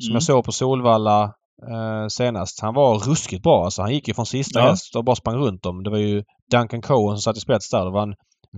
Som 0.00 0.10
Mm. 0.10 0.14
jag 0.14 0.22
såg 0.22 0.44
på 0.44 0.52
Solvalla 0.52 1.22
eh, 1.70 2.06
senast. 2.08 2.60
Han 2.62 2.74
var 2.74 2.98
ruskigt 2.98 3.42
bra 3.42 3.64
alltså. 3.64 3.82
Han 3.82 3.94
gick 3.94 4.08
ju 4.08 4.14
från 4.14 4.26
sista 4.26 4.60
Ja. 4.60 4.66
häst 4.70 4.96
och 4.96 5.04
bara 5.04 5.16
sprang 5.16 5.36
runt 5.36 5.62
dem. 5.62 5.82
Det 5.82 5.90
var 5.90 5.98
ju 5.98 6.22
Duncan 6.50 6.82
Cohen 6.82 7.16
som 7.16 7.22
satt 7.22 7.36
i 7.36 7.40
spets 7.40 7.70
där. 7.70 7.84
Det 7.84 7.90
var 7.90 8.02
en 8.02 8.14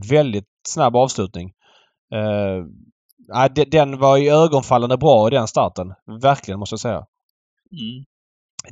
väldigt 0.09 0.49
snabb 0.69 0.97
avslutning. 0.97 1.53
Nej, 3.29 3.51
de- 3.55 3.65
den 3.65 3.99
var 3.99 4.17
ju 4.17 4.29
ögonfallande 4.31 4.97
bra 4.99 5.29
i 5.29 5.31
den 5.31 5.49
starten. 5.49 5.95
Verkligen 6.23 6.61
måste 6.61 6.73
jag 6.73 6.81
säga. 6.81 6.97
Mm. 7.73 8.05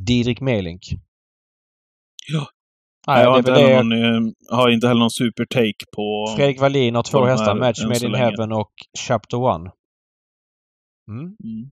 Didrik 0.06 0.40
Melink. 0.40 0.82
Ja. 2.32 2.46
Nej, 3.06 3.22
jag 3.22 3.30
har 3.30 3.38
inte, 3.38 3.52
heller 3.52 3.82
någon, 3.82 4.26
eh, 4.26 4.56
har 4.56 4.70
inte 4.70 4.86
heller 4.88 4.98
någon 4.98 5.10
super-take 5.10 5.84
på... 5.96 6.34
Fredrik 6.36 6.60
Wallin 6.60 6.94
har 6.94 7.02
två 7.02 7.24
hästar. 7.24 7.54
Match 7.54 7.82
Made 7.84 8.06
in 8.06 8.12
länge. 8.12 8.24
Heaven 8.24 8.52
och 8.52 8.72
Chapter 8.98 9.36
One. 9.38 9.70
Mm. 11.08 11.20
Mm. 11.24 11.70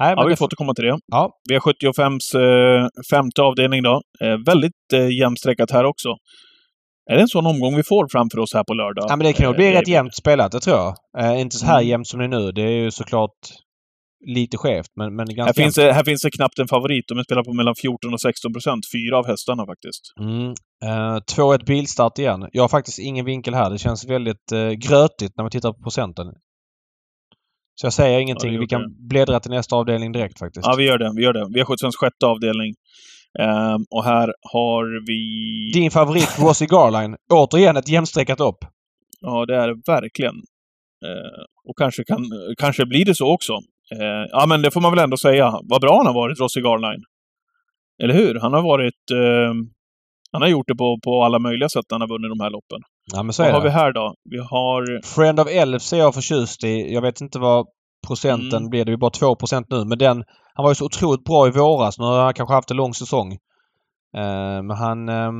Nej, 0.00 0.14
Ja, 0.16 0.24
vi 0.26 0.36
får 0.36 0.44
återkomma 0.46 0.74
till 0.74 0.84
det. 0.84 0.98
Ja. 1.06 1.30
V75s 1.50 2.26
eh, 2.40 2.86
femte 3.10 3.42
avdelning 3.42 3.82
då. 3.82 4.00
Eh, 4.24 4.36
väldigt 4.46 4.72
eh, 4.94 5.08
jämnstreckat 5.18 5.70
här 5.70 5.84
också. 5.84 6.08
Är 7.10 7.14
det 7.16 7.20
en 7.22 7.28
sån 7.28 7.46
omgång 7.46 7.76
vi 7.76 7.82
får 7.82 8.08
framför 8.12 8.38
oss 8.38 8.54
här 8.54 8.64
på 8.64 8.74
lördag? 8.74 9.04
ja, 9.08 9.16
men 9.16 9.26
det 9.26 9.32
kan 9.32 9.44
nog 9.46 9.54
Eh, 9.54 9.56
bli 9.56 9.66
rätt 9.68 9.74
David? 9.74 9.88
jämnt 9.88 10.14
spelat, 10.14 10.52
det 10.52 10.60
tror 10.60 10.76
jag. 10.76 10.94
Eh, 11.18 11.40
inte 11.40 11.56
så 11.56 11.66
här 11.66 11.78
Mm. 11.78 11.88
jämnt 11.88 12.06
som 12.08 12.18
det 12.18 12.24
är 12.24 12.28
nu. 12.28 12.52
Det 12.52 12.62
är 12.62 12.70
ju 12.82 12.90
såklart 12.90 13.30
lite 14.26 14.56
skevt, 14.56 14.86
men, 14.96 15.16
men 15.16 15.26
ganska 15.26 15.44
Här 15.44 15.52
finns, 15.64 15.74
det, 15.74 15.92
här 15.92 16.04
finns 16.04 16.22
det 16.22 16.30
knappt 16.30 16.58
en 16.58 16.68
favorit. 16.68 17.04
De 17.08 17.24
spelar 17.24 17.44
på 17.44 17.52
mellan 17.52 17.74
14 17.74 18.12
och 18.14 18.20
16 18.20 18.52
procent. 18.52 18.80
Fyra 18.94 19.18
av 19.18 19.26
hästarna 19.26 19.66
faktiskt. 19.66 20.02
Mm. 20.20 20.50
Eh, 20.84 21.18
2-1 21.36 21.64
bilstart 21.66 22.18
igen. 22.18 22.48
Jag 22.52 22.62
har 22.62 22.68
faktiskt 22.68 22.98
ingen 22.98 23.24
vinkel 23.24 23.54
här. 23.54 23.70
Det 23.70 23.78
känns 23.78 24.08
väldigt 24.10 24.52
eh, 24.52 24.70
grötigt 24.70 25.32
när 25.36 25.42
man 25.44 25.50
tittar 25.50 25.72
på 25.72 25.82
procenten. 25.82 26.26
Så 27.74 27.86
jag 27.86 27.92
säger 27.92 28.18
ingenting. 28.18 28.54
Ja, 28.54 28.60
Vi 28.60 28.66
kan 28.66 29.08
bläddra 29.08 29.40
till 29.40 29.50
nästa 29.50 29.76
avdelning 29.76 30.12
direkt 30.12 30.38
faktiskt. 30.38 30.66
Ja, 30.66 30.74
vi 30.78 30.84
gör 30.84 30.98
det. 30.98 31.12
Vi 31.16 31.22
gör 31.22 31.32
det. 31.32 31.44
V75s 31.44 31.96
sjätte 32.00 32.26
avdelning. 32.26 32.74
Ehm, 33.38 33.84
och 33.90 34.04
här 34.04 34.34
har 34.52 35.06
vi... 35.06 35.80
Din 35.80 35.90
favorit 35.90 36.38
Rossi 36.38 36.66
Garline. 36.66 37.16
Återigen 37.32 37.76
ett 37.76 37.88
jämnstreckat 37.88 38.40
upp. 38.40 38.58
Ja, 39.20 39.46
det 39.46 39.56
är 39.56 39.68
det 39.68 39.74
verkligen. 39.86 40.34
Eh, 41.06 41.42
och 41.68 41.78
kanske, 41.78 42.04
kan, 42.04 42.24
kanske 42.58 42.86
blir 42.86 43.04
det 43.04 43.14
så 43.14 43.32
också. 43.32 43.52
Eh, 43.92 44.24
ja, 44.30 44.46
men 44.48 44.62
det 44.62 44.70
får 44.70 44.80
man 44.80 44.92
väl 44.92 45.04
ändå 45.04 45.16
säga. 45.16 45.60
Vad 45.62 45.80
bra 45.80 45.96
han 45.96 46.06
har 46.06 46.14
varit, 46.14 46.40
Rossi 46.40 46.60
Garline. 46.60 47.02
Eller 48.02 48.14
hur? 48.14 48.34
Han 48.40 48.52
har 48.52 48.62
varit... 48.62 49.10
Eh, 49.12 49.54
han 50.32 50.42
har 50.42 50.48
gjort 50.48 50.68
det 50.68 50.74
på, 50.74 50.98
på 51.04 51.24
alla 51.24 51.38
möjliga 51.38 51.68
sätt 51.68 51.84
när 51.90 51.94
han 51.94 52.00
har 52.00 52.08
vunnit 52.08 52.30
de 52.38 52.40
här 52.44 52.50
loppen. 52.50 52.80
Ja, 53.12 53.22
men 53.22 53.32
så 53.32 53.42
Vad 53.42 53.48
är 53.48 53.52
har 53.52 53.60
vi 53.60 53.68
det. 53.68 53.74
här 53.74 53.92
då? 53.92 54.14
Vi 54.30 54.38
har... 54.38 55.02
Friend 55.06 55.40
of 55.40 55.48
Elves 55.50 55.92
är 55.92 55.96
jag 55.98 56.14
förtjust 56.14 56.64
i. 56.64 56.94
Jag 56.94 57.02
vet 57.02 57.20
inte 57.20 57.38
vad 57.38 57.66
procenten 58.06 58.58
Mm. 58.58 58.70
blir. 58.70 58.84
Det 58.84 58.92
är 58.92 58.96
bara 58.96 59.10
2% 59.10 59.66
nu. 59.70 59.84
Men 59.84 59.98
den... 59.98 60.24
Han 60.54 60.62
var 60.64 60.70
ju 60.70 60.74
så 60.74 60.84
otroligt 60.84 61.24
bra 61.24 61.46
i 61.48 61.50
våras. 61.50 61.98
Nu 61.98 62.04
har 62.04 62.24
han 62.24 62.34
kanske 62.34 62.54
haft 62.54 62.70
en 62.70 62.76
lång 62.76 62.94
säsong. 62.94 63.32
Eh, 64.16 64.62
men 64.62 64.70
han 64.70 65.08
eh, 65.08 65.30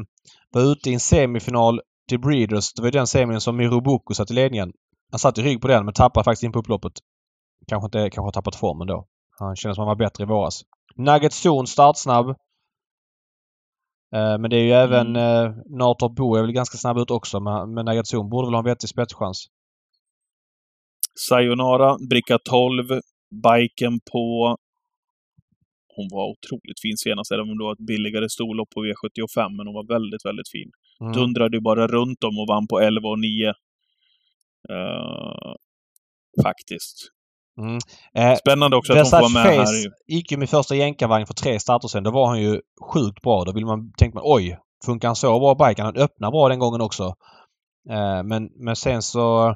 var 0.52 0.62
ute 0.62 0.90
i 0.90 0.94
en 0.94 1.00
semifinal 1.00 1.80
till 2.08 2.20
Breeders. 2.20 2.72
Det 2.72 2.82
var 2.82 2.86
ju 2.86 2.90
den 2.90 3.06
semin 3.06 3.40
som 3.40 3.56
Mirobuku 3.56 4.14
satt 4.14 4.30
i 4.30 4.34
ledningen. 4.34 4.72
Han 5.10 5.18
satt 5.18 5.38
i 5.38 5.42
rygg 5.42 5.60
på 5.60 5.68
den 5.68 5.84
men 5.84 5.94
tappade 5.94 6.24
faktiskt 6.24 6.42
in 6.42 6.52
på 6.52 6.58
upploppet. 6.58 6.92
Kanske 7.68 7.86
inte 7.86 7.98
kanske 7.98 8.20
har 8.26 8.32
tappat 8.32 8.56
formen 8.56 8.86
då. 8.86 9.06
Han 9.38 9.56
kändes 9.56 9.76
som 9.76 9.82
han 9.82 9.88
var 9.88 9.96
bättre 10.04 10.22
i 10.24 10.26
våras. 10.26 10.60
Nugget 10.96 11.32
Zon 11.32 11.66
startsnabb. 11.66 12.26
Eh, 14.14 14.38
men 14.38 14.50
det 14.50 14.56
är 14.56 14.64
ju 14.64 14.72
även 14.72 15.16
eh, 15.16 15.52
Nator 15.66 16.08
Bo 16.08 16.36
är 16.36 16.42
väl 16.42 16.52
ganska 16.52 16.78
snabb 16.78 16.98
ut 16.98 17.10
också. 17.10 17.40
Men, 17.40 18.04
Zon 18.04 18.30
borde 18.30 18.46
väl 18.46 18.54
ha 18.54 18.58
en 18.58 18.64
vettig 18.64 18.88
spetschans. 18.88 19.46
Sayonara, 21.28 21.96
bricka 22.10 22.38
12, 22.38 23.00
biken 23.44 24.00
på... 24.12 24.56
Hon 25.96 26.08
var 26.10 26.24
otroligt 26.30 26.80
fin 26.82 26.96
senast, 26.96 27.32
även 27.32 27.50
om 27.50 27.58
det 27.58 27.64
var 27.64 27.72
ett 27.72 27.86
billigare 27.86 28.28
storlopp 28.28 28.70
på 28.70 28.80
V75, 28.84 29.56
men 29.56 29.66
hon 29.66 29.74
var 29.74 29.88
väldigt, 29.88 30.24
väldigt 30.24 30.50
fin. 30.50 30.70
Mm. 31.00 31.12
Dundrade 31.12 31.56
ju 31.56 31.60
bara 31.60 31.86
runt 31.86 32.24
om 32.24 32.38
och 32.38 32.48
vann 32.48 32.66
på 32.66 32.80
11 32.80 33.08
och 33.08 33.18
9. 33.18 33.48
Eh, 34.68 35.54
faktiskt. 36.42 37.13
Mm. 37.58 37.78
Eh, 38.14 38.36
Spännande 38.36 38.76
också 38.76 38.92
att 38.92 38.98
hon 38.98 39.10
får 39.10 39.20
vara 39.20 39.44
med 39.44 39.56
Face 39.56 39.72
här. 39.72 39.92
gick 40.06 40.32
ju 40.32 40.38
med 40.38 40.50
första 40.50 40.74
jänkarvagn 40.74 41.26
för 41.26 41.34
tre 41.34 41.60
starter 41.60 41.88
sen. 41.88 42.02
Då 42.02 42.10
var 42.10 42.26
han 42.26 42.42
ju 42.42 42.60
sjukt 42.92 43.22
bra. 43.22 43.44
Då 43.44 43.52
vill 43.52 43.66
man, 43.66 43.92
tänkte 43.92 44.16
man 44.16 44.24
oj, 44.26 44.58
funkar 44.84 45.08
han 45.08 45.16
så 45.16 45.40
bra 45.40 45.68
biken? 45.68 45.84
Han 45.84 45.96
öppnar 45.96 46.30
bra 46.30 46.48
den 46.48 46.58
gången 46.58 46.80
också. 46.80 47.04
Eh, 47.90 48.22
men, 48.24 48.48
men 48.54 48.76
sen 48.76 49.02
så 49.02 49.54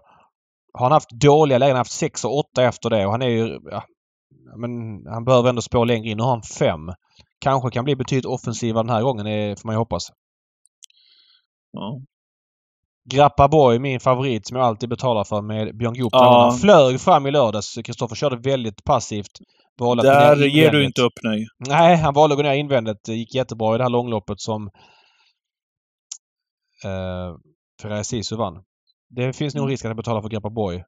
har 0.73 0.85
han 0.85 0.93
haft 0.93 1.11
dåliga 1.11 1.59
lägen. 1.59 1.71
Han 1.71 1.77
har 1.77 1.81
haft 1.81 1.93
6 1.93 2.25
och 2.25 2.39
8 2.39 2.63
efter 2.63 2.91
det 2.91 3.07
och 3.07 3.13
han 3.13 3.23
är 3.23 3.29
ju... 3.29 3.59
Ja, 3.71 3.85
men 4.57 4.73
han 5.13 5.25
behöver 5.25 5.49
ändå 5.49 5.63
spå 5.63 5.85
längre 5.85 6.09
in. 6.09 6.17
Nu 6.17 6.23
har 6.23 6.31
han 6.31 6.43
5. 6.43 6.81
Kanske 7.41 7.71
kan 7.71 7.85
bli 7.85 7.97
betydligt 7.97 8.27
offensivare 8.27 8.83
den 8.83 8.95
här 8.95 9.03
gången, 9.03 9.27
det 9.27 9.61
får 9.61 9.67
man 9.67 9.75
ju 9.75 9.79
hoppas. 9.79 10.09
Ja. 11.73 12.01
Grappa 13.11 13.49
Boy, 13.49 13.79
min 13.79 14.01
favorit 14.01 14.47
som 14.47 14.57
jag 14.57 14.67
alltid 14.67 14.89
betalar 14.89 15.25
för 15.25 15.43
med 15.43 15.77
Björn 15.77 15.95
Goop. 15.95 16.09
Ja. 16.13 16.49
Han 16.51 16.59
flög 16.59 17.01
fram 17.01 17.27
i 17.27 17.31
lördags. 17.31 17.75
Kristoffer 17.85 18.17
körde 18.17 18.37
väldigt 18.37 18.85
passivt. 18.85 19.31
Valde 19.81 20.03
Där 20.03 20.37
ger 20.37 20.71
du 20.71 20.85
inte 20.85 21.03
upp 21.03 21.13
nej. 21.23 21.47
Nej, 21.69 21.97
han 21.97 22.15
valde 22.15 22.33
att 22.35 22.39
gå 22.39 22.43
ner 22.43 22.53
invändigt. 22.55 22.99
Det 23.07 23.15
gick 23.15 23.35
jättebra 23.35 23.75
i 23.75 23.79
det 23.79 23.85
här 23.85 23.91
långloppet 23.91 24.41
som 24.41 24.71
eh, 26.85 27.35
Ferrari 27.83 28.05
Sisu 28.05 28.37
vann. 28.37 28.55
Det 29.11 29.33
finns 29.33 29.55
nog 29.55 29.63
Mm. 29.63 29.71
risk 29.71 29.85
att 29.85 29.89
jag 29.89 29.97
betalar 29.97 30.23
för 30.23 30.29
Grappa 30.29 30.51
Boy. 30.51 30.85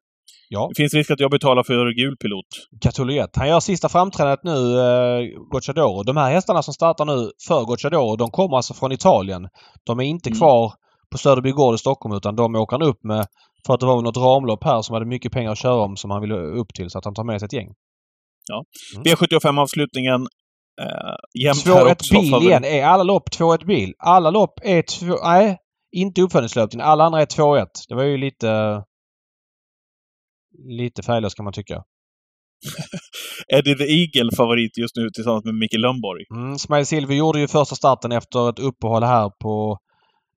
Ja, 0.49 0.67
Det 0.69 0.75
finns 0.77 0.93
risk 0.93 1.11
att 1.11 1.19
jag 1.19 1.31
betalar 1.31 1.63
för 1.63 1.91
gul 1.95 2.17
pilot. 2.17 2.45
Catuliet. 2.81 3.29
Han 3.35 3.47
gör 3.49 3.59
sista 3.59 3.89
framträdandet 3.89 4.43
nu, 4.43 4.79
eh, 4.79 5.21
Gocciadoro. 5.51 6.03
De 6.03 6.17
här 6.17 6.31
hästarna 6.31 6.63
som 6.63 6.73
startar 6.73 7.05
nu 7.05 7.31
för 7.47 7.65
Gocciadoro, 7.65 8.15
de 8.15 8.29
kommer 8.31 8.55
alltså 8.57 8.73
från 8.73 8.91
Italien. 8.91 9.47
De 9.85 9.99
är 9.99 10.03
inte 10.03 10.29
Mm. 10.29 10.39
kvar 10.39 10.73
på 11.11 11.17
Söderby 11.17 11.51
Gård 11.51 11.75
i 11.75 11.77
Stockholm 11.77 12.15
utan 12.15 12.35
de 12.35 12.55
åker 12.55 12.77
han 12.77 12.87
upp 12.87 13.03
med 13.03 13.27
för 13.65 13.73
att 13.73 13.79
det 13.79 13.85
var 13.85 14.01
något 14.01 14.17
ramlopp 14.17 14.63
här 14.63 14.81
som 14.81 14.93
hade 14.93 15.05
mycket 15.05 15.31
pengar 15.31 15.51
att 15.51 15.57
köra 15.57 15.83
om 15.83 15.97
som 15.97 16.11
han 16.11 16.21
ville 16.21 16.35
upp 16.35 16.73
till 16.73 16.89
så 16.89 16.97
att 16.97 17.05
han 17.05 17.13
tar 17.13 17.23
med 17.23 17.39
sig 17.39 17.45
ett 17.45 17.53
gäng. 17.53 17.73
Mm. 18.95 19.03
V75-avslutningen. 19.05 20.27
Eh, 20.81 21.43
jämnt 21.43 21.65
här 21.65 21.85
2-1 21.85 21.91
också. 21.91 22.13
bil 22.13 22.47
igen. 22.47 22.63
Är 22.63 22.85
alla 22.85 23.03
lopp 23.03 23.29
2-1 23.29 23.65
bil? 23.65 23.93
Alla 23.97 24.29
lopp 24.29 24.59
är 24.63 24.81
2... 24.81 25.05
Nej, 25.23 25.57
inte 25.91 26.21
uppföljningslöpningen. 26.21 26.87
Alla 26.87 27.03
andra 27.03 27.21
är 27.21 27.25
2-1. 27.25 27.65
Det 27.89 27.95
var 27.95 28.03
ju 28.03 28.17
lite... 28.17 28.83
Lite 30.67 31.03
färglöst 31.03 31.35
kan 31.35 31.43
man 31.43 31.53
tycka. 31.53 31.83
Eddie 33.53 33.75
the 33.75 33.83
Eagle 33.83 34.35
favorit 34.37 34.77
just 34.77 34.95
nu 34.95 35.09
tillsammans 35.09 35.45
med 35.45 35.55
Micke 35.55 35.77
Lundborg. 35.77 36.23
Mm, 36.35 36.57
Smile 36.57 36.85
Silver 36.85 37.15
gjorde 37.15 37.39
ju 37.39 37.47
första 37.47 37.75
starten 37.75 38.11
efter 38.11 38.49
ett 38.49 38.59
uppehåll 38.59 39.03
här 39.03 39.29
på 39.29 39.77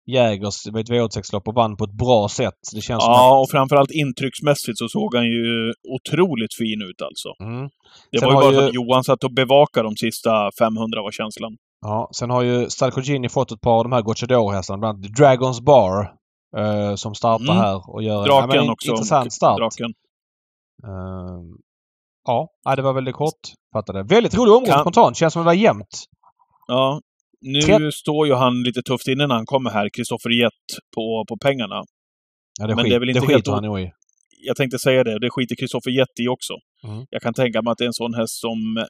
Jägers 0.06 0.62
det 0.64 0.70
var 0.70 0.80
ett 0.80 0.90
V86-lopp 0.90 1.48
och 1.48 1.54
vann 1.54 1.76
på 1.76 1.84
ett 1.84 1.92
bra 1.98 2.28
sätt. 2.28 2.60
Det 2.74 2.80
känns 2.80 3.04
som 3.04 3.12
Ja, 3.12 3.40
och 3.40 3.50
framförallt 3.50 3.90
intrycksmässigt 3.90 4.78
så 4.78 4.88
såg 4.88 5.14
han 5.14 5.24
ju 5.24 5.72
otroligt 5.96 6.54
fin 6.54 6.82
ut 6.90 7.02
alltså. 7.02 7.28
Mm. 7.44 7.68
Det 8.12 8.18
Sen 8.18 8.34
var 8.34 8.42
ju 8.42 8.50
bara 8.56 8.62
ju- 8.62 8.68
att 8.68 8.74
Johan 8.74 9.04
satt 9.04 9.24
och 9.24 9.32
bevakade 9.34 9.88
de 9.88 9.96
sista 9.96 10.50
500 10.58 11.02
var 11.02 11.10
känslan. 11.12 11.56
Ja, 11.80 12.08
sen 12.16 12.30
har 12.30 12.42
ju 12.42 12.70
Stalcogini 12.70 13.28
fått 13.28 13.52
ett 13.52 13.60
par 13.60 13.78
av 13.78 13.82
de 13.84 13.92
här 13.92 14.02
Gocciador-hästarna. 14.02 14.78
Bland 14.78 14.98
annat 15.04 15.16
Dragons 15.16 15.60
Bar. 15.60 16.12
Eh, 16.56 16.94
som 16.94 17.14
startar 17.14 17.44
Mm. 17.44 17.56
här 17.56 17.90
och 17.94 18.02
gör 18.02 18.18
en 18.18 18.24
Draken 18.24 18.50
ja, 18.54 18.60
men, 18.62 18.70
också. 18.70 18.90
intressant 18.90 19.32
start. 19.32 19.58
Draken. 19.58 19.92
Ehm, 20.84 21.56
ja, 22.26 22.48
det 22.76 22.82
var 22.82 22.92
väldigt 22.92 23.14
kortfattade. 23.14 24.02
Väldigt 24.02 24.34
rolig 24.34 24.52
omgång 24.54 24.66
Kan- 24.70 24.80
spontant. 24.80 25.16
Känns 25.16 25.32
som 25.32 25.42
det 25.42 25.46
var 25.46 25.52
jämnt. 25.52 26.04
Ja. 26.66 27.00
Nu 27.46 27.60
Tre- 27.60 27.92
står 27.92 28.26
ju 28.26 28.34
han 28.34 28.62
lite 28.62 28.82
tufft 28.82 29.08
inne 29.08 29.26
när 29.26 29.34
han 29.34 29.46
kommer 29.46 29.70
här, 29.70 29.88
Kristoffer 29.96 30.30
Jett, 30.30 30.52
på, 30.94 31.24
på 31.28 31.36
pengarna. 31.38 31.84
Ja, 32.60 32.66
det, 32.66 32.74
Men 32.76 32.84
skit, 32.84 32.90
det 32.90 32.96
är 32.96 33.00
väl 33.00 33.08
inte 33.08 33.20
det 33.20 33.32
helt 33.32 33.46
han 33.46 33.78
i. 33.78 33.90
Jag 34.46 34.56
tänkte 34.56 34.78
säga 34.78 35.04
det, 35.04 35.18
det 35.18 35.30
skiter 35.30 35.56
Kristoffer 35.56 35.90
Jett 35.90 36.20
i 36.20 36.28
också. 36.28 36.54
Mm. 36.84 37.06
Jag 37.10 37.22
kan 37.22 37.34
tänka 37.34 37.62
mig 37.62 37.70
att 37.70 37.78
det 37.78 37.84
är 37.84 37.86
en 37.86 37.92
sån 38.04 38.14
häst 38.14 38.40
som 38.40 38.86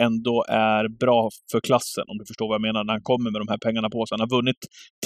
ändå 0.00 0.44
är 0.48 0.88
bra 0.88 1.30
för 1.52 1.60
klassen, 1.60 2.04
om 2.08 2.18
du 2.18 2.24
förstår 2.26 2.48
vad 2.48 2.54
jag 2.54 2.62
menar, 2.62 2.84
när 2.84 2.92
han 2.92 3.02
kommer 3.02 3.30
med 3.30 3.40
de 3.40 3.48
här 3.48 3.58
pengarna 3.58 3.90
på 3.90 4.06
sig. 4.06 4.14
Han 4.14 4.20
har 4.30 4.36
vunnit 4.36 4.56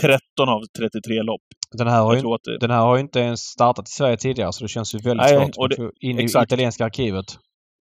13 0.00 0.20
av 0.48 0.60
33 0.78 1.22
lopp. 1.22 1.42
Den 1.78 1.86
här, 1.88 2.02
har 2.02 2.14
ju, 2.16 2.34
att 2.34 2.42
det, 2.44 2.58
den 2.58 2.70
här 2.70 2.78
har 2.80 2.98
inte 2.98 3.20
ens 3.20 3.40
startat 3.40 3.88
i 3.88 3.90
Sverige 3.92 4.16
tidigare 4.16 4.52
så 4.52 4.64
det 4.64 4.68
känns 4.68 4.94
ju 4.94 4.98
väldigt 4.98 5.26
Nej, 5.26 5.44
svårt 5.46 5.56
och 5.56 5.68
det- 5.68 5.74
att 5.74 5.76
få 5.76 5.92
in 6.00 6.20
i 6.20 6.24
exakt. 6.24 6.52
italienska 6.52 6.84
arkivet. 6.84 7.26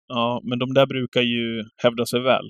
ja, 0.09 0.41
men 0.45 0.59
de 0.59 0.75
där 0.75 0.87
brukar 0.87 1.21
ju 1.23 1.64
hävda 1.83 2.07
sig 2.07 2.21
väl. 2.21 2.49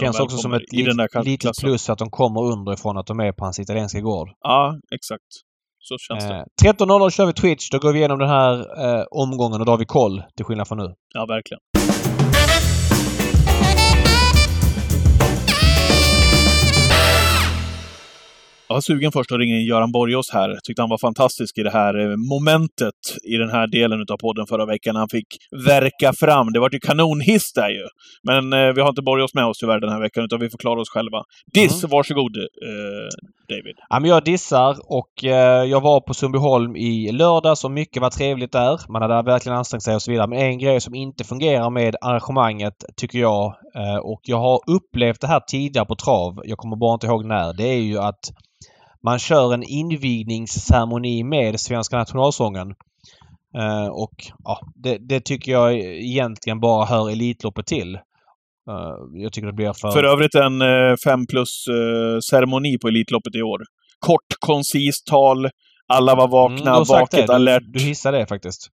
Känns 0.00 0.20
också 0.20 0.36
som 0.36 0.52
ett 0.52 0.72
lit, 0.72 0.88
litet 1.24 1.52
plus 1.60 1.90
att 1.90 1.98
de 1.98 2.10
kommer 2.10 2.42
underifrån 2.42 2.98
att 2.98 3.06
de 3.06 3.20
är 3.20 3.32
på 3.32 3.44
hans 3.44 3.58
italienska 3.58 4.00
gård. 4.00 4.28
Ja, 4.40 4.78
exakt. 4.94 5.30
Så 5.78 5.98
känns 5.98 6.24
det. 6.24 6.34
Eh, 6.34 6.72
13.00 6.72 7.10
kör 7.10 7.26
vi 7.26 7.32
Twitch. 7.32 7.70
Då 7.70 7.78
går 7.78 7.92
vi 7.92 7.98
igenom 7.98 8.18
den 8.18 8.28
här 8.28 8.52
eh, 8.84 9.04
omgången 9.10 9.60
och 9.60 9.66
då 9.66 9.72
har 9.72 9.78
vi 9.78 9.84
koll 9.84 10.22
till 10.36 10.44
skillnad 10.44 10.68
från 10.68 10.78
nu. 10.78 10.94
Ja, 11.14 11.26
verkligen. 11.28 11.60
Jag 18.68 18.76
var 18.76 18.80
sugen 18.80 19.12
först 19.12 19.32
att 19.32 19.38
ringa 19.38 19.56
in 19.56 19.66
Göran 19.66 19.92
Borgås 19.92 20.30
här. 20.30 20.58
Tyckte 20.64 20.82
han 20.82 20.90
var 20.90 20.98
fantastisk 20.98 21.58
i 21.58 21.62
det 21.62 21.70
här 21.70 21.98
eh, 22.00 22.16
momentet 22.16 23.00
i 23.22 23.36
den 23.36 23.50
här 23.50 23.66
delen 23.66 24.00
av 24.00 24.16
podden 24.16 24.46
förra 24.46 24.66
veckan. 24.66 24.96
Han 24.96 25.08
fick 25.08 25.26
verka 25.66 26.12
fram. 26.12 26.52
Det 26.52 26.60
var 26.60 26.70
ju 26.72 26.80
kanonhiss 26.80 27.52
där 27.52 27.68
ju. 27.68 27.86
Men 28.22 28.52
eh, 28.52 28.74
vi 28.74 28.80
har 28.80 28.88
inte 28.88 29.02
Borgås 29.02 29.34
med 29.34 29.44
oss 29.44 29.58
tyvärr 29.58 29.80
den 29.80 29.90
här 29.90 30.00
veckan, 30.00 30.24
utan 30.24 30.40
vi 30.40 30.50
får 30.50 30.58
klara 30.58 30.80
oss 30.80 30.90
själva. 30.90 31.22
Diss, 31.54 31.84
varsågod 31.84 32.36
eh, 32.36 33.08
David. 33.48 33.76
Ja, 33.88 34.00
men 34.00 34.10
jag 34.10 34.24
dissar 34.24 34.76
och 34.84 35.24
eh, 35.24 35.64
jag 35.64 35.80
var 35.80 36.00
på 36.00 36.14
Sundbyholm 36.14 36.76
i 36.76 37.12
lördags 37.12 37.64
och 37.64 37.70
mycket 37.70 38.02
var 38.02 38.10
trevligt 38.10 38.52
där. 38.52 38.80
Man 38.88 39.02
hade 39.02 39.22
verkligen 39.22 39.58
ansträngt 39.58 39.82
sig 39.82 39.94
och 39.94 40.02
så 40.02 40.10
vidare. 40.10 40.26
Men 40.26 40.38
en 40.38 40.58
grej 40.58 40.80
som 40.80 40.94
inte 40.94 41.24
fungerar 41.24 41.70
med 41.70 41.96
arrangemanget 42.00 42.84
tycker 42.96 43.18
jag 43.18 43.54
eh, 43.74 43.96
och 43.96 44.20
jag 44.22 44.38
har 44.38 44.60
upplevt 44.66 45.20
det 45.20 45.26
här 45.26 45.40
tidigare 45.40 45.86
på 45.86 45.94
trav. 45.94 46.42
Jag 46.44 46.58
kommer 46.58 46.76
bara 46.76 46.94
inte 46.94 47.06
ihåg 47.06 47.24
när. 47.24 47.52
Det 47.52 47.66
är 47.66 47.80
ju 47.80 47.98
att 47.98 48.32
man 49.02 49.18
kör 49.18 49.54
en 49.54 49.62
invigningsceremoni 49.62 51.24
med 51.24 51.60
Svenska 51.60 51.96
nationalsången. 51.96 52.74
Eh, 53.58 53.86
och 53.86 54.14
ja, 54.44 54.60
det, 54.74 54.98
det, 54.98 55.20
tycker 55.20 55.52
jag 55.52 55.74
egentligen 55.78 56.60
bara 56.60 56.84
hör 56.84 57.10
Elitloppet 57.10 57.66
till. 57.66 57.98
Uh, 58.68 59.22
jag 59.22 59.32
tycker 59.32 59.46
det 59.46 59.52
blir 59.52 59.72
för... 59.72 59.90
För 59.90 60.04
övrigt 60.04 60.34
en 60.34 60.62
uh, 60.62 60.96
fem 61.04 61.26
plus-ceremoni 61.26 62.74
uh, 62.74 62.78
på 62.82 62.88
Elitloppet 62.88 63.34
i 63.34 63.42
år. 63.42 63.60
Kort, 63.98 64.28
koncist 64.38 65.06
tal. 65.06 65.48
Alla 65.92 66.14
var 66.14 66.28
vakna, 66.28 66.70
mm, 66.70 66.84
vaket, 66.88 67.30
alert. 67.30 67.62
Du, 67.66 67.78
du 67.78 67.84
hissade 67.84 68.18
det 68.18 68.26
faktiskt. 68.26 68.68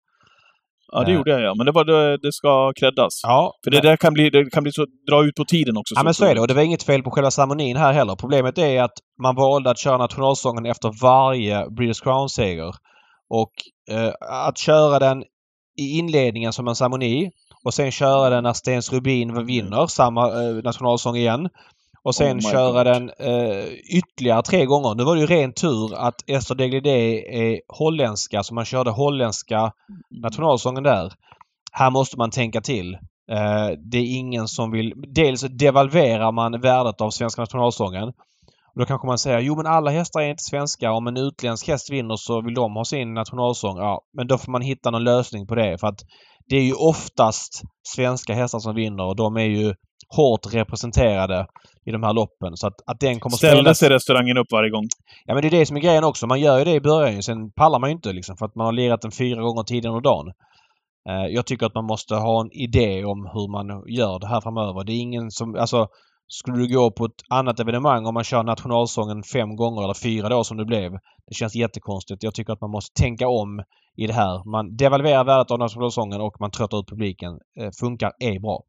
Ja, 0.92 1.05
det 1.05 1.12
gjorde 1.12 1.30
jag 1.30 1.40
ja. 1.40 1.55
Men 1.55 1.66
det, 1.66 1.72
var, 1.72 1.84
det, 1.84 2.16
det 2.16 2.32
ska 2.32 2.72
creddas. 2.76 3.20
Ja, 3.22 3.53
För 3.64 3.70
det 3.70 3.76
men... 3.76 3.84
där 3.84 3.97
kan 3.97 4.14
bli, 4.14 4.30
det 4.30 4.51
kan 4.51 4.62
bli 4.62 4.72
så, 4.72 4.86
dra 5.11 5.24
ut 5.24 5.34
på 5.34 5.45
tiden 5.45 5.76
också. 5.76 5.95
Ja, 5.95 6.01
så 6.01 6.05
men 6.05 6.14
så 6.14 6.24
är 6.24 6.34
det. 6.34 6.40
Och 6.40 6.49
det 6.49 6.55
var 6.55 6.62
inget 6.62 6.82
fel 6.82 7.03
på 7.03 7.11
själva 7.11 7.30
ceremonin 7.30 7.76
här 7.76 7.92
heller. 7.92 8.16
Problemet 8.16 8.59
är 8.59 8.82
att 8.82 8.92
man 9.22 9.34
valde 9.34 9.70
att 9.70 9.78
köra 9.78 9.97
nationalsången 9.97 10.66
efter 10.66 11.03
varje 11.03 11.70
British 11.70 12.03
Crown-seger. 12.03 12.72
Och 13.30 13.53
eh, 13.90 14.12
att 14.47 14.59
köra 14.59 14.99
den 14.99 15.22
i 15.80 15.99
inledningen 15.99 16.53
som 16.53 16.68
en 16.68 16.74
ceremoni 16.74 17.30
och 17.64 17.74
sen 17.74 17.90
köra 17.90 18.30
den 18.30 18.44
när 18.44 18.52
Stens 18.52 18.92
Rubin 18.92 19.46
vinner, 19.46 19.86
samma 19.86 20.42
eh, 20.42 20.54
nationalsång 20.54 21.16
igen. 21.16 21.48
Och 22.02 22.14
sen 22.14 22.38
oh 22.38 22.52
köra 22.52 22.84
God. 22.84 22.86
den 22.86 23.10
eh, 23.18 23.64
ytterligare 23.96 24.42
tre 24.42 24.66
gånger. 24.66 24.94
Nu 24.94 25.04
var 25.04 25.14
det 25.14 25.20
ju 25.20 25.26
ren 25.26 25.52
tur 25.52 25.94
att 25.94 26.14
Esther 26.26 26.54
Deglidé 26.54 27.24
är 27.28 27.60
holländska 27.68 28.42
så 28.42 28.54
man 28.54 28.64
körde 28.64 28.90
holländska 28.90 29.58
mm. 29.58 29.72
nationalsången 30.10 30.82
där. 30.82 31.12
Här 31.72 31.90
måste 31.90 32.18
man 32.18 32.30
tänka 32.30 32.60
till. 32.60 32.94
Eh, 33.30 33.78
det 33.78 33.98
är 33.98 34.16
ingen 34.16 34.48
som 34.48 34.70
vill... 34.70 34.92
Dels 34.96 35.40
devalverar 35.40 36.32
man 36.32 36.60
värdet 36.60 37.00
av 37.00 37.10
svenska 37.10 37.42
nationalsången. 37.42 38.08
Och 38.74 38.80
då 38.80 38.86
kanske 38.86 39.06
man 39.06 39.18
säger 39.18 39.38
jo 39.38 39.56
men 39.56 39.66
alla 39.66 39.90
hästar 39.90 40.20
är 40.20 40.28
inte 40.28 40.42
svenska. 40.42 40.92
Om 40.92 41.06
en 41.06 41.16
utländsk 41.16 41.68
häst 41.68 41.90
vinner 41.90 42.16
så 42.16 42.40
vill 42.40 42.54
de 42.54 42.76
ha 42.76 42.84
sin 42.84 43.14
nationalsång. 43.14 43.76
Ja, 43.78 44.00
men 44.12 44.26
då 44.26 44.38
får 44.38 44.52
man 44.52 44.62
hitta 44.62 44.90
någon 44.90 45.04
lösning 45.04 45.46
på 45.46 45.54
det. 45.54 45.78
För 45.78 45.86
att 45.86 46.00
det 46.49 46.57
är 46.57 46.62
ju 46.62 46.74
oftast 46.74 47.62
svenska 47.88 48.34
hästar 48.34 48.59
som 48.59 48.74
vinner 48.74 49.05
och 49.05 49.16
de 49.16 49.36
är 49.36 49.45
ju 49.45 49.74
hårt 50.16 50.55
representerade 50.55 51.47
i 51.86 51.90
de 51.90 52.03
här 52.03 52.12
loppen. 52.12 52.57
Så 52.57 52.66
att, 52.66 52.74
att 52.86 53.01
den 53.01 53.20
kommer 53.20 53.36
Ställde 53.36 53.62
spelas... 53.62 53.78
sig 53.78 53.88
restaurangen 53.88 54.38
upp 54.38 54.53
varje 54.53 54.70
gång? 54.70 54.84
Ja 55.24 55.34
men 55.34 55.42
det 55.42 55.49
är 55.49 55.59
det 55.59 55.66
som 55.66 55.76
är 55.76 55.80
grejen 55.80 56.05
också. 56.05 56.26
Man 56.26 56.40
gör 56.40 56.59
ju 56.59 56.64
det 56.64 56.72
i 56.72 56.80
början. 56.80 57.22
Sen 57.22 57.51
pallar 57.53 57.78
man 57.78 57.90
ju 57.90 57.95
inte 57.95 58.12
liksom 58.12 58.36
för 58.36 58.47
att 58.47 58.55
man 58.55 58.64
har 58.64 58.72
lirat 58.72 59.03
den 59.03 59.11
fyra 59.11 59.42
gånger 59.42 59.62
tidigare 59.62 59.97
under 59.97 60.11
dagen. 60.11 60.32
Eh, 61.09 61.34
jag 61.34 61.47
tycker 61.47 61.66
att 61.66 61.74
man 61.74 61.84
måste 61.84 62.14
ha 62.14 62.40
en 62.40 62.53
idé 62.53 63.05
om 63.05 63.30
hur 63.32 63.53
man 63.53 63.84
gör 63.86 64.18
det 64.18 64.26
här 64.26 64.40
framöver. 64.40 64.84
Det 64.84 64.92
är 64.92 65.01
ingen 65.01 65.30
som... 65.30 65.55
Alltså, 65.55 65.88
skulle 66.28 66.58
du 66.58 66.74
gå 66.74 66.90
på 66.90 67.04
ett 67.04 67.22
annat 67.30 67.60
evenemang 67.60 68.06
om 68.06 68.14
man 68.14 68.24
kör 68.24 68.42
nationalsången 68.42 69.22
fem 69.22 69.56
gånger 69.56 69.82
eller 69.84 69.94
fyra 69.94 70.28
då 70.28 70.44
som 70.44 70.56
det 70.56 70.64
blev. 70.64 70.92
Det 71.26 71.34
känns 71.34 71.54
jättekonstigt. 71.54 72.22
Jag 72.22 72.34
tycker 72.34 72.52
att 72.52 72.60
man 72.60 72.70
måste 72.70 73.02
tänka 73.02 73.28
om 73.28 73.62
i 73.96 74.06
det 74.06 74.12
här. 74.12 74.50
Man 74.50 74.76
devalverar 74.76 75.24
värdet 75.24 75.50
av 75.50 75.58
nationalsången 75.58 76.20
och 76.20 76.36
man 76.40 76.50
tröttar 76.50 76.80
ut 76.80 76.88
publiken. 76.88 77.32
Eh, 77.60 77.70
funkar, 77.80 78.12
är 78.18 78.40
bra. 78.40 78.62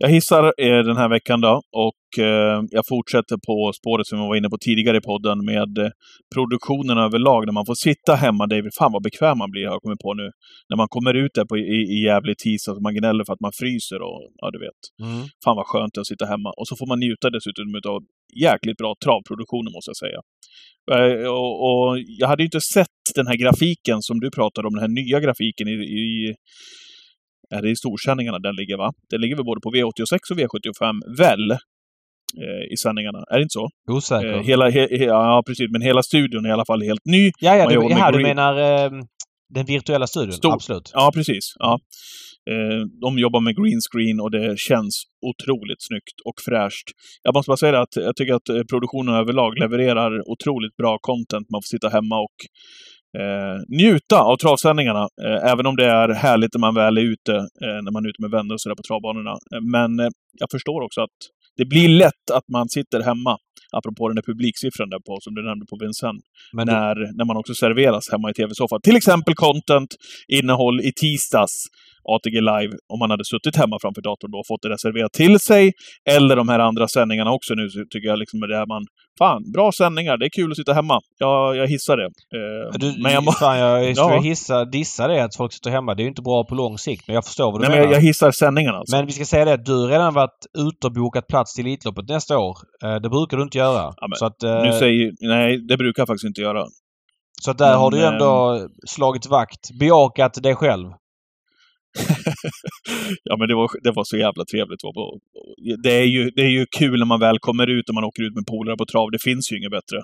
Jag 0.00 0.08
hissar 0.08 0.44
eh, 0.44 0.78
den 0.90 0.96
här 0.96 1.08
veckan 1.08 1.40
då 1.40 1.62
och 1.86 2.24
eh, 2.24 2.62
jag 2.70 2.84
fortsätter 2.88 3.36
på 3.46 3.72
spåret 3.80 4.06
som 4.06 4.18
jag 4.18 4.28
var 4.28 4.36
inne 4.36 4.48
på 4.48 4.58
tidigare 4.58 4.96
i 4.96 5.00
podden 5.00 5.44
med 5.44 5.78
eh, 5.78 5.90
produktionen 6.34 6.98
överlag. 6.98 7.46
När 7.46 7.52
man 7.52 7.66
får 7.66 7.74
sitta 7.74 8.14
hemma, 8.14 8.46
David, 8.46 8.72
fan 8.78 8.92
vad 8.92 9.02
bekväm 9.02 9.38
man 9.38 9.50
blir 9.50 9.64
har 9.66 9.72
jag 9.74 9.82
kommit 9.82 10.04
på 10.06 10.14
nu. 10.14 10.30
När 10.68 10.76
man 10.76 10.88
kommer 10.88 11.14
ut 11.14 11.34
där 11.34 11.44
på, 11.44 11.58
i, 11.58 11.78
i 11.94 11.98
Gävle 12.06 12.34
tisdag 12.44 12.72
och 12.72 12.82
man 12.82 12.94
gnäller 12.94 13.24
för 13.24 13.32
att 13.32 13.44
man 13.46 13.52
fryser 13.60 14.00
och 14.08 14.18
ja, 14.40 14.46
du 14.54 14.58
vet. 14.66 14.80
Mm. 15.04 15.22
Fan 15.44 15.56
vad 15.60 15.66
skönt 15.66 15.90
det 15.94 15.98
är 15.98 16.04
att 16.06 16.12
sitta 16.14 16.26
hemma. 16.34 16.50
Och 16.58 16.66
så 16.68 16.74
får 16.78 16.86
man 16.92 16.98
njuta 17.00 17.30
dessutom 17.30 17.66
av 17.94 18.00
jäkligt 18.46 18.78
bra 18.82 18.90
travproduktioner 19.04 19.70
måste 19.76 19.90
jag 19.94 20.00
säga. 20.04 20.20
Och, 21.38 21.54
och, 21.68 21.88
jag 22.20 22.28
hade 22.28 22.42
ju 22.42 22.48
inte 22.50 22.60
sett 22.60 23.02
den 23.14 23.26
här 23.26 23.36
grafiken 23.44 23.98
som 24.08 24.20
du 24.20 24.28
pratade 24.30 24.68
om, 24.68 24.74
den 24.74 24.84
här 24.86 24.94
nya 25.00 25.20
grafiken 25.20 25.68
i, 25.68 25.72
i 26.02 26.34
är 27.54 27.62
det 27.62 27.70
i 27.70 27.76
storsändningarna 27.76 28.38
den 28.38 28.54
ligger, 28.56 28.76
va? 28.76 28.92
Den 29.10 29.20
ligger 29.20 29.36
väl 29.36 29.44
både 29.44 29.60
på 29.60 29.70
V86 29.70 30.18
och 30.30 30.38
V75, 30.38 31.16
väl? 31.18 31.50
Eh, 32.42 32.72
I 32.72 32.76
sändningarna. 32.76 33.18
Är 33.30 33.36
det 33.36 33.42
inte 33.42 33.52
så? 33.52 33.68
Osäker. 33.90 34.32
Eh, 34.32 34.42
hela, 34.42 34.70
he, 34.70 34.80
he, 34.80 35.04
ja, 35.04 35.42
precis. 35.46 35.66
Men 35.70 35.82
hela 35.82 36.02
studion 36.02 36.44
är 36.44 36.48
i 36.48 36.52
alla 36.52 36.64
fall 36.64 36.82
helt 36.82 37.04
ny. 37.04 37.30
Ja, 37.40 37.56
ja, 37.56 37.68
du, 37.68 37.74
ja, 37.74 38.10
du 38.10 38.22
menar 38.22 38.84
eh, 38.84 38.90
den 39.54 39.66
virtuella 39.66 40.06
studion? 40.06 40.32
Stor. 40.32 40.52
Absolut. 40.54 40.90
Ja, 40.94 41.10
precis. 41.14 41.52
Ja. 41.58 41.78
Eh, 42.50 42.80
de 43.00 43.18
jobbar 43.18 43.40
med 43.40 43.56
green 43.56 43.80
screen 43.90 44.20
och 44.20 44.30
det 44.30 44.58
känns 44.58 44.94
otroligt 45.30 45.82
snyggt 45.88 46.18
och 46.24 46.38
fräscht. 46.48 46.88
Jag 47.22 47.34
måste 47.34 47.48
bara 47.48 47.56
säga 47.56 47.80
att 47.80 47.96
jag 47.96 48.16
tycker 48.16 48.34
att 48.34 48.48
eh, 48.48 48.62
produktionen 48.70 49.14
överlag 49.14 49.58
levererar 49.58 50.30
otroligt 50.32 50.76
bra 50.76 50.98
content. 51.00 51.50
Man 51.50 51.62
får 51.62 51.68
sitta 51.76 51.88
hemma 51.88 52.16
och 52.26 52.38
eh, 53.18 53.56
njuta 53.68 54.20
av 54.20 54.36
travsändningarna. 54.36 55.08
Eh, 55.24 55.50
även 55.52 55.66
om 55.66 55.76
det 55.76 55.86
är 55.86 56.08
härligt 56.08 56.54
när 56.54 56.60
man 56.60 56.74
väl 56.74 56.98
är 56.98 57.02
ute, 57.02 57.34
eh, 57.36 57.78
när 57.84 57.92
man 57.92 58.04
är 58.04 58.08
ute 58.08 58.22
med 58.22 58.30
vänner 58.30 58.54
och 58.54 58.60
sådär 58.60 58.76
på 58.76 58.82
travbanorna. 58.82 59.30
Eh, 59.30 59.60
men 59.60 60.00
eh, 60.00 60.10
jag 60.38 60.48
förstår 60.50 60.80
också 60.82 61.00
att 61.00 61.18
det 61.56 61.64
blir 61.64 61.88
lätt 61.88 62.30
att 62.32 62.48
man 62.52 62.68
sitter 62.68 63.00
hemma, 63.00 63.36
apropå 63.72 64.08
den 64.08 64.16
där 64.16 64.22
publiksiffran 64.22 64.90
där 64.90 64.98
på, 64.98 65.18
som 65.20 65.34
du 65.34 65.42
nämnde 65.42 65.66
på 65.66 65.76
Vincennes, 65.80 66.22
när, 66.52 67.16
när 67.16 67.24
man 67.24 67.36
också 67.36 67.54
serveras 67.54 68.10
hemma 68.12 68.30
i 68.30 68.34
tv-soffan. 68.34 68.80
Till 68.80 68.96
exempel 68.96 69.34
content, 69.34 69.90
innehåll 70.28 70.80
i 70.80 70.92
tisdags 70.92 71.54
ATG 72.14 72.36
Live 72.52 72.72
om 72.92 72.98
man 72.98 73.10
hade 73.10 73.24
suttit 73.24 73.56
hemma 73.56 73.76
framför 73.82 74.02
datorn 74.02 74.30
då 74.30 74.38
och 74.38 74.48
fått 74.52 74.62
det 74.62 74.68
reserverat 74.68 75.12
till 75.12 75.40
sig. 75.40 75.72
Eller 76.10 76.36
de 76.36 76.48
här 76.48 76.58
andra 76.58 76.88
sändningarna 76.88 77.30
också 77.32 77.54
nu, 77.54 77.68
så 77.68 77.78
tycker 77.90 78.08
jag 78.08 78.18
liksom 78.18 78.40
det 78.40 78.56
är 78.56 78.66
man... 78.66 78.84
Fan, 79.18 79.42
bra 79.52 79.72
sändningar. 79.72 80.16
Det 80.16 80.26
är 80.26 80.30
kul 80.30 80.50
att 80.50 80.56
sitta 80.56 80.72
hemma. 80.72 81.00
Jag, 81.18 81.56
jag 81.56 81.66
hissar 81.66 81.96
det. 81.96 82.10
Eh, 82.38 82.78
du, 82.80 83.02
men 83.02 83.12
jag 83.12 83.24
må... 83.24 83.32
Fan, 83.32 83.58
jag 83.58 83.92
ja. 83.96 84.20
hissa, 84.20 84.64
dissa 84.64 85.08
det 85.08 85.24
att 85.24 85.36
folk 85.36 85.52
sitter 85.52 85.70
hemma. 85.70 85.94
Det 85.94 86.02
är 86.02 86.04
ju 86.04 86.08
inte 86.08 86.22
bra 86.22 86.44
på 86.44 86.54
lång 86.54 86.78
sikt, 86.78 87.04
men 87.06 87.14
jag 87.14 87.24
förstår 87.24 87.52
vad 87.52 87.60
du 87.60 87.68
Nej, 87.68 87.70
menar. 87.70 87.84
Men 87.84 87.94
jag, 87.94 88.00
hissar 88.00 88.30
sändningarna 88.30 88.78
alltså. 88.78 88.96
Men 88.96 89.06
vi 89.06 89.12
ska 89.12 89.24
säga 89.24 89.44
det 89.44 89.52
att 89.52 89.64
du 89.64 89.86
redan 89.86 90.14
varit 90.14 90.40
ute 90.58 90.86
och 90.86 90.92
bokat 90.92 91.26
plats 91.26 91.54
till 91.54 91.66
Elitloppet 91.66 92.08
nästa 92.08 92.38
år. 92.38 92.56
Eh, 92.84 92.96
det 92.96 93.08
brukar 93.08 93.36
du 93.36 93.42
inte 93.42 93.58
göra. 93.58 93.94
Ja, 93.96 94.08
så 94.14 94.26
att, 94.26 94.42
eh... 94.42 94.62
nu 94.62 94.72
säger, 94.72 95.12
nej, 95.20 95.66
det 95.68 95.76
brukar 95.76 96.00
jag 96.00 96.08
faktiskt 96.08 96.26
inte 96.26 96.40
göra. 96.40 96.64
Så 97.42 97.50
att 97.50 97.58
där 97.58 97.70
men, 97.70 97.78
har 97.78 97.90
du 97.90 97.96
ju 97.98 98.04
ändå 98.04 98.54
eh, 98.54 98.62
slagit 98.88 99.26
vakt. 99.26 99.78
Bejakat 99.80 100.42
dig 100.42 100.54
själv. 100.54 100.88
ja, 103.24 103.36
men 103.36 103.48
det 103.48 103.54
var, 103.54 103.68
det 103.82 103.90
var 103.90 104.04
så 104.04 104.16
jävla 104.16 104.44
trevligt. 104.44 104.80
Det 105.82 105.92
är, 105.92 106.04
ju, 106.04 106.30
det 106.30 106.42
är 106.42 106.50
ju 106.50 106.66
kul 106.78 106.98
när 106.98 107.06
man 107.06 107.20
väl 107.20 107.38
kommer 107.38 107.66
ut 107.66 107.88
och 107.88 107.94
man 107.94 108.04
åker 108.04 108.22
ut 108.22 108.34
med 108.34 108.46
polare 108.46 108.76
på 108.76 108.86
trav. 108.86 109.10
Det 109.10 109.22
finns 109.22 109.52
ju 109.52 109.58
inget 109.58 109.70
bättre. 109.70 109.98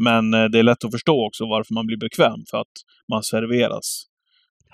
Men 0.00 0.34
eh, 0.34 0.44
det 0.44 0.58
är 0.58 0.62
lätt 0.62 0.84
att 0.84 0.90
förstå 0.90 1.26
också 1.26 1.44
varför 1.44 1.74
man 1.74 1.86
blir 1.86 1.98
bekväm, 1.98 2.40
för 2.50 2.58
att 2.58 2.74
man 3.12 3.22
serveras. 3.22 4.06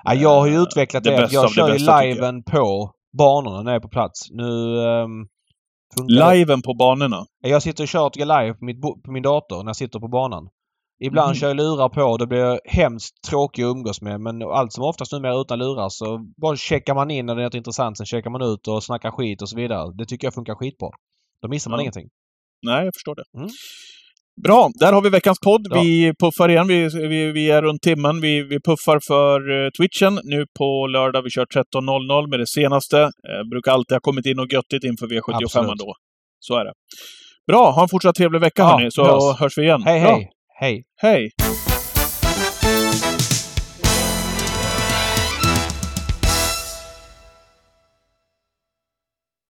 Ja, 0.05 0.15
jag 0.15 0.41
har 0.41 0.47
ju 0.47 0.63
utvecklat 0.63 1.05
det. 1.05 1.11
det 1.11 1.29
jag 1.33 1.53
kör 1.53 1.73
ju 1.73 2.15
liven 2.15 2.43
på 2.43 2.91
banorna 3.19 3.63
när 3.63 3.71
jag 3.71 3.79
är 3.79 3.83
på 3.83 3.89
plats. 3.89 4.31
Nu... 4.31 4.45
Um, 4.45 5.29
liven 6.09 6.63
på 6.63 6.75
banorna? 6.75 7.25
Jag 7.41 7.63
sitter 7.63 7.85
och 7.85 7.89
kör 7.89 8.11
live 8.17 8.55
på, 8.55 8.65
mitt, 8.65 8.81
på 9.05 9.13
min 9.13 9.23
dator 9.23 9.63
när 9.63 9.69
jag 9.69 9.77
sitter 9.77 9.99
på 10.01 10.09
banan. 10.09 10.49
Ibland 11.05 11.28
mm. 11.28 11.34
kör 11.34 11.47
jag 11.47 11.57
lurar 11.57 11.88
på 11.88 12.03
och 12.03 12.18
det 12.18 12.26
blir 12.26 12.61
hemskt 12.64 13.22
tråkigt 13.28 13.64
att 13.64 13.70
umgås 13.70 14.01
med 14.01 14.20
men 14.20 14.42
allt 14.42 14.72
som 14.72 14.84
oftast 14.84 15.12
numera 15.12 15.40
utan 15.40 15.59
lurar 15.59 15.88
så 15.88 16.18
bara 16.42 16.57
checkar 16.57 16.94
man 16.94 17.11
in 17.11 17.26
när 17.26 17.34
det 17.34 17.42
är 17.42 17.44
något 17.44 17.55
intressant. 17.55 17.97
Sen 17.97 18.07
checkar 18.07 18.30
man 18.30 18.42
ut 18.42 18.68
och 18.68 18.84
snackar 18.84 19.11
skit 19.11 19.42
och 19.42 19.49
så 19.49 19.57
vidare. 19.57 19.92
Det 19.94 20.07
tycker 20.07 20.26
jag 20.26 20.34
funkar 20.34 20.55
skitbra. 20.55 20.90
Då 21.42 21.49
missar 21.49 21.70
man 21.70 21.78
ja. 21.78 21.82
ingenting. 21.82 22.09
Nej, 22.62 22.84
jag 22.84 22.94
förstår 22.94 23.14
det. 23.14 23.38
Mm. 23.38 23.51
Bra, 24.42 24.70
där 24.74 24.92
har 24.92 25.03
vi 25.03 25.11
veckans 25.11 25.38
podd. 25.40 25.66
Ja. 25.70 25.80
Vi 25.80 26.12
puffar 26.18 26.49
igen. 26.49 26.68
Vi, 26.68 26.88
vi, 26.88 27.32
vi, 27.32 27.51
är 27.51 27.62
runt 27.62 27.82
timmen. 27.82 28.20
Vi, 28.20 28.42
vi 28.42 28.61
puffar 28.61 29.01
för 29.07 29.51
uh, 29.51 29.70
Twitchen 29.70 30.20
nu 30.24 30.47
på 30.59 30.86
lördag. 30.86 31.22
Vi 31.22 31.30
kör 31.30 31.44
13.00 31.44 32.30
med 32.30 32.38
det 32.38 32.47
senaste. 32.47 32.97
Uh, 32.97 33.49
brukar 33.51 33.72
alltid 33.72 33.94
ha 33.94 34.01
kommit 34.01 34.26
in 34.26 34.38
och 34.38 34.53
göttigt 34.53 34.84
inför 34.84 35.07
V75 35.07 35.44
Absolut. 35.44 35.78
då. 35.78 35.94
Så 36.40 36.57
är 36.57 36.64
det. 36.64 36.72
Bra, 37.47 37.70
ha 37.70 37.82
en 37.82 37.88
fortsatt 37.88 38.14
trevlig 38.14 38.40
vecka 38.40 38.62
ja, 38.62 38.68
hörni, 38.68 38.90
så 38.90 39.32
hörs 39.32 39.59
vi 39.59 39.62
igen. 39.62 39.82
Hej, 39.82 40.01
Bra. 40.01 40.20
Hej! 40.59 40.85
Hej! 40.97 41.33
Hej! 41.41 41.66